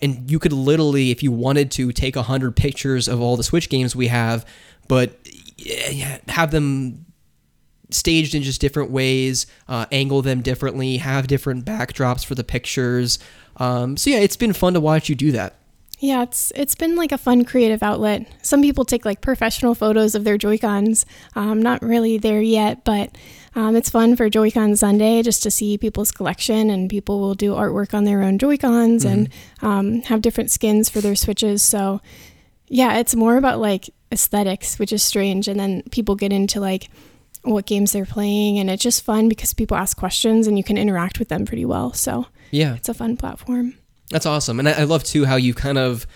and 0.00 0.30
you 0.30 0.38
could 0.38 0.52
literally 0.52 1.10
if 1.10 1.22
you 1.22 1.32
wanted 1.32 1.70
to 1.72 1.92
take 1.92 2.16
a 2.16 2.20
100 2.20 2.56
pictures 2.56 3.08
of 3.08 3.20
all 3.20 3.36
the 3.36 3.44
Switch 3.44 3.68
games 3.68 3.94
we 3.94 4.08
have 4.08 4.46
but 4.86 5.18
have 6.28 6.50
them 6.50 7.04
staged 7.90 8.34
in 8.34 8.42
just 8.42 8.60
different 8.60 8.90
ways, 8.90 9.46
uh, 9.68 9.86
angle 9.90 10.22
them 10.22 10.42
differently, 10.42 10.98
have 10.98 11.26
different 11.26 11.64
backdrops 11.64 12.24
for 12.24 12.34
the 12.34 12.44
pictures. 12.44 13.18
Um, 13.56 13.96
so 13.96 14.10
yeah, 14.10 14.18
it's 14.18 14.36
been 14.36 14.52
fun 14.52 14.74
to 14.74 14.80
watch 14.80 15.08
you 15.08 15.14
do 15.14 15.32
that. 15.32 15.54
Yeah, 16.00 16.22
it's 16.22 16.52
it's 16.54 16.76
been 16.76 16.94
like 16.94 17.10
a 17.10 17.18
fun 17.18 17.44
creative 17.44 17.82
outlet. 17.82 18.26
Some 18.42 18.62
people 18.62 18.84
take 18.84 19.04
like 19.04 19.20
professional 19.20 19.74
photos 19.74 20.14
of 20.14 20.22
their 20.22 20.38
Joy 20.38 20.56
Cons. 20.56 21.04
Um, 21.34 21.60
not 21.60 21.82
really 21.82 22.18
there 22.18 22.40
yet, 22.40 22.84
but 22.84 23.18
um, 23.58 23.74
it's 23.74 23.90
fun 23.90 24.14
for 24.14 24.30
Joy 24.30 24.52
Con 24.52 24.76
Sunday 24.76 25.20
just 25.20 25.42
to 25.42 25.50
see 25.50 25.76
people's 25.76 26.12
collection, 26.12 26.70
and 26.70 26.88
people 26.88 27.18
will 27.18 27.34
do 27.34 27.54
artwork 27.54 27.92
on 27.92 28.04
their 28.04 28.22
own 28.22 28.38
Joy 28.38 28.56
Cons 28.56 29.04
and 29.04 29.30
um, 29.62 30.02
have 30.02 30.22
different 30.22 30.52
skins 30.52 30.88
for 30.88 31.00
their 31.00 31.16
Switches. 31.16 31.60
So 31.60 32.00
yeah, 32.68 32.98
it's 32.98 33.16
more 33.16 33.36
about 33.36 33.58
like 33.58 33.90
aesthetics, 34.12 34.78
which 34.78 34.92
is 34.92 35.02
strange, 35.02 35.48
and 35.48 35.58
then 35.58 35.82
people 35.90 36.14
get 36.14 36.32
into 36.32 36.60
like 36.60 36.88
what 37.42 37.66
games 37.66 37.90
they're 37.90 38.06
playing, 38.06 38.60
and 38.60 38.70
it's 38.70 38.82
just 38.82 39.02
fun 39.02 39.28
because 39.28 39.52
people 39.54 39.76
ask 39.76 39.96
questions 39.96 40.46
and 40.46 40.56
you 40.56 40.62
can 40.62 40.78
interact 40.78 41.18
with 41.18 41.28
them 41.28 41.44
pretty 41.44 41.64
well. 41.64 41.92
So 41.92 42.26
Yeah, 42.52 42.76
it's 42.76 42.88
a 42.88 42.94
fun 42.94 43.16
platform. 43.16 43.74
That's 44.10 44.24
awesome. 44.24 44.60
And 44.60 44.68
I, 44.68 44.82
I 44.82 44.84
love 44.84 45.02
too 45.02 45.24
how 45.24 45.34
you 45.34 45.52
kind 45.52 45.78
of 45.78 46.06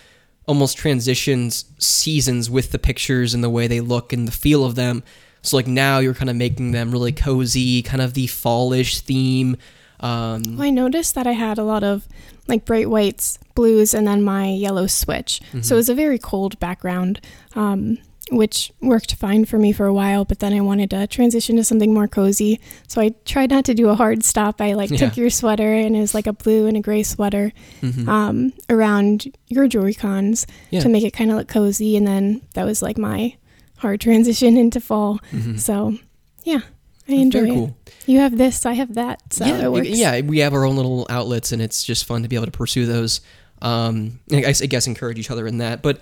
almost 0.47 0.77
transitioned 0.77 1.65
seasons 1.77 2.49
with 2.49 2.71
the 2.71 2.79
pictures 2.79 3.33
and 3.33 3.43
the 3.43 3.49
way 3.49 3.67
they 3.67 3.81
look 3.81 4.13
and 4.13 4.29
the 4.29 4.31
feel 4.31 4.63
of 4.63 4.75
them. 4.75 5.03
So 5.43 5.55
like 5.57 5.67
now 5.67 5.99
you're 5.99 6.13
kind 6.15 6.29
of 6.29 6.35
making 6.35 6.71
them 6.71 6.91
really 6.91 7.11
cozy, 7.11 7.81
kind 7.83 8.01
of 8.01 8.13
the 8.15 8.27
fallish 8.27 8.99
theme. 9.01 9.57
Um, 9.99 10.41
Well, 10.57 10.63
I 10.63 10.69
noticed 10.69 11.15
that 11.15 11.27
I 11.27 11.33
had 11.33 11.57
a 11.57 11.63
lot 11.63 11.83
of 11.83 12.07
like 12.47 12.65
bright 12.65 12.89
whites, 12.89 13.39
blues, 13.55 13.93
and 13.93 14.07
then 14.07 14.21
my 14.23 14.49
yellow 14.49 14.87
switch. 14.87 15.41
So 15.61 15.75
it 15.75 15.77
was 15.77 15.89
a 15.89 15.95
very 15.95 16.17
cold 16.17 16.59
background, 16.59 17.21
um, 17.55 17.97
which 18.31 18.71
worked 18.81 19.15
fine 19.15 19.45
for 19.45 19.57
me 19.59 19.71
for 19.71 19.85
a 19.85 19.93
while. 19.93 20.25
But 20.25 20.39
then 20.39 20.53
I 20.53 20.59
wanted 20.61 20.89
to 20.89 21.07
transition 21.07 21.55
to 21.57 21.63
something 21.63 21.93
more 21.93 22.07
cozy. 22.07 22.59
So 22.87 23.01
I 23.01 23.13
tried 23.25 23.49
not 23.51 23.63
to 23.65 23.73
do 23.73 23.89
a 23.89 23.95
hard 23.95 24.23
stop. 24.23 24.59
I 24.59 24.73
like 24.73 24.89
took 24.89 25.15
your 25.17 25.29
sweater 25.29 25.71
and 25.73 25.95
it 25.95 25.99
was 25.99 26.13
like 26.13 26.27
a 26.27 26.33
blue 26.33 26.67
and 26.67 26.75
a 26.75 26.81
gray 26.81 27.03
sweater 27.03 27.53
mhm. 27.81 28.07
um, 28.07 28.53
around 28.69 29.33
your 29.47 29.67
Joy 29.67 29.93
Cons 29.93 30.47
Yeah. 30.69 30.81
to 30.81 30.89
make 30.89 31.03
it 31.03 31.11
kind 31.11 31.31
of 31.31 31.37
look 31.37 31.47
cozy. 31.47 31.95
And 31.95 32.05
then 32.07 32.41
that 32.55 32.65
was 32.65 32.81
like 32.81 32.97
my 32.97 33.35
hard 33.77 34.01
transition 34.01 34.57
into 34.57 34.79
fall. 34.79 35.19
Mhm. 35.31 35.59
So 35.59 35.97
yeah, 36.43 36.61
I 37.07 37.13
enjoy 37.13 37.39
Very 37.39 37.51
it. 37.51 37.53
cool. 37.55 37.77
You 38.05 38.19
have 38.19 38.37
this, 38.37 38.65
I 38.65 38.73
have 38.73 38.95
that. 38.95 39.21
So 39.31 39.45
yeah, 39.45 39.69
yeah, 39.81 40.21
we 40.21 40.39
have 40.39 40.53
our 40.53 40.65
own 40.65 40.75
little 40.75 41.05
outlets, 41.09 41.51
and 41.51 41.61
it's 41.61 41.83
just 41.83 42.05
fun 42.05 42.21
to 42.23 42.27
be 42.29 42.35
able 42.35 42.45
to 42.47 42.51
pursue 42.51 42.85
those. 42.85 43.21
Um, 43.61 44.19
I 44.31 44.41
guess, 44.41 44.61
I 44.61 44.65
guess 44.65 44.87
encourage 44.87 45.17
each 45.19 45.31
other 45.31 45.47
in 45.47 45.59
that. 45.59 45.81
But 45.81 46.01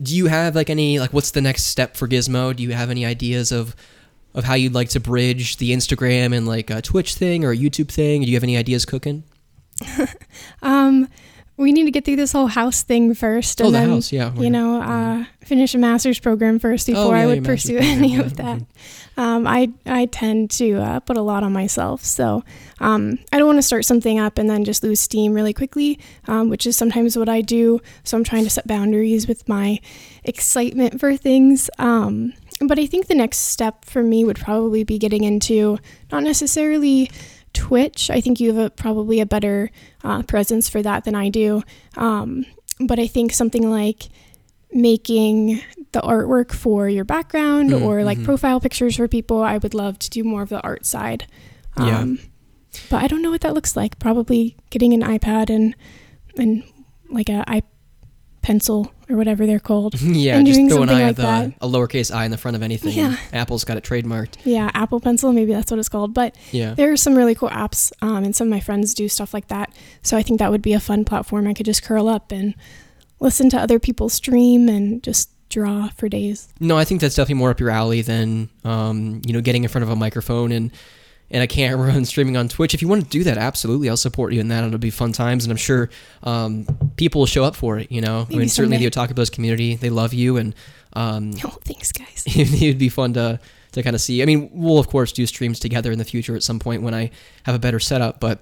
do 0.00 0.16
you 0.16 0.26
have 0.26 0.54
like 0.54 0.70
any 0.70 0.98
like 1.00 1.12
what's 1.12 1.32
the 1.32 1.40
next 1.40 1.64
step 1.64 1.96
for 1.96 2.06
Gizmo? 2.08 2.54
Do 2.54 2.62
you 2.62 2.72
have 2.72 2.90
any 2.90 3.04
ideas 3.04 3.50
of 3.52 3.74
of 4.34 4.44
how 4.44 4.54
you'd 4.54 4.72
like 4.74 4.88
to 4.90 5.00
bridge 5.00 5.56
the 5.58 5.72
Instagram 5.72 6.34
and 6.34 6.46
like 6.46 6.70
a 6.70 6.80
Twitch 6.80 7.14
thing 7.16 7.44
or 7.44 7.50
a 7.50 7.56
YouTube 7.56 7.88
thing? 7.90 8.22
Do 8.22 8.28
you 8.28 8.36
have 8.36 8.42
any 8.44 8.56
ideas 8.56 8.84
cooking? 8.84 9.24
Um, 10.62 11.08
we 11.62 11.72
need 11.72 11.84
to 11.84 11.90
get 11.90 12.04
through 12.04 12.16
this 12.16 12.32
whole 12.32 12.48
house 12.48 12.82
thing 12.82 13.14
first, 13.14 13.60
and 13.60 13.68
oh, 13.68 13.70
the 13.70 13.78
then 13.78 13.90
house, 13.90 14.12
yeah. 14.12 14.32
you 14.34 14.50
know, 14.50 14.82
uh, 14.82 15.24
finish 15.40 15.74
a 15.74 15.78
master's 15.78 16.18
program 16.18 16.58
first 16.58 16.88
Oh, 16.90 16.92
before 16.92 17.16
yeah, 17.16 17.22
I 17.22 17.26
would 17.26 17.44
pursue 17.44 17.76
program, 17.78 17.98
any 17.98 18.14
yeah, 18.14 18.20
of 18.20 18.36
that. 18.36 18.58
mhm. 18.58 18.66
Um, 19.16 19.46
I 19.46 19.70
I 19.86 20.06
tend 20.06 20.50
to 20.52 20.74
uh, 20.74 21.00
put 21.00 21.16
a 21.16 21.22
lot 21.22 21.42
on 21.42 21.52
myself, 21.52 22.02
so 22.04 22.44
um, 22.80 23.18
I 23.32 23.38
don't 23.38 23.46
want 23.46 23.58
to 23.58 23.62
start 23.62 23.84
something 23.84 24.18
up 24.18 24.38
and 24.38 24.48
then 24.48 24.64
just 24.64 24.82
lose 24.82 25.00
steam 25.00 25.34
really 25.34 25.52
quickly, 25.52 25.98
um, 26.26 26.48
which 26.48 26.66
is 26.66 26.76
sometimes 26.76 27.16
what 27.16 27.28
I 27.28 27.40
do. 27.42 27.80
So 28.04 28.16
I'm 28.16 28.24
trying 28.24 28.44
to 28.44 28.50
set 28.50 28.66
boundaries 28.66 29.28
with 29.28 29.48
my 29.48 29.80
excitement 30.24 30.98
for 31.00 31.16
things. 31.16 31.68
Um, 31.78 32.32
but 32.60 32.78
I 32.78 32.86
think 32.86 33.06
the 33.08 33.14
next 33.14 33.38
step 33.38 33.84
for 33.84 34.02
me 34.02 34.24
would 34.24 34.38
probably 34.38 34.84
be 34.84 34.98
getting 34.98 35.24
into 35.24 35.78
not 36.10 36.22
necessarily 36.22 37.10
Twitch. 37.52 38.10
I 38.10 38.20
think 38.20 38.40
you 38.40 38.52
have 38.54 38.66
a, 38.66 38.70
probably 38.70 39.20
a 39.20 39.26
better 39.26 39.70
uh, 40.04 40.22
presence 40.22 40.68
for 40.68 40.82
that 40.82 41.04
than 41.04 41.14
I 41.14 41.28
do. 41.28 41.62
Um, 41.96 42.46
but 42.80 42.98
I 42.98 43.06
think 43.06 43.32
something 43.32 43.68
like 43.70 44.08
making 44.72 45.60
the 45.92 46.00
artwork 46.00 46.52
for 46.52 46.88
your 46.88 47.04
background 47.04 47.70
Mhm, 47.70 47.82
or 47.82 48.04
like 48.04 48.18
mhm. 48.18 48.24
profile 48.24 48.60
pictures 48.60 48.96
for 48.96 49.06
people, 49.08 49.42
I 49.42 49.58
would 49.58 49.74
love 49.74 49.98
to 50.00 50.10
do 50.10 50.24
more 50.24 50.42
of 50.42 50.48
the 50.48 50.60
art 50.62 50.86
side. 50.86 51.26
Yeah. 51.78 52.00
Um, 52.00 52.18
But 52.88 53.02
I 53.02 53.06
don't 53.06 53.20
know 53.20 53.30
what 53.30 53.42
that 53.42 53.52
looks 53.52 53.76
like. 53.76 53.98
Probably 53.98 54.56
getting 54.70 54.94
an 54.94 55.02
iPad 55.02 55.50
and 55.50 55.74
and 56.38 56.64
like 57.10 57.28
a 57.28 57.44
i 57.46 57.62
pencil 58.42 58.92
or 59.08 59.16
whatever 59.16 59.46
they're 59.46 59.60
called. 59.60 60.00
yeah, 60.00 60.36
and 60.36 60.46
just 60.46 60.56
doing 60.58 60.68
throw 60.68 60.82
an 60.82 60.90
eye 60.90 61.06
like 61.06 61.16
the, 61.16 61.22
that. 61.22 61.52
a 61.60 61.68
lowercase 61.68 62.14
i 62.14 62.24
in 62.24 62.30
the 62.30 62.38
front 62.38 62.56
of 62.56 62.62
anything. 62.62 62.92
Yeah. 62.92 63.16
Apple's 63.32 63.64
got 63.64 63.76
it 63.76 63.84
trademarked. 63.84 64.36
Yeah, 64.44 64.70
Apple 64.74 65.00
Pencil, 65.00 65.32
maybe 65.32 65.52
that's 65.52 65.70
what 65.70 65.78
it's 65.78 65.88
called. 65.88 66.12
But 66.12 66.36
Yeah. 66.50 66.74
there 66.74 66.92
are 66.92 66.96
some 66.96 67.14
really 67.14 67.34
cool 67.34 67.50
apps, 67.50 67.92
um, 68.02 68.24
and 68.24 68.34
some 68.36 68.48
of 68.48 68.50
my 68.50 68.60
friends 68.60 68.94
do 68.94 69.08
stuff 69.08 69.32
like 69.32 69.48
that. 69.48 69.72
So 70.02 70.16
I 70.16 70.22
think 70.22 70.38
that 70.40 70.50
would 70.50 70.62
be 70.62 70.72
a 70.72 70.80
fun 70.80 71.04
platform. 71.04 71.46
I 71.46 71.54
could 71.54 71.66
just 71.66 71.82
curl 71.82 72.08
up 72.08 72.32
and 72.32 72.54
listen 73.20 73.48
to 73.50 73.58
other 73.58 73.78
people 73.78 74.08
stream 74.08 74.68
and 74.68 75.02
just 75.02 75.30
draw 75.48 75.88
for 75.90 76.08
days. 76.08 76.48
No, 76.58 76.76
I 76.78 76.84
think 76.84 77.00
that's 77.00 77.14
definitely 77.14 77.34
more 77.36 77.50
up 77.50 77.60
your 77.60 77.70
alley 77.70 78.02
than 78.02 78.48
um, 78.64 79.20
you 79.26 79.32
know 79.32 79.40
getting 79.40 79.62
in 79.62 79.68
front 79.68 79.84
of 79.84 79.90
a 79.90 79.96
microphone 79.96 80.50
and 80.50 80.72
and 81.32 81.42
a 81.42 81.46
camera 81.46 81.90
and 81.90 82.06
streaming 82.06 82.36
on 82.36 82.46
Twitch. 82.48 82.74
If 82.74 82.82
you 82.82 82.88
want 82.88 83.02
to 83.02 83.08
do 83.08 83.24
that, 83.24 83.38
absolutely, 83.38 83.88
I'll 83.88 83.96
support 83.96 84.34
you 84.34 84.40
in 84.40 84.48
that. 84.48 84.62
It'll 84.64 84.78
be 84.78 84.90
fun 84.90 85.12
times, 85.12 85.44
and 85.44 85.50
I'm 85.50 85.56
sure 85.56 85.88
um, 86.22 86.66
people 86.96 87.20
will 87.20 87.26
show 87.26 87.42
up 87.42 87.56
for 87.56 87.78
it. 87.78 87.90
You 87.90 88.02
know, 88.02 88.20
I 88.20 88.24
Maybe 88.24 88.36
mean, 88.36 88.48
certainly 88.48 88.76
the 88.76 88.92
someday. 88.92 89.12
Otaku 89.14 89.16
Buzz 89.16 89.30
community, 89.30 89.74
they 89.74 89.90
love 89.90 90.12
you, 90.12 90.36
and 90.36 90.54
um, 90.92 91.32
Oh, 91.44 91.56
thanks, 91.62 91.90
guys. 91.90 92.24
it'd 92.36 92.78
be 92.78 92.90
fun 92.90 93.14
to 93.14 93.40
to 93.72 93.82
kind 93.82 93.96
of 93.96 94.02
see. 94.02 94.22
I 94.22 94.26
mean, 94.26 94.50
we'll 94.52 94.78
of 94.78 94.88
course 94.88 95.10
do 95.12 95.24
streams 95.26 95.58
together 95.58 95.90
in 95.90 95.98
the 95.98 96.04
future 96.04 96.36
at 96.36 96.42
some 96.42 96.58
point 96.58 96.82
when 96.82 96.92
I 96.94 97.10
have 97.44 97.54
a 97.54 97.58
better 97.58 97.80
setup, 97.80 98.20
but. 98.20 98.38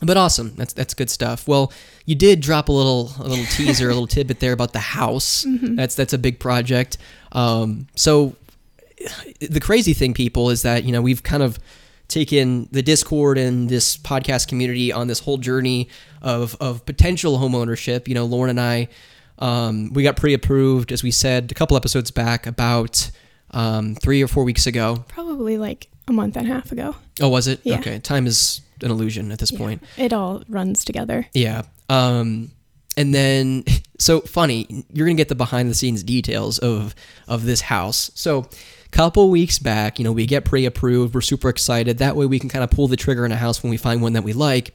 But 0.00 0.16
awesome, 0.16 0.54
that's 0.54 0.72
that's 0.72 0.94
good 0.94 1.10
stuff. 1.10 1.48
Well, 1.48 1.72
you 2.06 2.14
did 2.14 2.40
drop 2.40 2.68
a 2.68 2.72
little 2.72 3.10
a 3.18 3.26
little 3.26 3.44
teaser, 3.50 3.86
a 3.86 3.88
little 3.88 4.06
tidbit 4.06 4.38
there 4.38 4.52
about 4.52 4.72
the 4.72 4.78
house. 4.78 5.44
Mm-hmm. 5.44 5.74
That's 5.74 5.96
that's 5.96 6.12
a 6.12 6.18
big 6.18 6.38
project. 6.38 6.98
Um, 7.32 7.88
so 7.96 8.36
the 9.40 9.58
crazy 9.58 9.94
thing, 9.94 10.14
people, 10.14 10.50
is 10.50 10.62
that 10.62 10.84
you 10.84 10.92
know 10.92 11.02
we've 11.02 11.24
kind 11.24 11.42
of 11.42 11.58
taken 12.08 12.68
the 12.72 12.82
Discord 12.82 13.38
and 13.38 13.68
this 13.68 13.96
podcast 13.96 14.48
community 14.48 14.90
on 14.92 15.06
this 15.08 15.20
whole 15.20 15.36
journey 15.38 15.88
of 16.22 16.56
of 16.60 16.84
potential 16.86 17.38
home 17.38 17.54
ownership. 17.54 18.08
You 18.08 18.14
know, 18.14 18.24
Lauren 18.24 18.50
and 18.50 18.60
I, 18.60 18.88
um, 19.38 19.92
we 19.92 20.02
got 20.02 20.16
pre-approved, 20.16 20.90
as 20.92 21.02
we 21.02 21.10
said 21.10 21.50
a 21.52 21.54
couple 21.54 21.76
episodes 21.76 22.10
back, 22.10 22.46
about 22.46 23.10
um, 23.52 23.94
three 23.94 24.22
or 24.22 24.28
four 24.28 24.44
weeks 24.44 24.66
ago. 24.66 25.04
Probably 25.08 25.58
like 25.58 25.88
a 26.08 26.12
month 26.12 26.36
and 26.36 26.48
a 26.48 26.52
half 26.52 26.72
ago. 26.72 26.96
Oh, 27.20 27.28
was 27.28 27.46
it? 27.46 27.60
Yeah. 27.62 27.78
Okay, 27.78 27.98
time 27.98 28.26
is 28.26 28.62
an 28.82 28.90
illusion 28.90 29.30
at 29.32 29.38
this 29.38 29.52
Yeah. 29.52 29.58
point. 29.58 29.82
It 29.96 30.12
all 30.12 30.42
runs 30.48 30.84
together. 30.84 31.26
Yeah. 31.34 31.62
Um, 31.88 32.50
and 32.96 33.14
then, 33.14 33.64
so 33.98 34.20
funny, 34.20 34.84
you're 34.92 35.06
gonna 35.06 35.16
get 35.16 35.28
the 35.28 35.34
behind 35.34 35.68
the 35.70 35.74
scenes 35.74 36.02
details 36.02 36.58
of 36.58 36.94
of 37.26 37.44
this 37.44 37.60
house. 37.62 38.10
So, 38.14 38.48
couple 38.90 39.28
weeks 39.30 39.58
back, 39.58 39.98
you 39.98 40.04
know, 40.04 40.12
we 40.12 40.26
get 40.26 40.44
pre-approved. 40.44 41.14
We're 41.14 41.20
super 41.20 41.48
excited. 41.48 41.98
That 41.98 42.16
way, 42.16 42.26
we 42.26 42.38
can 42.38 42.48
kind 42.48 42.64
of 42.64 42.70
pull 42.70 42.88
the 42.88 42.96
trigger 42.96 43.24
in 43.26 43.32
a 43.32 43.36
house 43.36 43.62
when 43.62 43.70
we 43.70 43.76
find 43.76 44.00
one 44.02 44.14
that 44.14 44.24
we 44.24 44.32
like. 44.32 44.74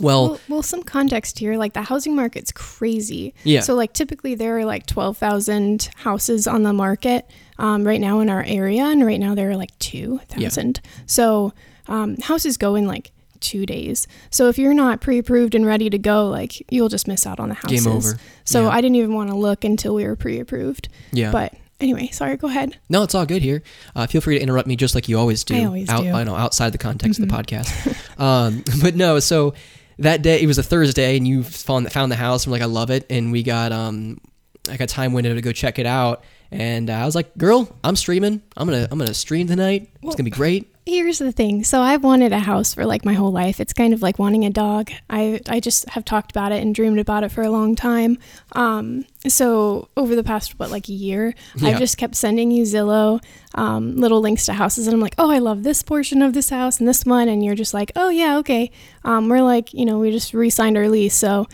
Well, 0.00 0.30
Well, 0.30 0.40
well, 0.48 0.62
some 0.62 0.82
context 0.82 1.38
here. 1.38 1.56
Like 1.56 1.72
the 1.72 1.82
housing 1.82 2.16
market's 2.16 2.50
crazy. 2.50 3.32
Yeah. 3.44 3.60
So 3.60 3.74
like 3.74 3.92
typically 3.92 4.34
there 4.34 4.58
are 4.58 4.64
like 4.64 4.86
twelve 4.86 5.16
thousand 5.18 5.88
houses 5.94 6.46
on 6.48 6.64
the 6.64 6.72
market 6.72 7.30
um, 7.58 7.84
right 7.86 8.00
now 8.00 8.18
in 8.20 8.28
our 8.28 8.42
area, 8.42 8.82
and 8.84 9.06
right 9.06 9.20
now 9.20 9.36
there 9.36 9.50
are 9.50 9.56
like 9.56 9.76
two 9.78 10.18
thousand. 10.28 10.80
Yeah. 10.82 10.90
So 11.06 11.52
um, 11.86 12.16
houses 12.16 12.56
go 12.56 12.74
in 12.74 12.88
like 12.88 13.12
two 13.38 13.66
days. 13.66 14.08
So 14.30 14.48
if 14.48 14.58
you're 14.58 14.74
not 14.74 15.00
pre-approved 15.00 15.54
and 15.54 15.64
ready 15.66 15.88
to 15.90 15.98
go, 15.98 16.28
like 16.28 16.54
you'll 16.72 16.88
just 16.88 17.06
miss 17.06 17.24
out 17.26 17.38
on 17.38 17.50
the 17.50 17.54
houses. 17.54 17.84
Game 17.84 17.92
over. 17.92 18.16
So 18.44 18.62
Yeah. 18.62 18.68
I 18.70 18.80
didn't 18.80 18.96
even 18.96 19.14
want 19.14 19.30
to 19.30 19.36
look 19.36 19.62
until 19.64 19.94
we 19.94 20.04
were 20.06 20.16
pre-approved. 20.16 20.88
yeah. 21.12 21.30
But 21.30 21.54
anyway, 21.80 22.08
sorry. 22.08 22.36
Go 22.36 22.48
ahead. 22.48 22.78
No, 22.88 23.02
it's 23.02 23.14
all 23.14 23.26
good 23.26 23.42
here. 23.42 23.62
Uh, 23.94 24.06
feel 24.06 24.20
free 24.20 24.36
to 24.36 24.42
interrupt 24.42 24.68
me 24.68 24.76
just 24.76 24.94
like 24.94 25.08
you 25.08 25.18
always 25.18 25.44
do. 25.44 25.54
I 25.54 25.64
always 25.64 25.88
out, 25.88 26.02
do. 26.02 26.06
Mm-hmm. 26.06 26.16
I 26.16 26.24
know 26.24 26.36
outside 26.36 26.70
the 26.70 26.78
context 26.78 27.20
of 27.20 27.28
the 27.28 27.34
podcast. 27.34 28.18
um, 28.20 28.64
but 28.82 28.94
no, 28.94 29.18
so 29.20 29.54
that 29.98 30.22
day 30.22 30.40
it 30.40 30.46
was 30.46 30.58
a 30.58 30.62
Thursday, 30.62 31.16
and 31.16 31.26
you 31.26 31.42
found 31.42 31.90
found 31.92 32.10
the 32.10 32.16
house. 32.16 32.44
And 32.44 32.52
we're 32.52 32.58
like, 32.58 32.64
I 32.64 32.66
love 32.66 32.90
it, 32.90 33.06
and 33.10 33.32
we 33.32 33.42
got 33.42 33.72
um 33.72 34.18
like 34.68 34.80
a 34.80 34.86
time 34.86 35.12
window 35.12 35.34
to 35.34 35.40
go 35.40 35.52
check 35.52 35.78
it 35.78 35.86
out. 35.86 36.24
And 36.50 36.88
uh, 36.88 36.94
I 36.94 37.04
was 37.04 37.14
like, 37.14 37.36
girl, 37.36 37.68
I'm 37.82 37.96
streaming. 37.96 38.42
I'm 38.56 38.68
gonna 38.68 38.88
I'm 38.90 38.98
gonna 38.98 39.14
stream 39.14 39.46
tonight. 39.46 39.90
It's 40.02 40.14
gonna 40.14 40.24
be 40.24 40.30
great. 40.30 40.73
Here's 40.86 41.18
the 41.18 41.32
thing. 41.32 41.64
So 41.64 41.80
I've 41.80 42.04
wanted 42.04 42.34
a 42.34 42.38
house 42.38 42.74
for 42.74 42.84
like 42.84 43.06
my 43.06 43.14
whole 43.14 43.32
life. 43.32 43.58
It's 43.58 43.72
kind 43.72 43.94
of 43.94 44.02
like 44.02 44.18
wanting 44.18 44.44
a 44.44 44.50
dog. 44.50 44.90
I 45.08 45.40
I 45.48 45.58
just 45.58 45.88
have 45.88 46.04
talked 46.04 46.30
about 46.30 46.52
it 46.52 46.62
and 46.62 46.74
dreamed 46.74 46.98
about 46.98 47.24
it 47.24 47.30
for 47.32 47.42
a 47.42 47.48
long 47.50 47.74
time. 47.74 48.18
Um, 48.52 49.06
so 49.26 49.88
over 49.96 50.14
the 50.14 50.22
past 50.22 50.58
what 50.58 50.70
like 50.70 50.90
a 50.90 50.92
year, 50.92 51.34
Yeah. 51.56 51.70
I've 51.70 51.78
just 51.78 51.96
kept 51.96 52.16
sending 52.16 52.50
you 52.50 52.64
Zillow 52.64 53.24
um, 53.54 53.96
little 53.96 54.20
links 54.20 54.44
to 54.46 54.52
houses, 54.52 54.86
and 54.86 54.92
I'm 54.94 55.00
like, 55.00 55.14
oh, 55.16 55.30
I 55.30 55.38
love 55.38 55.62
this 55.62 55.82
portion 55.82 56.20
of 56.20 56.34
this 56.34 56.50
house 56.50 56.78
and 56.80 56.86
this 56.86 57.04
one, 57.06 57.28
and 57.28 57.42
you're 57.42 57.54
just 57.54 57.72
like, 57.72 57.90
oh 57.96 58.10
yeah, 58.10 58.36
okay. 58.38 58.70
Um, 59.04 59.30
we're 59.30 59.40
like, 59.42 59.72
you 59.72 59.86
know, 59.86 59.98
we 59.98 60.10
just 60.10 60.34
re-signed 60.34 60.76
our 60.76 60.88
lease, 60.90 61.14
so 61.14 61.46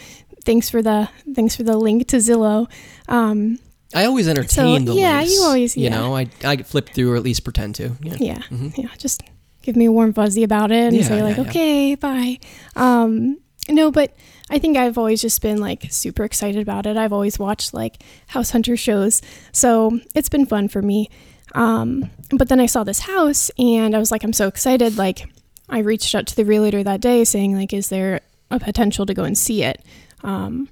thanks 0.44 0.68
for 0.68 0.82
the 0.82 1.08
thanks 1.36 1.54
for 1.54 1.62
the 1.62 1.76
link 1.76 2.08
to 2.08 2.16
Zillow. 2.16 2.68
Um, 3.06 3.60
I 3.94 4.04
always 4.04 4.28
entertain 4.28 4.84
the 4.84 4.92
list. 4.94 5.00
yeah, 5.02 5.18
links, 5.18 5.34
you 5.34 5.42
always- 5.42 5.76
you 5.76 5.84
yeah. 5.84 5.90
know 5.90 6.14
I 6.16 6.28
I 6.44 6.56
flip 6.58 6.90
through 6.90 7.12
or 7.12 7.16
at 7.16 7.22
least 7.22 7.44
pretend 7.44 7.74
to. 7.76 7.92
Yeah. 8.02 8.16
yeah 8.20 8.42
yeah 8.76 8.88
just 8.98 9.22
give 9.62 9.76
me 9.76 9.84
a 9.86 9.92
warm 9.92 10.12
fuzzy 10.12 10.42
about 10.44 10.70
it 10.70 10.84
and 10.92 10.96
Yeah, 10.96 11.02
say 11.04 11.22
like 11.22 11.36
yeah. 11.36 11.42
okay 11.48 11.94
bye 11.94 12.38
um 12.76 13.36
no 13.68 13.90
but 13.90 14.16
i 14.48 14.58
think 14.58 14.76
i've 14.78 14.96
always 14.96 15.20
just 15.20 15.42
been 15.42 15.58
like 15.58 15.86
super 15.90 16.24
excited 16.24 16.62
about 16.62 16.86
it 16.86 16.96
i've 16.96 17.12
always 17.12 17.38
watched 17.38 17.74
like 17.74 18.02
house 18.28 18.50
hunter 18.50 18.74
shows 18.76 19.20
so 19.52 20.00
it's 20.14 20.30
been 20.30 20.46
fun 20.46 20.66
for 20.68 20.80
me 20.80 21.10
um 21.54 22.10
but 22.32 22.48
then 22.48 22.58
i 22.58 22.64
saw 22.66 22.82
this 22.84 23.00
house 23.00 23.50
and 23.58 23.94
i 23.94 23.98
was 23.98 24.10
like 24.10 24.24
i'm 24.24 24.32
so 24.32 24.48
excited 24.48 24.96
like 24.96 25.28
i 25.68 25.78
reached 25.78 26.14
out 26.14 26.26
to 26.26 26.34
the 26.36 26.44
realtor 26.44 26.82
that 26.82 27.00
day 27.02 27.22
saying 27.22 27.54
like 27.54 27.72
is 27.74 27.90
there 27.90 28.22
a 28.50 28.58
potential 28.58 29.04
to 29.04 29.12
go 29.12 29.24
and 29.24 29.36
see 29.36 29.62
it 29.62 29.84
um 30.24 30.68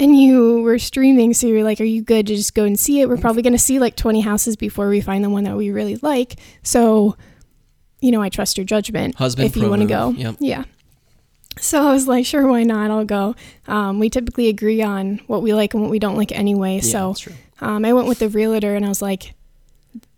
and 0.00 0.18
you 0.18 0.62
were 0.62 0.78
streaming, 0.78 1.34
so 1.34 1.46
you're 1.46 1.64
like, 1.64 1.80
"Are 1.80 1.84
you 1.84 2.02
good 2.02 2.26
to 2.28 2.36
just 2.36 2.54
go 2.54 2.64
and 2.64 2.78
see 2.78 3.00
it? 3.00 3.08
We're 3.08 3.16
probably 3.16 3.42
going 3.42 3.52
to 3.52 3.58
see 3.58 3.78
like 3.78 3.96
20 3.96 4.20
houses 4.20 4.56
before 4.56 4.88
we 4.88 5.00
find 5.00 5.24
the 5.24 5.30
one 5.30 5.44
that 5.44 5.56
we 5.56 5.70
really 5.70 5.96
like." 5.96 6.36
So, 6.62 7.16
you 8.00 8.10
know, 8.10 8.22
I 8.22 8.28
trust 8.28 8.56
your 8.56 8.64
judgment 8.64 9.16
Husband 9.16 9.46
if 9.46 9.56
you 9.56 9.68
want 9.68 9.82
to 9.82 9.88
go. 9.88 10.10
Yep. 10.10 10.36
Yeah. 10.38 10.64
So 11.60 11.88
I 11.88 11.92
was 11.92 12.06
like, 12.06 12.24
"Sure, 12.24 12.46
why 12.46 12.62
not? 12.62 12.90
I'll 12.90 13.04
go." 13.04 13.34
Um, 13.66 13.98
we 13.98 14.08
typically 14.08 14.48
agree 14.48 14.82
on 14.82 15.20
what 15.26 15.42
we 15.42 15.52
like 15.52 15.74
and 15.74 15.82
what 15.82 15.90
we 15.90 15.98
don't 15.98 16.16
like 16.16 16.30
anyway. 16.32 16.76
Yeah, 16.76 17.12
so 17.12 17.14
um, 17.60 17.84
I 17.84 17.92
went 17.92 18.06
with 18.06 18.20
the 18.20 18.28
realtor, 18.28 18.76
and 18.76 18.84
I 18.84 18.88
was 18.88 19.02
like, 19.02 19.34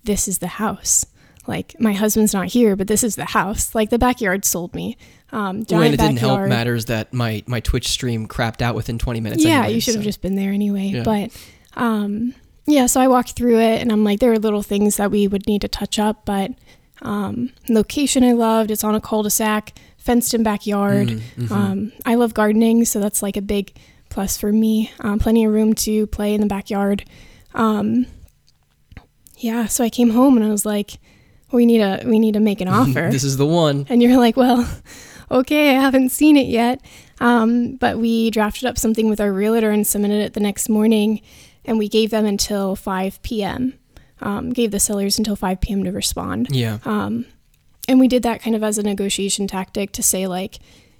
"This 0.05 0.28
is 0.28 0.39
the 0.39 0.48
house." 0.48 1.07
Like 1.46 1.74
my 1.80 1.92
husband's 1.92 2.34
not 2.34 2.46
here, 2.48 2.76
but 2.76 2.86
this 2.86 3.02
is 3.02 3.16
the 3.16 3.24
house. 3.24 3.74
Like 3.74 3.90
the 3.90 3.98
backyard 3.98 4.44
sold 4.44 4.74
me. 4.74 4.96
Um, 5.32 5.38
Well, 5.40 5.50
and 5.52 5.68
giant 5.68 5.94
it 5.94 5.96
didn't 5.98 6.18
help 6.18 6.48
matters 6.48 6.86
that 6.86 7.12
my 7.14 7.42
my 7.46 7.60
Twitch 7.60 7.88
stream 7.88 8.26
crapped 8.28 8.60
out 8.62 8.74
within 8.74 8.98
20 8.98 9.20
minutes. 9.20 9.44
yeah, 9.44 9.60
anyway, 9.60 9.74
you 9.74 9.80
should 9.80 9.94
have 9.94 10.02
so- 10.04 10.08
just 10.08 10.22
been 10.22 10.34
there 10.36 10.52
anyway. 10.52 10.86
Yeah. 10.88 11.02
But 11.02 11.30
um, 11.74 12.34
yeah, 12.66 12.86
so 12.86 13.00
I 13.00 13.08
walked 13.08 13.32
through 13.32 13.58
it 13.60 13.80
and 13.80 13.90
I'm 13.92 14.04
like, 14.04 14.20
there 14.20 14.32
are 14.32 14.38
little 14.38 14.62
things 14.62 14.96
that 14.96 15.10
we 15.10 15.26
would 15.28 15.46
need 15.46 15.60
to 15.62 15.68
touch 15.68 15.98
up, 15.98 16.24
but 16.24 16.50
um, 17.02 17.50
location 17.68 18.22
I 18.24 18.32
loved. 18.32 18.70
It's 18.70 18.84
on 18.84 18.94
a 18.94 19.00
cul-de-sac, 19.00 19.72
fenced 19.96 20.34
in 20.34 20.42
backyard. 20.42 21.08
Mhm, 21.08 21.20
mhm. 21.38 21.50
Um, 21.50 21.92
I 22.04 22.16
love 22.16 22.34
gardening, 22.34 22.84
so 22.84 23.00
that's 23.00 23.22
like 23.22 23.36
a 23.36 23.42
big 23.42 23.72
plus 24.10 24.36
for 24.36 24.52
me. 24.52 24.90
Um, 25.00 25.18
plenty 25.18 25.44
of 25.44 25.52
room 25.52 25.74
to 25.74 26.06
play 26.08 26.34
in 26.34 26.40
the 26.40 26.46
backyard. 26.48 27.04
Um, 27.54 28.06
yeah, 29.38 29.66
so 29.66 29.82
I 29.84 29.88
came 29.90 30.10
home 30.10 30.36
and 30.36 30.44
I 30.44 30.50
was 30.50 30.66
like, 30.66 30.98
we 31.52 31.66
need 31.66 31.78
to 31.78 32.02
we 32.06 32.18
need 32.18 32.35
to 32.35 32.40
make 32.40 32.60
an 32.60 32.68
offer. 32.81 33.09
this 33.10 33.24
is 33.24 33.36
the 33.36 33.47
one. 33.47 33.86
And 33.89 34.02
you're 34.02 34.16
like, 34.18 34.36
well, 34.36 34.68
okay, 35.31 35.77
I 35.77 35.81
haven't 35.81 36.10
seen 36.10 36.36
it 36.36 36.47
yet. 36.47 36.81
Um, 37.20 37.77
but 37.77 37.98
we 37.98 38.31
drafted 38.31 38.64
up 38.66 38.78
something 38.78 39.09
with 39.10 39.20
our 39.20 39.32
realtor 39.32 39.70
and 39.70 39.86
submitted 39.86 40.20
it 40.22 40.32
the 40.32 40.40
next 40.40 40.68
morning, 40.68 41.20
and 41.66 41.78
we 41.78 41.89
gave 41.89 42.10
them 42.10 42.24
until 42.24 42.74
5 42.77 43.20
p.m. 43.22 43.74
Um, 44.22 44.51
gave 44.51 44.70
the 44.70 44.81
sellers 44.81 45.18
until 45.18 45.36
5 45.36 45.60
p.m. 45.60 45.85
to 45.85 45.90
respond. 45.93 46.48
Yeah. 46.51 46.78
Um, 46.85 47.27
and 47.89 47.98
we 48.01 48.09
did 48.09 48.22
that 48.22 48.40
kind 48.43 48.55
of 48.56 48.62
as 48.62 48.78
a 48.78 48.82
negotiation 48.82 49.47
tactic 49.47 49.93
to 49.93 50.02
say, 50.02 50.27
like, 50.27 50.59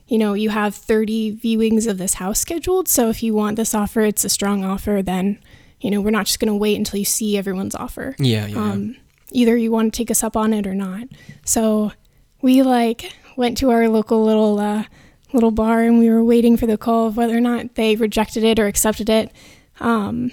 you 0.09 0.19
know, 0.19 0.35
you 0.35 0.51
have 0.51 0.75
30 0.75 1.37
viewings 1.37 1.87
of 1.87 1.99
this 1.99 2.15
house 2.15 2.41
scheduled. 2.41 2.89
So 2.89 3.09
if 3.11 3.23
you 3.23 3.33
want 3.35 3.57
this 3.57 3.75
offer, 3.75 4.01
it's 4.01 4.25
a 4.25 4.29
strong 4.29 4.65
offer, 4.65 5.01
then, 5.03 5.39
you 5.81 5.91
know, 5.91 6.01
we're 6.01 6.11
not 6.11 6.27
just 6.27 6.41
going 6.41 6.53
to 6.53 6.57
wait 6.57 6.77
until 6.77 6.99
you 6.99 7.05
see 7.05 7.39
everyone's 7.39 7.75
offer 7.75 8.17
Yeah. 8.19 8.47
Yeah. 8.47 8.59
um, 8.59 8.97
either 9.33 9.57
you 9.57 9.71
want 9.71 9.93
to 9.93 9.97
take 9.97 10.11
us 10.11 10.23
up 10.23 10.37
on 10.37 10.53
it 10.53 10.67
or 10.67 10.75
not. 10.75 11.09
So 11.45 11.93
we 12.43 12.63
like 12.63 13.13
went 13.37 13.59
to 13.59 13.71
our 13.71 13.89
local 13.89 14.25
little 14.25 14.59
uh, 14.59 14.85
little 15.33 15.51
bar 15.51 15.83
and 15.83 15.99
we 15.99 16.11
were 16.11 16.25
waiting 16.25 16.57
for 16.57 16.67
the 16.67 16.79
call 16.79 17.07
of 17.07 17.17
whether 17.17 17.37
or 17.37 17.41
not 17.41 17.75
they 17.75 17.97
rejected 17.97 18.45
it 18.45 18.59
or 18.59 18.67
accepted 18.67 19.09
it. 19.09 19.33
Um, 19.79 20.33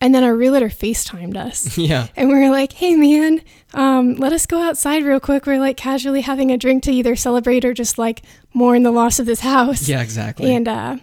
and 0.00 0.14
then 0.14 0.24
our 0.24 0.34
realtor 0.34 0.68
FaceTimed 0.68 1.36
us. 1.36 1.76
yeah. 1.78 2.06
And 2.16 2.28
we 2.30 2.36
were 2.36 2.50
like, 2.50 2.72
hey 2.72 2.96
man, 2.96 3.42
um, 3.74 4.14
let 4.14 4.32
us 4.32 4.46
go 4.46 4.62
outside 4.62 5.04
real 5.04 5.20
quick. 5.20 5.46
We're 5.46 5.60
like 5.60 5.76
casually 5.76 6.22
having 6.22 6.50
a 6.50 6.56
drink 6.56 6.84
to 6.84 6.92
either 6.92 7.14
celebrate 7.16 7.64
or 7.64 7.74
just 7.74 7.98
like 7.98 8.22
mourn 8.54 8.82
the 8.82 8.90
loss 8.90 9.18
of 9.18 9.26
this 9.26 9.40
house. 9.40 9.88
Yeah. 9.88 10.00
Exactly. 10.00 10.54
And 10.54 10.66
uh, 10.66 10.96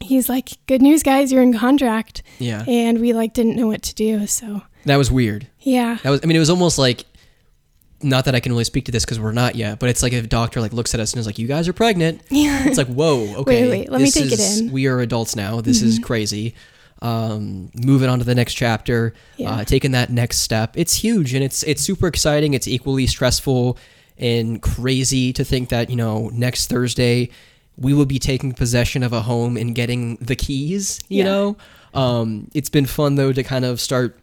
he's 0.00 0.28
like, 0.28 0.50
good 0.66 0.82
news, 0.82 1.02
guys, 1.02 1.32
you're 1.32 1.42
in 1.42 1.56
contract. 1.56 2.22
yeah. 2.38 2.64
And 2.68 3.00
we 3.00 3.14
like 3.14 3.32
didn't 3.32 3.56
know 3.56 3.68
what 3.68 3.82
to 3.82 3.94
do. 3.94 4.26
So 4.26 4.62
That 4.84 4.96
was 4.96 5.10
weird. 5.10 5.46
yeah. 5.60 5.98
That 6.02 6.10
was. 6.10 6.20
I 6.22 6.26
mean, 6.26 6.36
it 6.36 6.40
was 6.40 6.50
almost 6.50 6.78
like. 6.78 7.04
Not 8.04 8.24
that 8.24 8.34
I 8.34 8.40
can 8.40 8.50
really 8.50 8.64
speak 8.64 8.86
to 8.86 8.90
this 8.92 9.04
because 9.04 9.20
we're 9.20 9.30
not 9.30 9.54
yet, 9.54 9.78
but 9.78 9.88
it's 9.88 10.02
like 10.02 10.12
if 10.12 10.24
a 10.24 10.26
doctor 10.26 10.60
like 10.60 10.72
looks 10.72 10.92
at 10.92 10.98
us 10.98 11.12
and 11.12 11.20
is 11.20 11.26
like, 11.26 11.38
"You 11.38 11.46
guys 11.46 11.68
are 11.68 11.72
pregnant." 11.72 12.20
Yeah. 12.30 12.66
It's 12.66 12.76
like, 12.76 12.88
whoa, 12.88 13.32
okay. 13.42 13.62
wait, 13.62 13.70
wait, 13.70 13.90
let 13.92 14.00
me 14.00 14.10
take 14.10 14.32
it 14.32 14.40
in. 14.40 14.64
Mm-hmm. 14.66 14.72
We 14.72 14.88
are 14.88 14.98
adults 14.98 15.36
now. 15.36 15.60
This 15.60 15.82
is 15.82 16.00
crazy. 16.00 16.56
Um, 17.00 17.70
moving 17.74 18.08
on 18.08 18.18
to 18.18 18.24
the 18.24 18.34
next 18.34 18.54
chapter, 18.54 19.14
Yeah. 19.36 19.50
uh, 19.52 19.64
taking 19.64 19.92
that 19.92 20.10
next 20.10 20.38
step. 20.38 20.74
It's 20.76 20.94
huge 20.96 21.32
and 21.34 21.44
it's 21.44 21.62
it's 21.62 21.80
super 21.82 22.08
exciting. 22.08 22.54
It's 22.54 22.66
equally 22.66 23.06
stressful 23.06 23.78
and 24.18 24.60
crazy 24.60 25.32
to 25.34 25.44
think 25.44 25.68
that 25.68 25.88
you 25.88 25.94
know 25.96 26.28
next 26.32 26.66
Thursday 26.68 27.30
we 27.76 27.94
will 27.94 28.06
be 28.06 28.18
taking 28.18 28.52
possession 28.52 29.04
of 29.04 29.12
a 29.12 29.22
home 29.22 29.56
and 29.56 29.76
getting 29.76 30.16
the 30.16 30.34
keys. 30.36 30.98
You 31.08 31.18
Yeah. 31.18 31.24
know, 31.24 31.56
um, 31.94 32.50
it's 32.52 32.68
been 32.68 32.86
fun 32.86 33.14
though 33.14 33.32
to 33.32 33.42
kind 33.44 33.64
of 33.64 33.80
start 33.80 34.18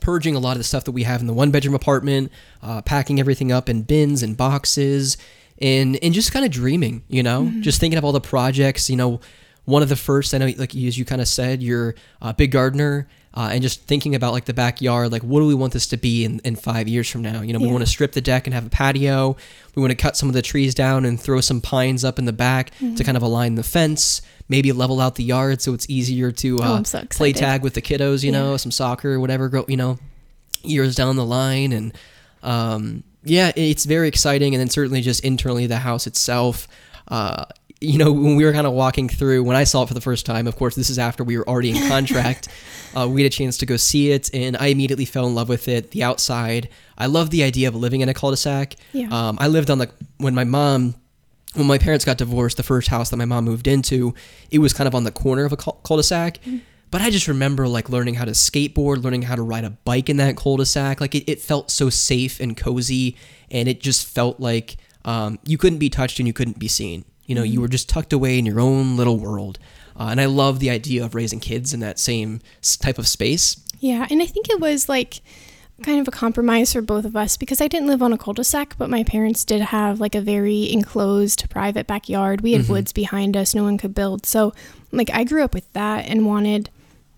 purging 0.00 0.34
a 0.34 0.38
lot 0.38 0.52
of 0.52 0.58
the 0.58 0.64
stuff 0.64 0.84
that 0.84 0.92
we 0.92 1.02
have 1.04 1.20
in 1.20 1.26
the 1.26 1.32
one 1.34 1.50
bedroom 1.50 1.74
apartment, 1.74 2.30
uh, 2.62 2.82
packing 2.82 3.20
everything 3.20 3.52
up 3.52 3.68
in 3.68 3.82
bins 3.82 4.22
and 4.22 4.36
boxes, 4.36 5.16
and 5.60 5.96
and 6.02 6.14
just 6.14 6.32
kind 6.32 6.44
of 6.44 6.50
dreaming, 6.50 7.02
you 7.08 7.22
know, 7.22 7.42
Mm-hmm. 7.44 7.60
just 7.62 7.80
thinking 7.80 7.98
of 7.98 8.04
all 8.04 8.12
the 8.12 8.20
projects. 8.20 8.88
You 8.90 8.96
know, 8.96 9.20
one 9.64 9.82
of 9.82 9.88
the 9.88 9.96
first 9.96 10.34
I 10.34 10.38
know, 10.38 10.46
like 10.56 10.74
as 10.74 10.98
you 10.98 11.04
kind 11.04 11.20
of 11.20 11.28
said, 11.28 11.62
you're 11.62 11.94
a 12.20 12.34
big 12.34 12.50
gardener. 12.52 13.08
Uh, 13.34 13.48
and 13.50 13.62
just 13.62 13.84
thinking 13.84 14.14
about 14.14 14.34
like 14.34 14.44
the 14.44 14.52
backyard, 14.52 15.10
like 15.10 15.22
what 15.22 15.40
do 15.40 15.46
we 15.46 15.54
want 15.54 15.72
this 15.72 15.86
to 15.86 15.96
be 15.96 16.22
in, 16.22 16.38
in 16.44 16.54
five 16.54 16.86
years 16.86 17.08
from 17.08 17.22
now? 17.22 17.40
You 17.40 17.54
know, 17.54 17.60
we 17.60 17.64
Yeah. 17.64 17.72
want 17.72 17.82
to 17.82 17.90
strip 17.90 18.12
the 18.12 18.20
deck 18.20 18.46
and 18.46 18.52
have 18.52 18.66
a 18.66 18.68
patio. 18.68 19.38
We 19.74 19.80
want 19.80 19.90
to 19.90 19.96
cut 19.96 20.18
some 20.18 20.28
of 20.28 20.34
the 20.34 20.42
trees 20.42 20.74
down 20.74 21.06
and 21.06 21.18
throw 21.18 21.40
some 21.40 21.62
pines 21.62 22.04
up 22.04 22.18
in 22.18 22.26
the 22.26 22.32
back 22.34 22.72
Mm-hmm. 22.74 22.96
to 22.96 23.04
kind 23.04 23.16
of 23.16 23.22
align 23.22 23.54
the 23.54 23.62
fence. 23.62 24.20
Maybe 24.52 24.70
level 24.70 25.00
out 25.00 25.14
the 25.14 25.24
yard 25.24 25.62
so 25.62 25.72
it's 25.72 25.88
easier 25.88 26.30
to 26.30 26.58
Oh, 26.60 26.62
uh, 26.62 26.76
I'm 26.76 26.84
so 26.84 27.04
play 27.08 27.32
tag 27.32 27.62
with 27.62 27.72
the 27.72 27.80
kiddos. 27.80 28.22
You 28.22 28.32
know, 28.32 28.58
some 28.58 28.70
soccer, 28.70 29.14
or 29.14 29.20
whatever. 29.20 29.50
You 29.66 29.78
know, 29.78 29.98
years 30.62 30.94
down 30.94 31.16
the 31.16 31.24
line, 31.24 31.72
and 31.72 31.96
um, 32.42 33.02
yeah, 33.24 33.52
it's 33.56 33.86
very 33.86 34.08
exciting. 34.08 34.54
And 34.54 34.60
then 34.60 34.68
certainly 34.68 35.00
just 35.00 35.24
internally, 35.24 35.66
the 35.66 35.78
house 35.78 36.06
itself. 36.06 36.68
Uh, 37.08 37.46
you 37.80 37.98
know, 37.98 38.12
when 38.12 38.36
we 38.36 38.44
were 38.44 38.52
kind 38.52 38.66
of 38.66 38.74
walking 38.74 39.08
through, 39.08 39.42
when 39.42 39.56
I 39.56 39.64
saw 39.64 39.82
it 39.82 39.88
for 39.88 39.94
the 39.94 40.00
first 40.00 40.24
time, 40.24 40.46
of 40.46 40.56
course, 40.56 40.74
this 40.74 40.88
is 40.88 40.98
after 40.98 41.24
we 41.24 41.36
were 41.36 41.48
already 41.48 41.70
in 41.70 41.88
contract. 41.88 42.48
uh, 42.96 43.08
we 43.08 43.22
had 43.22 43.32
a 43.32 43.34
chance 43.34 43.58
to 43.58 43.66
go 43.66 43.76
see 43.76 44.12
it, 44.12 44.30
and 44.32 44.56
I 44.56 44.66
immediately 44.66 45.04
fell 45.04 45.26
in 45.26 45.34
love 45.34 45.48
with 45.48 45.66
it. 45.66 45.90
The 45.90 46.02
outside, 46.02 46.68
I 46.96 47.06
love 47.06 47.30
the 47.30 47.42
idea 47.42 47.68
of 47.68 47.74
living 47.74 48.00
in 48.02 48.08
a 48.08 48.14
cul-de-sac. 48.14 48.76
Yeah. 48.92 49.08
Um, 49.10 49.38
I 49.40 49.48
lived 49.48 49.70
on 49.70 49.78
the 49.78 49.90
when 50.18 50.34
my 50.34 50.44
mom 50.44 50.94
when 51.54 51.66
my 51.66 51.78
parents 51.78 52.04
got 52.04 52.18
divorced, 52.18 52.56
the 52.56 52.62
first 52.62 52.88
house 52.88 53.10
that 53.10 53.16
my 53.16 53.24
mom 53.24 53.44
moved 53.44 53.66
into, 53.66 54.14
it 54.50 54.58
was 54.58 54.72
kind 54.72 54.88
of 54.88 54.94
on 54.94 55.04
the 55.04 55.12
corner 55.12 55.44
of 55.44 55.52
a 55.52 55.56
cul- 55.56 55.80
cul-de-sac. 55.84 56.38
But 56.90 57.00
I 57.00 57.10
just 57.10 57.28
remember 57.28 57.68
like 57.68 57.88
learning 57.88 58.14
how 58.14 58.26
to 58.26 58.32
skateboard, 58.32 59.02
learning 59.02 59.22
how 59.22 59.34
to 59.34 59.42
ride 59.42 59.64
a 59.64 59.70
bike 59.70 60.10
in 60.10 60.18
that 60.18 60.36
cul-de-sac. 60.36 61.00
Like 61.00 61.14
it, 61.14 61.30
it 61.30 61.40
felt 61.40 61.70
so 61.70 61.88
safe 61.90 62.40
and 62.40 62.56
cozy, 62.56 63.16
and 63.50 63.68
it 63.68 63.80
just 63.80 64.06
felt 64.06 64.40
like 64.40 64.76
um, 65.04 65.38
you 65.44 65.58
couldn't 65.58 65.78
be 65.78 65.88
touched 65.88 66.18
and 66.18 66.26
you 66.26 66.34
couldn't 66.34 66.58
be 66.58 66.68
seen. 66.68 67.04
You 67.26 67.34
know, 67.34 67.42
you 67.42 67.60
were 67.60 67.68
just 67.68 67.88
tucked 67.88 68.12
away 68.12 68.38
in 68.38 68.44
your 68.44 68.60
own 68.60 68.96
little 68.96 69.18
world. 69.18 69.58
Uh, 69.98 70.08
and 70.10 70.20
I 70.20 70.26
love 70.26 70.58
the 70.58 70.70
idea 70.70 71.04
of 71.04 71.14
raising 71.14 71.40
kids 71.40 71.72
in 71.72 71.80
that 71.80 71.98
same 71.98 72.40
type 72.80 72.98
of 72.98 73.06
space. 73.06 73.62
Yeah, 73.78 74.06
and 74.10 74.22
I 74.22 74.26
think 74.26 74.48
it 74.48 74.60
was 74.60 74.88
like 74.88 75.20
kind 75.82 76.00
of 76.00 76.08
a 76.08 76.12
compromise 76.12 76.72
for 76.72 76.82
both 76.82 77.04
of 77.04 77.16
us 77.16 77.36
because 77.36 77.60
I 77.60 77.68
didn't 77.68 77.88
live 77.88 78.02
on 78.02 78.12
a 78.12 78.18
cul-de-sac, 78.18 78.76
but 78.78 78.90
my 78.90 79.02
parents 79.02 79.44
did 79.44 79.60
have 79.60 80.00
like 80.00 80.14
a 80.14 80.20
very 80.20 80.70
enclosed 80.72 81.48
private 81.50 81.86
backyard. 81.86 82.40
We 82.40 82.52
had 82.52 82.62
mm-hmm. 82.62 82.72
woods 82.72 82.92
behind 82.92 83.36
us, 83.36 83.54
no 83.54 83.64
one 83.64 83.78
could 83.78 83.94
build. 83.94 84.26
So, 84.26 84.52
like 84.92 85.10
I 85.10 85.24
grew 85.24 85.42
up 85.42 85.54
with 85.54 85.72
that 85.72 86.06
and 86.06 86.26
wanted, 86.26 86.70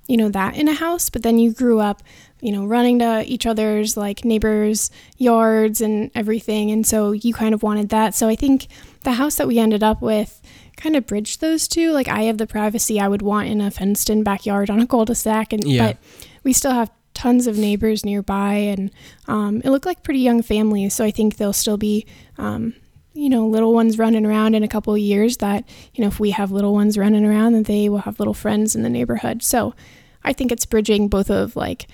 you 0.07 0.17
know, 0.17 0.29
that 0.31 0.57
in 0.57 0.69
a 0.69 0.75
house, 0.75 1.11
but 1.11 1.23
then 1.23 1.39
you 1.39 1.53
grew 1.53 1.81
up, 1.81 2.03
you 2.41 2.53
know, 2.53 2.65
running 2.65 3.01
to 3.01 3.25
each 3.27 3.45
other's 3.45 3.97
like 3.97 4.25
neighbors' 4.25 4.91
yards 5.19 5.81
and 5.81 6.11
everything, 6.15 6.71
and 6.71 6.87
so 6.87 7.13
you 7.13 7.35
kind 7.35 7.55
of 7.55 7.63
wanted 7.63 7.89
that. 7.91 8.15
So 8.15 8.29
I 8.29 8.37
think 8.37 8.69
the 9.03 9.13
house 9.13 9.37
that 9.37 9.49
we 9.49 9.59
ended 9.59 9.83
up 9.83 10.01
with 10.01 10.41
kind 10.77 10.97
of 10.97 11.07
bridged 11.07 11.41
those 11.41 11.69
two. 11.69 11.93
Like 11.93 12.09
I 12.09 12.23
have 12.23 12.39
the 12.39 12.47
privacy 12.47 12.99
I 13.01 13.09
would 13.09 13.23
want 13.23 13.49
in 13.49 13.61
a 13.61 13.71
fenced-in 13.71 14.23
backyard 14.23 14.71
on 14.71 14.81
a 14.81 14.87
cul-de-sac, 14.87 15.53
and 15.53 15.65
Yeah. 15.65 15.87
but 15.87 15.99
we 16.43 16.53
still 16.53 16.73
have 16.73 16.91
tons 17.25 17.47
of 17.47 17.57
neighbors 17.57 18.05
nearby, 18.05 18.53
and 18.55 18.91
um, 19.29 19.63
it 19.65 19.71
looked 19.71 19.87
like 19.87 20.03
pretty 20.03 20.21
young 20.21 20.43
families. 20.43 20.95
So 20.95 21.05
I 21.05 21.11
think 21.11 21.37
there'll 21.37 21.55
still 21.55 21.79
be, 21.79 22.05
um, 22.37 22.75
you 23.15 23.29
know, 23.31 23.47
little 23.47 23.73
ones 23.73 23.99
running 23.99 24.27
around 24.27 24.55
in 24.55 24.63
a 24.63 24.69
couple 24.69 24.93
of 24.93 25.01
years. 25.01 25.39
That 25.39 25.65
you 25.95 26.03
know, 26.03 26.09
if 26.09 26.21
we 26.21 26.31
have 26.33 26.53
little 26.53 26.75
ones 26.75 26.99
running 26.99 27.25
around, 27.25 27.55
then 27.55 27.63
they 27.63 27.89
will 27.89 27.99
have 28.05 28.19
little 28.19 28.35
friends 28.35 28.77
in 28.77 28.83
the 28.83 28.91
neighborhood. 28.91 29.43
So 29.43 29.75
I 30.23 30.33
think 30.35 30.53
it's 30.53 30.67
bridging 30.67 31.09
both 31.09 31.31
of 31.31 31.57
like 31.57 31.87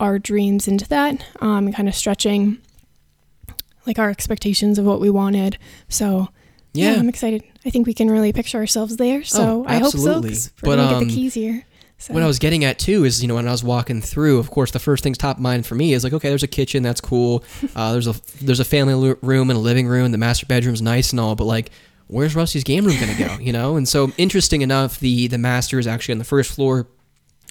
our 0.00 0.18
dreams 0.18 0.68
into 0.68 0.86
that, 0.88 1.24
um, 1.40 1.66
and 1.66 1.74
kind 1.74 1.88
of 1.88 1.94
stretching 1.94 2.58
like 3.86 3.98
our 3.98 4.10
expectations 4.10 4.78
of 4.78 4.84
what 4.84 5.00
we 5.00 5.08
wanted. 5.08 5.56
So 5.88 6.28
yeah, 6.74 6.92
Yeah. 6.92 6.98
I'm 7.00 7.08
excited. 7.08 7.42
I 7.64 7.70
think 7.70 7.86
we 7.86 7.94
can 7.94 8.10
really 8.10 8.32
picture 8.34 8.58
ourselves 8.58 8.96
there. 8.98 9.24
So 9.24 9.42
Oh, 9.42 9.64
I 9.66 9.78
hope 9.78 9.92
so. 9.92 10.20
we're 10.20 10.30
But, 10.62 10.76
gonna 10.76 10.88
get 10.88 10.96
um, 11.02 11.08
the 11.08 11.14
keys 11.14 11.34
here. 11.34 11.64
So. 12.00 12.14
What 12.14 12.22
I 12.22 12.26
was 12.26 12.38
getting 12.38 12.64
at 12.64 12.78
too 12.78 13.04
is, 13.04 13.20
you 13.20 13.26
know, 13.26 13.34
when 13.34 13.48
I 13.48 13.50
was 13.50 13.64
walking 13.64 14.00
through, 14.00 14.38
of 14.38 14.52
course, 14.52 14.70
the 14.70 14.78
first 14.78 15.02
things 15.02 15.18
top 15.18 15.36
of 15.36 15.42
mind 15.42 15.66
for 15.66 15.74
me 15.74 15.92
is 15.92 16.04
like, 16.04 16.12
okay, 16.12 16.28
there's 16.28 16.44
a 16.44 16.48
kitchen, 16.48 16.82
that's 16.82 17.00
cool. 17.00 17.44
Uh, 17.74 17.92
there's 17.92 18.06
a 18.06 18.14
there's 18.40 18.60
a 18.60 18.64
family 18.64 19.14
room 19.20 19.50
and 19.50 19.56
a 19.56 19.60
living 19.60 19.86
room. 19.86 20.10
The 20.10 20.18
master 20.18 20.46
bedroom's 20.46 20.82
nice 20.82 21.12
and 21.12 21.20
all, 21.20 21.34
but 21.34 21.44
like, 21.44 21.70
where's 22.06 22.34
Rusty's 22.34 22.64
game 22.64 22.84
room 22.84 22.98
gonna 22.98 23.18
go? 23.18 23.38
You 23.38 23.52
know? 23.52 23.76
And 23.76 23.86
so, 23.86 24.10
interesting 24.16 24.62
enough, 24.62 24.98
the 25.00 25.26
the 25.28 25.38
master 25.38 25.78
is 25.78 25.86
actually 25.86 26.12
on 26.12 26.18
the 26.18 26.24
first 26.24 26.50
floor. 26.50 26.86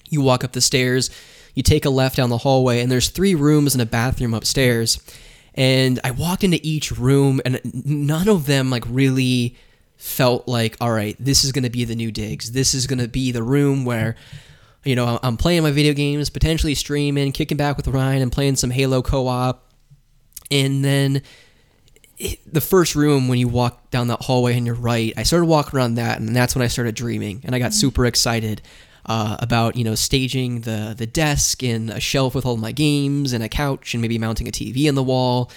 You 0.10 0.22
walk 0.22 0.44
up 0.44 0.54
the 0.54 0.62
stairs, 0.62 1.10
you 1.56 1.64
take 1.64 1.86
a 1.86 1.90
left 1.90 2.18
down 2.18 2.30
the 2.30 2.40
hallway, 2.40 2.82
and 2.82 2.92
there's 2.92 3.10
three 3.10 3.36
rooms 3.36 3.74
and 3.74 3.82
a 3.82 3.86
bathroom 3.86 4.34
upstairs. 4.34 5.00
And 5.54 6.00
I 6.04 6.12
walked 6.12 6.44
into 6.44 6.60
each 6.62 6.92
room, 6.92 7.42
and 7.46 7.60
none 7.86 8.28
of 8.28 8.46
them 8.46 8.70
like 8.70 8.84
really 8.88 9.56
felt 9.98 10.48
like, 10.48 10.78
all 10.80 10.92
right, 10.92 11.16
this 11.20 11.44
is 11.44 11.52
going 11.52 11.64
to 11.64 11.70
be 11.70 11.84
the 11.84 11.96
new 11.96 12.12
digs. 12.12 12.52
This 12.52 12.74
is 12.74 12.88
going 12.88 13.00
to 13.00 13.08
be 13.08 13.32
the 13.32 13.44
room 13.44 13.84
where, 13.84 14.16
you 14.86 14.96
know, 14.96 15.20
I'm 15.22 15.38
playing 15.38 15.64
my 15.64 15.72
video 15.72 15.94
games, 15.94 16.30
potentially 16.30 16.76
streaming, 16.76 17.32
kicking 17.32 17.58
back 17.58 17.78
with 17.78 17.88
Ryan, 17.88 18.22
and 18.22 18.32
playing 18.32 18.56
some 18.56 18.70
Halo 18.70 19.02
co-op. 19.02 19.64
And 20.50 20.86
then 20.86 21.22
it, 22.18 22.40
the 22.52 22.62
first 22.62 22.96
room 22.96 23.28
when 23.28 23.40
you 23.40 23.48
walk 23.48 23.92
down 23.92 24.08
that 24.08 24.22
hallway 24.22 24.56
on 24.56 24.66
your 24.66 24.76
right, 24.76 25.14
I 25.18 25.24
started 25.24 25.48
walking 25.48 25.78
around 25.78 25.96
that, 25.96 26.20
and 26.20 26.36
that's 26.36 26.56
when 26.56 26.64
I 26.64 26.68
started 26.68 26.96
dreaming, 26.96 27.42
and 27.44 27.54
I 27.54 27.60
got 27.60 27.74
super 27.74 28.06
excited. 28.06 28.62
uh, 29.08 29.38
about 29.40 29.76
you 29.76 29.84
know 29.84 29.96
staging 29.96 30.62
the 30.62 30.94
the 30.98 31.08
desk 31.08 31.64
and 31.64 31.90
a 31.90 32.00
shelf 32.00 32.36
with 32.36 32.46
all 32.46 32.58
my 32.58 32.72
games 32.72 33.34
and 33.34 33.44
a 33.44 33.50
couch 33.50 33.94
and 33.94 34.02
maybe 34.02 34.18
mounting 34.18 34.48
a 34.48 34.52
TV 34.52 34.86
in 34.86 34.96
the 34.96 35.04
wall, 35.04 35.50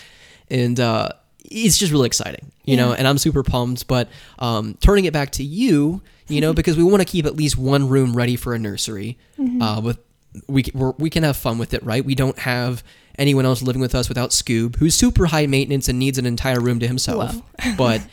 and 0.48 0.78
uh, 0.78 1.08
it's 1.50 1.76
just 1.78 1.92
really 1.92 2.06
exciting, 2.06 2.52
you 2.64 2.76
know. 2.76 2.92
And 2.92 3.06
I'm 3.06 3.18
super 3.18 3.42
pumped. 3.42 3.86
But 3.86 4.08
um, 4.38 4.76
turning 4.80 5.04
it 5.04 5.12
back 5.12 5.30
to 5.32 5.44
you, 5.44 6.00
you 6.28 6.40
know, 6.40 6.52
because 6.54 6.76
we 6.76 6.84
want 6.84 7.00
to 7.00 7.04
keep 7.04 7.26
at 7.26 7.36
least 7.36 7.58
one 7.58 7.88
room 7.88 8.16
ready 8.16 8.36
for 8.36 8.54
a 8.54 8.58
nursery. 8.58 9.18
Mm-hmm. 9.38 9.60
Uh, 9.60 9.80
with 9.80 9.98
we 10.46 10.64
we're, 10.74 10.92
we 10.92 11.10
can 11.10 11.24
have 11.24 11.36
fun 11.36 11.58
with 11.58 11.74
it, 11.74 11.82
right? 11.82 12.04
We 12.04 12.14
don't 12.14 12.38
have 12.38 12.82
anyone 13.18 13.44
else 13.44 13.62
living 13.62 13.82
with 13.82 13.94
us 13.94 14.08
without 14.08 14.30
Scoob, 14.30 14.76
who's 14.76 14.94
super 14.94 15.26
high 15.26 15.46
maintenance 15.46 15.88
and 15.88 15.98
needs 15.98 16.16
an 16.18 16.26
entire 16.26 16.60
room 16.60 16.78
to 16.80 16.86
himself. 16.88 17.42
but 17.76 18.00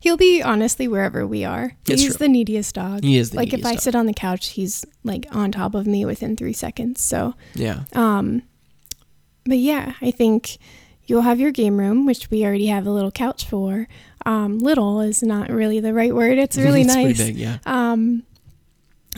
He'll 0.00 0.16
be 0.16 0.42
honestly 0.42 0.88
wherever 0.88 1.26
we 1.26 1.44
are. 1.44 1.76
He's 1.84 2.16
the 2.16 2.26
neediest 2.26 2.74
dog. 2.74 3.04
He 3.04 3.18
is 3.18 3.30
the 3.30 3.36
like 3.36 3.52
if 3.52 3.66
I 3.66 3.72
dog. 3.72 3.80
sit 3.82 3.94
on 3.94 4.06
the 4.06 4.14
couch, 4.14 4.48
he's 4.48 4.82
like 5.04 5.26
on 5.30 5.52
top 5.52 5.74
of 5.74 5.86
me 5.86 6.06
within 6.06 6.36
three 6.36 6.54
seconds. 6.54 7.02
So, 7.02 7.34
yeah, 7.54 7.84
um, 7.92 8.42
but 9.44 9.58
yeah, 9.58 9.92
I 10.00 10.10
think 10.10 10.56
you'll 11.10 11.22
have 11.22 11.40
your 11.40 11.50
game 11.50 11.76
room, 11.76 12.06
which 12.06 12.30
we 12.30 12.44
already 12.44 12.66
have 12.66 12.86
a 12.86 12.90
little 12.90 13.10
couch 13.10 13.44
for. 13.44 13.88
Um, 14.24 14.58
little 14.60 15.00
is 15.00 15.22
not 15.22 15.50
really 15.50 15.80
the 15.80 15.92
right 15.92 16.14
word. 16.14 16.38
It's 16.38 16.56
really 16.66 16.82
it's 16.82 16.94
nice. 16.94 17.18
Big, 17.18 17.36
yeah. 17.36 17.58
Um, 17.66 18.22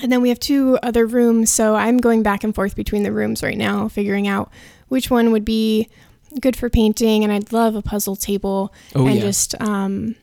and 0.03 0.11
then 0.11 0.23
we 0.23 0.31
have 0.31 0.41
two 0.41 0.79
other 0.83 1.05
rooms, 1.07 1.51
so 1.51 1.75
I'm 1.75 1.99
going 1.99 2.23
back 2.23 2.45
and 2.45 2.55
forth 2.55 2.75
between 2.75 3.03
the 3.03 3.13
rooms 3.13 3.43
right 3.43 3.59
now, 3.59 3.89
figuring 3.89 4.27
out 4.27 4.51
which 4.89 5.11
one 5.11 5.31
would 5.33 5.45
be 5.45 5.89
good 6.41 6.57
for 6.57 6.71
painting. 6.71 7.25
And 7.25 7.33
I'd 7.33 7.53
love 7.53 7.77
a 7.77 7.83
puzzle 7.83 8.17
table 8.17 8.73
Oh 8.95 9.07
and 9.07 9.17
yeah. 9.17 9.21
just 9.21 9.55
um, 9.61 10.15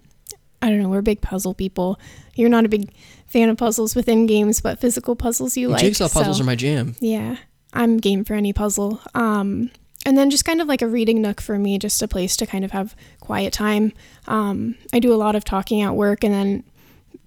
I 0.62 0.70
don't 0.70 0.82
know. 0.82 0.90
We're 0.90 1.04
big 1.04 1.22
puzzle 1.22 1.54
people. 1.54 2.00
You're 2.34 2.50
not 2.50 2.66
a 2.66 2.70
big 2.70 2.92
fan 3.28 3.48
of 3.50 3.58
puzzles 3.58 3.96
within 3.96 4.26
games, 4.26 4.60
but 4.60 4.80
physical 4.82 5.16
puzzles 5.16 5.56
you 5.56 5.68
like. 5.68 5.82
Jigsaw 5.82 6.10
puzzles 6.10 6.38
so- 6.38 6.44
are 6.44 6.46
my 6.48 6.56
jam. 6.56 6.96
yeah, 7.00 7.36
I'm 7.74 7.98
game 7.98 8.26
for 8.26 8.34
any 8.34 8.54
puzzle. 8.54 9.00
Um, 9.14 9.70
and 10.06 10.18
then 10.18 10.30
just 10.30 10.46
kind 10.46 10.62
of 10.62 10.68
like 10.68 10.82
a 10.82 10.88
reading 10.88 11.22
nook 11.22 11.42
for 11.42 11.58
me, 11.60 11.78
just 11.78 12.02
a 12.02 12.08
place 12.08 12.36
to 12.38 12.46
kind 12.46 12.64
of 12.66 12.72
have 12.72 12.96
quiet 13.20 13.54
time. 13.54 13.94
Um, 14.28 14.76
I 14.94 15.00
do 15.00 15.14
a 15.14 15.16
lot 15.18 15.36
of 15.36 15.44
talking 15.44 15.82
at 15.82 15.96
work, 15.96 16.24
and 16.24 16.34
then 16.34 16.64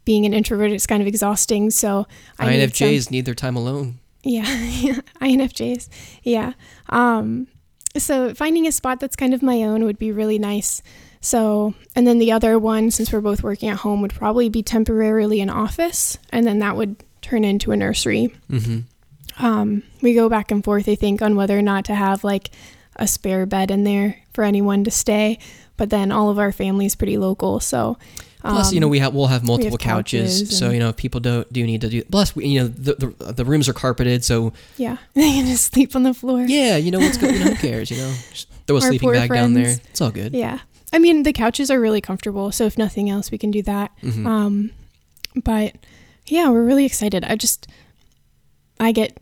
being 0.04 0.26
an 0.26 0.34
introvert 0.34 0.72
it's 0.72 0.86
kind 0.86 1.00
of 1.02 1.06
exhausting. 1.06 1.70
So 1.70 2.06
I 2.38 2.50
need 2.56 2.74
some- 2.74 2.88
INFJs 2.88 3.10
need 3.10 3.24
their 3.24 3.34
time 3.34 3.56
alone. 3.56 3.98
yeah, 4.24 4.44
INFJs. 5.20 5.88
Yeah. 6.22 6.52
Um, 6.88 7.46
so 7.96 8.32
finding 8.34 8.66
a 8.66 8.72
spot 8.72 9.00
that's 9.00 9.16
kind 9.16 9.34
of 9.34 9.42
my 9.42 9.62
own 9.64 9.84
would 9.84 9.98
be 9.98 10.10
really 10.12 10.38
nice. 10.38 10.82
So, 11.20 11.74
and 11.94 12.04
then 12.06 12.18
the 12.18 12.32
other 12.32 12.58
one, 12.58 12.90
since 12.90 13.12
we're 13.12 13.20
both 13.20 13.42
working 13.44 13.68
at 13.68 13.76
home, 13.78 14.00
would 14.02 14.12
probably 14.14 14.48
be 14.48 14.62
temporarily 14.62 15.40
an 15.40 15.50
office, 15.50 16.18
and 16.30 16.44
then 16.46 16.58
that 16.60 16.74
would 16.76 16.96
turn 17.20 17.44
into 17.44 17.70
a 17.70 17.76
nursery. 17.76 18.34
hmm 18.50 18.80
Um, 19.42 19.82
we 20.00 20.14
go 20.14 20.28
back 20.28 20.50
and 20.50 20.62
forth, 20.62 20.88
I 20.88 20.94
think, 20.94 21.20
on 21.22 21.36
whether 21.36 21.58
or 21.58 21.62
not 21.62 21.84
to 21.86 21.94
have 21.94 22.24
like 22.24 22.50
a 22.96 23.06
spare 23.06 23.46
bed 23.46 23.70
in 23.70 23.84
there 23.84 24.18
for 24.32 24.44
anyone 24.44 24.84
to 24.84 24.90
stay. 24.90 25.38
But 25.76 25.90
then 25.90 26.12
all 26.12 26.30
of 26.30 26.38
our 26.38 26.52
family's 26.52 26.94
pretty 26.94 27.18
local, 27.18 27.58
so 27.58 27.98
Plus, 28.42 28.72
you 28.72 28.80
know, 28.80 28.88
um, 28.88 28.90
we 28.90 28.98
have 28.98 29.14
we'll 29.14 29.28
have 29.28 29.44
multiple 29.44 29.78
couches, 29.78 30.40
couches 30.42 30.58
so 30.58 30.70
you 30.70 30.80
know, 30.80 30.88
if 30.88 30.96
people 30.96 31.20
don't 31.20 31.50
do 31.52 31.64
need 31.64 31.80
to 31.82 31.88
do. 31.88 32.02
Plus, 32.04 32.34
we, 32.34 32.46
you 32.46 32.60
know, 32.60 32.66
the, 32.66 32.94
the 32.94 33.32
the 33.32 33.44
rooms 33.44 33.68
are 33.68 33.72
carpeted, 33.72 34.24
so 34.24 34.52
yeah, 34.76 34.96
they 35.14 35.30
can 35.30 35.46
just 35.46 35.72
sleep 35.72 35.94
on 35.94 36.02
the 36.02 36.12
floor. 36.12 36.40
yeah, 36.40 36.76
you 36.76 36.90
know 36.90 36.98
what's 36.98 37.16
going. 37.16 37.34
You 37.34 37.44
know, 37.44 37.50
who 37.52 37.56
cares? 37.56 37.90
You 37.90 37.98
know, 37.98 38.14
just 38.32 38.48
throw 38.66 38.76
a 38.78 38.80
Our 38.80 38.88
sleeping 38.88 39.12
bag 39.12 39.30
down 39.30 39.54
there. 39.54 39.76
It's 39.90 40.00
all 40.00 40.10
good. 40.10 40.32
Yeah. 40.32 40.58
I 40.92 40.98
mean, 40.98 41.22
the 41.22 41.32
couches 41.32 41.70
are 41.70 41.80
really 41.80 42.00
comfortable, 42.00 42.50
so 42.52 42.64
if 42.64 42.76
nothing 42.76 43.08
else, 43.08 43.30
we 43.30 43.38
can 43.38 43.50
do 43.50 43.62
that. 43.62 43.92
Mhm. 44.02 44.26
Um, 44.26 44.70
but 45.42 45.76
yeah, 46.26 46.50
we're 46.50 46.64
really 46.64 46.84
excited. 46.84 47.24
I 47.24 47.36
just, 47.36 47.66
I 48.78 48.92
get, 48.92 49.18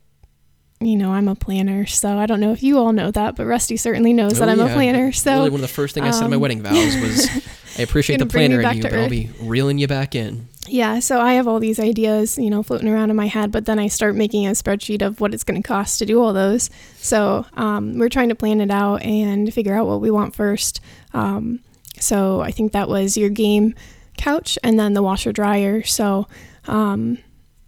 you 0.80 0.96
know, 0.96 1.12
I'm 1.12 1.28
a 1.28 1.34
planner, 1.34 1.84
so 1.86 2.16
I 2.18 2.24
don't 2.26 2.40
know 2.40 2.52
if 2.52 2.62
you 2.62 2.78
all 2.78 2.92
know 2.92 3.10
that, 3.10 3.36
but 3.36 3.44
Rusty 3.46 3.76
certainly 3.76 4.12
knows 4.14 4.38
that 4.38 4.48
Oh, 4.48 4.52
I'm 4.52 4.58
yeah. 4.58 4.66
a 4.70 4.74
planner. 4.74 5.12
So 5.12 5.30
Literally 5.30 5.50
one 5.50 5.58
of 5.58 5.62
the 5.62 5.68
first 5.68 5.94
things 5.94 6.06
I 6.06 6.10
said 6.10 6.24
in 6.24 6.30
my 6.30 6.36
um, 6.36 6.42
wedding 6.42 6.62
vows 6.62 6.96
was, 6.96 7.28
"I 7.78 7.82
appreciate 7.82 8.16
the 8.16 8.24
Gonna 8.24 8.30
bring 8.32 8.50
me 8.50 8.56
planner 8.56 8.70
in 8.70 8.76
you, 8.78 8.82
but 8.82 8.94
I'll 8.94 9.10
be 9.10 9.30
reeling 9.42 9.78
you 9.78 9.86
back 9.86 10.14
in." 10.14 10.48
yeah, 10.68 11.00
so 11.00 11.20
I 11.20 11.32
have 11.34 11.48
all 11.48 11.58
these 11.58 11.80
ideas, 11.80 12.38
you 12.38 12.48
know, 12.48 12.62
floating 12.62 12.88
around 12.88 13.10
in 13.10 13.16
my 13.16 13.26
head, 13.26 13.50
but 13.50 13.66
then 13.66 13.78
I 13.80 13.88
start 13.88 14.14
making 14.14 14.46
a 14.46 14.50
spreadsheet 14.52 15.02
of 15.02 15.20
what 15.20 15.34
it's 15.34 15.42
going 15.42 15.60
to 15.60 15.66
cost 15.66 15.98
to 15.98 16.06
do 16.06 16.22
all 16.22 16.32
those. 16.32 16.70
So 16.96 17.44
um, 17.54 17.98
we're 17.98 18.08
trying 18.08 18.28
to 18.28 18.34
plan 18.36 18.60
it 18.60 18.70
out 18.70 19.02
and 19.02 19.52
figure 19.52 19.74
out 19.74 19.86
what 19.88 20.00
we 20.00 20.10
want 20.12 20.34
first. 20.34 20.80
Um, 21.12 21.58
so 21.98 22.40
I 22.40 22.52
think 22.52 22.70
that 22.72 22.88
was 22.88 23.16
your 23.16 23.30
game 23.30 23.74
couch 24.16 24.58
and 24.62 24.78
then 24.78 24.92
the 24.94 25.02
washer 25.02 25.32
dryer. 25.32 25.82
So 25.82 26.28
um, 26.68 27.18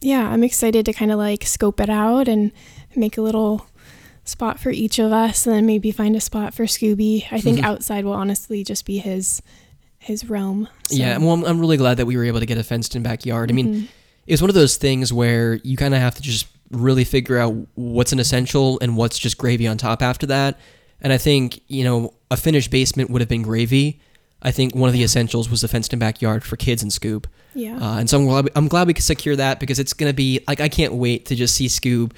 yeah, 0.00 0.28
I'm 0.30 0.44
excited 0.44 0.86
to 0.86 0.92
kind 0.92 1.10
of 1.10 1.18
like 1.18 1.44
scope 1.44 1.80
it 1.80 1.90
out 1.90 2.28
and 2.28 2.52
make 2.96 3.16
a 3.16 3.22
little 3.22 3.66
spot 4.24 4.60
for 4.60 4.70
each 4.70 4.98
of 4.98 5.12
us 5.12 5.46
and 5.46 5.54
then 5.54 5.66
maybe 5.66 5.90
find 5.90 6.14
a 6.14 6.20
spot 6.20 6.54
for 6.54 6.64
Scooby. 6.64 7.26
I 7.30 7.40
think 7.40 7.62
outside 7.64 8.04
will 8.04 8.12
honestly 8.12 8.64
just 8.64 8.84
be 8.84 8.98
his 8.98 9.42
his 9.98 10.28
realm. 10.28 10.68
So, 10.88 10.96
Yeah, 10.96 11.18
well, 11.18 11.30
I'm, 11.32 11.44
I'm 11.44 11.60
really 11.60 11.76
glad 11.76 11.96
that 11.98 12.06
we 12.06 12.16
were 12.16 12.24
able 12.24 12.40
to 12.40 12.46
get 12.46 12.58
a 12.58 12.64
fenced-in 12.64 13.04
backyard. 13.04 13.50
I 13.50 13.54
mean, 13.54 13.74
mhm. 13.74 13.88
it's 14.26 14.42
one 14.42 14.50
of 14.50 14.54
those 14.54 14.76
things 14.76 15.12
where 15.12 15.54
you 15.62 15.76
kind 15.76 15.94
of 15.94 16.00
have 16.00 16.16
to 16.16 16.22
just 16.22 16.46
really 16.72 17.04
figure 17.04 17.38
out 17.38 17.54
what's 17.74 18.12
an 18.12 18.18
essential 18.18 18.78
and 18.80 18.96
what's 18.96 19.16
just 19.16 19.38
gravy 19.38 19.68
on 19.68 19.78
top 19.78 20.02
after 20.02 20.26
that. 20.26 20.58
And 21.00 21.12
I 21.12 21.18
think, 21.18 21.60
you 21.68 21.84
know, 21.84 22.14
a 22.32 22.36
finished 22.36 22.70
basement 22.70 23.10
would 23.10 23.20
have 23.20 23.28
been 23.28 23.42
gravy. 23.42 24.00
I 24.42 24.50
think 24.50 24.74
one 24.74 24.88
of 24.88 24.92
the 24.92 25.04
essentials 25.04 25.48
was 25.48 25.60
the 25.60 25.68
fenced 25.68 25.92
in 25.92 26.00
backyard 26.00 26.42
for 26.42 26.56
kids 26.56 26.82
and 26.82 26.90
Scoob. 26.90 27.26
yeah. 27.54 27.76
Uh, 27.76 27.98
and 27.98 28.10
so 28.10 28.18
I'm 28.18 28.26
glad, 28.26 28.48
I'm 28.56 28.66
glad 28.66 28.88
we 28.88 28.94
could 28.94 29.04
secure 29.04 29.36
that 29.36 29.60
because 29.60 29.78
it's 29.78 29.92
going 29.92 30.10
to 30.10 30.14
be 30.14 30.42
like, 30.48 30.60
I 30.60 30.68
can't 30.68 30.94
wait 30.94 31.26
to 31.26 31.36
just 31.36 31.54
see 31.54 31.66
Scoob 31.66 32.12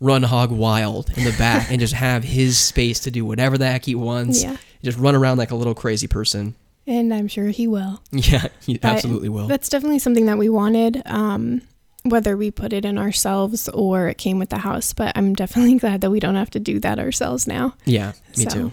run 0.00 0.22
hog 0.22 0.50
wild 0.50 1.10
in 1.16 1.24
the 1.24 1.32
back 1.38 1.70
and 1.70 1.80
just 1.80 1.94
have 1.94 2.22
his 2.24 2.58
space 2.58 3.00
to 3.00 3.10
do 3.10 3.24
whatever 3.24 3.56
the 3.56 3.66
heck 3.66 3.84
he 3.84 3.94
wants. 3.94 4.42
Yeah. 4.42 4.56
Just 4.82 4.98
run 4.98 5.14
around 5.14 5.38
like 5.38 5.50
a 5.50 5.56
little 5.56 5.74
crazy 5.74 6.06
person. 6.06 6.54
and 6.86 7.12
I'm 7.12 7.28
sure 7.28 7.46
he 7.48 7.66
will. 7.66 8.02
Yeah, 8.12 8.48
he 8.64 8.74
But 8.78 8.84
absolutely 8.92 9.28
will. 9.28 9.46
That's 9.48 9.68
definitely 9.68 9.98
something 9.98 10.26
that 10.26 10.38
we 10.38 10.48
wanted, 10.48 11.02
um, 11.06 11.62
whether 12.04 12.36
we 12.36 12.50
put 12.52 12.72
it 12.72 12.84
in 12.84 12.98
ourselves 12.98 13.68
or 13.70 14.08
it 14.08 14.18
came 14.18 14.38
with 14.38 14.50
the 14.50 14.58
house. 14.58 14.92
But 14.92 15.16
I'm 15.16 15.34
definitely 15.34 15.74
glad 15.78 16.02
that 16.02 16.10
we 16.10 16.20
don't 16.20 16.36
have 16.36 16.50
to 16.50 16.60
do 16.60 16.78
that 16.80 16.98
ourselves 16.98 17.46
now. 17.46 17.74
Yeah, 17.86 18.12
me 18.36 18.44
So. 18.44 18.50
too. 18.50 18.72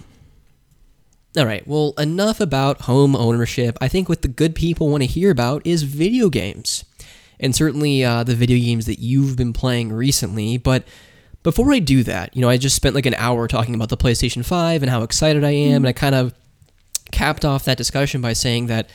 All 1.35 1.45
right, 1.47 1.67
well, 1.67 1.93
enough 1.97 2.39
about 2.39 2.81
home 2.81 3.15
ownership. 3.15 3.75
I 3.81 3.87
think 3.87 4.07
what 4.07 4.21
the 4.21 4.27
good 4.27 4.53
people 4.53 4.89
want 4.89 5.01
to 5.01 5.07
hear 5.07 5.31
about 5.31 5.65
is 5.65 5.81
video 5.81 6.29
games. 6.29 6.85
And 7.39 7.55
certainly 7.55 8.03
uh, 8.05 8.23
the 8.23 8.35
video 8.35 8.59
games 8.63 8.85
that 8.85 8.99
you've 8.99 9.35
been 9.35 9.51
playing 9.51 9.91
recently. 9.91 10.57
But 10.57 10.83
before 11.43 11.71
I 11.73 11.79
do 11.79 12.03
that, 12.03 12.35
you 12.35 12.41
know, 12.41 12.49
I 12.49 12.57
just 12.57 12.75
spent 12.75 12.95
like 12.95 13.05
an 13.05 13.15
hour 13.15 13.47
talking 13.47 13.75
about 13.75 13.89
the 13.89 13.97
PlayStation 13.97 14.45
5 14.45 14.81
and 14.81 14.89
how 14.89 15.03
excited 15.03 15.43
I 15.43 15.51
am. 15.51 15.77
And 15.77 15.87
I 15.87 15.93
kind 15.93 16.15
of 16.15 16.33
capped 17.11 17.45
off 17.45 17.65
that 17.65 17.77
discussion 17.77 18.21
by 18.21 18.33
saying 18.33 18.67
that, 18.67 18.89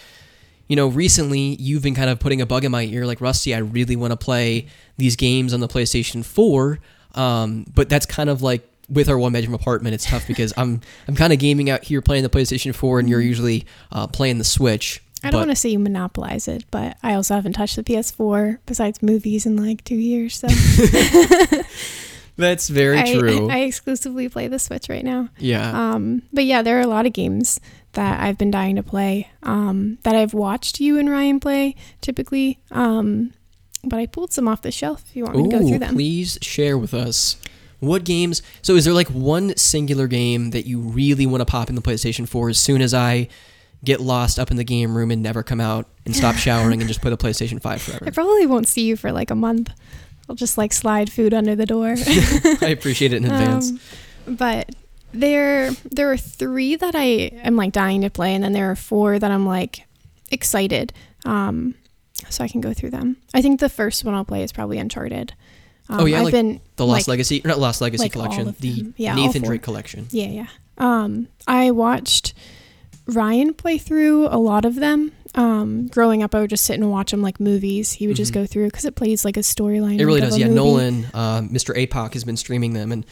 you 0.66 0.76
know, 0.76 0.88
recently 0.88 1.56
you've 1.56 1.82
been 1.82 1.94
kind 1.94 2.10
of 2.10 2.18
putting 2.18 2.40
a 2.40 2.46
bug 2.46 2.64
in 2.64 2.72
my 2.72 2.82
ear, 2.82 3.06
like 3.06 3.20
Rusty, 3.20 3.54
I 3.54 3.58
really 3.58 3.96
want 3.96 4.12
to 4.12 4.16
play 4.16 4.66
these 4.96 5.14
games 5.14 5.54
on 5.54 5.60
the 5.60 5.68
PlayStation 5.68 6.24
4. 6.24 6.78
Um, 7.14 7.64
but 7.74 7.88
that's 7.88 8.06
kind 8.06 8.30
of 8.30 8.42
like 8.42 8.68
with 8.88 9.08
our 9.08 9.18
one 9.18 9.32
bedroom 9.32 9.54
apartment, 9.54 9.94
it's 9.94 10.06
tough 10.06 10.26
because 10.26 10.52
I'm 10.56 10.80
I'm 11.08 11.14
kind 11.14 11.32
of 11.32 11.38
gaming 11.38 11.70
out 11.70 11.84
here 11.84 12.00
playing 12.00 12.22
the 12.22 12.30
PlayStation 12.30 12.74
4, 12.74 13.00
and 13.00 13.08
you're 13.08 13.20
usually 13.20 13.66
uh, 13.92 14.06
playing 14.06 14.38
the 14.38 14.44
Switch. 14.44 15.02
I 15.22 15.30
don't 15.30 15.40
want 15.40 15.50
to 15.50 15.56
say 15.56 15.70
you 15.70 15.80
monopolize 15.80 16.46
it, 16.46 16.64
but 16.70 16.96
I 17.02 17.14
also 17.14 17.34
haven't 17.34 17.54
touched 17.54 17.74
the 17.74 17.82
PS4 17.82 18.58
besides 18.66 19.02
movies 19.02 19.46
in 19.46 19.56
like 19.56 19.82
two 19.82 19.96
years. 19.96 20.36
So 20.36 20.46
That's 22.38 22.68
very 22.68 23.00
I, 23.00 23.12
true. 23.12 23.50
I 23.50 23.58
exclusively 23.58 24.28
play 24.28 24.46
the 24.46 24.60
Switch 24.60 24.88
right 24.88 25.04
now. 25.04 25.28
yeah. 25.38 25.92
Um, 25.92 26.22
but 26.32 26.44
yeah, 26.44 26.62
there 26.62 26.78
are 26.78 26.82
a 26.82 26.86
lot 26.86 27.04
of 27.04 27.12
games 27.12 27.60
that 27.92 28.20
I've 28.20 28.38
been 28.38 28.52
dying 28.52 28.76
to 28.76 28.82
play 28.82 29.28
um, 29.42 29.98
that 30.04 30.14
I've 30.14 30.34
watched 30.34 30.78
you 30.78 30.98
and 30.98 31.10
Ryan 31.10 31.40
play 31.40 31.74
typically. 32.00 32.60
Um, 32.70 33.32
but 33.82 33.98
I 33.98 34.06
pulled 34.06 34.32
some 34.32 34.46
off 34.46 34.62
the 34.62 34.70
shelf 34.70 35.04
if 35.08 35.16
you 35.16 35.24
want 35.24 35.36
me 35.36 35.42
to 35.44 35.48
go 35.48 35.68
through 35.68 35.78
them. 35.80 35.94
please 35.94 36.38
share 36.40 36.78
with 36.78 36.94
us 36.94 37.36
what 37.80 38.04
games. 38.04 38.42
So, 38.62 38.76
is 38.76 38.84
there 38.84 38.94
like 38.94 39.08
one 39.08 39.56
singular 39.56 40.06
game 40.06 40.50
that 40.50 40.66
you 40.66 40.80
really 40.80 41.26
want 41.26 41.40
to 41.40 41.44
pop 41.44 41.68
in 41.68 41.74
the 41.74 41.82
PlayStation 41.82 42.28
4 42.28 42.50
as 42.50 42.58
soon 42.58 42.82
as 42.82 42.94
I 42.94 43.28
get 43.84 44.00
lost 44.00 44.38
up 44.38 44.50
in 44.50 44.56
the 44.56 44.64
game 44.64 44.96
room 44.96 45.10
and 45.10 45.22
never 45.22 45.42
come 45.42 45.60
out 45.60 45.88
and 46.04 46.14
stop 46.14 46.34
showering 46.36 46.80
and 46.80 46.88
just 46.88 47.00
play 47.00 47.10
the 47.10 47.16
PlayStation 47.16 47.60
5 47.60 47.82
forever? 47.82 48.04
I 48.06 48.10
probably 48.10 48.46
won't 48.46 48.68
see 48.68 48.82
you 48.82 48.96
for 48.96 49.12
like 49.12 49.30
a 49.30 49.36
month. 49.36 49.70
I'll 50.28 50.34
just 50.36 50.58
like 50.58 50.72
slide 50.72 51.10
food 51.10 51.32
under 51.34 51.54
the 51.56 51.66
door. 51.66 51.94
I 52.60 52.68
appreciate 52.70 53.12
it 53.12 53.16
in 53.18 53.24
advance. 53.30 53.70
Um, 53.70 53.80
but 54.36 54.74
there 55.12 55.70
there 55.90 56.12
are 56.12 56.16
three 56.16 56.76
that 56.76 56.94
I 56.94 57.04
am 57.42 57.56
like 57.56 57.72
dying 57.72 58.02
to 58.02 58.10
play, 58.10 58.34
and 58.34 58.44
then 58.44 58.52
there 58.52 58.70
are 58.70 58.76
four 58.76 59.18
that 59.18 59.30
I'm 59.30 59.46
like 59.46 59.86
excited. 60.30 60.92
Um, 61.24 61.74
so 62.28 62.44
I 62.44 62.48
can 62.48 62.60
go 62.60 62.74
through 62.74 62.90
them. 62.90 63.16
I 63.32 63.40
think 63.42 63.60
the 63.60 63.68
first 63.68 64.04
one 64.04 64.14
I'll 64.14 64.24
play 64.24 64.42
is 64.42 64.52
probably 64.52 64.78
Uncharted. 64.78 65.32
Um, 65.88 66.00
Oh, 66.00 66.04
yeah, 66.04 66.18
I've 66.18 66.24
like 66.24 66.32
been 66.32 66.60
the 66.76 66.84
Lost 66.86 67.08
like, 67.08 67.12
Legacy, 67.14 67.40
or 67.44 67.48
not 67.48 67.58
Lost 67.58 67.80
Legacy 67.80 68.04
like 68.04 68.12
collection, 68.12 68.54
the. 68.60 68.92
Yeah, 68.96 69.14
Nathan. 69.14 69.42
Drake 69.42 69.62
collection. 69.62 70.06
Yeah, 70.10 70.26
yeah. 70.26 70.46
Um, 70.76 71.28
I 71.46 71.70
watched 71.70 72.34
Ryan 73.06 73.54
play 73.54 73.78
through 73.78 74.26
a 74.28 74.36
lot 74.36 74.64
of 74.66 74.74
them. 74.74 75.12
Um, 75.38 75.86
growing 75.86 76.22
up, 76.22 76.34
I 76.34 76.40
would 76.40 76.50
just 76.50 76.64
sit 76.64 76.74
and 76.74 76.90
watch 76.90 77.12
him 77.12 77.22
like 77.22 77.38
movies. 77.40 77.92
He 77.92 78.06
would 78.06 78.16
just 78.16 78.32
Mhm. 78.32 78.34
go 78.34 78.46
through 78.46 78.66
because 78.66 78.84
it 78.84 78.94
plays 78.96 79.24
like 79.24 79.36
a 79.36 79.40
storyline. 79.40 79.98
It 80.00 80.04
really 80.04 80.20
does. 80.20 80.36
Yeah, 80.36 80.46
movie. 80.46 80.56
Nolan, 80.56 81.06
uh, 81.14 81.40
Mr. 81.42 81.74
APOC 81.76 82.12
has 82.14 82.24
been 82.24 82.36
streaming 82.36 82.72
them, 82.74 82.90
and 82.92 83.06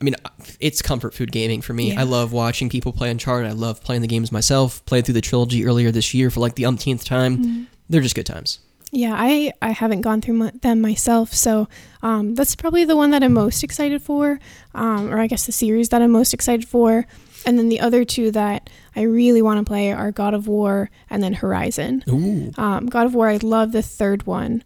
I 0.00 0.04
mean, 0.04 0.14
it's 0.60 0.82
comfort 0.82 1.14
food 1.14 1.32
gaming 1.32 1.62
for 1.62 1.72
me. 1.72 1.92
Yeah. 1.92 2.00
I 2.00 2.04
love 2.04 2.30
watching 2.30 2.68
people 2.68 2.92
play 2.92 3.10
Uncharted. 3.10 3.48
I 3.50 3.54
love 3.54 3.82
playing 3.82 4.02
the 4.02 4.08
games 4.08 4.30
myself. 4.30 4.84
Played 4.84 5.06
through 5.06 5.14
the 5.14 5.22
trilogy 5.22 5.64
earlier 5.64 5.90
this 5.90 6.12
year 6.12 6.28
for 6.28 6.40
like 6.40 6.54
the 6.54 6.66
umpteenth 6.66 7.04
time. 7.06 7.38
Mhm. 7.38 7.66
They're 7.88 8.02
just 8.02 8.14
good 8.14 8.26
times. 8.26 8.58
Yeah, 8.92 9.14
I 9.16 9.52
I 9.62 9.70
haven't 9.72 10.02
gone 10.02 10.20
through 10.20 10.34
my, 10.34 10.52
them 10.62 10.80
myself, 10.80 11.34
so 11.34 11.66
um, 12.02 12.34
that's 12.34 12.54
probably 12.54 12.84
the 12.84 12.96
one 12.96 13.10
that 13.10 13.22
I'm 13.22 13.32
most 13.32 13.64
excited 13.64 14.00
for, 14.02 14.38
um, 14.74 15.12
or 15.12 15.18
I 15.18 15.26
guess 15.26 15.44
the 15.46 15.52
series 15.52 15.88
that 15.88 16.02
I'm 16.02 16.10
most 16.12 16.32
excited 16.34 16.68
for. 16.68 17.06
And 17.46 17.58
then 17.58 17.68
the 17.68 17.80
other 17.80 18.04
two 18.04 18.30
that 18.32 18.68
I 18.96 19.02
really 19.02 19.40
want 19.40 19.58
to 19.64 19.64
play 19.64 19.92
are 19.92 20.10
God 20.12 20.34
of 20.34 20.48
War 20.48 20.90
and 21.08 21.22
then 21.22 21.32
Horizon. 21.32 22.02
Ooh. 22.08 22.52
Um, 22.60 22.86
God 22.86 23.06
of 23.06 23.14
War, 23.14 23.28
I 23.28 23.36
love 23.36 23.70
the 23.72 23.82
third 23.82 24.26
one, 24.26 24.64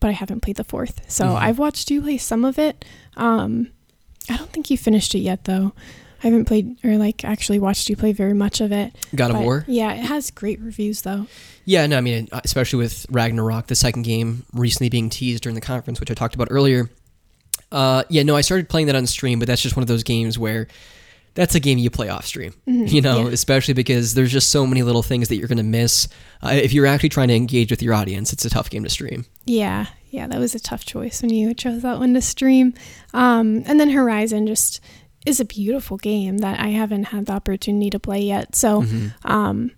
but 0.00 0.08
I 0.08 0.12
haven't 0.12 0.40
played 0.40 0.56
the 0.56 0.64
fourth. 0.64 1.02
So 1.08 1.26
Mhm. 1.26 1.36
I've 1.36 1.58
watched 1.58 1.90
you 1.90 2.00
play 2.02 2.16
some 2.16 2.44
of 2.44 2.58
it. 2.58 2.84
Um, 3.18 3.68
I 4.30 4.36
don't 4.38 4.50
think 4.50 4.70
you 4.70 4.78
finished 4.78 5.14
it 5.14 5.18
yet, 5.20 5.44
though. 5.44 5.74
I 6.24 6.28
haven't 6.28 6.46
played 6.46 6.82
or 6.82 6.96
like 6.96 7.22
actually 7.24 7.58
watched 7.58 7.90
you 7.90 7.94
play 7.96 8.12
very 8.12 8.32
much 8.32 8.62
of 8.62 8.72
it. 8.72 8.96
God 9.14 9.30
of 9.32 9.40
War. 9.40 9.64
Yeah, 9.68 9.92
it 9.92 9.98
has 10.06 10.30
great 10.30 10.58
reviews 10.60 11.02
though. 11.02 11.26
Yeah, 11.66 11.86
no, 11.86 11.98
I 11.98 12.00
mean, 12.00 12.28
especially 12.32 12.78
with 12.78 13.04
Ragnarok, 13.10 13.66
the 13.66 13.74
second 13.76 14.02
game 14.02 14.44
recently 14.54 14.88
being 14.88 15.10
teased 15.10 15.42
during 15.42 15.54
the 15.54 15.60
conference, 15.60 16.00
which 16.00 16.10
I 16.10 16.14
talked 16.14 16.34
about 16.34 16.48
earlier. 16.50 16.90
Uh, 17.70 18.04
yeah, 18.08 18.22
no, 18.22 18.34
I 18.34 18.40
started 18.40 18.68
playing 18.70 18.86
that 18.86 18.96
on 18.96 19.06
stream, 19.06 19.38
but 19.38 19.46
that's 19.46 19.60
just 19.60 19.76
one 19.76 19.82
of 19.82 19.88
those 19.88 20.02
games 20.04 20.38
where 20.38 20.68
that's 21.36 21.54
a 21.54 21.60
game 21.60 21.78
you 21.78 21.88
play 21.90 22.08
off 22.08 22.26
stream, 22.26 22.52
Mhm, 22.66 22.90
you 22.90 23.00
know, 23.00 23.26
yeah. 23.28 23.32
especially 23.32 23.74
because 23.74 24.14
there's 24.14 24.32
just 24.32 24.50
so 24.50 24.66
many 24.66 24.82
little 24.82 25.02
things 25.04 25.28
that 25.28 25.36
you're 25.36 25.46
going 25.46 25.58
to 25.58 25.62
miss. 25.62 26.08
Uh, 26.42 26.48
if 26.60 26.72
you're 26.72 26.86
actually 26.86 27.10
trying 27.10 27.28
to 27.28 27.34
engage 27.34 27.70
with 27.70 27.80
your 27.82 27.94
audience, 27.94 28.32
it's 28.32 28.44
a 28.44 28.50
tough 28.50 28.68
game 28.68 28.82
to 28.82 28.90
stream. 28.90 29.24
Yeah, 29.44 29.86
yeah, 30.10 30.26
that 30.26 30.40
was 30.40 30.54
a 30.56 30.58
tough 30.60 30.84
choice 30.84 31.22
when 31.22 31.32
you 31.32 31.54
chose 31.54 31.82
that 31.82 31.98
one 32.00 32.12
to 32.14 32.20
stream. 32.20 32.74
Um, 33.14 33.62
and 33.66 33.78
then 33.78 33.90
Horizon 33.90 34.46
just 34.48 34.80
is 35.24 35.38
a 35.40 35.44
beautiful 35.44 35.96
game 35.98 36.38
that 36.38 36.58
I 36.58 36.68
haven't 36.68 37.04
had 37.04 37.26
the 37.26 37.32
opportunity 37.32 37.90
to 37.90 37.98
play 38.00 38.20
yet. 38.22 38.56
So, 38.56 38.82
Mhm. 38.82 39.12
um, 39.24 39.70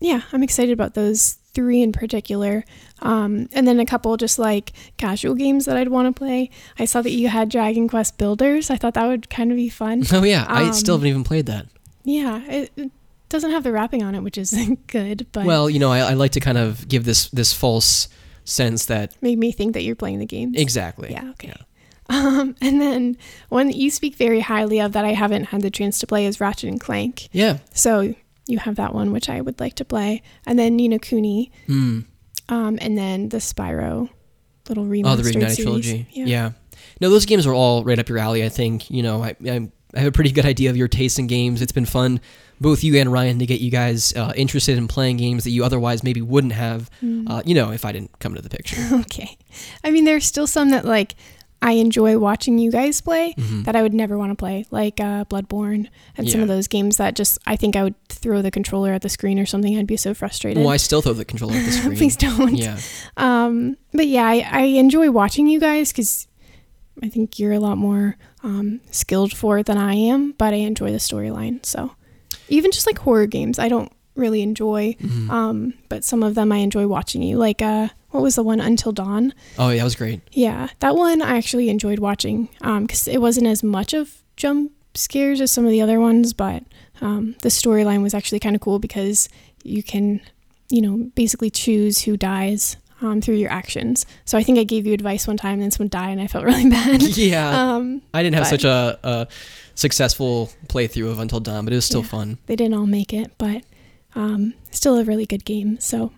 yeah, 0.00 0.22
I'm 0.32 0.42
excited 0.42 0.72
about 0.72 0.94
those 0.94 1.36
three 1.54 1.82
in 1.82 1.92
particular. 1.92 2.64
Um, 3.00 3.48
and 3.52 3.66
then 3.66 3.80
a 3.80 3.86
couple 3.86 4.16
just 4.16 4.38
like 4.38 4.72
casual 4.96 5.34
games 5.34 5.64
that 5.66 5.76
I'd 5.76 5.88
want 5.88 6.14
to 6.14 6.18
play. 6.18 6.50
I 6.78 6.84
saw 6.84 7.02
that 7.02 7.10
you 7.10 7.28
had 7.28 7.48
Dragon 7.48 7.88
Quest 7.88 8.18
Builders. 8.18 8.70
I 8.70 8.76
thought 8.76 8.94
that 8.94 9.06
would 9.06 9.30
kind 9.30 9.50
of 9.50 9.56
be 9.56 9.68
fun. 9.68 10.04
Oh, 10.12 10.22
yeah, 10.22 10.44
I 10.48 10.70
still 10.72 10.94
Um, 10.94 11.00
haven't 11.00 11.08
even 11.10 11.24
played 11.24 11.46
that. 11.46 11.66
yeah, 12.04 12.42
it, 12.44 12.72
it 12.76 12.90
doesn't 13.28 13.50
have 13.50 13.62
the 13.64 13.72
wrapping 13.72 14.02
on 14.02 14.14
it, 14.14 14.20
which 14.20 14.38
is 14.38 14.54
good, 14.86 15.26
but 15.32 15.44
Well, 15.46 15.68
you 15.70 15.78
know, 15.78 15.90
I, 15.90 16.00
I 16.10 16.12
like 16.14 16.32
to 16.32 16.40
kind 16.40 16.58
of 16.58 16.86
give 16.88 17.04
this 17.04 17.28
this 17.30 17.52
false 17.52 18.08
sense 18.44 18.86
that 18.86 19.14
made 19.22 19.38
me 19.38 19.50
think 19.52 19.72
that 19.74 19.82
you're 19.82 19.96
playing 19.96 20.18
the 20.18 20.26
game. 20.26 20.52
exactly. 20.54 21.10
Yeah, 21.12 21.30
okay. 21.30 21.52
Um, 22.10 22.54
and 22.60 22.82
then 22.82 23.16
one 23.48 23.66
that 23.68 23.76
you 23.76 23.90
speak 23.90 24.16
very 24.16 24.40
highly 24.40 24.78
of 24.78 24.92
that 24.92 25.06
I 25.06 25.14
haven't 25.14 25.44
had 25.44 25.62
the 25.62 25.70
chance 25.70 25.98
to 26.00 26.06
play 26.06 26.26
is 26.26 26.38
Ratchet 26.38 26.68
and 26.68 26.78
Clank. 26.78 27.30
Yeah. 27.32 27.60
So 27.72 28.14
you 28.46 28.58
have 28.58 28.76
that 28.76 28.94
one, 28.94 29.12
which 29.12 29.28
I 29.28 29.40
would 29.40 29.58
like 29.60 29.74
to 29.76 29.84
play. 29.84 30.22
And 30.46 30.58
then 30.58 30.76
Ni 30.76 30.88
no 30.88 30.98
Kuni, 30.98 31.50
Hmm. 31.66 32.00
um, 32.48 32.78
and 32.80 32.96
then 32.98 33.28
the 33.30 33.38
Spyro 33.38 34.08
little 34.68 34.84
remastered 34.84 35.06
Oh, 35.06 35.16
the 35.16 35.30
Reignited 35.30 35.56
trilogy. 35.62 36.06
Yeah. 36.12 36.52
No, 37.00 37.10
those 37.10 37.26
games 37.26 37.46
are 37.46 37.54
all 37.54 37.84
right 37.84 37.98
up 37.98 38.08
your 38.08 38.18
alley. 38.18 38.44
I 38.44 38.48
think 38.48 38.90
you 38.90 39.02
know. 39.02 39.22
I, 39.22 39.36
I 39.46 39.68
I 39.96 40.00
have 40.00 40.08
a 40.08 40.12
pretty 40.12 40.32
good 40.32 40.44
idea 40.44 40.70
of 40.70 40.76
your 40.76 40.88
taste 40.88 41.20
in 41.20 41.28
games. 41.28 41.62
It's 41.62 41.70
been 41.70 41.84
fun, 41.84 42.20
both 42.60 42.82
you 42.82 42.96
and 42.96 43.12
Ryan, 43.12 43.38
to 43.38 43.46
get 43.46 43.60
you 43.60 43.70
guys 43.70 44.12
uh, 44.16 44.32
interested 44.34 44.76
in 44.76 44.88
playing 44.88 45.18
games 45.18 45.44
that 45.44 45.50
you 45.50 45.64
otherwise 45.64 46.02
maybe 46.02 46.20
wouldn't 46.20 46.52
have. 46.52 46.90
Mm. 47.00 47.30
Uh, 47.30 47.42
you 47.46 47.54
know, 47.54 47.70
if 47.70 47.84
I 47.84 47.92
didn't 47.92 48.18
come 48.18 48.34
to 48.34 48.42
the 48.42 48.48
picture. 48.50 48.76
okay. 48.92 49.38
I 49.84 49.92
mean, 49.92 50.04
there's 50.04 50.26
still 50.26 50.48
some 50.48 50.70
that 50.70 50.84
like 50.84 51.14
I 51.64 51.72
enjoy 51.72 52.18
watching 52.18 52.58
you 52.58 52.70
guys 52.70 53.00
play 53.00 53.34
Mhm. 53.38 53.64
that 53.64 53.74
I 53.74 53.80
would 53.82 53.94
never 53.94 54.18
want 54.18 54.30
to 54.32 54.36
play, 54.36 54.66
like 54.70 55.00
uh, 55.00 55.24
Bloodborne 55.24 55.88
and 56.16 56.28
some 56.28 56.42
of 56.42 56.48
those 56.48 56.68
games 56.68 56.98
that 56.98 57.16
just 57.16 57.38
I 57.46 57.56
think 57.56 57.74
I 57.74 57.82
would 57.82 57.94
throw 58.08 58.42
the 58.42 58.50
controller 58.50 58.92
at 58.92 59.00
the 59.02 59.08
screen 59.08 59.38
or 59.38 59.46
something. 59.46 59.76
I'd 59.78 59.86
be 59.86 59.96
so 59.96 60.12
frustrated. 60.12 60.62
Well, 60.62 60.72
I 60.72 60.76
still 60.76 61.00
throw 61.02 61.14
the 61.14 61.24
controller 61.24 61.54
at 61.54 61.64
the 61.64 61.72
screen. 61.80 61.96
Please 61.96 62.16
don't. 62.16 62.54
Yeah. 62.54 62.78
Um, 63.16 63.76
but 63.94 64.06
yeah, 64.06 64.26
I, 64.26 64.46
I 64.50 64.60
enjoy 64.78 65.10
watching 65.10 65.48
you 65.48 65.58
guys 65.58 65.90
because 65.90 66.28
I 67.02 67.08
think 67.08 67.38
you're 67.38 67.52
a 67.52 67.58
lot 67.60 67.78
more 67.78 68.16
um, 68.42 68.80
skilled 68.90 69.32
for 69.36 69.58
it 69.58 69.66
than 69.66 69.78
I 69.78 69.94
am, 69.94 70.32
but 70.38 70.52
I 70.52 70.58
enjoy 70.58 70.92
the 70.92 70.98
storyline. 70.98 71.64
So 71.64 71.92
even 72.48 72.70
just 72.72 72.86
like 72.86 72.98
horror 72.98 73.26
games, 73.26 73.58
I 73.58 73.68
don't 73.68 73.90
really 74.16 74.42
enjoy, 74.42 74.94
Mhm. 75.02 75.30
um, 75.30 75.74
but 75.88 76.04
some 76.04 76.22
of 76.22 76.34
them 76.34 76.52
I 76.52 76.58
enjoy 76.58 76.86
watching 76.86 77.22
you. 77.22 77.36
Like, 77.36 77.60
uh, 77.60 77.88
what 78.10 78.22
was 78.22 78.36
the 78.36 78.42
one 78.44 78.60
Until 78.60 78.92
Dawn? 78.92 79.34
Oh, 79.58 79.70
yeah, 79.70 79.78
that 79.78 79.84
was 79.84 79.96
great. 79.96 80.20
Yeah, 80.32 80.68
that 80.80 80.94
one 80.94 81.20
I 81.20 81.36
actually 81.36 81.68
enjoyed 81.68 81.98
watching 81.98 82.48
because 82.60 83.08
it 83.08 83.20
wasn't 83.20 83.46
as 83.48 83.62
much 83.62 83.92
of 83.92 84.22
jump 84.36 84.70
scares 84.94 85.40
as 85.40 85.50
some 85.50 85.64
of 85.64 85.70
the 85.72 85.80
other 85.80 85.98
ones, 85.98 86.32
but 86.32 86.62
um, 87.00 87.34
the 87.42 87.48
storyline 87.48 88.02
was 88.02 88.14
actually 88.14 88.38
kind 88.38 88.54
of 88.54 88.60
cool 88.62 88.78
because 88.78 89.28
you 89.64 89.82
can, 89.82 90.20
you 90.70 90.80
know, 90.80 91.10
basically 91.16 91.50
choose 91.50 92.02
who 92.02 92.16
dies 92.16 92.76
um, 93.02 93.20
through 93.20 93.34
your 93.34 93.50
actions. 93.50 94.06
So 94.24 94.38
I 94.38 94.44
think 94.44 94.58
I 94.60 94.64
gave 94.64 94.86
you 94.86 94.94
advice 94.94 95.26
one 95.26 95.36
time 95.36 95.54
and 95.54 95.62
then 95.62 95.70
someone 95.72 95.88
died 95.88 96.10
and 96.12 96.20
I 96.20 96.28
felt 96.28 96.44
really 96.50 96.70
bad. 96.70 97.02
yeah. 97.16 97.74
um, 97.74 98.00
I 98.14 98.22
didn't 98.22 98.36
have 98.36 98.44
but- 98.44 98.50
such 98.50 98.64
a, 98.64 98.98
a 99.02 99.26
successful 99.74 100.50
playthrough 100.68 101.10
of 101.10 101.18
Until 101.18 101.40
Dawn, 101.40 101.64
but 101.64 101.72
it 101.72 101.76
was 101.76 101.84
still 101.84 102.02
Yeah. 102.02 102.08
fun. 102.08 102.38
they 102.46 102.54
didn't 102.56 102.74
all 102.74 102.86
make 102.86 103.12
it, 103.12 103.32
but 103.38 103.62
um, 104.14 104.54
still 104.70 104.98
a 104.98 105.04
really 105.04 105.26
good 105.26 105.44
game. 105.44 105.78
So 105.80 106.12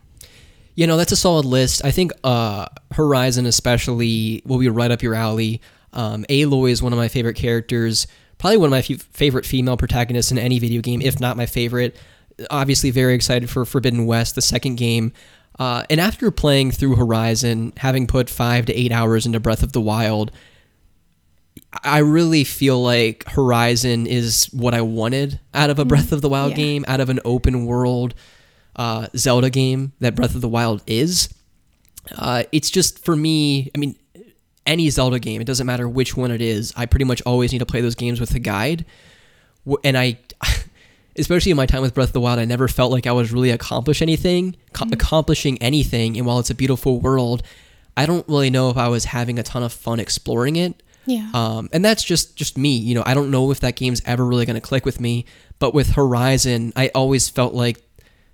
You 0.74 0.86
know, 0.86 0.96
that's 0.96 1.12
a 1.12 1.16
solid 1.16 1.44
list. 1.46 1.84
I 1.84 1.90
think 1.90 2.12
uh, 2.24 2.66
Horizon, 2.92 3.46
especially, 3.46 4.42
will 4.44 4.58
be 4.58 4.68
right 4.68 4.90
up 4.90 5.02
your 5.02 5.14
alley. 5.14 5.60
Um, 5.92 6.24
Aloy 6.28 6.70
is 6.70 6.82
one 6.82 6.92
of 6.92 6.98
my 6.98 7.08
favorite 7.08 7.36
characters, 7.36 8.06
probably 8.38 8.58
one 8.58 8.66
of 8.66 8.70
my 8.72 8.80
f- 8.94 9.02
favorite 9.12 9.46
female 9.46 9.78
protagonists 9.78 10.30
in 10.30 10.36
any 10.38 10.58
video 10.58 10.82
game, 10.82 11.00
if 11.00 11.18
not 11.20 11.36
my 11.38 11.46
favorite. 11.46 11.96
Obviously, 12.50 12.90
very 12.90 13.14
excited 13.14 13.48
for 13.48 13.64
Forbidden 13.64 14.04
West, 14.04 14.34
the 14.34 14.42
second 14.42 14.76
game. 14.76 15.12
Uh, 15.58 15.84
and 15.88 15.98
after 15.98 16.30
playing 16.30 16.70
through 16.70 16.96
Horizon, 16.96 17.72
having 17.78 18.06
put 18.06 18.28
five 18.28 18.66
to 18.66 18.74
eight 18.74 18.92
hours 18.92 19.24
into 19.24 19.40
Breath 19.40 19.62
of 19.62 19.72
the 19.72 19.80
Wild, 19.80 20.30
I 21.84 21.98
really 21.98 22.44
feel 22.44 22.82
like 22.82 23.28
Horizon 23.28 24.06
is 24.06 24.46
what 24.52 24.74
I 24.74 24.80
wanted 24.82 25.40
out 25.54 25.70
of 25.70 25.78
a 25.78 25.84
Breath 25.84 26.12
of 26.12 26.22
the 26.22 26.28
Wild 26.28 26.50
Yeah. 26.52 26.56
game, 26.56 26.84
out 26.88 27.00
of 27.00 27.08
an 27.10 27.20
open 27.24 27.66
world 27.66 28.14
uh, 28.76 29.06
Zelda 29.16 29.50
game 29.50 29.92
that 30.00 30.14
Breath 30.14 30.34
of 30.34 30.40
the 30.40 30.48
Wild 30.48 30.82
is. 30.86 31.28
Uh, 32.16 32.44
it's 32.52 32.70
just 32.70 33.04
for 33.04 33.16
me. 33.16 33.70
I 33.74 33.78
mean, 33.78 33.96
any 34.66 34.90
Zelda 34.90 35.18
game, 35.18 35.40
it 35.40 35.46
doesn't 35.46 35.66
matter 35.66 35.88
which 35.88 36.16
one 36.16 36.30
it 36.30 36.40
is. 36.42 36.72
I 36.76 36.86
pretty 36.86 37.04
much 37.04 37.22
always 37.24 37.52
need 37.52 37.58
to 37.60 37.66
play 37.66 37.80
those 37.80 37.94
games 37.94 38.20
with 38.20 38.34
a 38.34 38.38
guide, 38.38 38.84
and 39.84 39.96
I, 39.96 40.18
especially 41.16 41.50
in 41.50 41.56
my 41.56 41.66
time 41.66 41.82
with 41.82 41.94
Breath 41.94 42.08
of 42.08 42.12
the 42.14 42.20
Wild, 42.20 42.38
I 42.38 42.44
never 42.44 42.68
felt 42.68 42.92
like 42.92 43.06
I 43.06 43.12
was 43.12 43.32
really 43.32 43.50
accomplish 43.50 44.02
anything, 44.02 44.56
co- 44.72 44.86
accomplishing 44.92 45.56
anything. 45.62 46.16
And 46.16 46.26
while 46.26 46.38
it's 46.38 46.50
a 46.50 46.54
beautiful 46.54 47.00
world, 47.00 47.42
I 47.96 48.06
don't 48.06 48.28
really 48.28 48.50
know 48.50 48.68
if 48.70 48.76
I 48.76 48.88
was 48.88 49.06
having 49.06 49.38
a 49.38 49.42
ton 49.42 49.62
of 49.62 49.72
fun 49.72 49.98
exploring 50.00 50.56
it. 50.56 50.82
Yeah, 51.06 51.30
Um, 51.32 51.68
and 51.72 51.84
that's 51.84 52.02
just 52.02 52.36
just 52.36 52.58
me. 52.58 52.76
You 52.76 52.94
know, 52.96 53.02
I 53.06 53.14
don't 53.14 53.30
know 53.30 53.50
if 53.50 53.60
that 53.60 53.76
game's 53.76 54.02
ever 54.04 54.24
really 54.24 54.44
going 54.44 54.54
to 54.54 54.60
click 54.60 54.84
with 54.84 55.00
me. 55.00 55.24
But 55.58 55.72
with 55.72 55.90
Horizon, 55.90 56.72
I 56.76 56.90
always 56.94 57.28
felt 57.28 57.54
like 57.54 57.82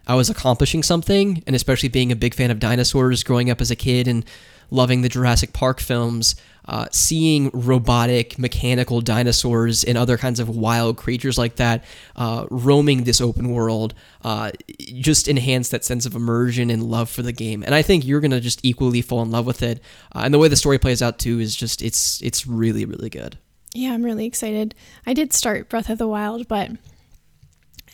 I 0.06 0.16
was 0.16 0.28
accomplishing 0.28 0.82
something, 0.82 1.44
and 1.46 1.54
especially 1.54 1.88
being 1.88 2.10
a 2.10 2.16
big 2.16 2.34
fan 2.34 2.50
of 2.50 2.58
dinosaurs, 2.58 3.22
growing 3.22 3.50
up 3.50 3.60
as 3.60 3.70
a 3.70 3.76
kid 3.76 4.08
and 4.08 4.24
loving 4.70 5.02
the 5.02 5.08
Jurassic 5.08 5.52
Park 5.52 5.80
films, 5.80 6.34
uh, 6.66 6.86
seeing 6.92 7.50
robotic, 7.52 8.38
mechanical 8.38 9.00
dinosaurs 9.00 9.84
and 9.84 9.98
other 9.98 10.16
kinds 10.16 10.38
of 10.40 10.48
wild 10.48 10.96
creatures 10.96 11.36
like 11.36 11.56
that 11.56 11.84
uh, 12.16 12.46
roaming 12.50 13.04
this 13.04 13.20
open 13.20 13.50
world, 13.50 13.94
uh, 14.22 14.50
just 14.78 15.28
enhance 15.28 15.70
that 15.70 15.84
sense 15.84 16.06
of 16.06 16.14
immersion 16.14 16.70
and 16.70 16.82
love 16.84 17.10
for 17.10 17.22
the 17.22 17.32
game. 17.32 17.62
And 17.62 17.74
I 17.74 17.82
think 17.82 18.06
you're 18.06 18.20
gonna 18.20 18.40
just 18.40 18.60
equally 18.64 19.02
fall 19.02 19.22
in 19.22 19.30
love 19.30 19.46
with 19.46 19.62
it. 19.62 19.80
Uh, 20.14 20.20
and 20.24 20.32
the 20.32 20.38
way 20.38 20.48
the 20.48 20.56
story 20.56 20.78
plays 20.78 21.02
out 21.02 21.18
too 21.18 21.40
is 21.40 21.56
just 21.56 21.82
it's 21.82 22.22
it's 22.22 22.46
really 22.46 22.84
really 22.84 23.10
good. 23.10 23.38
yeah, 23.74 23.92
I'm 23.92 24.04
really 24.04 24.26
excited. 24.26 24.74
I 25.06 25.14
did 25.14 25.32
start 25.32 25.68
Breath 25.68 25.88
of 25.88 25.98
the 25.98 26.06
Wild, 26.06 26.46
but 26.46 26.70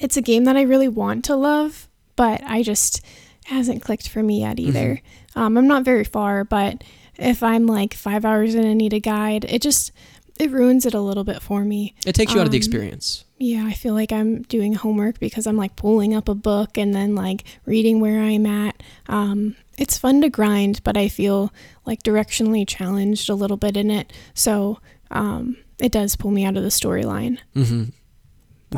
it's 0.00 0.16
a 0.16 0.22
game 0.22 0.44
that 0.44 0.56
I 0.56 0.62
really 0.62 0.88
want 0.88 1.24
to 1.26 1.36
love, 1.36 1.88
but 2.16 2.42
I 2.44 2.62
just 2.62 3.00
hasn't 3.46 3.82
clicked 3.82 4.08
for 4.08 4.22
me 4.22 4.40
yet 4.40 4.58
either. 4.58 5.00
Um, 5.34 5.56
I'm 5.56 5.66
not 5.68 5.84
very 5.84 6.04
far, 6.04 6.44
but 6.44 6.82
if 7.18 7.42
I'm 7.42 7.66
like 7.66 7.94
five 7.94 8.24
hours 8.24 8.54
in 8.54 8.64
and 8.64 8.78
need 8.78 8.92
a 8.92 9.00
guide, 9.00 9.44
it 9.48 9.60
just 9.62 9.92
it 10.38 10.50
ruins 10.52 10.86
it 10.86 10.94
a 10.94 11.00
little 11.00 11.24
bit 11.24 11.42
for 11.42 11.64
me. 11.64 11.94
It 12.06 12.14
takes 12.14 12.32
you 12.32 12.40
out 12.40 12.46
of 12.46 12.52
the 12.52 12.56
Um, 12.58 12.60
experience. 12.60 13.24
Yeah, 13.38 13.64
I 13.66 13.72
feel 13.72 13.92
like 13.94 14.12
I'm 14.12 14.42
doing 14.42 14.72
homework 14.74 15.18
because 15.18 15.46
I'm 15.46 15.56
like 15.56 15.74
pulling 15.76 16.14
up 16.14 16.28
a 16.28 16.34
book 16.34 16.78
and 16.78 16.94
then 16.94 17.14
like 17.16 17.42
reading 17.66 18.00
where 18.00 18.20
I'm 18.20 18.46
at. 18.46 18.80
Um, 19.08 19.56
it's 19.76 19.98
fun 19.98 20.20
to 20.22 20.28
grind, 20.30 20.82
but 20.84 20.96
I 20.96 21.08
feel 21.08 21.52
like 21.86 22.02
directionally 22.04 22.66
challenged 22.66 23.28
a 23.28 23.34
little 23.34 23.56
bit 23.56 23.76
in 23.76 23.90
it. 23.90 24.12
So 24.34 24.78
um, 25.10 25.56
it 25.80 25.90
does 25.92 26.14
pull 26.16 26.30
me 26.30 26.44
out 26.44 26.56
of 26.56 26.62
the 26.62 26.68
storyline. 26.68 27.38
hmm 27.54 27.84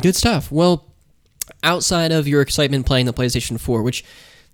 Good 0.01 0.15
stuff. 0.15 0.51
Well, 0.51 0.87
outside 1.63 2.11
of 2.11 2.27
your 2.27 2.41
excitement 2.41 2.85
playing 2.85 3.05
the 3.07 3.13
PlayStation 3.13 3.59
4, 3.59 3.83
which 3.83 4.03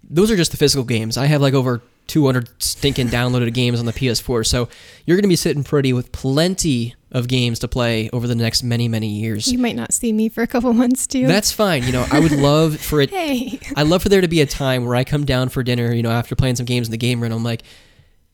those 0.04 0.32
are 0.32 0.36
just 0.36 0.52
the 0.52 0.58
physical 0.58 0.84
games. 0.84 1.16
I 1.18 1.26
have 1.28 1.42
like 1.42 1.54
over 1.54 1.82
200 2.08 2.62
stinking 2.62 3.08
downloaded 3.08 3.54
games 3.54 3.80
on 3.80 3.86
the 3.86 3.94
PS4, 3.94 4.46
so 4.46 4.70
you're 5.06 5.18
going 5.18 5.24
to 5.24 5.28
be 5.30 5.36
sitting 5.36 5.64
pretty 5.64 5.94
with 5.94 6.12
plenty 6.12 6.96
of 7.12 7.28
games 7.28 7.60
to 7.60 7.68
play 7.68 8.10
over 8.12 8.28
the 8.28 8.36
next 8.36 8.64
many, 8.64 8.88
many 8.88 9.08
years. 9.08 9.52
You 9.52 9.58
might 9.60 9.76
not 9.76 9.94
see 9.94 10.12
me 10.12 10.28
for 10.30 10.42
a 10.42 10.48
couple 10.48 10.74
months 10.74 11.08
too. 11.08 11.26
That's 11.28 11.52
fine. 11.52 11.84
You 11.84 11.92
know, 11.92 12.06
I 12.12 12.20
would 12.20 12.32
love 12.34 12.78
for 12.80 13.00
it. 13.02 13.10
hey. 13.12 13.60
I'd 13.76 13.88
love 13.88 14.04
for 14.04 14.10
there 14.10 14.22
to 14.22 14.28
be 14.28 14.42
a 14.42 14.46
time 14.46 14.86
where 14.86 14.96
I 14.96 15.04
come 15.04 15.24
down 15.26 15.50
for 15.50 15.64
dinner, 15.64 15.94
you 15.94 16.04
know, 16.04 16.12
after 16.12 16.36
playing 16.36 16.58
some 16.58 16.66
games 16.66 16.88
in 16.88 16.92
the 16.92 16.98
game 16.98 17.22
room. 17.22 17.32
I'm 17.32 17.44
like, 17.44 17.64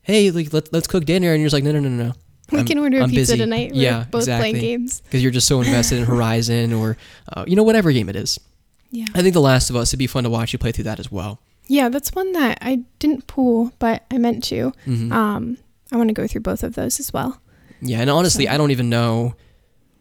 hey, 0.01 0.31
like, 0.31 0.51
let, 0.53 0.71
let's 0.73 0.87
cook 0.87 1.05
dinner. 1.05 1.31
And 1.33 1.41
you're 1.41 1.47
just 1.49 1.53
like, 1.53 1.63
no, 1.63 1.71
no, 1.71 1.79
no, 1.79 1.89
no. 1.89 2.13
We 2.51 2.57
I'm- 2.59 2.67
can 2.67 2.77
order 2.79 2.97
a 2.99 3.03
I'm 3.03 3.09
pizza 3.09 3.33
busy. 3.33 3.37
tonight. 3.37 3.71
We're 3.73 3.81
Yeah, 3.83 4.03
both 4.11 4.23
exactly. 4.23 4.51
playing 4.51 4.63
games. 4.65 5.01
Because 5.01 5.21
you're 5.23 5.31
just 5.31 5.47
so 5.47 5.61
invested 5.61 5.99
in 5.99 6.05
Horizon 6.13 6.73
or, 6.73 6.97
uh, 7.31 7.45
you 7.47 7.55
know, 7.55 7.63
whatever 7.63 7.91
game 7.91 8.09
it 8.09 8.15
is. 8.15 8.39
Yeah. 8.91 9.05
I 9.15 9.21
think 9.21 9.33
The 9.33 9.41
Last 9.41 9.69
of 9.69 9.75
Us, 9.75 9.89
it'd 9.89 9.99
be 9.99 10.07
fun 10.07 10.23
to 10.23 10.29
watch 10.29 10.51
you 10.53 10.59
play 10.59 10.71
through 10.71 10.83
that 10.85 10.99
as 10.99 11.11
well. 11.11 11.39
Yeah, 11.67 11.89
that's 11.89 12.13
one 12.13 12.31
that 12.33 12.57
I 12.61 12.81
didn't 12.99 13.27
pull, 13.27 13.71
but 13.79 14.03
I 14.11 14.17
meant 14.17 14.43
to. 14.45 14.73
Mhm. 14.85 15.11
Um, 15.11 15.57
I 15.91 15.97
want 15.97 16.09
to 16.09 16.13
go 16.13 16.27
through 16.27 16.41
both 16.41 16.63
of 16.63 16.75
those 16.75 16.99
as 16.99 17.13
well. 17.13 17.39
Yeah, 17.81 17.99
and 18.01 18.09
honestly, 18.09 18.45
So- 18.45 18.51
I 18.51 18.57
don't 18.57 18.71
even 18.71 18.89
know 18.89 19.35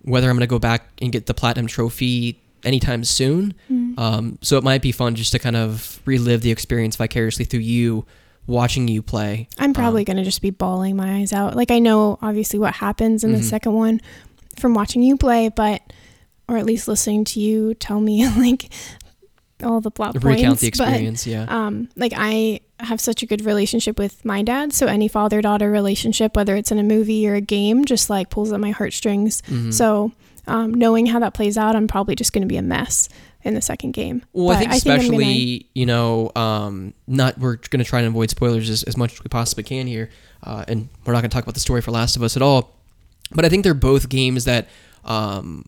whether 0.02 0.28
I'm 0.28 0.36
going 0.36 0.40
to 0.40 0.46
go 0.48 0.58
back 0.58 0.88
and 1.00 1.12
get 1.12 1.26
the 1.26 1.34
platinum 1.34 1.66
trophy 1.68 2.40
anytime 2.64 3.04
soon. 3.04 3.54
Mm. 3.70 3.98
Um, 3.98 4.38
so 4.40 4.56
it 4.58 4.64
might 4.64 4.82
be 4.82 4.92
fun 4.92 5.14
just 5.14 5.32
to 5.32 5.38
kind 5.38 5.56
of 5.56 6.00
relive 6.04 6.42
the 6.42 6.50
experience 6.50 6.96
vicariously 6.96 7.44
through 7.44 7.60
you, 7.60 8.04
watching 8.46 8.88
you 8.88 9.02
play. 9.02 9.48
I'm 9.58 9.72
probably 9.72 10.02
Um, 10.02 10.06
going 10.06 10.16
to 10.16 10.24
just 10.24 10.42
be 10.42 10.50
bawling 10.50 10.96
my 10.96 11.16
eyes 11.18 11.32
out. 11.32 11.54
Like 11.56 11.70
I 11.70 11.78
know 11.78 12.18
obviously 12.22 12.58
what 12.58 12.74
happens 12.74 13.22
in 13.24 13.32
the 13.32 13.38
Mhm. 13.38 13.44
second 13.44 13.72
one 13.74 14.00
from 14.56 14.74
watching 14.74 15.02
you 15.02 15.16
play, 15.16 15.48
but 15.48 15.80
or 16.48 16.56
at 16.56 16.66
least 16.66 16.88
listening 16.88 17.24
to 17.24 17.40
you 17.40 17.74
tell 17.74 18.00
me 18.00 18.26
like 18.36 18.68
all 19.62 19.80
the 19.80 19.90
plot 19.90 20.12
points. 20.14 20.24
recount 20.24 20.58
the 20.60 20.70
but, 20.76 20.88
experience. 20.88 21.26
yeah, 21.26 21.44
um, 21.48 21.88
like 21.96 22.12
I 22.16 22.60
have 22.80 23.00
such 23.00 23.22
a 23.22 23.26
good 23.26 23.44
relationship 23.44 23.98
with 23.98 24.24
my 24.24 24.42
dad, 24.42 24.72
so 24.72 24.86
any 24.86 25.08
father 25.08 25.40
daughter 25.40 25.70
relationship, 25.70 26.34
whether 26.36 26.56
it's 26.56 26.72
in 26.72 26.78
a 26.78 26.82
movie 26.82 27.28
or 27.28 27.34
a 27.34 27.40
game, 27.40 27.84
just 27.84 28.10
like 28.10 28.28
pulls 28.30 28.52
at 28.52 28.60
my 28.60 28.70
heartstrings. 28.70 29.42
Mhm. 29.42 29.72
So 29.72 30.12
um, 30.48 30.74
knowing 30.74 31.06
how 31.06 31.20
that 31.20 31.34
plays 31.34 31.56
out, 31.56 31.76
I'm 31.76 31.86
probably 31.86 32.16
just 32.16 32.32
going 32.32 32.42
to 32.42 32.48
be 32.48 32.56
a 32.56 32.62
mess 32.62 33.08
in 33.44 33.54
the 33.54 33.60
second 33.60 33.92
game. 33.92 34.24
Well, 34.32 34.50
I 34.50 34.54
But 34.54 34.58
think 34.58 34.72
I'm 34.72 34.80
gonna- 34.96 34.98
especially 35.02 35.66
you 35.74 35.86
know, 35.86 36.32
um, 36.34 36.94
not 37.06 37.38
we're 37.38 37.56
going 37.56 37.78
to 37.78 37.84
try 37.84 38.00
and 38.00 38.08
avoid 38.08 38.30
spoilers 38.30 38.68
as, 38.68 38.82
as 38.82 38.96
much 38.96 39.12
as 39.14 39.22
we 39.22 39.28
possibly 39.28 39.62
can 39.62 39.86
here, 39.86 40.10
uh, 40.42 40.64
and 40.66 40.88
we're 41.04 41.12
not 41.12 41.20
going 41.20 41.30
to 41.30 41.34
talk 41.34 41.44
about 41.44 41.54
the 41.54 41.60
story 41.60 41.80
for 41.80 41.92
Last 41.92 42.16
of 42.16 42.22
Us 42.24 42.34
at 42.36 42.42
all. 42.42 42.74
But 43.30 43.44
I 43.44 43.48
think 43.48 43.62
they're 43.62 43.72
both 43.74 44.08
games 44.08 44.44
that 44.44 44.68
um, 45.04 45.64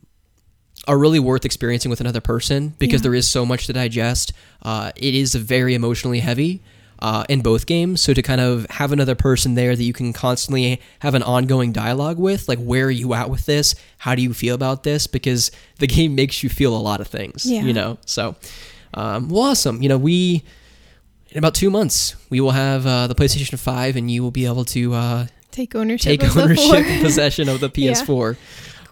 are 0.86 0.98
really 0.98 1.18
worth 1.18 1.44
experiencing 1.44 1.90
with 1.90 2.00
another 2.00 2.20
person 2.20 2.74
because 2.78 3.00
Yeah. 3.00 3.04
there 3.04 3.14
is 3.14 3.26
so 3.28 3.46
much 3.46 3.66
to 3.66 3.72
digest. 3.72 4.32
Uh, 4.62 4.92
it 4.96 5.14
is 5.14 5.34
very 5.34 5.74
emotionally 5.74 6.20
heavy. 6.20 6.60
Uh, 7.00 7.24
in 7.28 7.42
both 7.42 7.66
games, 7.66 8.00
so 8.00 8.14
to 8.14 8.22
kind 8.22 8.40
of 8.40 8.64
have 8.70 8.90
another 8.90 9.14
person 9.16 9.56
there 9.56 9.76
that 9.76 9.82
you 9.82 9.92
can 9.92 10.12
constantly 10.12 10.80
have 11.00 11.14
an 11.14 11.22
ongoing 11.24 11.70
dialogue 11.70 12.18
with, 12.18 12.48
like 12.48 12.58
where 12.58 12.86
are 12.86 12.90
you 12.90 13.12
at 13.12 13.28
with 13.28 13.44
this? 13.44 13.74
How 13.98 14.14
do 14.14 14.22
you 14.22 14.32
feel 14.32 14.54
about 14.54 14.84
this? 14.84 15.06
Because 15.06 15.50
the 15.80 15.86
game 15.96 16.14
makes 16.14 16.42
you 16.42 16.48
feel 16.48 16.74
a 16.74 16.78
lot 16.78 17.00
of 17.02 17.08
things, 17.08 17.44
Yeah. 17.44 17.62
you 17.62 17.74
know. 17.74 17.98
So, 18.06 18.36
um, 18.94 19.28
well, 19.28 19.42
awesome. 19.42 19.82
You 19.82 19.88
know, 19.90 19.98
we 19.98 20.44
in 21.32 21.38
about 21.38 21.54
two 21.54 21.68
months 21.68 22.14
we 22.30 22.40
will 22.40 22.52
have 22.52 22.86
uh, 22.86 23.06
the 23.08 23.14
PlayStation 23.14 23.58
Five, 23.58 23.96
and 23.96 24.10
you 24.10 24.22
will 24.22 24.30
be 24.30 24.46
able 24.46 24.64
to 24.66 24.94
uh, 24.94 25.26
take 25.50 25.74
ownership. 25.74 26.20
take 26.20 26.22
of 26.22 26.32
the 26.32 26.42
ownership 26.42 26.86
possession 27.02 27.48
of 27.50 27.60
the 27.60 27.70
Yeah. 27.74 27.92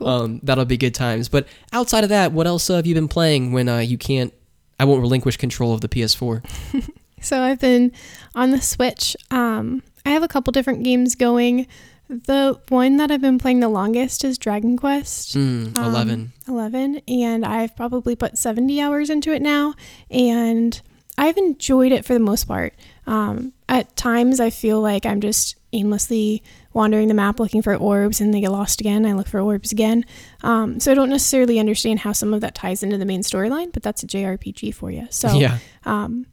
PS4. 0.03 0.05
Cool. 0.05 0.09
Um, 0.09 0.41
that'll 0.43 0.65
be 0.65 0.77
good 0.77 0.95
times. 0.95 1.29
But 1.29 1.47
outside 1.73 2.05
of 2.05 2.11
that, 2.11 2.33
what 2.33 2.47
else 2.47 2.69
uh, 2.71 2.77
have 2.77 2.87
you 2.87 2.95
been 2.95 3.09
playing 3.09 3.53
when 3.53 3.69
uh, 3.69 3.79
you 3.79 3.99
can't? 3.99 4.33
I 4.81 4.85
won't 4.85 5.01
relinquish 5.01 5.37
control 5.37 5.73
of 5.75 5.81
the 5.81 5.89
PS4. 5.89 6.45
So 7.25 7.41
I've 7.41 7.61
been 7.61 7.93
on 8.35 8.51
the 8.51 8.61
Switch. 8.61 9.17
Um, 9.31 9.85
I 10.05 10.11
have 10.11 10.25
a 10.25 10.29
couple 10.29 10.51
different 10.51 10.83
games 10.83 11.15
going. 11.15 11.69
The 12.09 12.59
one 12.69 12.97
that 12.97 13.13
I've 13.13 13.21
been 13.21 13.39
playing 13.39 13.61
the 13.61 13.69
longest 13.69 14.25
is 14.25 14.39
Dragon 14.39 14.77
Quest 14.77 15.37
Mm, 15.37 15.79
Um, 15.79 15.85
Eleven. 15.85 16.33
11, 16.49 17.01
and 17.07 17.45
I've 17.47 17.77
probably 17.77 18.17
put 18.17 18.39
70 18.39 18.81
hours 18.81 19.09
into 19.09 19.33
it 19.33 19.41
now, 19.41 19.75
and 20.11 20.81
I've 21.17 21.37
enjoyed 21.37 21.93
it 21.93 22.05
for 22.05 22.13
the 22.13 22.19
most 22.19 22.49
part. 22.49 22.75
Um, 23.07 23.53
at 23.69 23.95
times, 23.95 24.41
I 24.41 24.51
feel 24.51 24.81
like 24.81 25.07
I'm 25.07 25.21
just 25.21 25.55
aimlessly 25.73 26.43
wandering 26.75 27.09
the 27.09 27.15
map 27.15 27.39
looking 27.41 27.63
for 27.63 27.75
orbs, 27.75 28.21
and 28.21 28.33
they 28.33 28.41
get 28.41 28.51
lost 28.53 28.81
again. 28.81 29.05
I 29.07 29.13
look 29.13 29.27
for 29.29 29.41
orbs 29.41 29.73
again. 29.73 30.05
Um, 30.43 30.81
so 30.81 30.91
I 30.91 30.95
don't 30.95 31.11
necessarily 31.11 31.59
understand 31.59 32.01
how 32.01 32.13
some 32.13 32.33
of 32.35 32.41
that 32.41 32.55
ties 32.55 32.83
into 32.83 32.99
the 32.99 33.05
main 33.05 33.23
storyline, 33.23 33.73
but 33.73 33.83
that's 33.83 34.03
a 34.03 34.07
JRPG 34.07 34.75
for 34.75 34.91
you. 34.91 35.07
So 35.11 35.33
yeah. 35.35 35.59
um, 35.85 36.27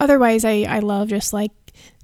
otherwise, 0.00 0.44
I, 0.44 0.62
I 0.68 0.78
love 0.80 1.08
just 1.08 1.32
like 1.32 1.52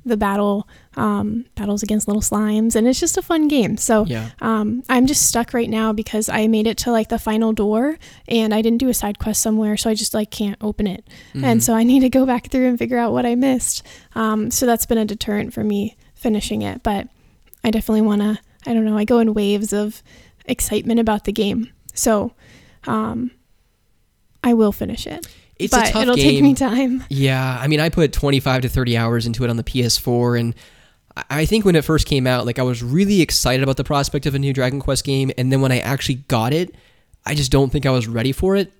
the 0.05 0.17
battle 0.17 0.67
um, 0.97 1.45
battles 1.55 1.85
against 1.85 2.09
little 2.09 2.21
slimes, 2.23 2.75
and 2.75 2.89
it's 2.89 2.99
just 2.99 3.17
a 3.17 3.23
fun 3.23 3.47
game. 3.47 3.77
So 3.77 4.05
Yeah. 4.07 4.31
um, 4.41 4.83
I'm 4.89 5.07
just 5.07 5.27
stuck 5.29 5.55
right 5.55 5.71
now 5.71 5.93
because 5.93 6.29
I 6.29 6.49
made 6.49 6.67
it 6.67 6.77
to 6.79 6.91
like 6.91 7.09
the 7.09 7.21
final 7.21 7.53
door, 7.53 7.99
and 8.27 8.53
I 8.53 8.63
didn't 8.63 8.79
do 8.81 8.89
a 8.89 8.95
side 8.95 9.21
quest 9.21 9.41
somewhere, 9.41 9.77
so 9.77 9.89
I 9.91 9.95
just 9.95 10.13
like 10.13 10.31
can't 10.33 10.59
open 10.61 10.89
it, 10.89 11.07
Mhm. 11.35 11.45
and 11.45 11.63
so 11.63 11.75
I 11.75 11.83
need 11.91 12.01
to 12.01 12.09
go 12.11 12.27
back 12.27 12.49
through 12.51 12.67
and 12.69 12.79
figure 12.79 12.99
out 12.99 13.13
what 13.13 13.25
I 13.25 13.37
missed. 13.37 13.85
Um, 14.17 14.51
so 14.51 14.67
that's 14.67 14.87
been 14.87 14.99
a 14.99 15.05
deterrent 15.05 15.55
for 15.55 15.63
me 15.63 15.97
finishing 16.15 16.63
it, 16.63 16.83
but 16.83 17.07
I 17.65 17.71
definitely 17.71 18.03
want 18.03 18.23
to. 18.23 18.39
I 18.67 18.75
don't 18.75 18.85
know. 18.85 18.97
I 18.97 19.05
go 19.05 19.19
in 19.19 19.35
waves 19.35 19.73
of 19.73 20.03
excitement 20.47 21.01
about 21.01 21.25
the 21.25 21.33
game, 21.33 21.71
so 21.95 22.33
um, 22.87 23.31
I 24.45 24.55
will 24.55 24.73
finish 24.73 25.07
it. 25.07 25.27
it's 25.59 25.73
but 25.75 25.89
a 25.89 25.93
tough 25.93 26.03
it'll 26.03 26.17
game. 26.17 26.31
take 26.31 26.43
me 26.43 26.55
time. 26.55 27.05
Yeah, 27.09 27.59
I 27.61 27.67
mean, 27.69 27.81
I 27.81 27.89
put 27.89 28.13
25 28.13 28.63
to 28.63 28.69
30 28.69 28.97
hours 28.97 29.27
into 29.27 29.45
it 29.45 29.51
on 29.51 29.57
the 29.57 29.65
PS4, 29.65 30.39
and 30.41 30.55
I- 31.17 31.25
I 31.31 31.45
think 31.47 31.65
when 31.65 31.77
it 31.77 31.85
first 31.85 32.07
came 32.07 32.27
out, 32.27 32.47
like 32.47 32.59
I 32.59 32.63
was 32.63 32.83
really 32.83 33.21
excited 33.21 33.63
about 33.63 33.77
the 33.77 33.85
prospect 33.85 34.27
of 34.27 34.35
a 34.35 34.39
new 34.39 34.53
Dragon 34.53 34.81
Quest 34.81 35.05
game, 35.05 35.31
and 35.39 35.53
then 35.53 35.61
when 35.61 35.71
I 35.73 35.79
actually 35.79 36.17
got 36.29 36.53
it, 36.53 36.75
I 37.27 37.35
just 37.35 37.53
don't 37.53 37.71
think 37.71 37.87
I 37.87 37.91
was 37.91 38.09
ready 38.09 38.33
for 38.33 38.57
it, 38.57 38.73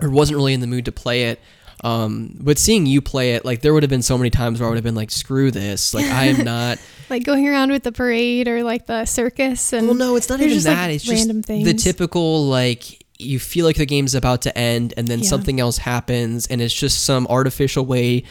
or 0.00 0.10
wasn't 0.10 0.36
really 0.36 0.52
in 0.54 0.60
the 0.60 0.66
mood 0.66 0.84
to 0.86 0.92
play 0.92 1.24
it. 1.24 1.40
Um, 1.82 2.36
but 2.40 2.58
seeing 2.58 2.86
you 2.86 3.00
play 3.00 3.34
it, 3.34 3.44
like 3.44 3.60
there 3.60 3.74
would 3.74 3.82
have 3.82 3.90
been 3.90 4.02
so 4.02 4.16
many 4.16 4.30
times 4.30 4.60
where 4.60 4.68
I 4.68 4.70
would 4.70 4.76
have 4.76 4.84
been 4.84 4.94
like, 4.94 5.10
"Screw 5.10 5.50
this!" 5.50 5.92
Like 5.94 6.06
I 6.06 6.26
am 6.26 6.44
not. 6.44 6.78
like 7.10 7.24
going 7.24 7.48
around 7.48 7.70
with 7.72 7.82
the 7.82 7.92
parade 7.92 8.46
or 8.48 8.62
like 8.62 8.86
the 8.86 9.04
circus 9.04 9.72
and 9.72 9.86
well, 9.86 9.96
no, 9.96 10.16
it's 10.16 10.28
not 10.28 10.40
even 10.40 10.52
just, 10.54 10.66
like, 10.66 10.76
that. 10.76 10.90
it's 10.90 11.04
just 11.04 11.28
random 11.28 11.42
the 11.64 11.74
typical 11.74 12.46
like 12.46 13.02
you 13.18 13.38
feel 13.38 13.66
like 13.66 13.76
the 13.76 13.86
game's 13.86 14.14
about 14.14 14.42
to 14.42 14.56
end, 14.58 14.94
and 14.96 15.06
then 15.08 15.20
Yeah. 15.20 15.28
something 15.28 15.60
else 15.60 15.78
happens, 15.78 16.46
and 16.46 16.60
it's 16.60 16.74
just 16.74 17.04
some 17.04 17.26
artificial 17.28 17.84
way 17.84 18.24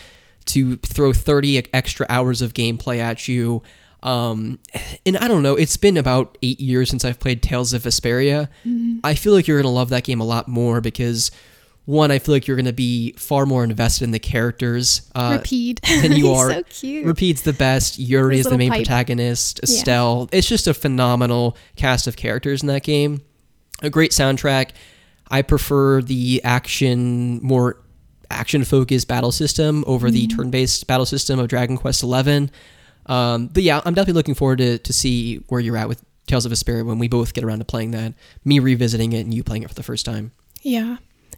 to 0.46 0.78
throw 0.78 1.14
30 1.14 1.58
e- 1.58 1.64
extra 1.74 2.06
hours 2.10 2.42
of 2.42 2.54
gameplay 2.54 2.98
at 3.00 3.28
you. 3.28 3.62
Um, 4.04 4.58
and 5.06 5.16
I 5.18 5.28
don't 5.28 5.44
know, 5.44 5.56
it's 5.56 5.78
been 5.78 5.96
about 5.98 6.38
eight 6.42 6.60
years 6.60 6.90
since 6.90 7.06
I've 7.06 7.20
played 7.20 7.44
Tales 7.44 7.72
of 7.74 7.84
Vesperia. 7.84 8.48
Mm-hmm. 8.66 9.00
I 9.04 9.14
feel 9.14 9.34
like 9.34 9.48
you're 9.48 9.58
going 9.62 9.72
to 9.72 9.76
love 9.78 9.90
that 9.90 10.04
game 10.04 10.20
a 10.20 10.26
lot 10.26 10.48
more 10.48 10.82
because, 10.82 11.30
one, 11.92 12.12
I 12.12 12.20
feel 12.20 12.34
like 12.34 12.48
you're 12.48 12.56
going 12.58 12.66
to 12.66 12.74
be 12.74 13.12
far 13.14 13.46
more 13.46 13.64
invested 13.64 14.06
in 14.06 14.12
the 14.12 14.20
characters. 14.20 15.10
Uh, 15.14 15.38
repeat 15.40 15.82
than 15.84 16.14
you 16.14 16.32
are. 16.34 16.52
so 16.52 16.64
cute 16.64 17.06
Repeat's 17.06 17.42
the 17.42 17.54
best. 17.54 18.00
Yuri 18.00 18.38
His 18.38 18.46
is 18.46 18.52
the 18.52 18.58
main 18.58 18.70
pipe. 18.70 18.80
protagonist. 18.80 19.60
Yeah. 19.64 19.76
Estelle. 19.76 20.30
It's 20.32 20.48
just 20.48 20.68
a 20.68 20.74
phenomenal 20.74 21.58
cast 21.76 22.08
of 22.08 22.16
characters 22.16 22.62
in 22.62 22.68
that 22.68 22.84
game. 22.84 23.22
A 23.84 23.90
great 23.90 24.12
soundtrack. 24.12 24.72
I 25.30 25.42
prefer 25.42 26.02
the 26.02 26.42
action, 26.44 27.40
more 27.44 27.78
action 28.30 28.64
focused 28.64 29.08
battle 29.08 29.32
system 29.32 29.84
over 29.88 30.10
the 30.12 30.28
Mm-hmm. 30.28 30.38
turn 30.38 30.52
based 30.52 30.88
battle 30.88 31.06
system 31.06 31.40
of 31.40 31.48
Dragon 31.48 31.78
Quest 31.78 32.02
XI. 32.02 32.50
Um, 33.08 33.48
but 33.48 33.64
yeah, 33.64 33.82
I'm 33.84 33.94
definitely 33.94 34.14
looking 34.20 34.36
forward 34.36 34.60
to, 34.60 34.78
to 34.78 34.94
see 34.94 35.38
where 35.50 35.60
you're 35.60 35.78
at 35.78 35.90
with 35.90 36.02
Tales 36.28 36.46
of 36.46 36.52
Vesperia 36.52 36.86
when 36.86 37.00
we 37.00 37.08
both 37.08 37.34
get 37.34 37.44
around 37.44 37.60
to 37.60 37.66
playing 37.66 37.92
that. 37.92 38.14
Me 38.46 38.60
revisiting 38.60 39.12
it 39.14 39.22
and 39.22 39.34
you 39.34 39.44
playing 39.44 39.64
it 39.64 39.70
for 39.70 39.76
the 39.76 39.84
first 39.84 40.06
time. 40.06 40.32
yeah 40.62 40.98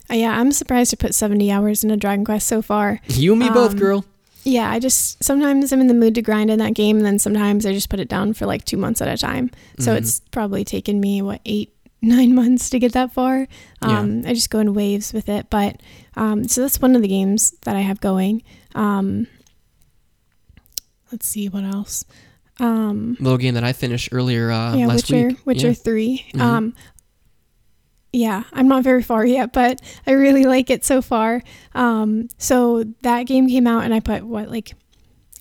Uh, 0.09 0.15
yeah 0.15 0.39
i'm 0.39 0.51
surprised 0.51 0.89
to 0.91 0.97
put 0.97 1.15
70 1.15 1.51
hours 1.51 1.83
into 1.83 1.95
dragon 1.97 2.25
quest 2.25 2.47
so 2.47 2.61
far 2.61 2.99
You 3.07 3.31
and 3.33 3.39
me 3.41 3.49
both, 3.49 3.71
Um, 3.71 3.79
girl. 3.79 4.05
yeah 4.43 4.69
i 4.69 4.79
just 4.79 5.23
sometimes 5.23 5.71
i'm 5.71 5.79
in 5.81 5.87
the 5.87 5.93
mood 5.93 6.15
to 6.15 6.21
grind 6.21 6.49
in 6.49 6.59
that 6.59 6.73
game 6.73 6.97
and 6.97 7.05
then 7.05 7.19
sometimes 7.19 7.65
i 7.65 7.71
just 7.73 7.89
put 7.89 7.99
it 7.99 8.09
down 8.09 8.33
for 8.33 8.45
like 8.45 8.65
two 8.65 8.77
months 8.77 9.01
at 9.01 9.07
a 9.07 9.17
time 9.17 9.49
so 9.79 9.93
Mhm. 9.93 9.97
it's 9.97 10.19
probably 10.31 10.63
taken 10.65 10.99
me 10.99 11.21
what 11.21 11.39
eight 11.45 11.73
nine 12.01 12.35
months 12.35 12.69
to 12.71 12.79
get 12.79 12.91
that 12.93 13.13
far 13.13 13.47
um, 13.81 14.23
i 14.27 14.33
just 14.33 14.49
go 14.49 14.59
in 14.59 14.73
waves 14.73 15.13
with 15.13 15.29
it 15.29 15.49
but 15.49 15.79
um, 16.17 16.47
so 16.49 16.59
that's 16.61 16.81
one 16.81 16.95
of 16.97 17.01
the 17.01 17.07
games 17.07 17.51
that 17.61 17.75
i 17.77 17.81
have 17.81 18.01
going 18.01 18.43
um, 18.75 19.25
let's 21.11 21.25
see 21.27 21.47
what 21.49 21.63
else 21.63 22.03
um, 22.59 23.17
Little 23.19 23.39
game 23.39 23.55
that 23.55 23.63
I 23.63 23.73
finished 23.73 24.09
earlier 24.11 24.51
uh, 24.51 24.75
yeah, 24.75 24.85
last 24.85 25.09
Witcher, 25.11 25.27
week. 25.29 25.37
Witcher 25.43 25.67
Yeah. 25.69 25.73
3. 25.73 26.25
Mhm. 26.35 26.39
Um, 26.41 26.73
yeah, 28.13 28.43
I'm 28.53 28.67
not 28.67 28.83
very 28.83 29.01
far 29.03 29.25
yet, 29.25 29.51
but 29.53 29.81
I 30.07 30.11
really 30.11 30.45
like 30.45 30.69
it 30.69 30.85
so 30.85 31.01
far. 31.01 31.41
Um, 31.73 32.29
so 32.37 32.83
that 33.01 33.23
game 33.23 33.49
came 33.49 33.67
out, 33.67 33.83
and 33.83 33.93
I 33.93 33.99
put 33.99 34.23
what 34.23 34.49
like 34.49 34.73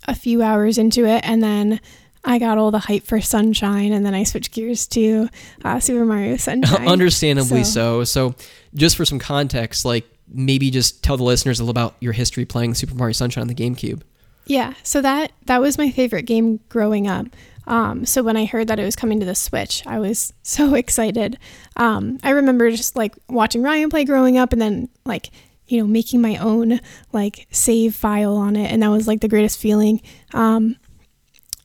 a 0.09 0.15
few 0.15 0.43
hours 0.43 0.79
into 0.79 1.05
it, 1.07 1.21
and 1.25 1.43
then 1.43 1.81
I 2.25 2.39
got 2.39 2.57
all 2.59 2.71
the 2.71 2.79
hype 2.79 3.05
for 3.05 3.21
Sunshine, 3.21 3.93
and 3.93 4.05
then 4.07 4.15
I 4.15 4.25
switched 4.25 4.53
gears 4.53 4.87
to 4.89 5.29
uh, 5.65 5.79
Super 5.81 6.05
Mario 6.05 6.37
Sunshine. 6.39 6.89
Understandably 6.89 7.63
So- 7.65 8.05
so. 8.05 8.31
so. 8.33 8.35
just 8.75 8.97
for 8.97 9.05
some 9.05 9.19
context, 9.19 9.85
like 9.85 10.07
maybe 10.35 10.71
just 10.71 11.03
tell 11.03 11.17
the 11.19 11.25
listeners 11.25 11.61
a 11.61 11.63
little 11.65 11.71
about 11.73 11.95
your 12.01 12.13
history 12.15 12.45
playing 12.47 12.75
Super 12.75 12.95
Mario 12.95 13.13
Sunshine 13.13 13.43
on 13.43 13.49
the 13.49 13.55
GameCube. 13.55 14.01
Yeah, 14.47 14.75
so 14.83 15.01
that 15.03 15.31
that 15.47 15.61
was 15.61 15.79
my 15.79 15.91
favorite 15.91 16.23
game 16.23 16.59
growing 16.69 17.07
up. 17.07 17.27
Um, 17.67 18.05
so 18.05 18.23
when 18.23 18.37
I 18.37 18.45
heard 18.45 18.69
that 18.69 18.79
it 18.79 18.85
was 18.85 18.97
coming 18.97 19.21
to 19.21 19.27
the 19.27 19.35
Switch, 19.35 19.87
I 19.87 19.99
was 19.99 20.33
so 20.43 20.75
excited. 20.75 21.39
Um, 21.77 22.19
I 22.23 22.31
remember 22.31 22.71
just 22.71 22.97
like 22.97 23.15
watching 23.29 23.63
Ryan 23.63 23.91
play 23.91 24.05
growing 24.05 24.39
up, 24.39 24.53
and 24.53 24.61
then 24.61 24.89
like 25.05 25.31
you 25.69 25.81
know 25.81 25.87
making 25.87 26.21
my 26.21 26.37
own 26.37 26.81
like 27.13 27.47
save 27.51 27.95
file 27.95 28.37
on 28.37 28.57
it, 28.57 28.71
and 28.71 28.83
that 28.83 28.89
was 28.89 29.07
like 29.09 29.21
the 29.21 29.29
greatest 29.29 29.59
feeling. 29.59 30.01
Um, 30.35 30.77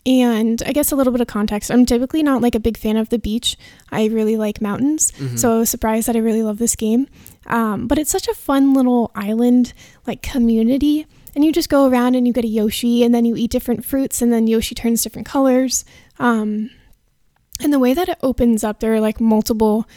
and 0.06 0.64
I 0.66 0.72
guess 0.72 0.94
a 0.94 0.96
little 0.96 1.12
bit 1.12 1.20
of 1.20 1.28
context. 1.28 1.70
I'm 1.70 1.86
typically 1.86 2.24
not 2.24 2.42
like 2.42 2.56
a 2.56 2.62
big 2.62 2.78
fan 2.78 2.96
of 2.96 3.10
the 3.10 3.20
beach. 3.20 3.58
I 3.92 4.06
really 4.06 4.38
like 4.38 4.62
mountains, 4.62 5.12
so 5.38 5.56
I 5.56 5.58
was 5.60 5.70
surprised 5.70 6.08
that 6.08 6.16
I 6.16 6.20
really 6.20 6.44
love 6.44 6.60
this 6.60 6.78
game. 6.78 7.08
Um, 7.48 7.88
but 7.88 7.98
it's 7.98 8.12
such 8.12 8.30
a 8.30 8.34
fun 8.34 8.74
little 8.74 9.12
island 9.16 9.74
like 10.06 10.22
community 10.22 11.06
and 11.38 11.46
you 11.46 11.52
just 11.52 11.70
go 11.70 11.86
around 11.88 12.16
and 12.16 12.26
you 12.26 12.34
get 12.34 12.46
a 12.46 12.48
Yoshi, 12.48 13.04
and 13.04 13.14
then 13.14 13.24
you 13.24 13.36
eat 13.36 13.52
different 13.52 13.86
fruits, 13.86 14.24
and 14.24 14.34
then 14.34 14.48
Yoshi 14.48 14.74
turns 14.74 15.04
different 15.04 15.28
colors. 15.28 15.86
Um, 16.18 16.72
and 17.62 17.72
the 17.72 17.78
way 17.78 17.94
that 17.94 18.10
it 18.10 18.18
opens 18.24 18.64
up, 18.64 18.80
there 18.80 18.92
are 18.96 19.00
like 19.00 19.22
multiple, 19.22 19.88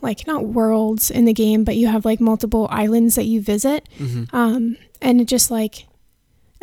like 0.00 0.26
not 0.26 0.46
worlds 0.46 1.10
in 1.10 1.26
the 1.26 1.34
game, 1.34 1.64
but 1.64 1.76
you 1.76 1.88
have 1.88 2.06
like 2.06 2.18
multiple 2.18 2.66
islands 2.70 3.16
that 3.16 3.26
you 3.26 3.42
visit. 3.42 3.90
Um, 4.32 4.78
and 5.02 5.20
it 5.20 5.26
just 5.26 5.50
like 5.50 5.86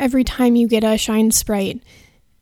every 0.00 0.24
time 0.24 0.56
you 0.56 0.66
get 0.66 0.82
a 0.82 0.98
shine 0.98 1.30
sprite, 1.30 1.80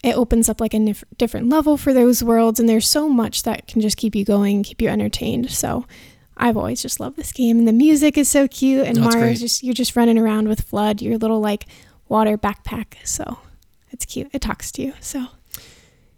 it 0.02 0.16
opens 0.16 0.48
up 0.48 0.62
like 0.62 0.72
a 0.72 0.78
nif- 0.78 1.04
different 1.18 1.50
level 1.50 1.76
for 1.76 1.92
those 1.92 2.24
worlds. 2.24 2.58
And 2.58 2.66
there's 2.66 2.88
so 2.88 3.06
much 3.06 3.42
that 3.42 3.66
can 3.66 3.82
just 3.82 3.98
keep 3.98 4.14
you 4.14 4.24
going, 4.24 4.62
keep 4.62 4.80
you 4.80 4.88
entertained. 4.88 5.50
So 5.50 5.84
I've 6.36 6.56
always 6.56 6.82
just 6.82 7.00
loved 7.00 7.16
this 7.16 7.32
game, 7.32 7.58
and 7.58 7.66
the 7.66 7.72
music 7.72 8.18
is 8.18 8.28
so 8.28 8.46
cute. 8.46 8.86
And 8.86 8.98
Oh, 8.98 9.02
Mario's 9.02 9.40
just 9.40 9.62
you're 9.62 9.74
just 9.74 9.96
running 9.96 10.18
around 10.18 10.48
with 10.48 10.68
FLUDD, 10.70 11.00
your 11.00 11.18
little 11.18 11.40
like 11.40 11.64
water 12.08 12.36
backpack. 12.36 12.94
So 13.04 13.38
it's 13.90 14.04
cute. 14.04 14.28
It 14.32 14.40
talks 14.42 14.70
to 14.72 14.82
you. 14.82 14.92
So 15.00 15.26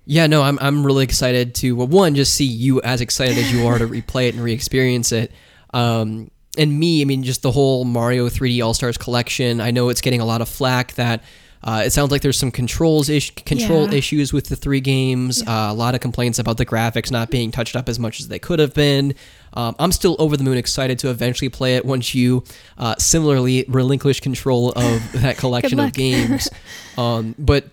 Yeah, 0.06 0.26
no, 0.26 0.42
I'm 0.42 0.58
I'm 0.60 0.84
really 0.84 1.04
excited 1.04 1.54
to 1.56 1.76
well, 1.76 1.86
one 1.86 2.14
just 2.14 2.34
see 2.34 2.44
you 2.46 2.80
as 2.82 3.00
excited 3.00 3.38
as 3.38 3.52
you 3.52 3.66
are 3.66 3.78
to 3.78 3.86
replay 3.86 4.28
it 4.28 4.34
and 4.34 4.42
re-experience 4.42 5.12
it. 5.12 5.32
Um, 5.72 6.30
and 6.56 6.76
me, 6.78 7.02
I 7.02 7.04
mean, 7.04 7.22
just 7.22 7.42
the 7.42 7.52
whole 7.52 7.84
Mario 7.84 8.28
3D 8.28 8.64
All 8.64 8.74
Stars 8.74 8.98
collection. 8.98 9.60
I 9.60 9.70
know 9.70 9.90
it's 9.90 10.00
getting 10.00 10.20
a 10.20 10.24
lot 10.24 10.40
of 10.40 10.48
flack 10.48 10.94
that. 10.94 11.22
Uh, 11.62 11.82
it 11.86 11.90
sounds 11.92 12.10
like 12.10 12.22
there's 12.22 12.38
some 12.38 12.50
controls 12.50 13.08
ish- 13.08 13.34
control 13.44 13.88
Yeah. 13.90 13.98
issues 13.98 14.32
with 14.32 14.46
the 14.46 14.56
three 14.56 14.80
games. 14.80 15.42
Uh, 15.42 15.68
a 15.70 15.74
lot 15.74 15.94
of 15.94 16.00
complaints 16.00 16.38
about 16.38 16.56
the 16.56 16.64
graphics 16.66 17.10
not 17.10 17.30
being 17.30 17.50
touched 17.50 17.74
up 17.76 17.88
as 17.88 17.98
much 17.98 18.20
as 18.20 18.28
they 18.28 18.38
could 18.38 18.58
have 18.58 18.74
been. 18.74 19.14
Um, 19.54 19.74
I'm 19.78 19.90
still 19.92 20.14
over 20.18 20.36
the 20.36 20.44
moon 20.44 20.56
excited 20.56 20.98
to 21.00 21.10
eventually 21.10 21.48
play 21.48 21.76
it 21.76 21.84
once 21.84 22.14
you 22.14 22.44
uh, 22.78 22.94
similarly 22.98 23.64
relinquish 23.68 24.20
control 24.20 24.70
of 24.76 25.12
that 25.22 25.36
collection 25.36 25.80
of 25.80 25.92
games. 26.04 26.48
Um, 26.96 27.34
but 27.38 27.64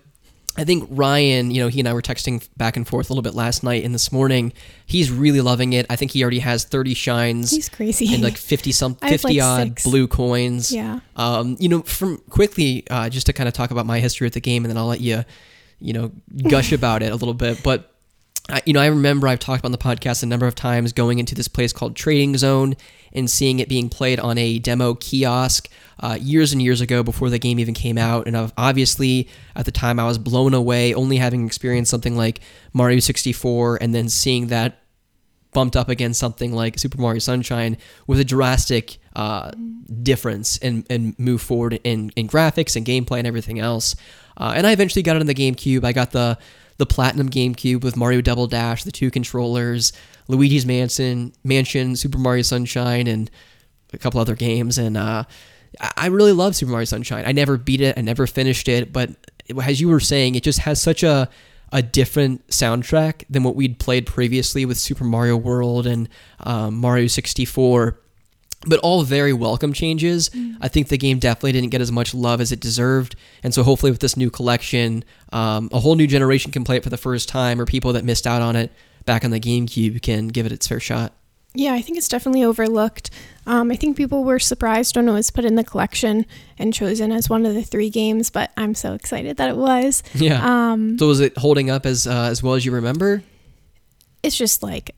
I 0.58 0.64
think 0.64 0.88
Ryan, 0.90 1.52
you 1.52 1.62
know, 1.62 1.68
he 1.68 1.80
and 1.80 1.88
I 1.90 1.94
were 1.94 2.02
texting 2.02 2.48
back 2.56 2.78
and 2.78 2.88
forth 2.88 3.10
a 3.10 3.14
little 3.14 3.22
bit 3.22 3.34
last 3.36 3.64
night 3.64 3.84
and 3.84 3.94
this 3.94 4.12
morning. 4.12 4.54
He's 4.86 5.12
really 5.12 5.42
loving 5.42 5.74
it. 5.74 5.86
I 5.90 5.96
think 5.96 6.12
he 6.12 6.22
already 6.22 6.40
has 6.40 6.64
30 6.64 6.94
shines 6.94 7.52
he's 7.52 7.68
crazy. 7.70 8.14
and 8.14 8.24
like 8.24 8.38
50 8.38 8.72
some 8.72 8.96
50 9.08 9.28
like 9.28 9.42
odd 9.44 9.68
six. 9.70 9.84
blue 9.84 10.08
coins. 10.08 10.72
yeah. 10.72 11.00
Um, 11.16 11.58
you 11.60 11.68
know, 11.70 11.82
from 11.82 12.18
quickly 12.30 12.86
uh, 12.90 13.10
just 13.10 13.26
to 13.26 13.34
kind 13.34 13.48
of 13.48 13.54
talk 13.54 13.72
about 13.72 13.86
my 13.86 14.00
history 14.00 14.26
with 14.26 14.34
the 14.34 14.42
game 14.42 14.64
and 14.64 14.70
then 14.70 14.78
I'll 14.78 14.88
let 14.88 15.02
you, 15.02 15.26
you 15.80 15.94
know, 15.94 16.12
gush 16.50 16.72
about 16.74 17.04
it 17.04 17.12
a 17.12 17.16
little 17.16 17.34
bit, 17.34 17.62
but 17.64 17.95
I, 18.50 18.62
you 18.66 18.74
know, 18.74 18.80
I 18.82 18.88
remember 18.88 19.28
I've 19.28 19.40
talked 19.40 19.62
about 19.62 19.68
on 19.68 19.72
the 19.72 19.78
podcast 19.78 20.22
a 20.22 20.28
number 20.28 20.46
of 20.46 20.54
times 20.54 20.94
going 20.94 21.18
into 21.20 21.34
this 21.34 21.48
place 21.48 21.74
called 21.74 21.96
Trading 21.96 22.38
Zone 22.38 22.76
and 23.12 23.30
seeing 23.30 23.60
it 23.60 23.68
being 23.70 23.90
played 23.90 24.20
on 24.20 24.38
a 24.38 24.60
demo 24.60 24.94
kiosk 24.94 25.68
uh, 26.00 26.18
years 26.20 26.54
and 26.54 26.62
years 26.62 26.82
ago 26.82 27.02
before 27.02 27.30
the 27.30 27.40
game 27.40 27.60
even 27.60 27.74
came 27.74 27.98
out. 27.98 28.28
And 28.28 28.38
I've- 28.38 28.54
obviously, 28.58 29.28
at 29.56 29.66
the 29.66 29.72
time, 29.72 30.00
I 30.00 30.06
was 30.06 30.18
blown 30.20 30.54
away, 30.54 30.94
only 30.94 31.18
having 31.18 31.46
experienced 31.46 31.90
something 31.90 32.16
like 32.16 32.40
Mario 32.74 33.00
64 33.00 33.80
and 33.82 33.96
then 33.96 34.10
seeing 34.10 34.48
that 34.48 34.80
bumped 35.54 35.78
up 35.78 35.88
against 35.90 36.20
something 36.20 36.52
like 36.52 36.78
Super 36.78 37.00
Mario 37.00 37.20
Sunshine 37.20 37.78
with 38.06 38.20
a 38.20 38.26
drastic 38.26 38.98
uh, 39.16 39.52
difference 40.04 40.58
and, 40.58 40.86
and 40.90 41.18
move 41.18 41.42
forward 41.42 41.80
in, 41.86 42.12
in 42.18 42.28
graphics 42.28 42.76
and 42.76 42.86
gameplay 42.86 43.20
and 43.20 43.26
everything 43.28 43.58
else. 43.60 43.96
Uh, 44.38 44.54
and 44.56 44.68
I 44.68 44.74
eventually 44.74 45.02
got 45.02 45.16
it 45.16 45.22
on 45.22 45.28
the 45.28 45.34
GameCube. 45.34 45.86
I 45.86 45.94
got 45.94 46.12
the 46.12 46.38
the 46.78 46.86
Platinum 46.86 47.30
GameCube 47.30 47.84
with 47.84 47.96
Mario 47.96 48.22
Double 48.22 48.48
Dash, 48.48 48.84
the 48.84 48.92
two 48.92 49.12
controllers, 49.12 49.94
Luigi's 50.28 50.66
Mansion, 50.66 51.34
Mansion, 51.44 51.96
Super 51.96 52.18
Mario 52.18 52.42
Sunshine, 52.42 53.08
and 53.08 53.32
a 53.94 53.98
couple 53.98 54.20
other 54.20 54.36
games. 54.36 54.78
And 54.78 54.98
uh, 54.98 55.24
I 55.96 56.08
really 56.08 56.34
love 56.34 56.56
Super 56.56 56.72
Mario 56.72 56.86
Sunshine. 56.86 57.24
I 57.26 57.32
never 57.32 57.58
beat 57.58 57.82
it, 57.82 57.98
I 57.98 58.02
never 58.02 58.28
finished 58.28 58.68
it, 58.68 58.92
but 58.92 59.12
as 59.64 59.80
you 59.80 59.90
were 59.90 60.00
saying, 60.00 60.36
it 60.36 60.44
just 60.44 60.60
has 60.60 60.82
such 60.82 61.04
a 61.04 61.30
a 61.72 61.82
different 61.82 62.48
soundtrack 62.48 63.24
than 63.30 63.44
what 63.44 63.56
we'd 63.56 63.80
played 63.80 64.06
previously 64.06 64.66
with 64.66 64.78
Super 64.78 65.04
Mario 65.04 65.36
World 65.36 65.88
and 65.88 66.08
um, 66.40 66.76
Mario 66.76 67.08
64 67.08 68.00
but 68.68 68.80
all 68.80 69.04
very 69.04 69.34
welcome 69.34 69.74
changes. 69.74 70.30
I 70.62 70.68
think 70.68 70.88
the 70.88 70.98
game 70.98 71.20
definitely 71.20 71.54
didn't 71.54 71.70
get 71.70 71.82
as 71.82 71.92
much 71.92 72.14
love 72.14 72.42
as 72.42 72.52
it 72.52 72.60
deserved, 72.60 73.16
and 73.44 73.54
so 73.54 73.64
hopefully 73.64 73.92
with 73.92 74.02
this 74.02 74.18
new 74.18 74.30
collection, 74.30 75.04
um, 75.32 75.70
a 75.72 75.80
whole 75.80 75.96
new 75.96 76.08
generation 76.08 76.52
can 76.52 76.64
play 76.64 76.78
it 76.78 76.84
for 76.84 76.90
the 76.90 76.98
first 76.98 77.30
time, 77.30 77.60
or 77.60 77.66
people 77.66 77.94
that 77.94 78.04
missed 78.04 78.26
out 78.28 78.42
on 78.42 78.56
it 78.56 78.72
back 79.06 79.24
on 79.24 79.32
the 79.32 79.40
GameCube 79.40 80.02
can 80.02 80.28
give 80.30 80.46
it 80.46 80.52
its 80.52 80.68
fair 80.68 80.80
shot. 80.80 81.14
Yeah, 81.58 81.74
I 81.74 81.82
think 81.82 81.98
it's 81.98 82.10
definitely 82.10 82.44
overlooked. 82.44 83.12
Um, 83.46 83.72
I 83.72 83.78
think 83.78 83.96
people 83.96 84.26
were 84.26 84.40
surprised 84.40 84.98
when 84.98 85.08
it 85.08 85.14
was 85.14 85.32
put 85.32 85.46
in 85.46 85.56
the 85.56 85.64
collection 85.64 86.26
and 86.58 86.74
chosen 86.74 87.14
as 87.14 87.30
one 87.30 87.46
of 87.46 87.54
the 87.54 87.64
three 87.64 87.90
games, 87.90 88.30
but 88.30 88.52
I'm 88.58 88.76
so 88.76 88.94
excited 88.94 89.38
that 89.38 89.50
it 89.50 89.56
was. 89.56 90.04
Yeah. 90.14 90.42
Um, 90.44 90.98
so 91.00 91.08
was 91.08 91.22
it 91.22 91.38
holding 91.38 91.70
up 91.70 91.86
as 91.86 92.08
uh, 92.08 92.28
as 92.30 92.44
well 92.44 92.56
as 92.56 92.66
you 92.66 92.74
remember? 92.74 93.24
it's 94.26 94.36
just 94.36 94.64
like 94.64 94.96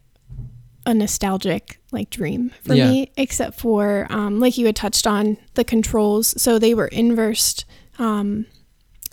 a 0.88 0.94
nostalgic 0.94 1.80
like 1.92 2.10
dream 2.10 2.52
for 2.64 2.74
Yeah. 2.74 2.90
me 2.90 3.12
except 3.18 3.60
for 3.60 4.08
um, 4.10 4.40
like 4.40 4.58
you 4.58 4.66
had 4.66 4.76
touched 4.76 5.06
on 5.06 5.38
the 5.54 5.64
controls 5.64 6.34
so 6.42 6.58
they 6.58 6.74
were 6.74 6.88
inversed 6.88 7.66
um, 8.00 8.46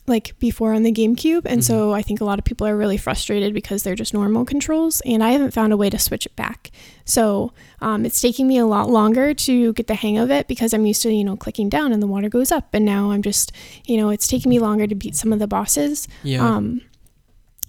like 0.06 0.38
before 0.38 0.72
on 0.74 0.82
the 0.82 0.92
gamecube 0.92 1.42
and 1.46 1.64
so 1.64 1.92
i 1.94 2.02
think 2.02 2.20
a 2.20 2.24
lot 2.24 2.38
of 2.38 2.44
people 2.44 2.66
are 2.66 2.76
really 2.76 2.98
frustrated 2.98 3.54
because 3.54 3.82
they're 3.82 3.94
just 3.94 4.12
normal 4.14 4.44
controls 4.44 5.00
and 5.06 5.24
i 5.24 5.30
haven't 5.30 5.52
found 5.52 5.72
a 5.72 5.76
way 5.76 5.88
to 5.88 5.98
switch 5.98 6.26
it 6.26 6.36
back 6.36 6.70
so 7.06 7.52
um, 7.80 8.04
it's 8.06 8.20
taking 8.20 8.46
me 8.46 8.58
a 8.58 8.66
lot 8.66 8.88
longer 8.90 9.32
to 9.34 9.72
get 9.72 9.86
the 9.86 9.94
hang 9.94 10.18
of 10.18 10.30
it 10.30 10.46
because 10.46 10.74
i'm 10.74 10.84
used 10.86 11.02
to 11.02 11.10
you 11.12 11.24
know 11.24 11.36
clicking 11.36 11.68
down 11.70 11.90
and 11.92 12.02
the 12.02 12.06
water 12.06 12.28
goes 12.28 12.52
up 12.52 12.68
and 12.74 12.84
now 12.84 13.10
i'm 13.12 13.22
just 13.22 13.50
you 13.86 13.96
know 13.96 14.10
it's 14.10 14.28
taking 14.28 14.50
me 14.50 14.58
longer 14.58 14.86
to 14.86 14.94
beat 14.94 15.16
some 15.16 15.32
of 15.32 15.38
the 15.38 15.48
bosses 15.48 16.06
Yeah. 16.22 16.46
um, 16.46 16.82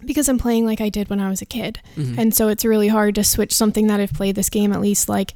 because 0.05 0.29
I'm 0.29 0.37
playing 0.37 0.65
like 0.65 0.81
I 0.81 0.89
did 0.89 1.09
when 1.09 1.19
I 1.19 1.29
was 1.29 1.41
a 1.41 1.45
kid. 1.45 1.79
Mhm. 1.97 2.17
And 2.17 2.33
so 2.35 2.47
it's 2.47 2.63
really 2.65 2.87
hard 2.87 3.15
to 3.15 3.23
switch 3.23 3.53
something 3.53 3.87
that 3.87 3.99
I've 3.99 4.13
played 4.13 4.35
this 4.35 4.49
game 4.49 4.71
at 4.73 4.81
least 4.81 5.09
like, 5.09 5.33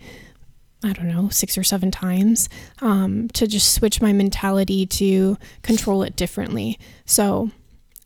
I 0.84 0.94
don't 0.94 1.08
know, 1.10 1.28
six 1.30 1.58
or 1.58 1.64
seven 1.64 1.91
times 1.91 2.48
um, 2.82 3.28
to 3.34 3.48
just 3.48 3.74
switch 3.74 4.02
my 4.02 4.14
mentality 4.14 4.86
to 4.86 5.38
control 5.62 6.04
it 6.04 6.16
differently. 6.16 6.80
So 7.06 7.52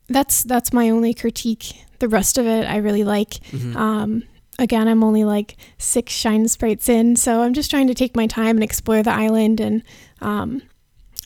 that's 0.08 0.42
that's 0.42 0.72
my 0.72 0.90
only 0.90 1.14
critique. 1.14 1.74
The 2.00 2.08
rest 2.08 2.36
of 2.36 2.46
it 2.46 2.66
I 2.68 2.76
really 2.78 3.04
like. 3.04 3.34
Mhm. 3.52 3.76
Um, 3.76 4.22
again, 4.58 4.88
I'm 4.88 5.04
only 5.04 5.24
like 5.24 5.56
six 5.78 6.12
shine 6.12 6.48
sprites 6.48 6.88
in, 6.88 7.16
so 7.16 7.42
I'm 7.42 7.54
just 7.54 7.70
trying 7.70 7.86
to 7.86 7.94
take 7.94 8.16
my 8.16 8.26
time 8.26 8.56
and 8.56 8.64
explore 8.64 9.02
the 9.02 9.12
island 9.12 9.60
and 9.60 9.82
um, 10.20 10.60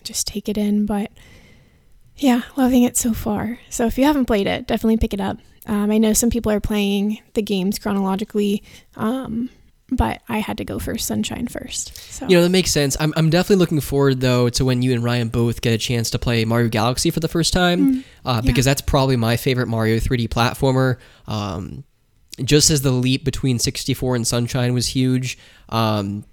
just 0.04 0.26
take 0.26 0.48
it 0.48 0.58
in. 0.58 0.84
But 0.86 1.10
yeah, 2.18 2.42
loving 2.56 2.82
it 2.82 2.96
so 2.96 3.12
far. 3.12 3.58
So 3.70 3.86
if 3.86 3.98
you 3.98 4.04
haven't 4.04 4.26
played 4.26 4.46
it, 4.46 4.66
definitely 4.66 4.96
pick 4.98 5.14
it 5.14 5.20
up. 5.20 5.38
Um, 5.66 5.90
I 5.90 5.98
know 5.98 6.12
some 6.12 6.30
people 6.30 6.50
are 6.50 6.60
playing 6.60 7.20
the 7.34 7.42
games 7.42 7.78
chronologically, 7.78 8.62
um, 8.96 9.50
but 9.90 10.22
I 10.28 10.38
had 10.38 10.58
to 10.58 10.64
go 10.64 10.78
for 10.78 10.96
Sunshine 10.98 11.46
first. 11.46 11.96
So 11.96 12.26
You 12.28 12.36
know, 12.36 12.42
that 12.42 12.50
makes 12.50 12.70
sense. 12.70 12.96
I'm, 13.00 13.12
I'm 13.16 13.30
definitely 13.30 13.56
looking 13.56 13.80
forward, 13.80 14.20
though, 14.20 14.48
to 14.50 14.64
when 14.64 14.82
you 14.82 14.92
and 14.92 15.02
Ryan 15.02 15.28
both 15.28 15.60
get 15.60 15.72
a 15.72 15.78
chance 15.78 16.10
to 16.10 16.18
play 16.18 16.44
Mario 16.44 16.68
Galaxy 16.68 17.10
for 17.10 17.20
the 17.20 17.28
first 17.28 17.52
time, 17.52 18.04
uh, 18.24 18.42
because 18.42 18.64
that's 18.64 18.82
probably 18.82 19.16
my 19.16 19.36
favorite 19.36 19.66
Mario 19.68 19.98
3D 19.98 20.28
platformer. 20.28 20.96
Um, 21.26 21.84
just 22.42 22.70
as 22.70 22.82
the 22.82 22.90
leap 22.92 23.24
between 23.24 23.58
64 23.58 24.16
and 24.16 24.26
Sunshine 24.26 24.72
was 24.74 24.88
huge, 24.88 25.38
um, 25.70 26.24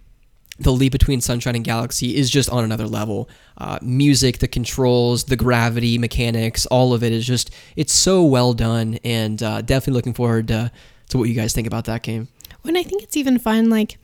the 0.57 0.71
leap 0.71 0.91
between 0.91 1.19
Sunshine 1.21 1.55
and 1.55 1.65
Galaxy 1.65 2.15
is 2.15 2.29
just 2.29 2.49
on 2.49 2.63
another 2.63 2.87
level. 2.87 3.29
Uh, 3.57 3.77
music, 3.81 4.39
the 4.39 4.47
controls, 4.47 5.25
the 5.25 5.35
gravity 5.35 5.97
mechanics, 5.97 6.65
all 6.67 6.93
of 6.93 7.03
it 7.03 7.11
is 7.11 7.25
just, 7.25 7.51
it's 7.75 7.91
so 7.93 8.23
well 8.23 8.53
done, 8.53 8.97
and 9.03 9.43
uh, 9.43 9.61
definitely 9.61 9.93
looking 9.93 10.13
forward 10.13 10.47
to, 10.47 10.71
to 11.09 11.17
what 11.17 11.27
you 11.27 11.35
guys 11.35 11.53
think 11.53 11.67
about 11.67 11.85
that 11.85 12.03
game. 12.03 12.27
when 12.61 12.77
I 12.77 12.83
think 12.83 13.03
it's 13.03 13.17
even 13.17 13.37
fun, 13.37 13.69
like 13.69 13.97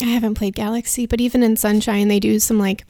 I 0.00 0.06
haven't 0.06 0.34
played 0.34 0.54
Galaxy, 0.54 1.06
but 1.06 1.20
even 1.20 1.42
in 1.42 1.56
Sunshine, 1.56 2.06
they 2.08 2.20
do 2.20 2.38
some 2.38 2.58
like, 2.58 2.84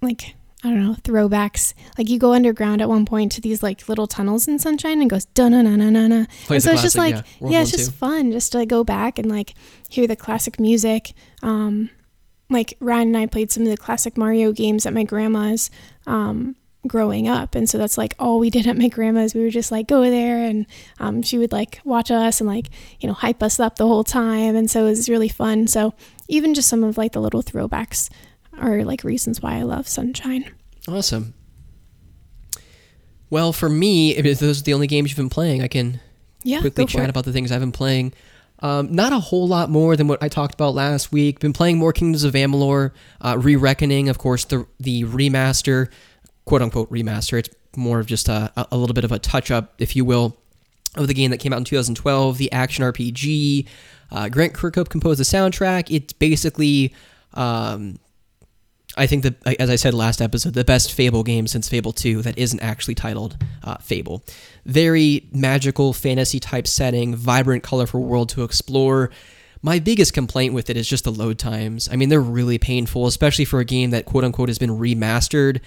like 0.00 0.36
I 0.62 0.68
don't 0.68 0.84
know, 0.84 0.94
throwbacks. 1.02 1.72
Like 1.96 2.10
you 2.10 2.18
go 2.18 2.34
underground 2.34 2.82
at 2.82 2.88
one 2.88 3.06
point 3.06 3.32
to 3.32 3.40
these 3.40 3.62
like 3.62 3.88
little 3.88 4.06
tunnels 4.06 4.46
in 4.46 4.58
Sunshine 4.58 5.00
and 5.00 5.08
goes 5.08 5.24
da 5.24 5.48
na 5.48 5.62
na 5.62 5.74
na 5.76 5.88
na 5.88 6.06
na. 6.06 6.24
And 6.56 6.62
so 6.62 6.70
it's 6.72 6.82
just 6.82 6.96
like 6.98 7.14
yeah, 7.14 7.48
yeah, 7.48 7.62
it's 7.62 7.70
just 7.70 7.92
fun 7.92 8.30
just 8.30 8.52
to 8.52 8.66
go 8.66 8.84
back 8.84 9.18
and 9.18 9.30
like 9.30 9.54
hear 9.88 10.06
the 10.06 10.16
classic 10.16 10.60
music. 10.60 11.14
Um, 11.42 11.88
like 12.50 12.76
Ryan 12.80 13.08
and 13.08 13.16
I 13.16 13.26
played 13.26 13.50
some 13.50 13.62
of 13.62 13.70
the 13.70 13.76
classic 13.76 14.18
Mario 14.18 14.52
games 14.52 14.84
at 14.84 14.92
my 14.92 15.04
grandma's 15.04 15.70
um, 16.06 16.56
growing 16.86 17.26
up, 17.26 17.54
and 17.54 17.68
so 17.70 17.78
that's 17.78 17.96
like 17.96 18.14
all 18.18 18.38
we 18.38 18.50
did 18.50 18.66
at 18.66 18.76
my 18.76 18.88
grandma's. 18.88 19.34
We 19.34 19.44
would 19.44 19.52
just 19.52 19.72
like 19.72 19.86
go 19.88 20.02
there, 20.02 20.44
and 20.44 20.66
um, 20.98 21.22
she 21.22 21.38
would 21.38 21.52
like 21.52 21.80
watch 21.84 22.10
us 22.10 22.38
and 22.40 22.48
like 22.48 22.68
you 23.00 23.06
know 23.06 23.14
hype 23.14 23.42
us 23.42 23.58
up 23.60 23.76
the 23.76 23.86
whole 23.86 24.04
time, 24.04 24.56
and 24.56 24.70
so 24.70 24.84
it 24.84 24.90
was 24.90 25.08
really 25.08 25.28
fun. 25.28 25.68
So 25.68 25.94
even 26.28 26.52
just 26.52 26.68
some 26.68 26.84
of 26.84 26.98
like 26.98 27.12
the 27.12 27.20
little 27.20 27.42
throwbacks 27.42 28.10
are 28.60 28.84
like 28.84 29.04
reasons 29.04 29.40
why 29.42 29.56
I 29.56 29.62
love 29.62 29.88
Sunshine. 29.88 30.50
Awesome. 30.88 31.34
Well, 33.28 33.52
for 33.52 33.68
me, 33.68 34.16
if 34.16 34.40
those 34.40 34.60
are 34.60 34.64
the 34.64 34.74
only 34.74 34.86
games 34.86 35.10
you've 35.10 35.16
been 35.16 35.28
playing, 35.30 35.62
I 35.62 35.68
can 35.68 36.00
Yeah, 36.42 36.60
quickly 36.60 36.86
chat 36.86 37.04
it. 37.04 37.10
about 37.10 37.24
the 37.24 37.32
things 37.32 37.52
I've 37.52 37.60
been 37.60 37.72
playing. 37.72 38.12
Um, 38.62 38.92
not 38.92 39.12
a 39.12 39.20
whole 39.20 39.46
lot 39.48 39.70
more 39.70 39.96
than 39.96 40.06
what 40.08 40.22
I 40.22 40.28
talked 40.28 40.52
about 40.54 40.74
last 40.74 41.12
week. 41.12 41.38
Been 41.38 41.52
playing 41.52 41.78
more 41.78 41.92
Kingdoms 41.92 42.24
of 42.24 42.34
Amalur, 42.34 42.90
uh, 43.20 43.38
Re-Reckoning, 43.38 44.08
of 44.08 44.18
course, 44.18 44.44
the 44.44 44.66
the 44.78 45.04
remaster, 45.04 45.88
quote 46.44 46.60
unquote 46.60 46.90
remaster. 46.90 47.38
It's 47.38 47.48
more 47.76 48.00
of 48.00 48.06
just 48.06 48.28
a, 48.28 48.52
a 48.70 48.76
little 48.76 48.92
bit 48.94 49.04
of 49.04 49.12
a 49.12 49.18
touch 49.18 49.50
up, 49.50 49.74
if 49.78 49.96
you 49.96 50.04
will, 50.04 50.36
of 50.96 51.06
the 51.06 51.14
game 51.14 51.30
that 51.30 51.38
came 51.38 51.52
out 51.54 51.58
in 51.58 51.64
2012, 51.64 52.36
the 52.36 52.52
action 52.52 52.84
RPG. 52.84 53.66
Uh, 54.10 54.28
Grant 54.28 54.52
Kirkhope 54.52 54.88
composed 54.90 55.20
the 55.20 55.24
soundtrack. 55.24 55.86
It's 55.88 56.12
basically 56.12 56.92
um, 57.34 57.98
I 58.96 59.06
think 59.06 59.22
that, 59.22 59.60
as 59.60 59.70
I 59.70 59.76
said 59.76 59.94
last 59.94 60.20
episode, 60.20 60.54
the 60.54 60.64
best 60.64 60.92
Fable 60.92 61.22
game 61.22 61.46
since 61.46 61.68
Fable 61.68 61.92
2 61.92 62.22
that 62.22 62.36
isn't 62.36 62.60
actually 62.60 62.94
titled 62.96 63.36
uh, 63.62 63.76
Fable. 63.78 64.24
Very 64.66 65.28
magical 65.32 65.92
fantasy 65.92 66.40
type 66.40 66.66
setting, 66.66 67.14
vibrant, 67.14 67.62
colorful 67.62 68.02
world 68.02 68.28
to 68.30 68.42
explore. 68.42 69.10
My 69.62 69.78
biggest 69.78 70.12
complaint 70.12 70.54
with 70.54 70.70
it 70.70 70.76
is 70.76 70.88
just 70.88 71.04
the 71.04 71.12
load 71.12 71.38
times. 71.38 71.88
I 71.90 71.96
mean, 71.96 72.08
they're 72.08 72.20
really 72.20 72.58
painful, 72.58 73.06
especially 73.06 73.44
for 73.44 73.60
a 73.60 73.64
game 73.64 73.90
that 73.90 74.06
quote 74.06 74.24
unquote 74.24 74.48
has 74.48 74.58
been 74.58 74.70
remastered. 74.70 75.60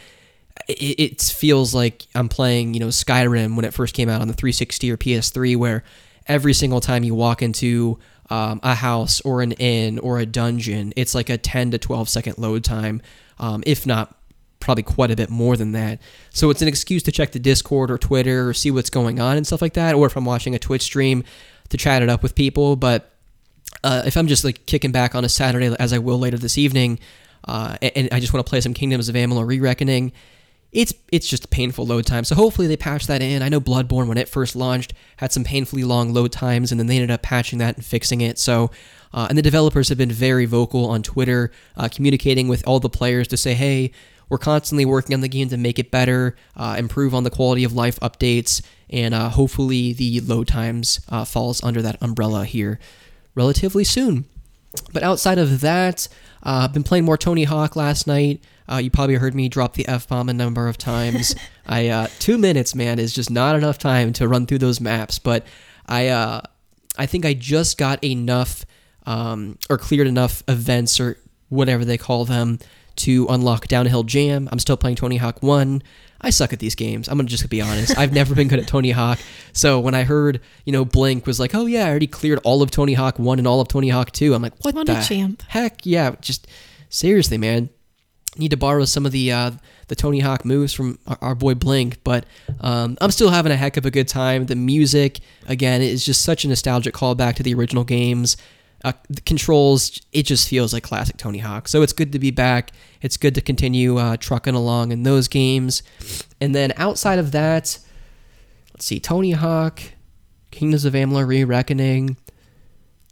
It, 0.68 1.00
it 1.00 1.22
feels 1.22 1.74
like 1.74 2.08
I'm 2.16 2.30
playing, 2.30 2.74
you 2.74 2.80
know, 2.80 2.88
Skyrim 2.88 3.56
when 3.56 3.66
it 3.66 3.74
first 3.74 3.94
came 3.94 4.10
out 4.10 4.22
on 4.22 4.28
the 4.28 4.34
360 4.34 4.91
or 4.91 4.98
PS3, 4.98 5.56
where 5.56 5.84
every 6.28 6.54
single 6.54 6.82
time 6.82 7.04
you 7.04 7.16
walk 7.16 7.41
into 7.41 8.00
um, 8.34 8.60
a 8.64 8.74
house 8.74 9.22
or 9.22 9.44
an 9.44 9.52
inn 9.54 10.00
or 10.00 10.18
a 10.18 10.26
dungeon, 10.26 10.92
it's 10.96 11.14
like 11.14 11.30
a 11.30 11.38
10 11.38 11.70
to 11.70 11.78
12 11.78 12.10
second 12.10 12.40
load 12.40 12.64
time, 12.64 13.00
um, 13.38 13.64
if 13.68 13.86
not 13.86 14.16
probably 14.60 14.82
quite 14.82 15.12
a 15.12 15.16
bit 15.16 15.30
more 15.30 15.56
than 15.56 15.74
that. 15.74 16.02
So 16.32 16.50
it's 16.50 16.64
an 16.64 16.68
excuse 16.68 17.04
to 17.04 17.12
check 17.12 17.34
the 17.34 17.38
Discord 17.38 17.92
or 17.92 18.00
Twitter 18.00 18.50
or 18.50 18.56
see 18.56 18.72
what's 18.72 18.90
going 18.90 19.20
on 19.20 19.38
and 19.38 19.46
stuff 19.46 19.62
like 19.62 19.76
that, 19.76 19.94
or 19.94 20.08
if 20.08 20.18
I'm 20.18 20.26
watching 20.26 20.56
a 20.56 20.60
Twitch 20.60 20.82
stream 20.82 21.24
to 21.70 21.78
chat 21.78 22.02
it 22.02 22.10
up 22.10 22.24
with 22.24 22.34
people. 22.34 22.76
But 22.76 23.12
uh, 23.84 24.02
if 24.08 24.18
I'm 24.18 24.26
just 24.26 24.44
like 24.44 24.66
kicking 24.66 24.92
back 24.92 25.14
on 25.14 25.24
a 25.24 25.30
Saturday, 25.30 25.76
as 25.80 25.94
I 25.94 26.00
will 26.00 26.18
later 26.18 26.40
this 26.40 26.58
evening, 26.58 26.98
uh, 27.48 27.78
and, 27.82 28.10
I 28.12 28.20
just 28.20 28.34
want 28.34 28.44
to 28.44 28.50
play 28.50 28.62
some 28.62 28.74
Kingdoms 28.74 29.10
of 29.10 29.16
Amalur 29.16 29.46
Re-Reckoning, 29.46 30.12
it's 30.74 30.94
it's 31.12 31.28
just 31.28 31.50
painful 31.50 31.86
load 31.86 32.06
time. 32.06 32.24
So 32.24 32.36
hopefully 32.36 32.68
they 32.68 32.78
patch 32.78 33.08
that 33.08 33.22
in. 33.22 33.41
I 33.41 33.50
know 33.50 33.62
Bloodborne 33.62 34.08
when 34.08 34.18
it 34.18 34.28
first 34.28 34.56
launched 34.56 34.94
had 35.18 35.32
some 35.32 35.44
painfully 35.44 35.84
long 35.84 36.14
load 36.14 36.32
times, 36.32 36.72
and 36.72 36.80
then 36.80 36.88
they 36.88 36.95
ended 36.95 37.12
up 37.12 37.22
patching 37.22 37.60
that 37.60 37.76
and 37.76 37.86
fixing 37.86 38.22
it. 38.22 38.40
So, 38.40 38.72
uh, 39.14 39.28
and 39.30 39.38
the 39.38 39.44
developers 39.44 39.90
have 39.90 39.98
been 39.98 40.12
very 40.12 40.45
vocal 40.45 40.88
on 40.90 41.04
Twitter, 41.04 41.52
uh, 41.78 41.90
communicating 41.90 42.48
with 42.48 42.68
all 42.68 42.80
the 42.80 42.90
players 42.90 43.28
to 43.30 43.38
say, 43.38 43.54
hey, 43.54 43.91
we're 44.30 44.40
constantly 44.40 44.86
working 44.86 45.14
on 45.14 45.22
the 45.22 45.28
game 45.28 45.50
to 45.50 45.58
make 45.58 45.78
it 45.78 45.91
better, 45.91 46.36
uh, 46.58 46.76
improve 46.80 47.14
on 47.14 47.24
the 47.24 47.30
quality 47.30 47.64
of 47.64 47.74
life 47.74 48.00
updates, 48.00 48.64
and 48.90 49.14
uh, 49.14 49.30
hopefully 49.30 49.94
the 49.94 50.22
load 50.22 50.48
times 50.48 51.02
uh, 51.10 51.24
falls 51.24 51.64
under 51.64 51.82
that 51.84 52.02
umbrella 52.02 52.45
here 52.45 52.80
relatively 53.36 53.84
soon. 53.84 54.26
But 54.91 55.04
outside 55.04 55.38
of 55.38 55.62
that, 55.62 56.08
uh, 56.44 56.65
I've 56.65 56.74
been 56.74 56.84
playing 56.84 57.06
more 57.06 57.18
Tony 57.18 57.45
Hawk 57.45 57.76
last 57.76 58.06
night. 58.06 58.44
Uh, 58.70 58.78
you 58.78 58.91
probably 58.91 59.15
heard 59.15 59.34
me 59.34 59.49
drop 59.49 59.74
the 59.74 59.88
f 59.88 60.07
bomb 60.07 60.30
a 60.30 60.34
number 60.34 60.68
of 60.68 60.78
times. 60.78 61.36
I 61.65 61.88
uh, 61.88 62.07
two 62.20 62.38
minutes, 62.38 62.76
man, 62.76 62.99
is 62.99 63.14
just 63.14 63.32
not 63.32 63.56
enough 63.56 63.78
time 63.78 64.14
to 64.14 64.28
run 64.28 64.45
through 64.45 64.60
those 64.60 64.82
maps. 64.82 65.20
But 65.20 65.45
I, 65.88 66.10
uh, 66.10 66.41
I 66.98 67.06
think 67.06 67.26
I 67.26 67.34
just 67.34 67.78
got 67.78 68.03
enough 68.03 68.65
um, 69.06 69.57
or 69.70 69.78
cleared 69.78 70.07
enough 70.07 70.44
events 70.48 70.99
or 70.99 71.18
whatever 71.49 71.86
they 71.86 71.98
call 71.98 72.26
them 72.26 72.60
to 72.95 73.28
unlock 73.30 73.68
Downhill 73.68 74.03
Jam. 74.03 74.49
I'm 74.52 74.60
still 74.60 74.78
playing 74.78 74.98
Tony 74.98 75.18
Hawk 75.18 75.41
One. 75.41 75.82
I 76.24 76.30
suck 76.30 76.54
at 76.54 76.60
these 76.60 76.74
games. 76.76 77.08
I'm 77.10 77.18
gonna 77.18 77.28
just 77.28 77.48
be 77.50 77.62
honest. 77.62 77.98
I've 77.98 78.14
never 78.14 78.34
been 78.34 78.48
good 78.48 78.60
at 78.60 78.68
Tony 78.68 78.91
Hawk. 78.91 79.20
So 79.52 79.80
when 79.80 79.94
I 79.94 80.04
heard, 80.04 80.40
you 80.66 80.72
know, 80.72 80.86
Blink 80.86 81.28
was 81.28 81.40
like, 81.40 81.54
"Oh 81.54 81.66
yeah, 81.66 81.86
I 81.86 81.90
already 81.90 82.08
cleared 82.08 82.40
all 82.44 82.62
of 82.62 82.72
Tony 82.72 82.94
Hawk 82.94 83.20
One 83.20 83.40
and 83.40 83.48
all 83.48 83.60
of 83.60 83.68
Tony 83.68 83.90
Hawk 83.90 84.12
2. 84.12 84.34
I'm 84.34 84.41
like, 84.41 84.54
"What, 84.64 84.76
a 84.76 84.84
the 84.86 85.02
champ. 85.02 85.44
heck? 85.50 85.86
Yeah, 85.86 86.16
just 86.22 86.48
seriously, 86.90 87.38
man. 87.38 87.70
Need 88.38 88.50
to 88.50 88.58
borrow 88.58 88.86
some 88.86 89.06
of 89.06 89.12
the 89.12 89.32
uh, 89.32 89.52
the 89.90 89.95
Tony 89.95 90.22
Hawk 90.22 90.44
moves 90.45 90.74
from 90.74 90.98
our, 91.06 91.18
our 91.22 91.36
boy 91.36 91.54
Blink, 91.54 92.04
but 92.04 92.26
um, 92.62 92.98
I'm 93.02 93.12
still 93.12 93.30
having 93.30 93.52
a 93.52 93.58
heck 93.58 93.78
of 93.78 93.86
a 93.86 93.91
good 93.91 94.08
time. 94.08 94.48
The 94.48 94.56
music, 94.56 95.20
again, 95.45 95.82
is 95.82 96.04
just 96.06 96.24
such 96.24 96.45
a 96.45 96.48
nostalgic 96.48 96.95
callback 96.95 97.36
to 97.36 97.44
the 97.44 97.54
original 97.54 97.84
games. 97.84 98.38
Uh, 98.84 98.94
the 99.10 99.22
controls, 99.22 100.02
it 100.12 100.24
just 100.24 100.48
feels 100.48 100.74
like 100.74 100.84
classic 100.84 101.16
Tony 101.18 101.40
Hawk. 101.40 101.68
So 101.68 101.82
it's 101.84 101.94
good 101.94 102.12
to 102.12 102.20
be 102.20 102.32
back. 102.32 102.72
It's 103.02 103.16
good 103.16 103.34
to 103.36 103.42
continue 103.42 103.98
uh, 103.98 104.18
trucking 104.18 104.56
along 104.56 104.92
in 104.92 105.04
those 105.04 105.28
games. 105.30 105.84
And 106.42 106.54
then 106.54 106.74
outside 106.76 107.18
of 107.18 107.32
that, 107.32 107.80
let's 108.74 108.86
see, 108.86 109.00
Tony 109.00 109.32
Hawk, 109.32 109.82
Kingdoms 110.52 110.84
of 110.84 110.94
Amalur 110.94 111.26
Re-Reckoning. 111.26 112.18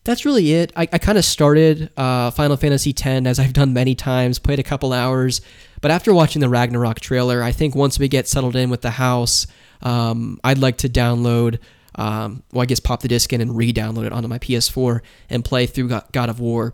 That's 0.04 0.26
really 0.26 0.52
it. 0.54 0.74
I, 0.76 0.90
I 0.92 0.98
kind 0.98 1.18
of 1.18 1.24
started 1.24 1.92
uh, 1.96 2.32
Final 2.32 2.58
Fantasy 2.58 2.90
X 2.90 3.06
as 3.28 3.40
I've 3.40 3.54
done 3.54 3.72
many 3.72 3.94
times, 3.94 4.40
played 4.40 4.60
a 4.60 4.64
couple 4.64 4.94
hours, 4.94 5.42
but 5.80 5.92
after 5.92 6.12
watching 6.12 6.40
the 6.40 6.50
Ragnarok 6.50 7.00
trailer, 7.00 7.44
I 7.44 7.52
think 7.52 7.76
once 7.76 8.00
we 8.00 8.08
get 8.08 8.28
settled 8.28 8.56
in 8.56 8.70
with 8.72 8.82
the 8.82 8.92
house, 8.92 9.46
um, 9.84 10.40
I'd 10.44 10.58
like 10.58 10.78
to 10.80 10.90
download, 10.90 11.60
um, 11.96 12.44
well, 12.52 12.62
I 12.62 12.66
guess 12.66 12.80
pop 12.80 13.02
the 13.02 13.08
disc 13.08 13.32
in 13.34 13.42
and 13.42 13.56
re-download 13.56 14.06
it 14.06 14.14
onto 14.14 14.28
my 14.28 14.40
PS4 14.40 15.02
and 15.30 15.44
play 15.44 15.66
through 15.66 15.90
God 16.12 16.30
of 16.30 16.40
War, 16.40 16.74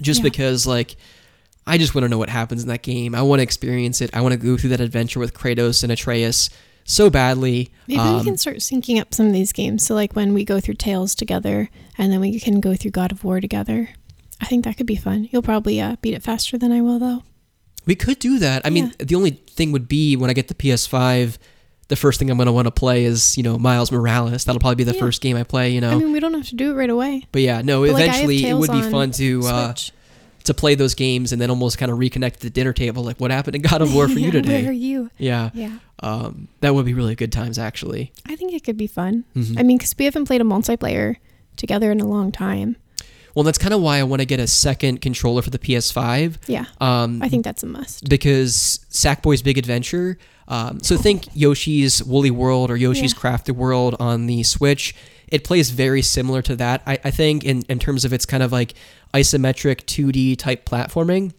just 0.00 0.20
yeah. 0.20 0.24
because 0.24 0.66
like 0.66 0.96
I 1.66 1.78
just 1.78 1.94
want 1.94 2.04
to 2.04 2.08
know 2.08 2.18
what 2.18 2.28
happens 2.28 2.62
in 2.62 2.68
that 2.68 2.82
game. 2.82 3.14
I 3.14 3.22
want 3.22 3.40
to 3.40 3.42
experience 3.42 4.00
it. 4.00 4.10
I 4.14 4.20
want 4.20 4.32
to 4.32 4.38
go 4.38 4.56
through 4.56 4.70
that 4.70 4.80
adventure 4.80 5.18
with 5.18 5.34
Kratos 5.34 5.82
and 5.82 5.90
Atreus 5.90 6.50
so 6.84 7.10
badly. 7.10 7.72
Maybe 7.88 8.00
Um, 8.00 8.18
we 8.18 8.24
can 8.24 8.36
start 8.36 8.58
syncing 8.58 9.00
up 9.00 9.12
some 9.12 9.26
of 9.26 9.32
these 9.32 9.52
games. 9.52 9.84
So, 9.84 9.94
like 9.94 10.14
when 10.14 10.32
we 10.32 10.44
go 10.44 10.60
through 10.60 10.74
Tales 10.74 11.14
together, 11.14 11.68
and 11.98 12.12
then 12.12 12.20
we 12.20 12.38
can 12.40 12.60
go 12.60 12.74
through 12.76 12.92
God 12.92 13.12
of 13.12 13.24
War 13.24 13.40
together. 13.40 13.90
I 14.40 14.44
think 14.44 14.64
that 14.64 14.76
could 14.76 14.86
be 14.86 14.96
fun. 14.96 15.28
You'll 15.32 15.42
probably 15.42 15.80
uh, 15.80 15.96
beat 16.02 16.14
it 16.14 16.22
faster 16.22 16.58
than 16.58 16.70
I 16.70 16.82
will, 16.82 16.98
though. 16.98 17.22
We 17.86 17.94
could 17.94 18.18
do 18.18 18.38
that. 18.38 18.66
I 18.66 18.70
mean, 18.70 18.92
the 18.98 19.14
only 19.14 19.30
thing 19.30 19.72
would 19.72 19.88
be 19.88 20.14
when 20.16 20.28
I 20.28 20.34
get 20.34 20.48
the 20.48 20.54
PS5, 20.54 21.38
the 21.88 21.96
first 21.96 22.18
thing 22.18 22.30
I'm 22.30 22.36
going 22.36 22.46
to 22.46 22.52
want 22.52 22.66
to 22.66 22.72
play 22.72 23.04
is, 23.04 23.36
you 23.36 23.42
know, 23.42 23.58
Miles 23.58 23.92
Morales. 23.92 24.44
That'll 24.44 24.60
probably 24.60 24.76
be 24.76 24.84
the 24.84 24.94
Yeah. 24.94 25.00
first 25.00 25.20
game 25.20 25.36
I 25.36 25.44
play, 25.44 25.70
you 25.72 25.80
know. 25.80 25.90
I 25.90 25.94
mean, 25.96 26.12
we 26.12 26.20
don't 26.20 26.34
have 26.34 26.48
to 26.48 26.54
do 26.56 26.72
it 26.72 26.74
right 26.74 26.90
away. 26.90 27.24
but 27.32 27.42
yeah, 27.42 27.62
no, 27.62 27.82
But, 27.86 27.92
like, 27.92 28.04
eventually 28.08 28.44
it 28.46 28.54
would 28.54 28.70
be 28.72 28.82
fun 28.82 29.10
to 29.12 29.42
uh, 29.46 29.74
to 30.44 30.54
play 30.54 30.74
those 30.76 30.94
games 30.94 31.32
and 31.32 31.40
then 31.42 31.50
almost 31.50 31.76
kind 31.76 31.90
of 31.90 31.98
reconnect 31.98 32.34
at 32.34 32.40
the 32.40 32.50
dinner 32.50 32.72
table 32.72 33.02
like 33.02 33.18
what 33.18 33.32
happened 33.32 33.56
in 33.56 33.62
God 33.62 33.82
of 33.82 33.92
War 33.92 34.06
for 34.14 34.18
you 34.18 34.26
Yeah, 34.26 34.32
Where 34.32 34.38
are 34.38 34.42
today. 34.62 34.72
you? 34.74 35.10
Yeah. 35.18 35.50
Yeah. 35.54 35.78
Um, 36.00 36.46
that 36.60 36.72
would 36.74 36.86
be 36.86 36.94
really 36.94 37.14
good 37.16 37.32
times 37.32 37.58
actually. 37.58 38.12
I 38.26 38.36
think 38.36 38.52
it 38.52 38.62
could 38.62 38.76
be 38.76 38.86
fun. 38.86 39.24
Mhm. 39.36 39.58
I 39.58 39.62
mean, 39.64 39.76
because 39.78 39.94
we 39.98 40.04
haven't 40.04 40.26
played 40.26 40.40
a 40.40 40.44
multiplayer 40.44 41.16
together 41.56 41.90
in 41.90 42.00
a 42.00 42.06
long 42.06 42.30
time. 42.30 42.76
Well, 43.34 43.42
that's 43.42 43.58
kind 43.58 43.74
of 43.74 43.80
why 43.82 43.98
I 43.98 44.02
want 44.04 44.20
to 44.20 44.26
get 44.26 44.38
a 44.40 44.46
second 44.46 45.00
controller 45.02 45.42
for 45.42 45.50
the 45.50 45.58
PS5. 45.58 46.38
Yeah. 46.46 46.66
Um, 46.80 47.20
I 47.22 47.28
think 47.28 47.44
that's 47.44 47.62
a 47.62 47.66
must. 47.66 48.08
because 48.08 48.80
Sackboy's 48.90 49.42
Big 49.42 49.58
Adventure. 49.58 50.16
Um, 50.48 50.80
so 50.80 50.96
think 50.96 51.26
Yoshi's 51.34 52.02
Woolly 52.04 52.30
World 52.30 52.70
or 52.70 52.76
Yoshi's 52.76 53.12
Yeah. 53.12 53.18
Crafted 53.18 53.56
World 53.56 53.96
on 53.98 54.26
the 54.26 54.42
Switch. 54.42 54.94
It 55.28 55.42
plays 55.42 55.70
very 55.70 56.02
similar 56.02 56.40
to 56.42 56.54
that, 56.56 56.82
I, 56.86 56.98
I 57.04 57.10
think, 57.10 57.44
in, 57.44 57.62
in 57.68 57.78
terms 57.80 58.04
of 58.04 58.12
its 58.12 58.24
kind 58.24 58.42
of 58.42 58.52
like 58.52 58.74
isometric 59.12 59.82
2D 59.86 60.36
type 60.38 60.64
platforming 60.68 61.32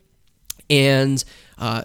and 0.69 1.23
uh, 1.57 1.83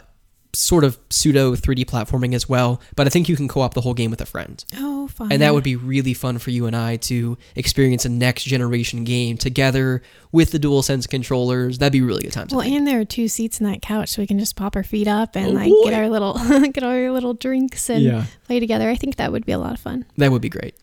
sort 0.54 0.84
of 0.84 0.98
pseudo 1.08 1.54
3D 1.54 1.84
platforming 1.86 2.34
as 2.34 2.48
well. 2.48 2.80
But 2.94 3.06
I 3.06 3.10
think 3.10 3.28
you 3.28 3.36
can 3.36 3.48
co 3.48 3.60
op 3.62 3.74
the 3.74 3.80
whole 3.80 3.94
game 3.94 4.10
with 4.10 4.20
a 4.20 4.26
friend. 4.26 4.62
Oh, 4.76 5.08
fun. 5.08 5.32
And 5.32 5.40
that 5.40 5.54
would 5.54 5.64
be 5.64 5.76
really 5.76 6.12
fun 6.14 6.38
for 6.38 6.50
you 6.50 6.66
and 6.66 6.76
I 6.76 6.96
to 6.98 7.38
experience 7.56 8.04
a 8.04 8.08
next 8.10 8.44
generation 8.44 9.04
game 9.04 9.38
together 9.38 10.02
with 10.30 10.50
the 10.50 10.58
DualSense 10.58 11.08
controllers. 11.08 11.78
That'd 11.78 11.92
be 11.92 12.02
really 12.02 12.22
good 12.24 12.32
times. 12.32 12.52
I 12.52 12.56
Well, 12.56 12.64
think. 12.64 12.76
and 12.76 12.86
there 12.86 13.00
are 13.00 13.04
two 13.04 13.28
seats 13.28 13.60
in 13.60 13.66
that 13.70 13.80
couch, 13.82 14.10
so 14.10 14.20
we 14.22 14.26
can 14.26 14.38
just 14.38 14.54
pop 14.56 14.76
our 14.76 14.84
feet 14.84 15.08
up 15.08 15.36
and 15.36 15.46
Oh, 15.48 15.50
like 15.52 15.70
boy. 15.70 15.84
get 15.84 15.94
our 15.94 16.08
little 16.10 16.34
get 16.72 16.82
our 16.84 17.10
little 17.10 17.34
drinks 17.34 17.88
and 17.88 18.02
Yeah. 18.04 18.24
play 18.46 18.60
together. 18.60 18.90
I 18.90 18.96
think 18.96 19.16
that 19.16 19.32
would 19.32 19.46
be 19.46 19.52
a 19.52 19.58
lot 19.58 19.72
of 19.72 19.80
fun. 19.80 20.04
That 20.18 20.32
would 20.32 20.42
be 20.42 20.48
great. 20.50 20.74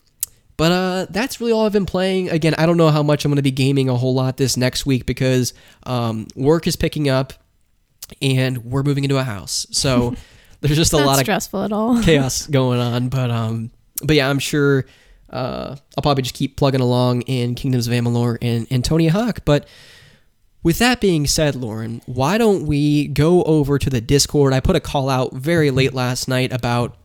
But 0.57 0.71
uh, 0.73 1.05
that's 1.11 1.39
really 1.39 1.53
all 1.53 1.65
I've 1.65 1.71
been 1.71 1.85
playing. 1.85 2.29
Again, 2.31 2.53
I 2.57 2.65
don't 2.65 2.75
know 2.75 2.89
how 2.89 3.01
much 3.01 3.23
I'm 3.23 3.29
going 3.31 3.37
to 3.37 3.41
be 3.41 3.51
gaming 3.51 3.87
a 3.87 3.95
whole 3.95 4.13
lot 4.13 4.35
this 4.35 4.57
next 4.57 4.85
week 4.85 5.05
because 5.05 5.53
um, 5.83 6.27
work 6.35 6.67
is 6.67 6.75
picking 6.75 7.07
up 7.07 7.31
and 8.21 8.65
we're 8.65 8.83
moving 8.83 9.03
into 9.03 9.17
a 9.17 9.23
house. 9.23 9.67
So 9.71 10.15
there's 10.61 10.77
just 10.77 10.93
a 10.93 10.97
lot 10.97 11.19
of 11.19 11.25
stressful 11.25 11.63
at 11.63 11.71
all. 11.71 12.01
chaos 12.03 12.47
going 12.47 12.79
on. 12.79 13.09
But 13.09 13.31
um, 13.31 13.71
but 14.03 14.15
yeah, 14.15 14.29
I'm 14.29 14.39
sure 14.39 14.85
uh, 15.29 15.75
I'll 15.97 16.01
probably 16.01 16.23
just 16.23 16.35
keep 16.35 16.57
plugging 16.57 16.81
along 16.81 17.21
in 17.23 17.55
Kingdoms 17.55 17.87
of 17.87 17.93
Amalur 17.93 18.37
and, 18.41 18.83
Tony 18.83 19.07
Hawk. 19.07 19.41
But 19.45 19.67
With 20.63 20.79
that 20.79 20.99
being 20.99 21.25
said, 21.27 21.55
Lauren, 21.55 22.01
why 22.05 22.37
don't 22.37 22.65
we 22.65 23.07
go 23.07 23.43
over 23.43 23.79
to 23.79 23.89
the 23.89 24.01
Discord? 24.01 24.53
I 24.53 24.59
put 24.59 24.75
a 24.75 24.81
call 24.81 25.09
out 25.09 25.33
very 25.33 25.71
late 25.71 25.93
last 25.93 26.27
night 26.27 26.51
about 26.51 26.97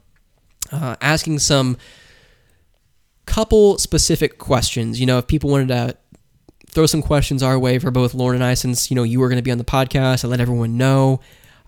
uh, 0.72 0.96
asking 1.00 1.38
some 1.38 1.76
couple 3.26 3.78
specific 3.78 4.38
questions. 4.38 4.98
You 4.98 5.06
know, 5.06 5.18
if 5.18 5.26
people 5.26 5.50
wanted 5.50 5.68
to 5.68 5.96
throw 6.74 6.86
some 6.86 7.02
questions 7.02 7.42
our 7.42 7.58
way 7.58 7.78
for 7.78 7.90
both 7.90 8.14
Lauren 8.14 8.36
and 8.36 8.44
I, 8.44 8.54
since 8.54 8.90
you 8.90 8.94
know 8.94 9.04
you 9.04 9.20
were 9.20 9.28
going 9.28 9.38
to 9.38 9.42
be 9.42 9.52
on 9.52 9.58
the 9.58 9.64
podcast, 9.64 10.24
I 10.24 10.28
let 10.28 10.40
everyone 10.40 10.76
know. 10.76 11.20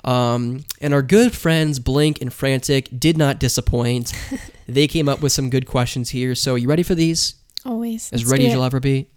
Um, 0.04 0.64
and 0.80 0.94
our 0.94 1.02
good 1.02 1.34
friends 1.34 1.78
Blink 1.78 2.20
and 2.20 2.32
Frantic 2.32 2.88
did 2.96 3.16
not 3.16 3.40
disappoint. 3.40 4.12
they 4.68 4.86
came 4.86 5.08
up 5.08 5.20
with 5.20 5.32
some 5.32 5.50
good 5.50 5.66
questions 5.66 6.10
here. 6.10 6.34
So, 6.34 6.54
you 6.54 6.68
ready 6.68 6.82
for 6.82 6.94
these? 6.94 7.34
Always. 7.64 8.12
As 8.12 8.20
Let's 8.20 8.30
ready 8.30 8.46
as 8.46 8.52
you'll 8.52 8.64
ever 8.64 8.80
be. 8.80 9.08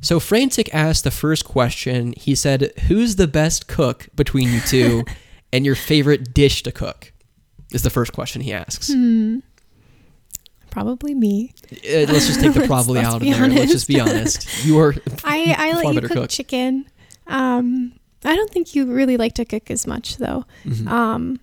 So 0.00 0.18
Frantic 0.18 0.72
asked 0.74 1.04
the 1.04 1.10
first 1.10 1.44
question. 1.44 2.14
He 2.16 2.34
said, 2.34 2.72
"Who's 2.88 3.16
the 3.16 3.28
best 3.28 3.68
cook 3.68 4.08
between 4.16 4.48
you 4.48 4.60
two, 4.60 5.04
and 5.52 5.64
your 5.64 5.74
favorite 5.74 6.34
dish 6.34 6.62
to 6.64 6.72
cook?" 6.72 7.12
Is 7.72 7.82
the 7.82 7.90
first 7.90 8.12
question 8.12 8.42
he 8.42 8.52
asks. 8.52 8.92
Hmm. 8.92 9.38
Probably 10.72 11.14
me. 11.14 11.52
Uh, 11.70 12.08
let's 12.10 12.26
just 12.26 12.40
take 12.40 12.54
the 12.54 12.66
probably 12.66 12.98
out 13.00 13.16
of 13.16 13.20
there. 13.22 13.46
Let's 13.48 13.70
just 13.70 13.86
be 13.86 14.00
honest. 14.00 14.64
You 14.64 14.78
are 14.80 14.94
I, 15.24 15.54
I 15.56 15.72
let 15.74 15.94
you 15.94 16.00
cook, 16.00 16.10
cook. 16.12 16.30
chicken. 16.30 16.86
Um, 17.26 17.92
I 18.24 18.34
don't 18.34 18.50
think 18.50 18.74
you 18.74 18.86
really 18.86 19.16
like 19.16 19.34
to 19.34 19.44
cook 19.44 19.70
as 19.70 19.86
much 19.86 20.16
though. 20.16 20.44
Mhm. 20.64 20.88
Um, 20.88 21.40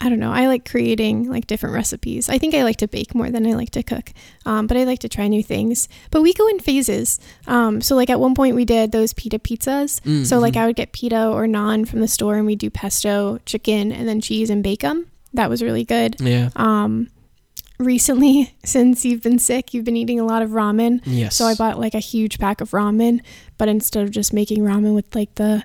I 0.00 0.08
don't 0.08 0.20
know. 0.20 0.30
I 0.30 0.46
like 0.46 0.68
creating 0.70 1.28
like 1.28 1.48
different 1.48 1.74
recipes. 1.74 2.28
I 2.28 2.38
think 2.38 2.54
I 2.54 2.62
like 2.62 2.76
to 2.76 2.86
bake 2.86 3.16
more 3.16 3.30
than 3.30 3.44
I 3.46 3.54
like 3.54 3.70
to 3.70 3.82
cook. 3.82 4.12
Um, 4.46 4.68
but 4.68 4.76
I 4.76 4.84
like 4.84 5.00
to 5.00 5.08
try 5.08 5.26
new 5.26 5.42
things. 5.42 5.88
But 6.12 6.22
we 6.22 6.32
go 6.34 6.46
in 6.48 6.60
phases. 6.60 7.18
Um, 7.48 7.80
so 7.80 7.96
like 7.96 8.08
at 8.10 8.20
one 8.20 8.34
point 8.36 8.54
we 8.54 8.64
did 8.64 8.92
those 8.92 9.12
pita 9.14 9.40
pizzas. 9.40 10.00
Mm, 10.02 10.24
So 10.24 10.38
like 10.38 10.54
mhm. 10.54 10.60
I 10.60 10.66
would 10.66 10.76
get 10.76 10.92
pita 10.92 11.28
or 11.28 11.46
naan 11.46 11.88
from 11.88 11.98
the 12.00 12.06
store 12.06 12.36
and 12.36 12.46
we 12.46 12.54
do 12.54 12.70
pesto, 12.70 13.38
chicken, 13.46 13.90
and 13.90 14.06
then 14.06 14.20
cheese 14.20 14.50
and 14.50 14.62
bake 14.62 14.82
them. 14.82 15.06
That 15.34 15.50
was 15.50 15.62
really 15.62 15.84
good. 15.84 16.20
yeah. 16.20 16.50
Um, 16.54 17.08
recently, 17.78 18.54
since 18.64 19.04
you've 19.04 19.22
been 19.22 19.38
sick, 19.38 19.72
you've 19.74 19.84
been 19.84 19.96
eating 19.96 20.20
a 20.20 20.24
lot 20.24 20.42
of 20.42 20.50
ramen. 20.50 21.00
Yes. 21.04 21.36
So 21.36 21.46
I 21.46 21.54
bought 21.54 21.78
like 21.78 21.94
a 21.94 22.00
huge 22.00 22.38
pack 22.38 22.60
of 22.60 22.70
ramen, 22.72 23.20
but 23.56 23.68
instead 23.68 24.04
of 24.04 24.10
just 24.10 24.32
making 24.32 24.58
ramen 24.62 24.94
with 24.94 25.14
like 25.14 25.34
the 25.36 25.64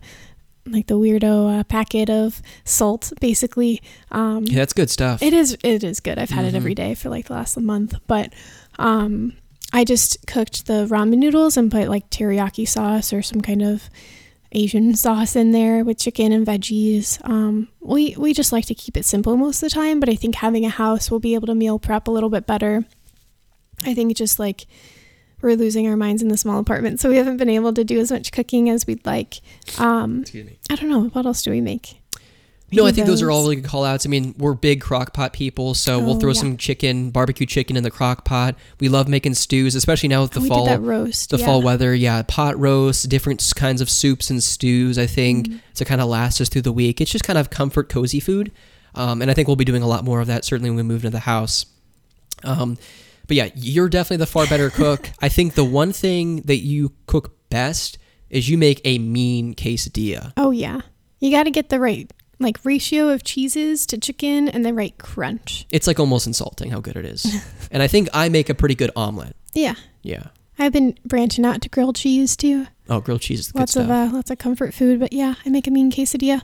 like 0.65 0.87
the 0.87 0.97
weirdo 0.97 1.59
uh, 1.59 1.63
packet 1.65 2.09
of 2.09 2.41
salt, 2.63 3.11
basically, 3.19 3.81
um, 4.11 4.45
Yeah, 4.45 4.59
that's 4.59 4.71
good 4.71 4.89
stuff. 4.89 5.21
it 5.21 5.33
is 5.33 5.57
it 5.63 5.83
is 5.83 5.99
good. 5.99 6.17
I've 6.17 6.29
had 6.29 6.45
it 6.45 6.53
Mhm. 6.53 6.57
every 6.57 6.75
day 6.75 6.95
for 6.95 7.09
like 7.09 7.25
the 7.27 7.33
last 7.33 7.59
month, 7.59 7.95
but 8.07 8.31
um, 8.79 9.33
I 9.73 9.83
just 9.83 10.25
cooked 10.25 10.67
the 10.67 10.85
ramen 10.89 11.17
noodles 11.17 11.57
and 11.57 11.69
put 11.69 11.89
like 11.89 12.09
teriyaki 12.09 12.65
sauce 12.67 13.11
or 13.11 13.21
some 13.21 13.41
kind 13.41 13.61
of 13.61 13.89
Asian 14.53 14.95
sauce 14.95 15.35
in 15.35 15.51
there 15.51 15.83
with 15.83 15.99
chicken 15.99 16.31
and 16.31 16.45
veggies. 16.45 17.19
Um, 17.27 17.67
we 17.79 18.15
we 18.17 18.33
just 18.33 18.51
like 18.51 18.65
to 18.67 18.75
keep 18.75 18.95
it 18.97 19.05
simple 19.05 19.35
most 19.35 19.61
of 19.63 19.69
the 19.69 19.73
time, 19.75 19.99
but 19.99 20.09
I 20.09 20.15
think 20.15 20.35
having 20.35 20.65
a 20.65 20.69
house, 20.69 21.09
we'll 21.09 21.19
be 21.19 21.33
able 21.33 21.47
to 21.47 21.55
meal 21.55 21.79
prep 21.79 22.07
a 22.07 22.11
little 22.11 22.29
bit 22.29 22.45
better. 22.45 22.85
I 23.85 23.93
think 23.93 24.15
just 24.15 24.39
like 24.39 24.65
we're 25.41 25.55
losing 25.55 25.87
our 25.87 25.97
minds 25.97 26.21
in 26.21 26.29
the 26.29 26.37
small 26.37 26.59
apartment, 26.59 26.99
so 26.99 27.09
we 27.09 27.17
haven't 27.17 27.37
been 27.37 27.49
able 27.49 27.73
to 27.73 27.83
do 27.83 27.99
as 27.99 28.11
much 28.11 28.31
cooking 28.31 28.69
as 28.69 28.87
we'd 28.87 29.05
like. 29.05 29.41
Um, 29.77 30.23
I 30.69 30.75
don't 30.75 30.89
know 30.89 31.05
what 31.09 31.25
else 31.25 31.41
do 31.43 31.51
we 31.51 31.59
make. 31.59 31.99
No, 32.75 32.85
I 32.85 32.91
think 32.91 33.07
those 33.07 33.21
are 33.21 33.29
all 33.31 33.43
really 33.43 33.57
good 33.57 33.65
call 33.65 33.83
outs. 33.85 34.05
I 34.05 34.09
mean, 34.09 34.33
we're 34.37 34.53
big 34.53 34.81
crock 34.81 35.13
pot 35.13 35.33
people, 35.33 35.73
so 35.73 35.99
we'll 35.99 36.15
Oh, 36.15 36.19
throw 36.19 36.31
yeah. 36.31 36.39
some 36.39 36.57
chicken, 36.57 37.09
barbecue 37.11 37.45
chicken 37.45 37.75
in 37.77 37.83
the 37.83 37.91
crock 37.91 38.25
pot. 38.25 38.55
We 38.79 38.89
love 38.89 39.07
making 39.07 39.33
stews, 39.35 39.75
especially 39.75 40.09
now 40.09 40.21
with 40.23 40.31
the 40.31 40.41
we 40.41 40.47
fall. 40.49 40.77
roast. 40.79 41.29
the 41.29 41.37
yeah. 41.37 41.45
fall 41.45 41.61
weather 41.61 41.93
yeah 41.95 42.21
pot 42.27 42.57
roasts 42.59 43.03
different 43.03 43.51
kinds 43.55 43.81
of 43.81 43.89
soups 43.89 44.29
and 44.29 44.41
stews 44.43 44.97
i 44.97 45.05
think 45.05 45.47
Mhm. 45.47 45.59
to 45.75 45.85
kind 45.85 46.01
of 46.01 46.07
last 46.07 46.39
us 46.41 46.49
through 46.49 46.61
the 46.63 46.71
week 46.71 46.99
it's 47.01 47.11
just 47.11 47.23
kind 47.23 47.37
of 47.39 47.49
comfort 47.49 47.89
cozy 47.89 48.19
food 48.19 48.51
um, 48.95 49.21
and 49.21 49.29
i 49.29 49.33
think 49.33 49.47
we'll 49.47 49.55
be 49.55 49.65
doing 49.65 49.81
a 49.83 49.87
lot 49.87 50.03
more 50.03 50.19
of 50.21 50.27
that 50.27 50.43
certainly 50.45 50.69
when 50.69 50.77
we 50.77 50.83
move 50.83 51.03
into 51.05 51.11
the 51.11 51.19
house 51.21 51.65
um, 52.43 52.77
but 53.27 53.35
yeah 53.37 53.49
you're 53.55 53.89
definitely 53.89 54.17
the 54.17 54.25
far 54.25 54.45
better 54.47 54.69
cook 54.69 55.09
i 55.21 55.29
think 55.29 55.53
the 55.55 55.63
one 55.63 55.91
thing 55.93 56.37
that 56.45 56.57
you 56.57 56.91
cook 57.07 57.35
best 57.49 57.97
is 58.29 58.49
you 58.49 58.57
make 58.57 58.81
a 58.83 58.97
mean 58.99 59.53
quesadilla 59.53 60.33
Oh 60.37 60.51
yeah. 60.51 60.81
You 61.19 61.31
got 61.31 61.43
to 61.43 61.51
get 61.51 61.69
the 61.69 61.79
right 61.79 62.11
like 62.39 62.57
ratio 62.63 63.09
of 63.09 63.23
cheeses 63.23 63.85
to 63.85 63.97
chicken 63.97 64.47
and 64.49 64.65
the 64.65 64.73
right 64.73 64.97
crunch. 64.97 65.65
it's 65.71 65.87
like 65.87 65.99
almost 65.99 66.27
insulting 66.27 66.71
how 66.71 66.79
good 66.79 66.95
it 66.97 67.05
is 67.05 67.25
and 67.71 67.81
i 67.83 67.87
think 67.87 68.09
i 68.13 68.27
make 68.29 68.49
a 68.49 68.55
pretty 68.55 68.75
good 68.75 68.91
omelet 68.95 69.35
Yeah. 69.53 69.75
yeah 70.01 70.27
I've 70.59 70.71
been 70.73 70.95
branching 71.03 71.45
out 71.45 71.61
to 71.63 71.69
grilled 71.69 71.95
cheese 71.95 72.35
too. 72.37 72.67
oh 72.89 72.99
grilled 73.01 73.21
cheese 73.21 73.39
is 73.39 73.47
the 73.47 73.53
good 73.53 73.59
Lots 73.61 73.71
stuff 73.71 73.85
of 73.85 73.89
uh, 73.89 74.09
lots 74.15 74.29
of 74.29 74.37
comfort 74.37 74.73
food, 74.73 74.99
but 74.99 75.11
yeah, 75.11 75.33
I 75.43 75.49
make 75.49 75.65
a 75.65 75.71
mean 75.71 75.91
quesadilla. 75.91 76.41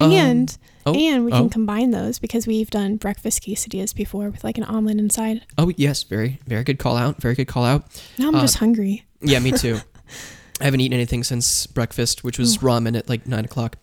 Um, 0.00 0.10
and 0.10 0.58
oh, 0.84 0.92
and 0.94 1.24
we 1.24 1.30
oh. 1.30 1.36
can 1.42 1.50
combine 1.50 1.92
those 1.92 2.18
because 2.18 2.48
we've 2.48 2.70
done 2.70 2.96
breakfast 2.96 3.44
quesadillas 3.44 3.94
before 3.94 4.30
with 4.30 4.42
like 4.42 4.58
an 4.58 4.64
omelet 4.64 4.98
inside. 4.98 5.46
oh 5.56 5.70
yes 5.76 6.02
very 6.02 6.40
very 6.48 6.64
good 6.64 6.80
call 6.80 6.96
out 6.96 7.22
very 7.22 7.36
good 7.36 7.46
call 7.46 7.64
out 7.64 7.84
Now 8.18 8.28
I'm 8.28 8.34
Uh, 8.34 8.40
just 8.40 8.56
hungry. 8.56 9.04
Yeah, 9.20 9.38
me 9.38 9.52
too. 9.52 9.78
I 10.60 10.64
haven't 10.64 10.80
eaten 10.80 10.94
anything 10.94 11.22
since 11.24 11.66
breakfast, 11.68 12.24
which 12.24 12.36
was 12.38 12.56
Ooh. 12.56 12.60
ramen 12.66 12.96
at 12.98 13.08
like 13.08 13.26
nine 13.28 13.44
o'clock. 13.44 13.76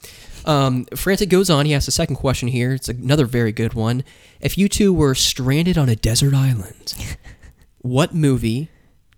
Um, 0.46 0.86
Frantic 0.96 1.30
goes 1.30 1.50
on. 1.50 1.66
He 1.66 1.74
asks 1.74 1.88
a 1.88 1.92
second 1.92 2.16
question 2.16 2.48
here. 2.48 2.74
It's 2.74 2.90
another 2.90 3.26
very 3.26 3.52
good 3.52 3.74
one. 3.74 4.04
If 4.40 4.58
you 4.58 4.68
two 4.68 4.94
were 4.94 5.16
stranded 5.16 5.78
on 5.78 5.90
a 5.90 5.96
desert 5.96 6.34
island, 6.34 6.94
what 7.80 8.14
movie, 8.14 8.70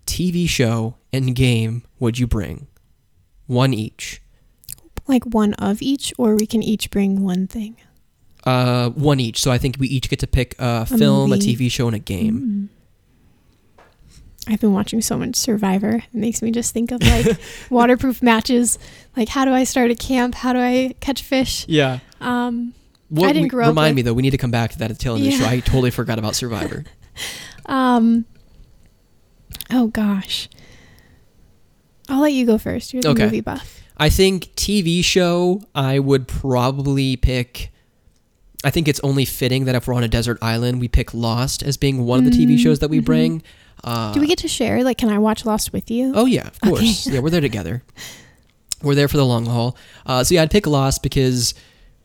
TV 0.06 0.48
show, 0.48 0.96
and 1.12 1.34
game 1.34 1.84
would 1.98 2.18
you 2.18 2.26
bring? 2.26 2.66
One 3.46 3.74
each. 3.74 4.20
Like 5.06 5.24
one 5.24 5.54
of 5.54 5.82
each, 5.82 6.12
or 6.18 6.34
we 6.34 6.46
can 6.46 6.62
each 6.62 6.90
bring 6.90 7.22
one 7.22 7.46
thing. 7.46 7.76
Uh, 8.44 8.90
one 8.90 9.20
each. 9.20 9.40
So 9.40 9.50
I 9.50 9.58
think 9.58 9.76
we 9.78 9.88
each 9.88 10.08
get 10.08 10.18
to 10.20 10.26
pick 10.26 10.54
a 10.58 10.86
film, 10.86 11.32
a. 11.32 11.36
TV 11.36 11.70
show, 11.70 11.86
and 11.86 11.96
a 11.96 11.98
game. 11.98 12.70
Mm. 12.70 12.73
I've 14.46 14.60
been 14.60 14.72
watching 14.74 15.00
so 15.00 15.16
much 15.16 15.36
Survivor. 15.36 15.96
It 15.96 16.14
makes 16.14 16.42
me 16.42 16.50
just 16.50 16.74
think 16.74 16.90
of 16.92 17.02
like 17.04 17.38
waterproof 17.70 18.22
matches. 18.22 18.78
Like 19.16 19.28
how 19.28 19.44
do 19.44 19.52
I 19.52 19.64
start 19.64 19.90
a 19.90 19.94
camp? 19.94 20.34
How 20.34 20.52
do 20.52 20.58
I 20.58 20.94
catch 21.00 21.22
fish? 21.22 21.64
Yeah. 21.68 22.00
Um, 22.20 22.74
What, 23.08 23.26
I 23.28 23.32
didn't 23.32 23.44
we- 23.44 23.48
grow 23.50 23.64
up 23.64 23.68
remind 23.70 23.96
me 23.96 24.02
though. 24.02 24.12
We 24.14 24.22
need 24.22 24.30
to 24.30 24.38
come 24.38 24.50
back 24.50 24.72
to 24.72 24.78
that 24.78 24.90
at 24.90 24.98
the 24.98 25.02
tail 25.02 25.16
end 25.16 25.26
of 25.26 25.32
the 25.32 25.38
show. 25.38 25.46
I 25.48 25.60
totally 25.60 25.90
forgot 25.90 26.18
about 26.18 26.34
Survivor. 26.34 26.84
um, 27.66 28.26
oh 29.70 29.86
gosh. 29.88 30.48
I'll 32.08 32.20
let 32.20 32.32
you 32.34 32.44
go 32.44 32.58
first. 32.58 32.92
You're 32.92 33.02
the 33.02 33.08
Okay. 33.10 33.24
movie 33.24 33.40
buff. 33.40 33.82
I 33.96 34.10
think 34.10 34.54
TV 34.56 35.02
show, 35.04 35.62
I 35.74 35.98
would 36.00 36.28
probably 36.28 37.16
pick. 37.16 37.70
I 38.64 38.70
think 38.70 38.88
it's 38.88 39.00
only 39.00 39.24
fitting 39.24 39.64
that 39.66 39.74
if 39.74 39.86
we're 39.86 39.94
on 39.94 40.02
a 40.02 40.08
desert 40.08 40.38
island, 40.42 40.80
we 40.80 40.88
pick 40.88 41.14
Lost 41.14 41.62
as 41.62 41.76
being 41.76 42.04
one 42.04 42.18
of 42.18 42.24
the 42.24 42.30
TV 42.30 42.56
Mm, 42.56 42.58
shows 42.58 42.78
that 42.80 42.88
we 42.88 43.00
mhm. 43.00 43.04
bring. 43.04 43.42
Uh, 43.84 44.12
Do 44.14 44.20
we 44.20 44.26
get 44.26 44.38
to 44.38 44.48
share? 44.48 44.82
Like, 44.82 44.98
can 44.98 45.10
I 45.10 45.18
watch 45.18 45.44
Lost 45.44 45.72
with 45.72 45.90
you? 45.90 46.12
Oh 46.14 46.26
yeah, 46.26 46.48
of 46.48 46.58
Okay. 46.62 46.68
course. 46.70 47.06
yeah, 47.06 47.20
we're 47.20 47.30
there 47.30 47.40
together. 47.40 47.82
We're 48.82 48.94
there 48.94 49.08
for 49.08 49.16
the 49.16 49.24
long 49.26 49.46
haul. 49.46 49.76
Uh, 50.04 50.24
so 50.24 50.34
yeah, 50.34 50.42
I'd 50.42 50.50
pick 50.50 50.66
Lost 50.66 51.02
because 51.02 51.54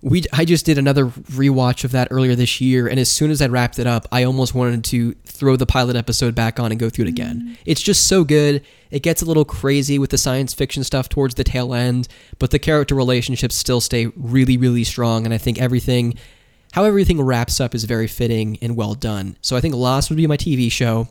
we. 0.02 0.24
I 0.32 0.46
just 0.46 0.66
did 0.66 0.78
another 0.78 1.08
rewatch 1.08 1.84
of 1.84 1.92
that 1.92 2.08
earlier 2.10 2.36
this 2.36 2.62
year, 2.62 2.88
and 2.88 3.00
as 3.00 3.12
soon 3.12 3.32
as 3.32 3.42
I 3.42 3.48
wrapped 3.48 3.80
it 3.80 3.88
up, 3.88 4.08
I 4.14 4.24
almost 4.24 4.56
wanted 4.56 4.84
to 4.86 5.14
throw 5.26 5.58
the 5.58 5.66
pilot 5.66 5.96
episode 5.98 6.36
back 6.36 6.58
on 6.60 6.72
and 6.72 6.80
go 6.80 6.90
through 6.90 7.06
it 7.06 7.10
again. 7.10 7.58
It's 7.66 7.82
just 7.82 8.08
so 8.08 8.24
good. 8.24 8.64
It 8.92 9.04
gets 9.04 9.22
a 9.22 9.26
little 9.26 9.44
crazy 9.46 10.00
with 10.00 10.10
the 10.12 10.18
science 10.18 10.54
fiction 10.54 10.84
stuff 10.86 11.10
towards 11.10 11.36
the 11.36 11.44
tail 11.44 11.74
end, 11.74 12.08
but 12.40 12.52
the 12.52 12.60
character 12.60 12.96
relationships 12.96 13.56
still 13.56 13.82
stay 13.82 14.08
really, 14.16 14.56
really 14.58 14.86
strong, 14.86 15.26
and 15.26 15.34
I 15.34 15.38
think 15.38 15.60
everything. 15.60 16.14
How 16.74 16.84
everything 16.86 17.20
wraps 17.20 17.60
up 17.60 17.74
is 17.74 17.84
very 17.86 18.06
fitting 18.08 18.60
and 18.62 18.76
well 18.76 18.94
done. 18.94 19.38
So 19.42 19.58
I 19.58 19.60
think 19.60 19.74
Lost 19.74 20.12
would 20.12 20.18
be 20.18 20.28
my 20.28 20.38
TV 20.38 20.72
show. 20.72 21.08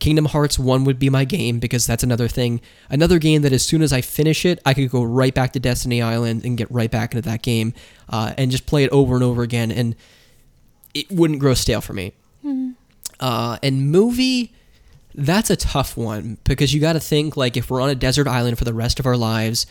Kingdom 0.00 0.24
Hearts 0.24 0.58
1 0.58 0.84
would 0.84 0.98
be 0.98 1.10
my 1.10 1.24
game 1.24 1.58
because 1.60 1.86
that's 1.86 2.02
another 2.02 2.26
thing. 2.26 2.60
Another 2.88 3.18
game 3.18 3.42
that 3.42 3.52
as 3.52 3.64
soon 3.64 3.82
as 3.82 3.92
I 3.92 4.00
finish 4.00 4.44
it, 4.44 4.58
I 4.66 4.74
could 4.74 4.90
go 4.90 5.02
right 5.02 5.32
back 5.34 5.52
to 5.52 5.60
Destiny 5.60 6.02
Island 6.02 6.44
and 6.44 6.58
get 6.58 6.70
right 6.70 6.90
back 6.90 7.14
into 7.14 7.28
that 7.28 7.42
game 7.42 7.74
uh, 8.08 8.32
and 8.36 8.50
just 8.50 8.66
play 8.66 8.82
it 8.82 8.90
over 8.90 9.14
and 9.14 9.22
over 9.22 9.42
again, 9.42 9.70
and 9.70 9.94
it 10.94 11.10
wouldn't 11.12 11.38
grow 11.38 11.54
stale 11.54 11.80
for 11.80 11.92
me. 11.92 12.12
Mhm. 12.44 12.74
Uh, 13.20 13.58
and 13.62 13.90
movie, 13.92 14.52
that's 15.14 15.50
a 15.50 15.56
tough 15.56 15.96
one 15.96 16.38
because 16.44 16.72
you 16.72 16.80
got 16.80 16.94
to 16.94 17.00
think 17.00 17.36
like 17.36 17.56
if 17.56 17.70
we're 17.70 17.80
on 17.80 17.90
a 17.90 17.94
desert 17.94 18.26
island 18.26 18.58
for 18.58 18.64
the 18.64 18.74
rest 18.74 18.98
of 18.98 19.06
our 19.06 19.16
lives, 19.16 19.66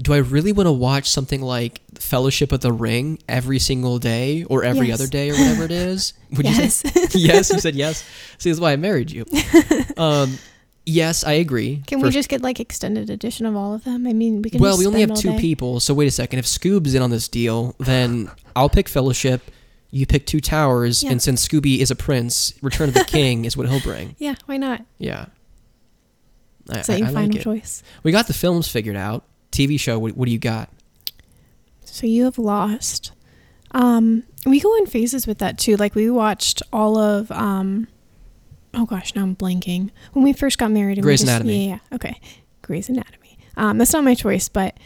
do 0.00 0.14
I 0.14 0.18
really 0.18 0.52
want 0.52 0.66
to 0.66 0.72
watch 0.72 1.10
something 1.10 1.42
like 1.42 1.80
Fellowship 1.98 2.52
of 2.52 2.60
the 2.60 2.72
Ring 2.72 3.18
every 3.28 3.58
single 3.58 3.98
day 3.98 4.44
or 4.44 4.64
every 4.64 4.88
Yes. 4.88 5.00
other 5.00 5.06
day 5.10 5.30
or 5.30 5.34
whatever 5.34 5.64
it 5.64 5.70
is? 5.90 6.14
Would 6.36 6.46
you 6.46 6.54
say 6.70 6.90
yes. 6.94 7.14
yes, 7.14 7.50
you 7.50 7.58
said 7.58 7.74
yes. 7.74 8.04
See, 8.38 8.50
that's 8.50 8.60
why 8.60 8.72
I 8.72 8.76
married 8.76 9.10
you. 9.10 9.24
Um, 9.98 10.38
yes, 10.86 11.24
I 11.24 11.32
agree. 11.32 11.82
can 11.86 12.00
For- 12.00 12.06
we 12.06 12.10
just 12.12 12.30
get 12.30 12.40
like 12.40 12.58
extended 12.60 13.10
edition 13.10 13.44
of 13.44 13.54
all 13.54 13.74
of 13.74 13.84
them? 13.84 14.06
I 14.06 14.14
mean, 14.14 14.40
we 14.40 14.48
can. 14.48 14.60
well, 14.60 14.78
we 14.78 14.86
only 14.86 15.00
have 15.02 15.12
two 15.14 15.32
day. 15.32 15.38
people, 15.38 15.78
so 15.80 15.92
wait 15.92 16.06
a 16.08 16.10
second. 16.10 16.38
If 16.38 16.46
Scoob's 16.46 16.94
in 16.94 17.02
on 17.02 17.10
this 17.10 17.28
deal, 17.28 17.74
then 17.78 18.30
I'll 18.56 18.70
pick 18.70 18.88
Fellowship. 18.88 19.42
You 19.90 20.06
pick 20.06 20.24
Two 20.24 20.40
Towers, 20.40 21.02
Yeah. 21.02 21.10
and 21.10 21.20
since 21.20 21.46
Scooby 21.46 21.80
is 21.80 21.90
a 21.90 21.96
prince, 21.96 22.54
Return 22.62 22.88
of 22.88 22.94
the 22.94 23.04
King 23.04 23.44
is 23.44 23.56
what 23.56 23.68
he'll 23.68 23.80
bring. 23.80 24.14
Yeah, 24.18 24.36
why 24.46 24.56
not? 24.56 24.84
Yeah. 24.98 25.26
I, 26.70 26.78
Is 26.80 26.86
that 26.86 26.94
I- 26.94 26.96
your 26.98 27.08
I 27.08 27.12
final 27.12 27.32
like 27.32 27.42
choice? 27.42 27.82
We 28.02 28.12
got 28.12 28.26
the 28.28 28.32
films 28.34 28.68
figured 28.68 28.96
out. 28.96 29.24
TV 29.50 29.78
show. 29.78 29.98
What, 29.98 30.16
what 30.16 30.26
do 30.26 30.32
you 30.32 30.38
got? 30.38 30.70
So 31.84 32.06
you 32.06 32.24
have 32.24 32.38
lost. 32.38 33.12
Um, 33.72 34.24
we 34.46 34.60
go 34.60 34.74
in 34.76 34.86
phases 34.86 35.26
with 35.26 35.38
that 35.38 35.58
too. 35.58 35.76
Like 35.76 35.94
we 35.94 36.10
watched 36.10 36.62
all 36.72 36.96
of 36.98 37.30
um, 37.32 37.88
oh 38.74 38.86
gosh, 38.86 39.14
now 39.14 39.22
I'm 39.22 39.36
blanking. 39.36 39.90
When 40.12 40.24
we 40.24 40.32
first 40.32 40.58
got 40.58 40.70
married, 40.70 40.98
and 40.98 41.04
we 41.04 41.08
Grey's 41.08 41.20
just- 41.20 41.30
Anatomy. 41.30 41.68
Yeah, 41.68 41.74
yeah, 41.74 41.94
okay, 41.96 42.20
Grey's 42.62 42.88
Anatomy. 42.88 43.38
Um, 43.56 43.78
that's 43.78 43.92
not 43.92 44.04
my 44.04 44.14
choice, 44.14 44.48
but 44.48 44.76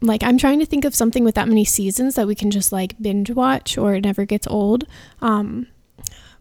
like 0.00 0.22
I'm 0.22 0.38
trying 0.38 0.58
to 0.60 0.66
think 0.66 0.84
of 0.84 0.94
something 0.94 1.24
with 1.24 1.34
that 1.34 1.48
many 1.48 1.64
seasons 1.64 2.14
that 2.14 2.26
we 2.26 2.34
can 2.34 2.50
just 2.50 2.72
like 2.72 3.00
binge 3.00 3.30
watch 3.30 3.76
or 3.78 3.94
it 3.94 4.04
never 4.04 4.24
gets 4.24 4.46
old. 4.46 4.84
Um, 5.20 5.66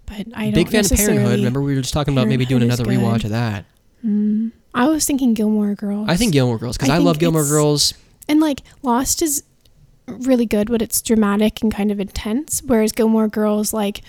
but 0.06 0.28
I 0.36 0.46
don't 0.46 0.54
Big 0.54 0.70
fan 0.70 0.86
of. 0.86 0.92
Parenthood. 0.92 1.38
Remember 1.40 1.62
we 1.62 1.76
were 1.76 1.82
just 1.82 1.94
talking 1.94 2.14
about 2.14 2.28
maybe 2.28 2.46
doing 2.46 2.64
another 2.64 2.86
rewatch 2.86 3.24
of 3.24 3.30
that. 3.32 3.66
Mm, 4.06 4.52
I 4.74 4.88
was 4.88 5.06
thinking 5.06 5.34
Gilmore 5.34 5.76
Girls. 5.76 6.08
I 6.10 6.16
think 6.16 6.34
Gilmore 6.34 6.58
Girls 6.58 6.78
because 6.78 6.90
I 6.90 6.96
I, 6.96 7.00
love 7.00 7.20
Gilmore 7.20 7.46
Girls. 7.48 7.94
And 8.28 8.40
like 8.40 8.62
Lost 8.82 9.22
is 9.22 9.44
really 10.08 10.46
good, 10.46 10.70
but 10.70 10.82
it's 10.82 11.02
dramatic 11.02 11.62
and 11.62 11.74
kind 11.74 11.92
of 11.92 12.00
intense. 12.00 12.62
Whereas 12.66 12.92
Gilmore 12.92 13.28
Girls, 13.28 13.74
like, 13.74 14.02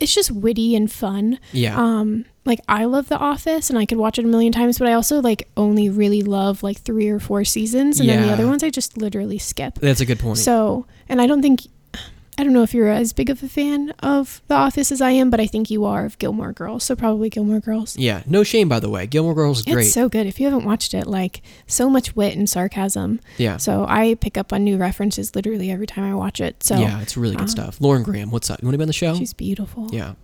it's 0.00 0.14
just 0.14 0.30
witty 0.30 0.74
and 0.74 0.90
fun. 0.90 1.38
Yeah. 1.52 1.76
Um, 1.76 2.24
like 2.44 2.60
I 2.68 2.86
love 2.86 3.08
The 3.08 3.18
Office 3.18 3.68
and 3.68 3.78
I 3.78 3.84
could 3.84 3.98
watch 3.98 4.18
it 4.18 4.24
a 4.24 4.28
million 4.28 4.52
times, 4.52 4.78
but 4.78 4.88
I 4.88 4.94
also 4.94 5.20
like 5.20 5.48
only 5.56 5.90
really 5.90 6.22
love 6.22 6.62
like 6.62 6.78
three 6.78 7.08
or 7.08 7.20
four 7.20 7.44
seasons, 7.44 8.00
and 8.00 8.08
then 8.08 8.22
the 8.22 8.32
other 8.32 8.46
ones 8.46 8.62
I 8.62 8.70
just 8.70 8.96
literally 8.96 9.38
skip. 9.38 9.74
That's 9.74 10.00
a 10.00 10.06
good 10.06 10.18
point. 10.18 10.38
So, 10.38 10.86
and 11.08 11.20
I 11.20 11.26
don't 11.26 11.42
think. 11.42 11.66
I 12.40 12.42
don't 12.42 12.54
know 12.54 12.62
if 12.62 12.72
you're 12.72 12.88
as 12.88 13.12
big 13.12 13.28
of 13.28 13.42
a 13.42 13.48
fan 13.50 13.90
of 14.02 14.40
The 14.48 14.54
Office 14.54 14.90
as 14.90 15.02
I 15.02 15.10
am, 15.10 15.28
but 15.28 15.40
I 15.40 15.46
think 15.46 15.70
you 15.70 15.84
are 15.84 16.06
of 16.06 16.16
Gilmore 16.16 16.54
Girls, 16.54 16.84
so 16.84 16.96
probably 16.96 17.28
Gilmore 17.28 17.60
Girls. 17.60 17.98
yeah. 17.98 18.22
No 18.26 18.44
shame, 18.44 18.66
by 18.66 18.80
the 18.80 18.88
way. 18.88 19.06
Gilmore 19.06 19.34
Girls 19.34 19.58
is 19.58 19.66
great. 19.66 19.84
It's 19.84 19.92
so 19.92 20.08
good. 20.08 20.26
If 20.26 20.40
you 20.40 20.46
haven't 20.48 20.64
watched 20.64 20.94
it, 20.94 21.06
like 21.06 21.42
so 21.66 21.90
much 21.90 22.16
wit 22.16 22.38
and 22.38 22.48
sarcasm. 22.48 23.20
yeah. 23.36 23.58
So 23.58 23.84
I 23.86 24.14
pick 24.14 24.38
up 24.38 24.54
on 24.54 24.64
new 24.64 24.78
references 24.78 25.36
literally 25.36 25.70
every 25.70 25.86
time 25.86 26.02
I 26.02 26.14
watch 26.14 26.40
it. 26.40 26.62
So 26.62 26.76
yeah, 26.78 27.02
it's 27.02 27.14
really 27.14 27.34
good 27.34 27.42
um, 27.42 27.48
stuff. 27.48 27.78
Lauren 27.78 28.02
Graham, 28.02 28.30
what's 28.30 28.48
up? 28.48 28.62
You 28.62 28.68
want 28.68 28.72
to 28.72 28.78
be 28.78 28.84
on 28.84 28.88
the 28.88 28.94
show? 28.94 29.14
she's 29.16 29.34
beautiful. 29.34 29.90
Yeah. 29.92 30.14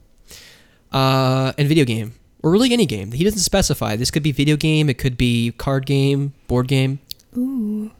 Uh, 0.93 1.52
and 1.59 1.68
video 1.68 1.84
game, 1.84 2.14
or 2.43 2.51
really 2.51 2.72
any 2.72 2.86
game. 2.86 3.12
He 3.12 3.24
doesn't 3.24 3.40
specify. 3.40 3.94
This 3.97 4.10
could 4.10 4.22
be 4.22 4.32
video 4.32 4.56
game. 4.56 4.88
It 4.88 4.97
could 4.97 5.18
be 5.18 5.52
card 5.59 5.84
game, 5.84 6.32
board 6.48 6.66
game. 6.66 6.98
Ooh. 7.36 7.90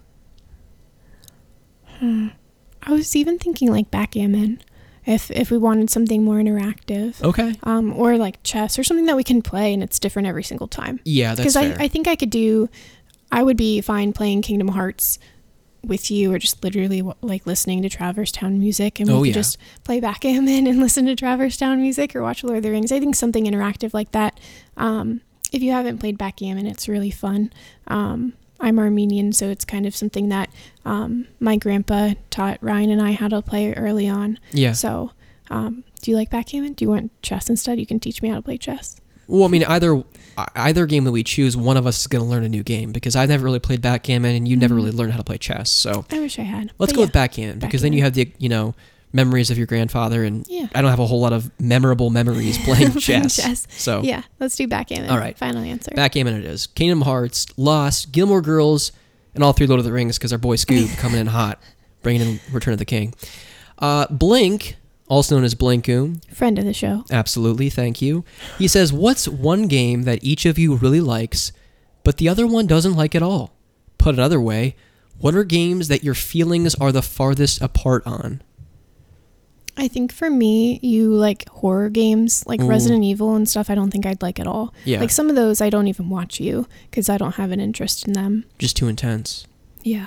Hmm. 1.99 2.29
I 2.87 2.93
was 2.93 3.15
even 3.17 3.39
thinking 3.39 3.71
like 3.71 3.91
backgammon, 3.91 4.61
if 5.05 5.31
if 5.31 5.51
we 5.51 5.59
wanted 5.59 5.91
something 5.91 6.25
more 6.25 6.37
interactive, 6.37 7.23
Okay. 7.23 7.55
um, 7.65 7.93
or 7.97 8.17
like 8.17 8.43
chess 8.43 8.79
or 8.79 8.85
something 8.85 9.07
that 9.07 9.17
we 9.17 9.25
can 9.25 9.43
play 9.43 9.75
and 9.75 9.83
it's 9.83 9.99
different 9.99 10.29
every 10.29 10.43
single 10.45 10.69
time. 10.69 11.01
Yeah, 11.05 11.35
that's 11.35 11.41
Because 11.41 11.57
I. 11.57 11.85
I 11.85 11.89
think 11.89 12.07
I 12.09 12.17
could 12.17 12.31
do, 12.31 12.69
I 13.33 13.43
would 13.43 13.57
be 13.57 13.81
fine 13.81 14.13
playing 14.13 14.43
Kingdom 14.43 14.69
Hearts 14.69 15.19
with 15.85 16.11
you 16.11 16.33
or 16.33 16.39
just 16.39 16.65
literally 16.65 17.01
like 17.23 17.47
listening 17.47 17.81
to 17.83 17.89
Traverse 17.89 18.33
Town 18.33 18.59
music 18.59 18.99
and 18.99 19.09
we 19.09 19.15
Oh, 19.15 19.19
could 19.21 19.29
yeah. 19.29 19.33
just 19.35 19.57
play 19.85 20.01
backgammon 20.01 20.67
and 20.67 20.81
listen 20.87 21.07
to 21.07 21.15
Traverse 21.15 21.57
Town 21.57 21.81
music 21.81 22.17
or 22.17 22.23
watch 22.23 22.43
Lord 22.43 22.57
of 22.57 22.63
the 22.65 22.71
Rings. 22.73 22.91
I 22.91 22.99
think 22.99 23.15
something 23.15 23.45
interactive 23.45 23.95
like 23.95 24.11
that. 24.13 24.41
Um, 24.77 25.21
if 25.53 25.63
you 25.63 25.71
haven't 25.71 25.99
played 25.99 26.19
backgammon, 26.19 26.67
it's 26.67 26.89
really 26.89 27.13
fun. 27.13 27.53
Um, 27.87 28.33
I'm 28.61 28.79
Armenian, 28.79 29.33
so 29.33 29.49
it's 29.49 29.65
kind 29.65 29.87
of 29.87 29.95
something 29.95 30.29
that 30.31 30.51
um, 30.85 31.27
my 31.41 31.57
grandpa 31.57 32.15
taught 32.31 32.59
Ryan 32.63 32.91
and 32.91 33.03
I 33.03 33.13
how 33.13 33.29
to 33.29 33.43
play 33.43 33.73
early 33.75 34.09
on. 34.09 34.39
yeah. 34.53 34.73
So, 34.73 35.13
um, 35.51 35.85
do 36.03 36.11
you 36.11 36.17
like 36.17 36.31
backgammon? 36.31 36.73
Do 36.75 36.85
you 36.85 36.91
want 36.91 37.11
chess 37.23 37.49
instead? 37.51 37.79
You 37.79 37.87
can 37.87 38.01
teach 38.01 38.23
me 38.23 38.29
how 38.29 38.37
to 38.37 38.43
play 38.43 38.57
chess. 38.59 39.01
Well, 39.29 39.45
I 39.45 39.49
mean, 39.49 39.65
either 39.65 40.03
either 40.55 40.87
game 40.87 41.05
that 41.05 41.13
we 41.13 41.23
choose, 41.25 41.57
one 41.57 41.77
of 41.77 41.87
us 41.87 42.01
is 42.01 42.07
going 42.07 42.23
to 42.23 42.29
learn 42.31 42.45
a 42.45 42.49
new 42.49 42.63
game 42.63 42.93
because 42.93 43.17
I've 43.17 43.29
never 43.31 43.45
really 43.45 43.59
played 43.59 43.81
backgammon, 43.83 44.35
and 44.37 44.47
you 44.47 44.57
never 44.57 44.75
Mhm. 44.75 44.79
really 44.79 44.91
learned 44.93 45.13
how 45.13 45.19
to 45.19 45.25
play 45.25 45.39
chess. 45.39 45.71
So 45.71 46.05
I 46.11 46.21
wish 46.21 46.39
I 46.39 46.43
had. 46.43 46.73
let's 46.79 46.93
But 46.93 46.97
go 46.97 47.01
yeah. 47.01 47.07
with 47.07 47.13
backgammon 47.13 47.59
because 47.59 47.83
then 47.83 47.93
you 47.93 48.03
have 48.03 48.15
the 48.15 48.31
you 48.39 48.49
know 48.49 48.75
memories 49.13 49.51
of 49.51 49.57
your 49.59 49.67
grandfather, 49.67 50.25
and 50.25 50.45
Yeah. 50.49 50.67
I 50.75 50.83
don't 50.83 50.91
have 50.91 50.99
a 51.01 51.07
whole 51.07 51.21
lot 51.21 51.33
of 51.33 51.51
memorable 51.61 52.11
memories 52.11 52.59
playing 52.65 52.93
chess. 52.99 53.37
chess. 53.37 53.67
So 53.71 54.03
Yeah, 54.03 54.23
let's 54.41 54.57
do 54.57 54.67
backgammon. 54.69 55.11
All 55.11 55.19
right. 55.19 55.37
Final 55.39 55.63
answer. 55.63 55.93
backgammon 55.95 56.35
it 56.35 56.45
is. 56.45 56.67
Kingdom 56.67 57.03
Hearts, 57.03 57.47
Lost, 57.57 58.13
Gilmore 58.13 58.43
Girls, 58.43 58.93
and 59.35 59.43
all 59.45 59.53
three 59.53 59.67
Lord 59.67 59.79
of 59.79 59.85
the 59.85 59.93
Rings 59.93 60.19
because 60.19 60.33
our 60.33 60.39
boy 60.39 60.57
Scoob 60.57 60.97
coming 60.99 61.21
in 61.21 61.29
hot, 61.29 61.61
bringing 62.03 62.23
in 62.23 62.41
Return 62.53 62.73
of 62.73 62.79
the 62.79 62.85
King. 62.85 63.15
Uh, 63.79 64.07
Blink, 64.11 64.77
also 65.09 65.35
known 65.37 65.45
as 65.45 65.55
Blinkoom, 65.55 66.23
Friend 66.35 66.59
of 66.59 66.65
the 66.65 66.73
show. 66.75 67.05
absolutely, 67.11 67.71
thank 67.71 68.01
you. 68.03 68.25
He 68.59 68.67
says, 68.69 68.93
"What's 68.93 69.29
one 69.29 69.69
game 69.69 70.03
that 70.05 70.25
each 70.25 70.47
of 70.47 70.59
you 70.59 70.75
really 70.77 71.01
likes, 71.01 71.53
but 72.03 72.17
the 72.17 72.29
other 72.29 72.47
one 72.47 72.67
doesn't 72.67 72.95
like 72.97 73.15
at 73.15 73.23
all? 73.23 73.53
Put 73.99 74.15
another 74.15 74.41
way, 74.41 74.75
what 75.19 75.35
are 75.35 75.45
games 75.45 75.89
that 75.89 76.03
your 76.03 76.15
feelings 76.15 76.75
are 76.77 76.91
the 76.91 77.03
farthest 77.03 77.61
apart 77.63 78.03
on?" 78.07 78.43
I 79.79 79.89
think 79.89 80.11
for 80.13 80.31
me, 80.31 80.79
you 80.83 81.11
like 81.13 81.49
horror 81.49 81.91
games 81.91 82.45
like 82.47 82.61
Ooh. 82.63 82.67
Resident 82.69 83.05
Evil 83.05 83.35
and 83.35 83.49
stuff. 83.49 83.69
I 83.69 83.75
don't 83.75 83.91
think 83.91 84.07
I'd 84.07 84.23
like 84.23 84.41
at 84.41 84.47
all. 84.47 84.73
Yeah, 84.85 85.01
Like 85.01 85.11
some 85.11 85.29
of 85.29 85.37
those, 85.37 85.61
I 85.61 85.69
don't 85.71 85.87
even 85.89 86.09
watch 86.09 86.41
you 86.41 86.67
because 86.91 87.09
I 87.09 87.19
don't 87.19 87.35
have 87.35 87.53
an 87.53 87.61
interest 87.61 88.07
in 88.07 88.15
them. 88.15 88.45
just 88.59 88.77
too 88.77 88.89
intense. 88.89 89.47
Yeah. 89.83 90.07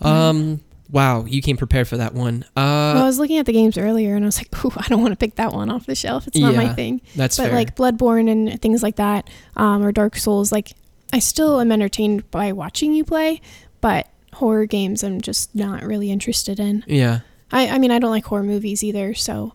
Um, 0.00 0.60
wow, 0.90 1.24
you 1.24 1.42
came 1.42 1.56
prepared 1.56 1.88
for 1.88 1.96
that 1.96 2.14
one. 2.14 2.44
Uh, 2.56 2.94
well, 2.94 3.02
I 3.04 3.06
was 3.06 3.18
looking 3.18 3.38
at 3.38 3.46
the 3.46 3.52
games 3.52 3.76
earlier 3.78 4.14
and 4.16 4.24
I 4.24 4.26
was 4.26 4.38
like, 4.38 4.64
ooh, 4.64 4.72
I 4.76 4.86
don't 4.88 5.00
want 5.00 5.12
to 5.12 5.16
pick 5.16 5.36
that 5.36 5.52
one 5.52 5.70
off 5.70 5.86
the 5.86 5.94
shelf. 5.94 6.26
It's 6.26 6.38
not 6.38 6.54
my 6.54 6.68
thing. 6.74 7.00
that's 7.16 7.36
but 7.36 7.46
fair. 7.46 7.54
like 7.54 7.76
Bloodborne 7.76 8.30
and 8.30 8.60
things 8.60 8.82
like 8.82 8.96
that, 8.96 9.28
um, 9.56 9.82
or 9.82 9.92
Dark 9.92 10.16
Souls, 10.16 10.50
like 10.52 10.72
I 11.12 11.18
still 11.18 11.60
am 11.60 11.70
entertained 11.72 12.30
by 12.30 12.52
watching 12.52 12.94
you 12.94 13.04
play, 13.04 13.40
but 13.80 14.08
horror 14.34 14.66
games 14.66 15.02
I'm 15.04 15.20
just 15.20 15.54
not 15.54 15.82
really 15.82 16.10
interested 16.10 16.58
in. 16.58 16.84
yeah, 16.86 17.20
I, 17.52 17.68
I 17.68 17.78
mean, 17.78 17.90
I 17.90 17.98
don't 17.98 18.10
like 18.10 18.24
horror 18.24 18.42
movies 18.42 18.82
either, 18.82 19.14
so. 19.14 19.52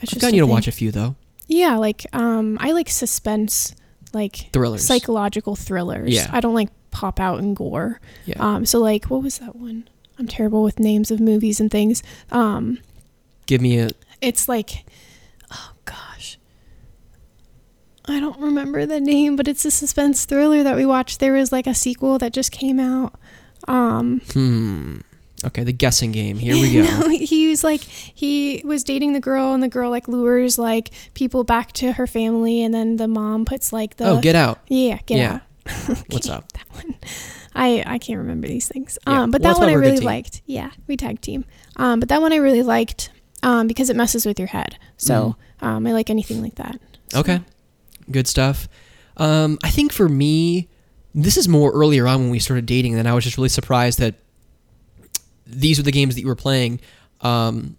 It's 0.00 0.10
I've 0.12 0.14
just 0.14 0.20
gotten 0.22 0.34
you 0.34 0.42
to 0.42 0.46
thing. 0.46 0.52
watch 0.52 0.66
a 0.68 0.72
few 0.72 0.90
though. 0.90 1.14
Yeah, 1.46 1.76
like 1.76 2.06
um, 2.12 2.56
I 2.60 2.72
like 2.72 2.88
suspense, 2.88 3.74
like 4.12 4.50
Thrillers. 4.52 4.84
psychological 4.84 5.56
thrillers. 5.56 6.12
Yeah. 6.14 6.28
I 6.32 6.40
don't 6.40 6.54
like 6.54 6.70
pop 6.90 7.20
out 7.20 7.38
and 7.40 7.54
gore. 7.56 8.00
Yeah. 8.24 8.36
Um, 8.38 8.64
so 8.66 8.78
like, 8.78 9.06
what 9.06 9.22
was 9.22 9.38
that 9.38 9.56
one? 9.56 9.88
I'm 10.18 10.26
terrible 10.28 10.62
with 10.62 10.78
names 10.78 11.10
of 11.10 11.20
movies 11.20 11.60
and 11.60 11.70
things. 11.70 12.02
Um, 12.30 12.78
Give 13.46 13.60
me 13.60 13.78
a 13.78 13.90
it's 14.20 14.48
like, 14.48 14.84
oh 15.52 15.72
gosh, 15.84 16.38
I 18.06 18.20
don't 18.20 18.38
remember 18.40 18.86
the 18.86 19.00
name, 19.00 19.36
but 19.36 19.48
it's 19.48 19.64
a 19.64 19.70
suspense 19.70 20.24
thriller 20.24 20.62
that 20.62 20.76
we 20.76 20.86
watched. 20.86 21.20
There 21.20 21.32
was 21.32 21.52
like 21.52 21.66
a 21.66 21.74
sequel 21.74 22.18
that 22.18 22.32
just 22.32 22.52
came 22.52 22.78
out. 22.78 23.14
Um, 23.68 24.20
hmm. 24.32 24.98
Okay, 25.44 25.64
the 25.64 25.72
guessing 25.72 26.12
game. 26.12 26.36
Here 26.38 26.54
we 26.54 26.72
go. 26.74 26.82
no, 26.82 27.08
he 27.08 27.48
was 27.48 27.64
like 27.64 27.80
he 27.82 28.60
was 28.64 28.84
dating 28.84 29.12
the 29.14 29.20
girl, 29.20 29.52
and 29.54 29.62
the 29.62 29.68
girl 29.68 29.90
like 29.90 30.06
lures 30.08 30.58
like 30.58 30.90
people 31.14 31.44
back 31.44 31.72
to 31.74 31.92
her 31.92 32.06
family, 32.06 32.62
and 32.62 32.74
then 32.74 32.96
the 32.96 33.08
mom 33.08 33.44
puts 33.44 33.72
like 33.72 33.96
the 33.96 34.08
oh, 34.08 34.20
Get 34.20 34.36
Out. 34.36 34.58
yeah 34.68 34.98
get 35.06 35.18
Yeah. 35.18 35.34
out. 35.34 35.98
What's 36.08 36.28
up? 36.28 36.52
That 36.52 36.64
one. 36.74 36.94
I 37.54 37.82
I 37.86 37.98
can't 37.98 38.18
remember 38.18 38.48
these 38.48 38.68
things. 38.68 38.98
Yeah. 39.06 39.22
Um, 39.22 39.30
but 39.30 39.40
Well, 39.42 39.54
that 39.54 39.60
one 39.60 39.68
I 39.68 39.72
we're 39.72 39.78
a 39.80 39.84
good 39.84 39.90
really 39.92 40.04
liked. 40.04 40.42
Yeah, 40.46 40.70
we 40.86 40.96
tag 40.96 41.20
team. 41.20 41.44
Um, 41.76 42.00
but 42.00 42.08
that 42.10 42.20
one 42.20 42.32
I 42.32 42.36
really 42.36 42.62
liked. 42.62 43.10
Um, 43.42 43.66
because 43.66 43.88
it 43.88 43.96
messes 43.96 44.26
with 44.26 44.38
your 44.38 44.48
head. 44.48 44.76
So 44.98 45.34
um, 45.62 45.86
I 45.86 45.92
like 45.92 46.10
anything 46.10 46.42
like 46.42 46.56
that. 46.56 46.78
So-. 47.08 47.20
Okay. 47.20 47.40
Good 48.10 48.26
stuff. 48.28 48.68
Um, 49.16 49.58
I 49.64 49.70
think 49.70 49.92
for 49.92 50.10
me, 50.10 50.68
this 51.14 51.38
is 51.38 51.48
more 51.48 51.72
earlier 51.72 52.06
on 52.06 52.20
when 52.20 52.30
we 52.30 52.38
started 52.38 52.66
dating, 52.66 52.96
and 52.98 53.08
I 53.08 53.14
was 53.14 53.24
just 53.24 53.38
really 53.38 53.48
surprised 53.48 53.98
that 53.98 54.16
these 55.50 55.78
were 55.78 55.82
the 55.84 55.92
games 55.92 56.14
that 56.14 56.20
you 56.22 56.26
were 56.28 56.34
playing. 56.36 56.80
Um, 57.20 57.76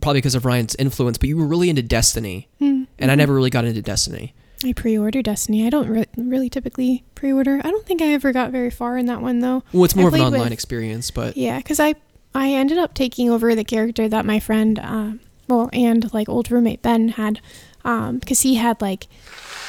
probably 0.00 0.18
because 0.18 0.34
of 0.34 0.44
Ryan's 0.44 0.74
influence, 0.76 1.18
but 1.18 1.28
you 1.28 1.36
were 1.36 1.46
really 1.46 1.68
into 1.70 1.82
Destiny, 1.82 2.48
Mm, 2.60 2.86
and 2.98 3.10
I 3.10 3.14
never 3.14 3.34
really 3.34 3.50
got 3.50 3.64
into 3.64 3.80
Destiny. 3.82 4.34
I 4.64 4.72
pre-order 4.72 5.22
Destiny. 5.22 5.64
I 5.66 5.70
don't 5.70 5.88
re- 5.88 6.06
really 6.16 6.50
typically 6.50 7.04
pre-order. 7.14 7.60
I 7.62 7.70
don't 7.70 7.86
think 7.86 8.02
I 8.02 8.12
ever 8.12 8.32
got 8.32 8.50
very 8.50 8.70
far 8.70 8.98
in 8.98 9.06
that 9.06 9.22
one 9.22 9.38
though. 9.38 9.62
Well, 9.72 9.84
it's 9.84 9.94
more 9.94 10.08
of 10.08 10.14
an 10.14 10.20
online 10.20 10.40
with- 10.42 10.52
experience, 10.52 11.10
but 11.12 11.36
Yeah, 11.36 11.58
because 11.58 11.78
I 11.78 11.94
I 12.34 12.52
ended 12.52 12.76
up 12.78 12.92
taking 12.94 13.30
over 13.30 13.54
the 13.54 13.64
character 13.64 14.08
that 14.08 14.26
my 14.26 14.40
friend, 14.40 14.78
uh, 14.78 15.12
well, 15.48 15.70
and 15.72 16.12
like 16.12 16.28
old 16.28 16.50
roommate 16.50 16.82
Ben 16.82 17.08
had, 17.10 17.40
um, 17.84 18.18
because 18.18 18.40
he 18.40 18.56
had 18.56 18.80
like, 18.82 19.06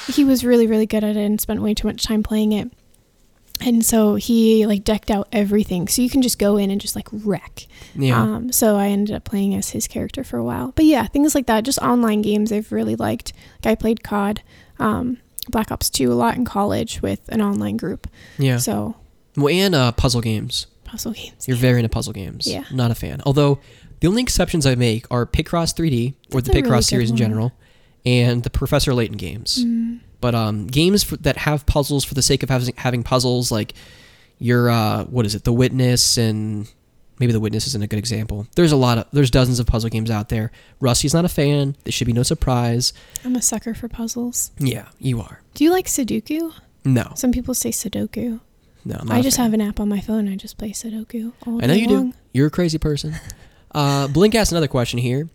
he 0.08 0.24
was 0.24 0.44
really 0.44 0.66
really 0.66 0.88
good 0.88 1.04
at 1.04 1.16
it 1.16 1.18
and 1.24 1.40
spent 1.40 1.62
way 1.62 1.74
too 1.76 1.88
much 1.88 2.04
time 2.04 2.24
playing 2.24 2.52
it, 2.54 2.72
and 3.62 3.84
so 3.86 4.16
he 4.16 4.66
like 4.66 4.84
decked 4.84 5.12
out 5.12 5.28
everything, 5.32 5.88
so 5.88 6.02
you 6.02 6.10
can 6.10 6.22
just 6.22 6.40
go 6.40 6.58
in 6.58 6.72
and 6.72 6.80
just 6.80 6.96
like 6.96 7.08
wreck. 7.12 7.66
yeah, 7.96 8.22
Um, 8.22 8.52
so 8.52 8.76
I 8.78 8.88
ended 8.88 9.16
up 9.16 9.24
playing 9.24 9.56
as 9.56 9.70
his 9.72 9.88
character 9.88 10.24
for 10.24 10.38
a 10.38 10.44
while. 10.44 10.72
But 10.76 10.86
yeah, 10.86 11.06
things 11.08 11.36
like 11.36 11.48
that, 11.48 11.64
just 11.66 11.80
online 11.80 12.22
games 12.22 12.52
I've 12.52 12.72
really 12.72 12.96
liked. 12.96 13.34
Like 13.64 13.72
I 13.72 13.76
played 13.76 14.04
COD, 14.04 14.42
um, 14.80 15.18
Black 15.50 15.72
Ops 15.72 15.90
2 15.90 16.12
a 16.12 16.16
lot 16.16 16.36
in 16.38 16.46
college 16.46 17.02
with 17.02 17.22
an 17.30 17.42
online 17.42 17.78
group. 17.78 18.08
yeah. 18.38 18.58
So 18.58 18.96
well, 19.36 19.54
and 19.54 19.74
uh, 19.76 19.92
puzzle 19.94 20.22
games. 20.22 20.68
puzzle 20.84 21.14
games. 21.14 21.48
You're 21.48 21.58
very 21.58 21.80
into 21.80 21.90
puzzle 21.90 22.14
games. 22.14 22.48
Yeah. 22.48 22.64
Not 22.72 22.92
a 22.92 22.96
fan. 22.96 23.22
Although 23.26 23.60
the 24.00 24.08
only 24.08 24.22
exceptions 24.22 24.66
I 24.66 24.76
make 24.76 25.06
are 25.12 25.26
Picross 25.26 25.74
3D 25.76 26.14
or 26.34 26.42
That's 26.42 26.48
the 26.48 26.54
really 26.54 26.68
Picross 26.70 26.76
good 26.78 26.84
series 26.86 27.10
in 27.12 27.18
general, 27.18 27.52
and 28.06 28.44
the 28.44 28.50
Professor 28.50 28.94
Layton 28.94 29.18
games. 29.18 29.64
Mm, 29.64 30.00
But 30.22 30.36
um, 30.36 30.68
games 30.68 31.04
for, 31.04 31.16
that 31.18 31.38
have 31.38 31.66
puzzles 31.66 32.04
for 32.04 32.14
the 32.14 32.22
sake 32.22 32.44
of 32.44 32.50
having, 32.50 32.74
having 32.78 33.04
puzzles, 33.04 33.52
like 33.52 33.74
your 34.38 34.70
uh, 34.70 35.06
what 35.06 35.26
is 35.26 35.36
it, 35.36 35.44
The 35.46 35.54
Witness, 35.54 36.18
and 36.18 36.70
maybe 37.20 37.32
The 37.32 37.40
Witness 37.40 37.68
isn't 37.68 37.82
a 37.82 37.88
good 37.88 38.00
example. 38.00 38.48
There's 38.56 38.72
a 38.72 38.76
lot 38.78 38.98
of 38.98 39.08
there's 39.14 39.32
dozens 39.32 39.60
of 39.60 39.68
puzzle 39.68 39.90
games 39.90 40.12
out 40.12 40.30
there. 40.30 40.52
Rusty's 40.82 41.14
not 41.14 41.24
a 41.26 41.30
fan. 41.30 41.76
This 41.86 41.94
should 41.96 42.08
be 42.08 42.14
no 42.14 42.24
surprise. 42.24 42.92
I'm 43.24 43.36
a 43.36 43.42
sucker 43.42 43.74
for 43.74 43.88
puzzles. 43.88 44.52
Yeah, 44.60 44.88
you 45.00 45.22
are. 45.22 45.42
Do 45.54 45.64
you 45.64 45.72
like 45.72 45.86
Sudoku? 45.88 46.54
No, 46.86 47.12
Some 47.16 47.32
people 47.34 47.54
say 47.54 47.72
Sudoku. 47.72 48.40
no, 48.86 48.96
I'm 49.00 49.08
not 49.08 49.18
I 49.18 49.22
just 49.22 49.36
fan. 49.38 49.46
have 49.46 49.54
an 49.54 49.62
app 49.62 49.80
on 49.82 49.90
my 49.90 50.00
phone. 50.00 50.28
I 50.30 50.36
just 50.38 50.58
play 50.58 50.72
Sudoku 50.72 51.34
all 51.46 51.58
the 51.58 51.62
time. 51.62 51.64
I 51.64 51.66
know 51.68 51.74
you 51.74 51.88
long. 51.90 52.12
do. 52.12 52.18
You're 52.34 52.48
a 52.48 52.52
crazy 52.52 52.78
person. 52.78 53.16
Uh, 53.72 54.08
Blink 54.08 54.34
asked 54.34 54.52
another 54.52 54.68
question 54.68 54.98
here. 54.98 55.30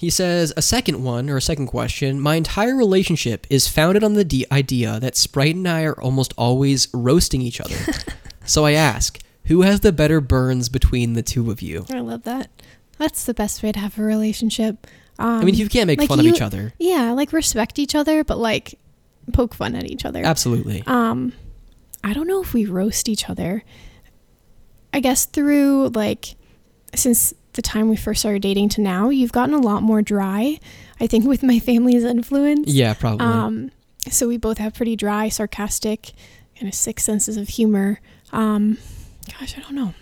He 0.00 0.08
says, 0.08 0.50
a 0.56 0.62
second 0.62 1.04
one, 1.04 1.28
or 1.28 1.36
a 1.36 1.42
second 1.42 1.66
question. 1.66 2.18
My 2.22 2.36
entire 2.36 2.74
relationship 2.74 3.46
is 3.50 3.68
founded 3.68 4.02
on 4.02 4.14
the 4.14 4.24
d- 4.24 4.46
idea 4.50 4.98
that 4.98 5.14
Sprite 5.14 5.56
and 5.56 5.68
I 5.68 5.82
are 5.82 6.00
almost 6.00 6.32
always 6.38 6.88
roasting 6.94 7.42
each 7.42 7.60
other. 7.60 7.76
so 8.46 8.64
I 8.64 8.72
ask, 8.72 9.18
who 9.44 9.60
has 9.60 9.80
the 9.80 9.92
better 9.92 10.22
burns 10.22 10.70
between 10.70 11.12
the 11.12 11.22
two 11.22 11.50
of 11.50 11.60
you? 11.60 11.84
I 11.92 12.00
love 12.00 12.22
that. 12.22 12.48
That's 12.96 13.26
the 13.26 13.34
best 13.34 13.62
way 13.62 13.72
to 13.72 13.78
have 13.78 13.98
a 13.98 14.02
relationship. 14.02 14.86
Um, 15.18 15.42
I 15.42 15.44
mean, 15.44 15.54
you 15.54 15.68
can't 15.68 15.86
make 15.86 15.98
like 15.98 16.08
fun 16.08 16.18
of 16.18 16.24
each 16.24 16.40
other. 16.40 16.72
yeah, 16.78 17.12
like 17.12 17.34
respect 17.34 17.78
each 17.78 17.94
other, 17.94 18.24
but 18.24 18.38
like 18.38 18.78
poke 19.34 19.52
fun 19.52 19.74
at 19.74 19.84
each 19.84 20.06
other. 20.06 20.24
Absolutely. 20.24 20.82
Um, 20.86 21.34
I 22.02 22.14
don't 22.14 22.26
know 22.26 22.40
if 22.40 22.54
we 22.54 22.64
roast 22.64 23.06
each 23.06 23.28
other. 23.28 23.64
I 24.94 25.00
guess 25.00 25.26
through 25.26 25.88
like 25.88 26.36
since 26.94 27.34
the 27.54 27.62
time 27.62 27.88
we 27.88 27.96
first 27.96 28.20
started 28.20 28.42
dating 28.42 28.68
to 28.70 28.80
now, 28.80 29.08
you've 29.10 29.32
gotten 29.32 29.54
a 29.54 29.60
lot 29.60 29.82
more 29.82 30.02
dry. 30.02 30.58
I 31.00 31.06
think 31.06 31.24
with 31.26 31.42
my 31.42 31.58
family's 31.58 32.04
influence. 32.04 32.68
Yeah, 32.72 32.94
probably. 32.94 33.26
Um, 33.26 33.70
so 34.08 34.28
we 34.28 34.36
both 34.36 34.58
have 34.58 34.74
pretty 34.74 34.96
dry, 34.96 35.28
sarcastic, 35.28 36.12
kind 36.58 36.68
of 36.68 36.74
sick 36.74 37.00
senses 37.00 37.36
of 37.36 37.48
humor. 37.48 38.00
Um, 38.32 38.78
gosh, 39.38 39.56
I 39.58 39.60
don't 39.62 39.74
know. 39.74 39.94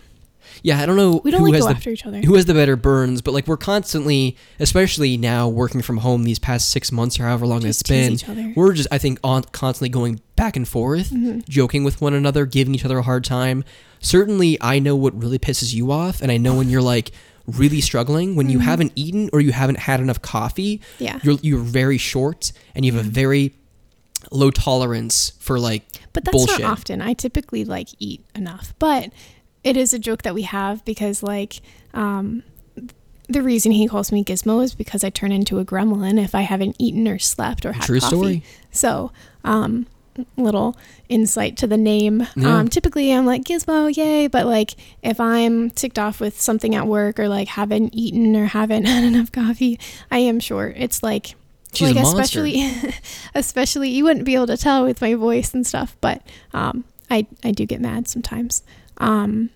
yeah, 0.61 0.79
I 0.81 0.85
don't 0.85 0.95
know 0.97 1.21
We 1.23 1.31
don't 1.31 1.39
who 1.41 1.47
like 1.47 1.55
has 1.55 1.63
go 1.63 1.69
the 1.69 1.75
after 1.75 1.89
each 1.89 2.05
other. 2.05 2.19
who 2.21 2.35
has 2.35 2.45
the 2.45 2.53
better 2.53 2.75
burns, 2.75 3.21
but 3.21 3.33
like 3.33 3.47
we're 3.47 3.57
constantly, 3.57 4.35
especially 4.59 5.15
now 5.17 5.47
working 5.47 5.81
from 5.81 5.97
home 5.97 6.23
these 6.23 6.39
past 6.39 6.69
six 6.69 6.91
months 6.91 7.19
or 7.19 7.23
however 7.23 7.45
long 7.47 7.61
Just 7.61 7.89
it's 7.89 8.23
been, 8.23 8.53
we're 8.55 8.73
just 8.73 8.87
I 8.91 8.97
think 8.97 9.19
on 9.23 9.43
constantly 9.43 9.89
going 9.89 10.19
back 10.35 10.55
and 10.57 10.67
forth, 10.67 11.11
Mhm. 11.11 11.47
joking 11.47 11.83
with 11.83 12.01
one 12.01 12.13
another, 12.13 12.45
giving 12.45 12.75
each 12.75 12.83
other 12.85 12.97
a 12.99 13.03
hard 13.03 13.23
time. 13.23 13.63
Certainly, 14.01 14.57
I 14.61 14.79
know 14.79 14.95
what 14.95 15.19
really 15.21 15.39
pisses 15.39 15.73
you 15.73 15.91
off, 15.91 16.21
and 16.21 16.31
I 16.31 16.37
know 16.37 16.55
when 16.55 16.69
you're 16.69 16.81
like 16.81 17.11
really 17.49 17.81
struggling 17.81 18.35
when 18.35 18.49
you 18.49 18.59
Mhm. 18.59 18.63
haven't 18.63 18.91
eaten 18.95 19.29
or 19.33 19.41
you 19.41 19.51
haven't 19.51 19.79
had 19.79 19.99
enough 19.99 20.21
coffee. 20.21 20.81
Yeah. 20.99 21.19
You're 21.23 21.37
you're 21.41 21.59
very 21.63 21.97
short 21.97 22.51
and 22.75 22.85
you 22.85 22.93
have 22.93 23.05
a 23.05 23.09
very 23.09 23.53
low 24.31 24.51
tolerance 24.51 25.33
for 25.39 25.59
like 25.59 25.83
But 26.13 26.25
that's 26.25 26.35
bullshit. 26.35 26.59
not 26.61 26.71
often. 26.71 27.01
I 27.01 27.13
typically 27.13 27.63
like 27.65 27.89
eat 27.99 28.23
enough. 28.35 28.73
But 28.79 29.11
it 29.63 29.75
is 29.77 29.93
a 29.93 29.99
joke 29.99 30.21
that 30.23 30.33
we 30.33 30.43
have 30.43 30.83
because 30.85 31.23
like 31.23 31.61
um 31.93 32.43
the 33.27 33.41
reason 33.43 33.71
he 33.71 33.87
calls 33.87 34.11
me 34.11 34.23
Gizmo 34.23 34.63
is 34.63 34.73
because 34.73 35.03
I 35.03 35.11
turn 35.11 35.31
into 35.31 35.59
a 35.59 35.65
gremlin 35.65 36.19
if 36.23 36.33
I 36.33 36.41
haven't 36.41 36.75
eaten 36.79 37.07
or 37.07 37.19
slept 37.19 37.63
or 37.65 37.73
had 37.73 37.81
coffee. 37.81 37.87
True 37.87 37.99
coffee. 37.99 38.15
story. 38.15 38.43
So, 38.71 39.11
um 39.43 39.85
little 40.37 40.77
insight 41.07 41.57
to 41.57 41.67
the 41.67 41.77
name. 41.77 42.27
Yeah. 42.35 42.59
Um 42.59 42.67
typically 42.67 43.13
I'm 43.13 43.25
like 43.25 43.43
Gizmo, 43.43 43.95
yay, 43.95 44.27
but 44.27 44.45
like 44.45 44.75
if 45.03 45.19
I'm 45.19 45.69
ticked 45.69 45.99
off 45.99 46.19
with 46.19 46.39
something 46.39 46.75
at 46.75 46.87
work 46.87 47.19
or 47.19 47.27
like 47.27 47.47
haven't 47.49 47.93
eaten 47.93 48.35
or 48.35 48.45
haven't 48.45 48.85
had 48.87 49.03
enough 49.03 49.31
coffee, 49.31 49.79
I 50.11 50.19
am 50.19 50.39
short. 50.39 50.75
It's 50.77 51.03
like 51.03 51.35
She's 51.73 51.93
like 51.93 52.03
especially 52.03 52.63
especially 53.35 53.89
you 53.89 54.03
wouldn't 54.03 54.25
be 54.25 54.35
able 54.35 54.47
to 54.47 54.57
tell 54.57 54.83
with 54.85 55.01
my 55.01 55.13
voice 55.13 55.53
and 55.53 55.67
stuff 55.67 55.95
but 56.01 56.23
um 56.51 56.83
i 57.11 57.27
i 57.43 57.51
do 57.51 57.63
get 57.67 57.79
mad 57.79 58.07
sometimes 58.07 58.63
um 58.97 59.51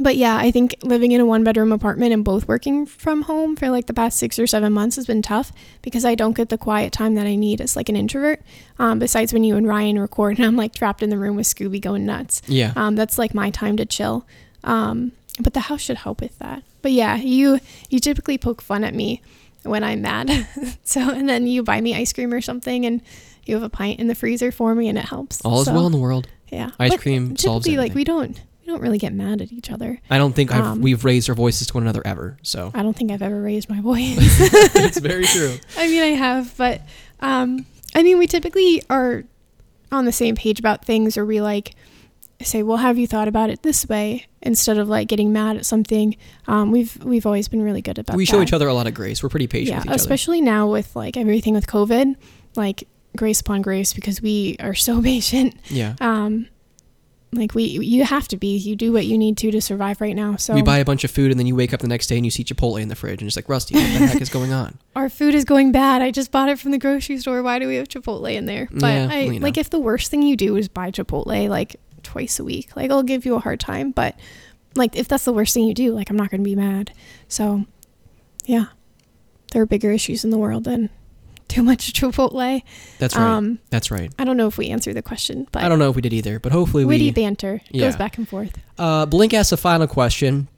but 0.00 0.16
yeah 0.16 0.36
i 0.36 0.50
think 0.50 0.74
living 0.82 1.12
in 1.12 1.20
a 1.20 1.26
one 1.26 1.44
bedroom 1.44 1.72
apartment 1.72 2.12
and 2.12 2.24
both 2.24 2.48
working 2.48 2.86
from 2.86 3.22
home 3.22 3.54
for 3.54 3.70
like 3.70 3.86
the 3.86 3.94
past 3.94 4.18
six 4.18 4.38
or 4.38 4.46
seven 4.46 4.72
months 4.72 4.96
has 4.96 5.06
been 5.06 5.22
tough 5.22 5.52
because 5.82 6.04
i 6.04 6.14
don't 6.14 6.36
get 6.36 6.48
the 6.48 6.58
quiet 6.58 6.92
time 6.92 7.14
that 7.14 7.26
i 7.26 7.34
need 7.34 7.60
as 7.60 7.76
like 7.76 7.88
an 7.88 7.96
introvert 7.96 8.42
um 8.78 8.98
besides 8.98 9.32
when 9.32 9.44
you 9.44 9.56
and 9.56 9.68
ryan 9.68 9.98
record 9.98 10.36
and 10.38 10.46
i'm 10.46 10.56
like 10.56 10.74
trapped 10.74 11.02
in 11.02 11.10
the 11.10 11.18
room 11.18 11.36
with 11.36 11.46
scooby 11.46 11.80
going 11.80 12.04
nuts 12.04 12.42
yeah. 12.46 12.72
um, 12.76 12.96
that's 12.96 13.18
like 13.18 13.34
my 13.34 13.50
time 13.50 13.76
to 13.76 13.86
chill. 13.86 14.26
Um, 14.64 15.12
but 15.38 15.54
the 15.54 15.60
house 15.60 15.80
should 15.80 15.98
help 15.98 16.20
with 16.20 16.38
that. 16.38 16.62
But 16.82 16.92
yeah, 16.92 17.16
you 17.16 17.60
you 17.88 18.00
typically 18.00 18.38
poke 18.38 18.60
fun 18.60 18.84
at 18.84 18.94
me 18.94 19.22
when 19.62 19.84
I'm 19.84 20.02
mad. 20.02 20.46
so 20.84 21.10
and 21.10 21.28
then 21.28 21.46
you 21.46 21.62
buy 21.62 21.80
me 21.80 21.94
ice 21.94 22.12
cream 22.12 22.32
or 22.32 22.40
something, 22.40 22.84
and 22.84 23.00
you 23.44 23.54
have 23.54 23.62
a 23.62 23.68
pint 23.68 24.00
in 24.00 24.06
the 24.08 24.14
freezer 24.14 24.50
for 24.50 24.74
me, 24.74 24.88
and 24.88 24.98
it 24.98 25.06
helps. 25.06 25.40
All 25.42 25.60
is 25.60 25.66
So, 25.66 25.74
well 25.74 25.86
in 25.86 25.92
the 25.92 25.98
world. 25.98 26.28
Yeah, 26.50 26.70
Ice 26.80 26.90
But 26.90 27.00
cream 27.00 27.36
solves 27.36 27.64
Typically, 27.64 27.88
like 27.88 27.94
we 27.94 28.02
don't 28.02 28.40
don't 28.70 28.80
really 28.80 28.98
get 28.98 29.12
mad 29.12 29.42
at 29.42 29.52
each 29.52 29.70
other. 29.70 30.00
I 30.08 30.18
don't 30.18 30.32
think 30.34 30.52
I've, 30.52 30.64
Um, 30.64 30.80
we've 30.80 31.04
raised 31.04 31.28
our 31.28 31.34
voices 31.34 31.66
to 31.68 31.74
one 31.74 31.82
another 31.82 32.02
ever. 32.04 32.38
So 32.42 32.70
I 32.74 32.82
don't 32.82 32.96
think 32.96 33.10
I've 33.10 33.22
ever 33.22 33.40
raised 33.42 33.68
my 33.68 33.80
voice. 33.90 34.16
it's 34.74 34.98
very 34.98 35.24
true. 35.24 35.56
I 35.76 35.88
mean, 35.88 36.02
I 36.02 36.06
have, 36.16 36.56
but 36.56 36.82
um, 37.20 37.66
I 37.94 38.02
mean, 38.02 38.18
we 38.18 38.26
typically 38.26 38.82
are 38.88 39.24
on 39.92 40.04
the 40.04 40.12
same 40.12 40.34
page 40.36 40.58
about 40.60 40.84
things, 40.84 41.16
or 41.18 41.26
we 41.26 41.40
like 41.40 41.74
say, 42.42 42.62
"Well, 42.62 42.78
have 42.78 42.96
you 42.96 43.06
thought 43.06 43.28
about 43.28 43.50
it 43.50 43.62
this 43.62 43.86
way?" 43.88 44.26
Instead 44.42 44.78
of 44.78 44.88
like 44.88 45.08
getting 45.08 45.32
mad 45.32 45.56
at 45.56 45.66
something. 45.66 46.16
Um, 46.46 46.70
we've 46.70 46.96
we've 47.04 47.26
always 47.26 47.48
been 47.48 47.60
really 47.60 47.82
good 47.82 47.98
about. 47.98 48.16
We 48.16 48.24
show 48.24 48.38
that. 48.38 48.44
each 48.44 48.52
other 48.52 48.68
a 48.68 48.74
lot 48.74 48.86
of 48.86 48.94
grace. 48.94 49.22
We're 49.22 49.28
pretty 49.28 49.48
patient 49.48 49.68
yeah, 49.68 49.76
with 49.78 49.84
each 49.86 49.90
other. 49.90 49.96
especially 49.96 50.40
now 50.40 50.70
with 50.70 50.94
like 50.96 51.16
everything 51.16 51.52
with 51.54 51.66
COVID, 51.66 52.14
like 52.56 52.84
grace 53.16 53.40
upon 53.40 53.60
grace 53.62 53.92
because 53.92 54.22
we 54.22 54.56
are 54.60 54.74
so 54.74 55.02
patient. 55.12 55.56
Yeah. 55.68 55.96
Um, 56.00 56.46
like 57.32 57.54
we, 57.54 57.62
you 57.64 58.04
have 58.04 58.26
to 58.28 58.36
be. 58.36 58.56
You 58.56 58.74
do 58.74 58.92
what 58.92 59.06
you 59.06 59.16
need 59.16 59.36
to 59.38 59.50
to 59.52 59.60
survive 59.60 60.00
right 60.00 60.16
now. 60.16 60.36
So 60.36 60.54
we 60.54 60.62
buy 60.62 60.78
a 60.78 60.84
bunch 60.84 61.04
of 61.04 61.10
food 61.10 61.30
and 61.30 61.38
then 61.38 61.46
you 61.46 61.54
wake 61.54 61.72
up 61.72 61.80
the 61.80 61.86
next 61.88 62.08
day 62.08 62.16
and 62.16 62.24
you 62.24 62.30
see 62.30 62.42
Chipotle 62.42 62.80
in 62.80 62.88
the 62.88 62.96
fridge 62.96 63.20
and 63.22 63.28
it's 63.28 63.36
like, 63.36 63.48
Rusty, 63.48 63.74
what 63.76 63.82
the 63.82 64.06
heck 64.06 64.20
is 64.20 64.28
going 64.28 64.52
on? 64.52 64.78
our 64.96 65.08
food 65.08 65.34
is 65.34 65.44
going 65.44 65.70
bad. 65.72 66.02
I 66.02 66.10
just 66.10 66.30
bought 66.32 66.48
it 66.48 66.58
from 66.58 66.72
the 66.72 66.78
grocery 66.78 67.18
store. 67.18 67.42
Why 67.42 67.58
do 67.60 67.68
we 67.68 67.76
have 67.76 67.88
Chipotle 67.88 68.32
in 68.34 68.46
there? 68.46 68.68
But 68.72 68.80
Yeah, 68.86 69.04
I 69.04 69.06
well, 69.08 69.32
you 69.32 69.40
know. 69.40 69.44
like 69.46 69.56
if 69.58 69.70
the 69.70 69.78
worst 69.78 70.10
thing 70.10 70.22
you 70.22 70.36
do 70.36 70.56
is 70.56 70.66
buy 70.68 70.90
Chipotle 70.90 71.48
like 71.48 71.76
twice 72.02 72.40
a 72.40 72.44
week, 72.44 72.74
like 72.74 72.90
I'll 72.90 73.02
give 73.04 73.24
you 73.24 73.36
a 73.36 73.40
hard 73.40 73.60
time. 73.60 73.92
But 73.92 74.18
like 74.74 74.96
if 74.96 75.06
that's 75.06 75.24
the 75.24 75.32
worst 75.32 75.54
thing 75.54 75.64
you 75.64 75.74
do, 75.74 75.92
like 75.94 76.10
I'm 76.10 76.16
not 76.16 76.30
gonna 76.30 76.42
be 76.42 76.56
mad. 76.56 76.92
So 77.28 77.64
yeah, 78.46 78.66
there 79.52 79.62
are 79.62 79.66
bigger 79.66 79.92
issues 79.92 80.24
in 80.24 80.30
the 80.30 80.38
world 80.38 80.64
than 80.64 80.90
too 81.50 81.62
much 81.62 81.92
Chipotle. 82.00 82.62
That's 82.98 83.14
right. 83.14 83.22
Um, 83.36 83.58
That's 83.70 83.90
right. 83.90 84.10
I 84.18 84.24
don't 84.24 84.36
know 84.38 84.46
if 84.46 84.56
we 84.56 84.68
answered 84.70 84.94
the 84.94 85.02
question, 85.02 85.46
but 85.52 85.62
I 85.62 85.68
don't 85.68 85.78
know 85.78 85.90
if 85.90 85.96
we 85.96 86.02
did 86.02 86.12
either, 86.14 86.38
but 86.38 86.52
hopefully 86.52 86.84
witty 86.86 87.06
we. 87.06 87.10
banter 87.10 87.60
Yeah. 87.70 87.86
goes 87.86 87.96
back 87.96 88.16
and 88.16 88.28
forth. 88.28 88.56
Uh, 88.78 89.04
Blink 89.06 89.34
asks 89.34 89.52
a 89.52 89.56
final 89.58 89.86
question 89.86 90.48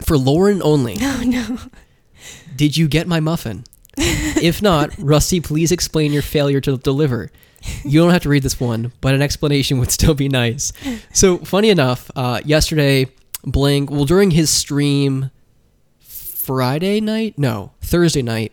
for 0.00 0.16
Lauren 0.16 0.62
only. 0.62 0.96
Oh 1.02 1.22
no. 1.24 1.58
Did 2.56 2.76
you 2.76 2.88
get 2.88 3.06
my 3.06 3.20
muffin? 3.20 3.64
if 3.98 4.62
not, 4.62 4.90
Rusty, 4.98 5.40
please 5.40 5.70
explain 5.72 6.12
your 6.12 6.22
failure 6.22 6.60
to 6.62 6.76
deliver. 6.78 7.30
You 7.84 8.00
don't 8.00 8.10
have 8.12 8.22
to 8.22 8.28
read 8.28 8.42
this 8.42 8.58
one, 8.60 8.92
but 9.00 9.14
an 9.14 9.22
explanation 9.22 9.78
would 9.78 9.90
still 9.90 10.14
be 10.14 10.28
nice. 10.28 10.72
So, 11.12 11.38
funny 11.38 11.70
enough, 11.70 12.10
uh, 12.14 12.40
yesterday, 12.44 13.06
Blink, 13.44 13.90
well, 13.90 14.04
during 14.04 14.30
his 14.32 14.50
stream 14.50 15.30
Friday 15.98 17.00
night? 17.00 17.38
No, 17.38 17.72
Thursday 17.80 18.22
night, 18.22 18.52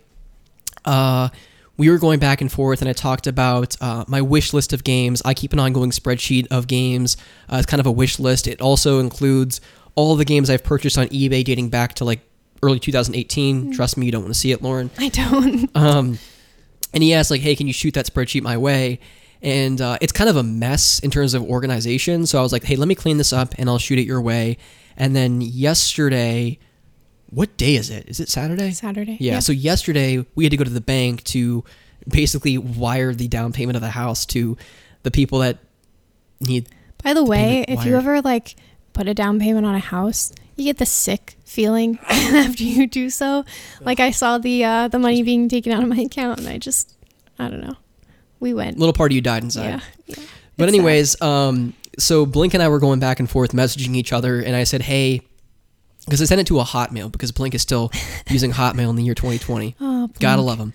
uh, 0.86 1.30
we 1.78 1.90
were 1.90 1.98
going 1.98 2.20
back 2.20 2.42
and 2.42 2.52
forth, 2.52 2.82
and 2.82 2.90
I 2.90 2.94
talked 2.94 3.26
about 3.26 3.76
uh, 3.82 4.06
my 4.08 4.22
wish 4.22 4.54
list 4.54 4.74
of 4.74 4.84
games. 4.84 5.22
I 5.26 5.34
keep 5.34 5.54
an 5.54 5.60
ongoing 5.60 5.92
spreadsheet 5.92 6.48
of 6.52 6.68
games. 6.68 7.18
Uh, 7.52 7.58
it's 7.58 7.66
kind 7.66 7.80
of 7.80 7.88
a 7.88 7.92
wish 7.92 8.20
list. 8.20 8.48
It 8.48 8.62
also 8.62 9.00
includes 9.00 9.60
all 9.96 10.16
the 10.16 10.26
games 10.26 10.50
I've 10.50 10.64
purchased 10.64 10.98
on 10.98 11.08
eBay 11.08 11.44
dating 11.44 11.70
back 11.70 11.96
to 11.96 12.06
like 12.06 12.22
early 12.62 12.80
2018. 12.80 13.74
Trust 13.74 13.98
me, 13.98 14.06
you 14.06 14.12
don't 14.12 14.22
want 14.22 14.34
to 14.34 14.40
see 14.40 14.52
it, 14.52 14.62
Lauren. 14.62 14.90
I 14.98 15.10
don't. 15.10 15.70
Um, 15.76 16.20
and 16.94 17.02
he 17.02 17.14
asked 17.14 17.32
like, 17.32 17.42
"Hey, 17.42 17.56
can 17.56 17.66
you 17.66 17.74
shoot 17.74 17.96
that 17.96 18.06
spreadsheet 18.06 18.44
my 18.44 18.56
way?" 18.58 19.00
And 19.42 19.82
uh, 19.82 19.98
it's 20.00 20.12
kind 20.12 20.30
of 20.30 20.38
a 20.38 20.44
mess 20.44 21.00
in 21.00 21.10
terms 21.10 21.34
of 21.34 21.44
organization. 21.44 22.28
So 22.28 22.38
I 22.38 22.44
was 22.44 22.54
like, 22.54 22.64
"Hey, 22.64 22.76
let 22.76 22.88
me 22.88 22.94
clean 22.94 23.18
this 23.18 23.34
up, 23.34 23.56
and 23.58 23.68
I'll 23.68 23.80
shoot 23.80 23.98
it 23.98 24.06
your 24.06 24.22
way." 24.22 24.58
And 24.96 25.16
then 25.16 25.42
yesterday, 25.42 26.60
what 27.34 27.56
day 27.58 27.76
is 27.76 27.90
it? 27.90 28.08
Is 28.08 28.20
it 28.20 28.30
Saturday? 28.30 28.72
Saturday. 28.72 29.18
Yeah. 29.20 29.40
So 29.40 29.52
yesterday 29.52 30.26
we 30.36 30.46
had 30.46 30.52
to 30.52 30.58
go 30.58 30.64
to 30.64 30.70
the 30.70 30.82
bank 30.82 31.24
to 31.26 31.64
basically 32.08 32.58
wire 32.58 33.14
the 33.14 33.28
down 33.28 33.54
payment 33.54 33.76
of 33.76 33.82
the 33.82 33.90
house 33.90 34.26
to 34.28 34.58
the 35.04 35.12
people 35.12 35.40
that 35.40 35.58
need. 36.40 36.70
By 37.04 37.14
the 37.14 37.24
way, 37.24 37.66
payment 37.66 37.82
if 37.82 37.86
you 37.86 37.96
ever 37.96 38.22
like 38.22 38.56
put 38.94 39.08
a 39.08 39.14
down 39.14 39.40
payment 39.40 39.66
on 39.66 39.76
a 39.76 39.80
house, 39.80 40.32
you 40.56 40.66
get 40.66 40.78
the 40.78 40.86
sick 40.86 41.36
feeling 41.46 42.00
after 42.10 42.64
you 42.64 42.88
do 42.88 43.10
so. 43.10 43.46
Like 43.82 44.00
I 44.00 44.12
saw 44.12 44.38
the 44.38 44.64
uh, 44.64 44.88
the 44.88 45.00
money 45.00 45.24
being 45.24 45.50
taken 45.50 45.72
out 45.72 45.84
of 45.84 45.90
my 45.90 45.98
account, 45.98 46.40
and 46.40 46.48
I 46.48 46.58
just, 46.58 46.94
I 47.40 47.50
don't 47.50 47.62
know. 47.62 47.76
We 48.40 48.54
went. 48.54 48.78
Little 48.78 48.94
part 48.94 49.12
of 49.12 49.16
you 49.16 49.22
died 49.22 49.44
inside. 49.44 49.66
Yeah. 49.66 49.80
yeah. 50.06 50.16
But 50.58 50.66
sad. 50.66 50.76
anyways, 50.76 51.22
um, 51.22 51.74
so 51.98 52.26
Blink 52.26 52.54
and 52.54 52.62
I 52.62 52.68
were 52.68 52.80
going 52.80 53.00
back 53.00 53.20
and 53.20 53.30
forth 53.30 53.52
messaging 53.52 53.96
each 53.96 54.14
other, 54.14 54.40
and 54.40 54.56
I 54.56 54.64
said, 54.64 54.84
"Hey," 54.84 55.22
because 56.06 56.22
I 56.22 56.26
sent 56.26 56.42
it 56.42 56.48
to 56.48 56.60
a 56.60 56.64
Hotmail 56.64 57.12
because 57.12 57.32
Blink 57.32 57.56
is 57.56 57.62
still 57.62 57.92
using 58.30 58.52
Hotmail 58.54 58.90
in 58.90 58.96
the 58.96 59.04
year 59.04 59.16
2020. 59.16 59.76
Oh, 59.80 60.10
Gotta 60.20 60.42
love 60.42 60.60
him. 60.60 60.74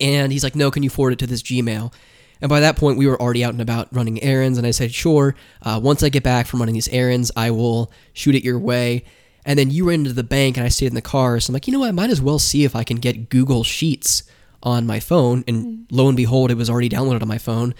And 0.00 0.32
he's 0.32 0.42
like, 0.42 0.56
"No, 0.56 0.70
can 0.70 0.82
you 0.82 0.90
forward 0.90 1.12
it 1.12 1.18
to 1.20 1.26
this 1.26 1.42
Gmail?" 1.42 1.92
And 2.40 2.48
by 2.48 2.60
that 2.60 2.76
point, 2.76 2.96
we 2.96 3.06
were 3.06 3.20
already 3.20 3.44
out 3.44 3.52
and 3.52 3.60
about 3.60 3.94
running 3.94 4.22
errands. 4.22 4.56
And 4.56 4.66
I 4.66 4.70
said, 4.70 4.92
sure, 4.94 5.34
uh, 5.62 5.78
once 5.82 6.02
I 6.02 6.08
get 6.08 6.22
back 6.22 6.46
from 6.46 6.60
running 6.60 6.74
these 6.74 6.88
errands, 6.88 7.30
I 7.36 7.50
will 7.50 7.92
shoot 8.14 8.34
it 8.34 8.42
your 8.42 8.58
way. 8.58 9.04
And 9.44 9.58
then 9.58 9.70
you 9.70 9.88
ran 9.88 10.00
into 10.00 10.12
the 10.14 10.22
bank 10.22 10.56
and 10.56 10.64
I 10.64 10.70
stayed 10.70 10.86
in 10.86 10.94
the 10.94 11.02
car. 11.02 11.38
So 11.40 11.50
I'm 11.50 11.54
like, 11.54 11.66
you 11.66 11.72
know 11.74 11.80
what? 11.80 11.88
I 11.88 11.92
might 11.92 12.10
as 12.10 12.22
well 12.22 12.38
see 12.38 12.64
if 12.64 12.74
I 12.74 12.84
can 12.84 12.96
get 12.96 13.28
Google 13.28 13.62
Sheets 13.62 14.22
on 14.62 14.86
my 14.86 15.00
phone. 15.00 15.44
And 15.46 15.86
lo 15.90 16.08
and 16.08 16.16
behold, 16.16 16.50
it 16.50 16.56
was 16.56 16.70
already 16.70 16.88
downloaded 16.88 17.22
on 17.22 17.28
my 17.28 17.38
phone. 17.38 17.74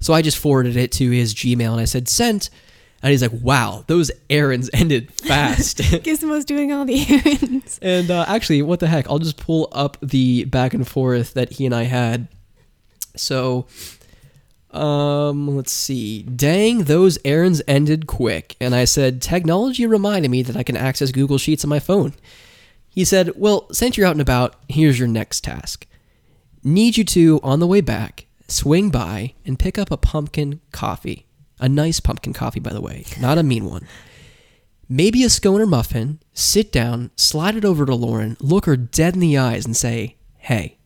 So 0.00 0.12
I 0.12 0.20
just 0.20 0.36
forwarded 0.38 0.76
it 0.76 0.92
to 0.92 1.10
his 1.10 1.34
Gmail 1.34 1.72
and 1.72 1.80
I 1.80 1.86
said, 1.86 2.06
sent. 2.08 2.50
And 3.02 3.10
he's 3.10 3.22
like, 3.22 3.32
wow, 3.32 3.84
those 3.88 4.10
errands 4.30 4.70
ended 4.74 5.12
fast. 5.12 5.78
Gizmo's 6.04 6.44
doing 6.44 6.72
all 6.72 6.84
the 6.84 7.04
errands. 7.08 7.78
and 7.82 8.10
uh, 8.10 8.24
actually, 8.28 8.62
what 8.62 8.80
the 8.80 8.86
heck? 8.86 9.08
I'll 9.10 9.18
just 9.18 9.36
pull 9.36 9.68
up 9.72 9.96
the 10.00 10.44
back 10.44 10.72
and 10.72 10.86
forth 10.86 11.34
that 11.34 11.54
he 11.54 11.66
and 11.66 11.74
I 11.74 11.84
had. 11.84 12.28
So, 13.16 13.66
um, 14.70 15.54
let's 15.56 15.72
see. 15.72 16.22
Dang, 16.22 16.84
those 16.84 17.18
errands 17.24 17.60
ended 17.66 18.06
quick. 18.06 18.56
And 18.60 18.74
I 18.74 18.84
said, 18.84 19.20
technology 19.20 19.84
reminded 19.86 20.30
me 20.30 20.42
that 20.42 20.56
I 20.56 20.62
can 20.62 20.76
access 20.76 21.10
Google 21.10 21.38
Sheets 21.38 21.64
on 21.64 21.68
my 21.70 21.80
phone. 21.80 22.14
He 22.88 23.04
said, 23.04 23.32
well, 23.36 23.72
since 23.72 23.96
you're 23.96 24.06
out 24.06 24.12
and 24.12 24.20
about, 24.20 24.56
here's 24.68 24.98
your 24.98 25.08
next 25.08 25.42
task. 25.44 25.86
Need 26.62 26.96
you 26.96 27.04
to, 27.04 27.40
on 27.42 27.58
the 27.58 27.66
way 27.66 27.80
back, 27.80 28.26
swing 28.48 28.90
by 28.90 29.34
and 29.44 29.58
pick 29.58 29.78
up 29.78 29.90
a 29.90 29.96
pumpkin 29.96 30.60
coffee. 30.70 31.26
A 31.62 31.68
nice 31.68 32.00
pumpkin 32.00 32.32
coffee, 32.32 32.58
by 32.58 32.72
the 32.72 32.80
way, 32.80 33.04
not 33.20 33.38
a 33.38 33.42
mean 33.44 33.66
one. 33.66 33.86
Maybe 34.88 35.22
a 35.22 35.30
scone 35.30 35.60
or 35.60 35.66
muffin, 35.66 36.18
sit 36.34 36.72
down, 36.72 37.12
slide 37.16 37.54
it 37.54 37.64
over 37.64 37.86
to 37.86 37.94
Lauren, 37.94 38.36
look 38.40 38.66
her 38.66 38.76
dead 38.76 39.14
in 39.14 39.20
the 39.20 39.38
eyes, 39.38 39.64
and 39.64 39.76
say, 39.76 40.16
Hey, 40.38 40.78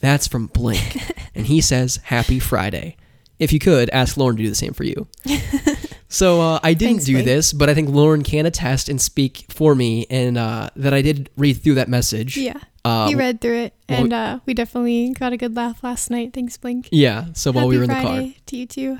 that's 0.00 0.26
from 0.26 0.46
Blink. 0.46 0.96
and 1.34 1.46
he 1.46 1.60
says, 1.60 2.00
Happy 2.04 2.38
Friday. 2.40 2.96
If 3.38 3.52
you 3.52 3.58
could, 3.58 3.90
ask 3.90 4.16
Lauren 4.16 4.36
to 4.38 4.42
do 4.44 4.48
the 4.48 4.54
same 4.54 4.72
for 4.72 4.84
you. 4.84 5.06
so 6.08 6.40
uh, 6.40 6.60
I 6.62 6.72
didn't 6.72 6.94
Thanks, 6.94 7.04
do 7.04 7.12
Blake. 7.14 7.26
this, 7.26 7.52
but 7.52 7.68
I 7.68 7.74
think 7.74 7.90
Lauren 7.90 8.22
can 8.22 8.46
attest 8.46 8.88
and 8.88 8.98
speak 8.98 9.44
for 9.50 9.74
me, 9.74 10.06
and 10.08 10.38
uh, 10.38 10.70
that 10.76 10.94
I 10.94 11.02
did 11.02 11.28
read 11.36 11.62
through 11.62 11.74
that 11.74 11.90
message. 11.90 12.38
Yeah. 12.38 12.58
Uh, 12.82 13.08
he 13.08 13.14
read 13.14 13.42
through 13.42 13.58
it, 13.58 13.74
and 13.88 14.12
uh, 14.12 14.40
we 14.46 14.54
definitely 14.54 15.10
got 15.12 15.34
a 15.34 15.36
good 15.36 15.54
laugh 15.54 15.84
last 15.84 16.10
night. 16.10 16.32
Thanks, 16.32 16.56
Blink. 16.56 16.88
Yeah, 16.90 17.26
so 17.34 17.52
while 17.52 17.64
Happy 17.64 17.68
we 17.68 17.76
were 17.76 17.84
in 17.84 17.90
Friday 17.90 18.02
the 18.02 18.32
car. 18.32 18.40
to 18.46 18.56
you 18.56 18.66
too. 18.66 18.98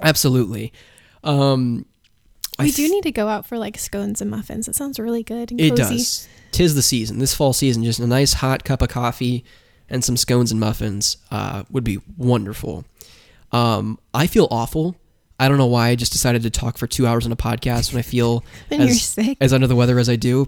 Absolutely. 0.00 0.72
Um, 1.24 1.86
We 2.58 2.70
do 2.72 2.88
need 2.88 3.02
to 3.02 3.12
go 3.12 3.28
out 3.28 3.46
for 3.46 3.58
like 3.58 3.78
scones 3.78 4.20
and 4.20 4.30
muffins. 4.30 4.68
It 4.68 4.74
sounds 4.74 4.98
really 4.98 5.22
good 5.22 5.50
and 5.50 5.60
It 5.60 5.76
does. 5.76 6.28
Tis 6.52 6.74
the 6.74 6.82
season. 6.82 7.18
This 7.18 7.34
fall 7.34 7.52
season, 7.52 7.84
just 7.84 8.00
a 8.00 8.06
nice 8.06 8.34
hot 8.34 8.64
cup 8.64 8.82
of 8.82 8.88
coffee 8.88 9.44
and 9.88 10.04
some 10.04 10.16
scones 10.16 10.50
and 10.50 10.60
muffins 10.60 11.16
uh, 11.30 11.64
would 11.70 11.84
be 11.84 11.98
wonderful. 12.16 12.84
Um, 13.52 13.98
I 14.14 14.26
feel 14.26 14.46
awful. 14.50 14.96
I 15.38 15.48
don't 15.48 15.58
know 15.58 15.66
why 15.66 15.88
I 15.88 15.94
just 15.94 16.12
decided 16.12 16.42
to 16.42 16.50
talk 16.50 16.76
for 16.76 16.86
two 16.86 17.06
hours 17.06 17.24
on 17.24 17.32
a 17.32 17.36
podcast 17.36 17.92
when 17.92 17.98
I 17.98 18.02
feel 18.02 18.44
When 18.68 18.82
as, 18.82 19.18
as 19.40 19.52
under 19.52 19.66
the 19.66 19.76
weather 19.76 19.98
as 19.98 20.08
I 20.08 20.16
do. 20.16 20.46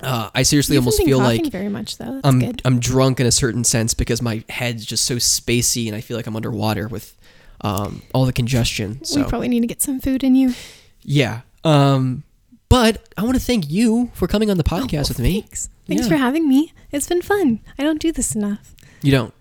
Uh, 0.00 0.30
I 0.34 0.42
seriously 0.44 0.74
You 0.74 0.80
almost 0.80 1.02
feel 1.02 1.18
like 1.18 1.46
very 1.50 1.68
much 1.68 1.98
though. 1.98 2.14
That's 2.14 2.26
I'm 2.26 2.38
good. 2.38 2.62
I'm 2.64 2.78
drunk 2.78 3.20
in 3.20 3.26
a 3.26 3.32
certain 3.32 3.64
sense 3.64 3.94
because 3.94 4.22
my 4.22 4.44
head's 4.48 4.84
just 4.84 5.04
so 5.04 5.16
spacey 5.16 5.86
and 5.88 5.96
I 5.96 6.00
feel 6.00 6.16
like 6.16 6.26
I'm 6.26 6.36
underwater 6.36 6.86
with 6.88 7.16
um, 7.62 8.02
all 8.14 8.24
the 8.26 8.32
congestion. 8.32 9.02
So 9.04 9.22
We 9.22 9.28
probably 9.28 9.48
need 9.48 9.60
to 9.60 9.66
get 9.66 9.82
some 9.82 10.00
food 10.00 10.22
in 10.24 10.34
you. 10.34 10.54
yeah. 11.02 11.40
Um, 11.64 12.22
but 12.68 13.08
I 13.16 13.22
want 13.22 13.34
to 13.34 13.40
thank 13.42 13.70
you 13.70 14.10
for 14.14 14.28
coming 14.28 14.50
on 14.50 14.58
the 14.58 14.64
podcast 14.64 15.06
Oh, 15.06 15.08
with 15.08 15.18
me. 15.20 15.40
Thanks. 15.40 15.68
Thanks 15.86 16.02
Yeah. 16.04 16.08
for 16.10 16.16
having 16.16 16.48
me. 16.48 16.72
It's 16.92 17.08
been 17.08 17.22
fun. 17.22 17.60
I 17.78 17.82
don't 17.82 18.00
do 18.00 18.12
this 18.12 18.34
enough. 18.34 18.74
You 19.02 19.10
don't. 19.12 19.34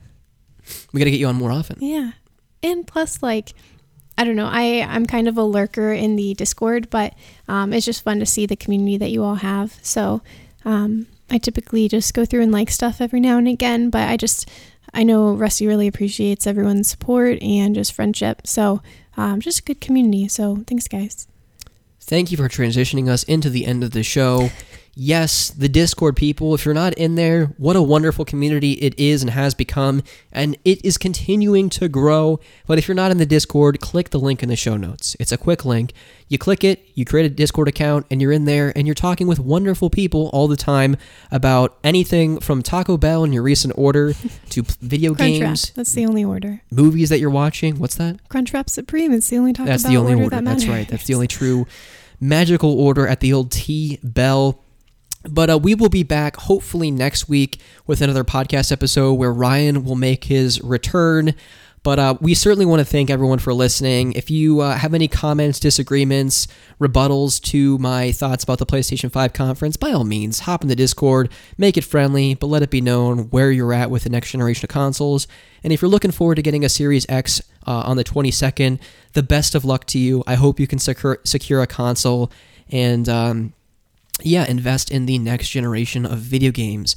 We 0.94 0.99
got 0.99 1.06
to 1.06 1.11
get 1.11 1.19
you 1.19 1.27
on 1.27 1.35
more 1.35 1.52
often. 1.52 1.77
Yeah. 1.81 2.11
And 2.64 2.88
plus, 2.88 3.22
like, 3.22 3.53
I 4.18 4.23
don't 4.23 4.35
know. 4.35 4.48
I 4.52 4.81
I'm 4.81 5.06
kind 5.06 5.27
of 5.27 5.38
a 5.38 5.44
lurker 5.44 5.91
in 5.94 6.15
the 6.15 6.34
Discord, 6.34 6.89
but 6.89 7.14
um, 7.48 7.72
it's 7.73 7.85
just 7.85 8.02
fun 8.03 8.19
to 8.19 8.26
see 8.26 8.45
the 8.45 8.56
community 8.56 8.98
that 8.98 9.11
you 9.11 9.23
all 9.23 9.35
have. 9.35 9.77
So 9.81 10.22
um, 10.65 11.06
I 11.30 11.38
typically 11.38 11.88
just 11.88 12.14
go 12.14 12.26
through 12.26 12.41
and 12.41 12.52
like 12.52 12.72
stuff 12.72 12.99
every 12.99 13.19
now 13.19 13.38
and 13.38 13.48
again, 13.48 13.89
but 13.89 14.10
I 14.10 14.18
just 14.18 14.49
I 14.97 15.03
know 15.03 15.35
Rusty 15.35 15.67
really 15.67 15.87
appreciates 15.87 16.47
everyone's 16.47 16.89
support 16.89 17.39
and 17.43 17.75
just 17.75 17.93
friendship. 17.93 18.47
So 18.47 18.81
um, 19.15 19.39
just 19.39 19.59
a 19.59 19.61
good 19.61 19.79
community. 19.79 20.27
So 20.27 20.63
thanks, 20.65 20.87
guys. 20.87 21.27
Thank 22.01 22.31
you 22.31 22.37
for 22.37 22.49
transitioning 22.49 23.07
us 23.07 23.21
into 23.21 23.51
the 23.51 23.67
end 23.67 23.83
of 23.83 23.91
the 23.91 24.01
show. 24.01 24.49
Yes, 24.99 25.51
the 25.51 25.69
Discord 25.69 26.15
people, 26.15 26.55
if 26.55 26.65
you're 26.65 26.73
not 26.73 26.95
in 26.95 27.13
there, 27.13 27.53
what 27.57 27.75
a 27.75 27.83
wonderful 27.83 28.25
community 28.25 28.71
it 28.73 28.97
is 28.97 29.21
and 29.21 29.29
has 29.29 29.53
become, 29.53 30.01
and 30.31 30.57
it 30.65 30.83
is 30.83 30.97
continuing 30.97 31.69
to 31.69 31.87
grow. 31.87 32.39
But 32.65 32.79
if 32.79 32.87
you're 32.87 32.95
not 32.95 33.11
in 33.11 33.19
the 33.19 33.25
Discord, 33.27 33.79
click 33.79 34.09
the 34.09 34.17
link 34.19 34.41
in 34.41 34.49
the 34.49 34.55
show 34.55 34.75
notes. 34.75 35.15
It's 35.19 35.31
a 35.31 35.37
quick 35.37 35.63
link. 35.65 35.93
You 36.29 36.39
click 36.39 36.63
it, 36.63 36.83
you 36.95 37.05
create 37.05 37.27
a 37.27 37.29
Discord 37.29 37.67
account, 37.67 38.07
and 38.09 38.19
you're 38.23 38.31
in 38.31 38.45
there, 38.45 38.73
and 38.75 38.87
you're 38.87 38.95
talking 38.95 39.27
with 39.27 39.37
wonderful 39.39 39.91
people 39.91 40.31
all 40.33 40.47
the 40.47 40.57
time 40.57 40.97
about 41.29 41.77
anything 41.83 42.39
from 42.39 42.63
Taco 42.63 42.97
Bell 42.97 43.23
and 43.23 43.31
your 43.31 43.43
recent 43.43 43.75
order 43.77 44.13
to 44.49 44.63
video 44.81 45.13
Crunchwrap. 45.13 45.17
games, 45.17 45.71
That's 45.75 45.93
the 45.93 46.07
only 46.07 46.23
order. 46.23 46.61
movies 46.71 47.09
that 47.09 47.19
you're 47.19 47.29
watching. 47.29 47.77
What's 47.77 47.95
that? 47.97 48.17
Crunchwrap 48.29 48.67
Supreme. 48.67 49.13
It's 49.13 49.29
the 49.29 49.37
only 49.37 49.53
Taco 49.53 49.67
That's 49.69 49.83
Bell 49.83 49.91
the 49.91 49.97
only 49.99 50.13
order. 50.13 50.23
order. 50.23 50.35
That 50.37 50.45
That's 50.45 50.65
right. 50.65 50.87
That's 50.87 51.05
the 51.05 51.13
only 51.13 51.27
true 51.27 51.67
magical 52.19 52.71
order 52.79 53.07
at 53.07 53.19
the 53.19 53.31
old 53.31 53.51
T 53.51 53.99
Bell. 54.01 54.63
But 55.23 55.49
uh, 55.49 55.57
we 55.57 55.76
will 55.76 55.89
be 55.89 56.03
back 56.03 56.38
hopefully 56.38 56.91
next 56.91 57.27
week 57.27 57.60
with 57.85 58.02
another 58.02 58.23
podcast 58.23 58.72
episode 58.72 59.14
where 59.14 59.34
Ryan 59.34 59.84
will 59.84 59.95
make 59.95 60.26
his 60.26 60.61
return. 60.61 61.34
But 61.84 61.99
uh, 61.99 62.18
we 62.19 62.34
certainly 62.34 62.65
want 62.65 62.81
to 62.81 62.85
thank 62.85 63.10
everyone 63.10 63.39
for 63.39 63.53
listening. 63.53 64.11
If 64.14 64.30
you 64.30 64.60
uh, 64.60 64.76
have 64.76 64.94
any 64.94 65.07
comments, 65.07 65.60
disagreements, 65.60 66.48
rebuttals 66.81 67.41
to 67.44 67.77
my 67.77 68.11
thoughts 68.11 68.44
about 68.44 68.57
the 68.57 68.65
PlayStation 68.65 69.10
5 69.10 69.31
conference, 69.31 69.77
by 69.77 69.91
all 69.91 70.03
means, 70.03 70.39
hop 70.41 70.64
in 70.64 70.68
the 70.68 70.76
Discord, 70.76 71.31
make 71.57 71.77
it 71.77 71.85
friendly, 71.85 72.34
but 72.34 72.48
let 72.48 72.61
it 72.61 72.72
be 72.72 72.81
known 72.81 73.30
where 73.30 73.52
you're 73.52 73.72
at 73.73 73.89
with 73.89 74.03
the 74.03 74.10
next 74.10 74.31
generation 74.31 74.65
of 74.65 74.69
consoles. 74.69 75.27
And 75.64 75.72
if 75.72 75.81
you're 75.81 75.89
looking 75.89 76.11
forward 76.11 76.35
to 76.35 76.41
getting 76.41 76.65
a 76.65 76.69
Series 76.69 77.06
X 77.07 77.41
uh, 77.65 77.84
on 77.85 77.95
the 77.95 78.03
22nd, 78.03 78.80
the 79.14 79.23
best 79.23 79.56
of 79.56 79.64
luck 79.64 79.85
to 79.85 79.99
you. 79.99 80.23
I 80.27 80.35
hope 80.35 80.60
you 80.60 80.68
can 80.68 80.80
secure, 80.80 81.19
secure 81.23 81.61
a 81.61 81.68
console 81.68 82.31
and, 82.69 83.07
um, 83.07 83.53
yeah, 84.22 84.45
invest 84.45 84.91
in 84.91 85.06
the 85.06 85.18
next 85.19 85.49
generation 85.49 86.06
of 86.06 86.19
video 86.19 86.52
games. 86.52 86.95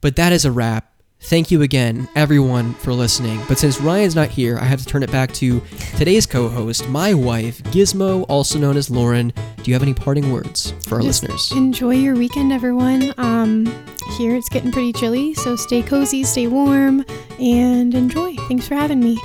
But 0.00 0.16
that 0.16 0.32
is 0.32 0.44
a 0.44 0.52
wrap. 0.52 0.90
Thank 1.20 1.50
you 1.50 1.62
again, 1.62 2.06
everyone, 2.14 2.74
for 2.74 2.92
listening. 2.92 3.40
But 3.48 3.58
since 3.58 3.80
Ryan's 3.80 4.14
not 4.14 4.28
here, 4.28 4.58
I 4.58 4.64
have 4.64 4.78
to 4.80 4.84
turn 4.84 5.02
it 5.02 5.10
back 5.10 5.32
to 5.34 5.62
today's 5.96 6.26
co 6.26 6.48
host, 6.48 6.86
my 6.90 7.14
wife, 7.14 7.62
Gizmo, 7.64 8.26
also 8.28 8.58
known 8.58 8.76
as 8.76 8.90
Lauren. 8.90 9.32
Do 9.56 9.70
you 9.70 9.72
have 9.72 9.82
any 9.82 9.94
parting 9.94 10.30
words 10.30 10.72
for 10.86 10.96
our 10.96 11.00
Just 11.00 11.22
listeners? 11.22 11.50
Enjoy 11.52 11.94
your 11.94 12.14
weekend, 12.14 12.52
everyone. 12.52 13.14
Um, 13.16 13.64
here 14.18 14.36
it's 14.36 14.50
getting 14.50 14.70
pretty 14.70 14.92
chilly, 14.92 15.32
so 15.32 15.56
stay 15.56 15.82
cozy, 15.82 16.24
stay 16.24 16.46
warm, 16.46 17.06
and 17.40 17.94
enjoy. 17.94 18.36
Thanks 18.48 18.68
for 18.68 18.74
having 18.74 19.00
me. 19.00 19.18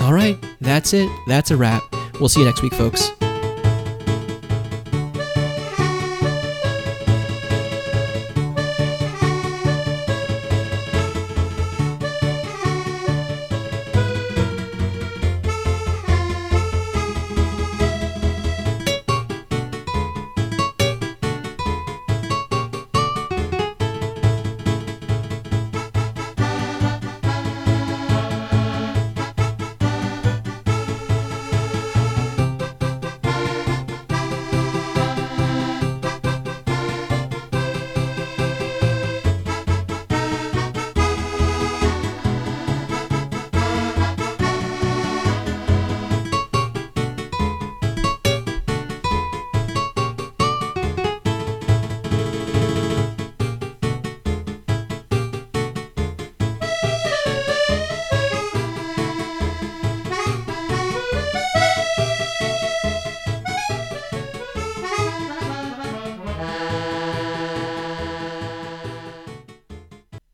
All 0.00 0.14
right, 0.14 0.42
that's 0.62 0.94
it. 0.94 1.10
That's 1.28 1.50
a 1.50 1.56
wrap. 1.58 1.82
We'll 2.18 2.30
see 2.30 2.40
you 2.40 2.46
next 2.46 2.62
week, 2.62 2.72
folks. 2.72 3.10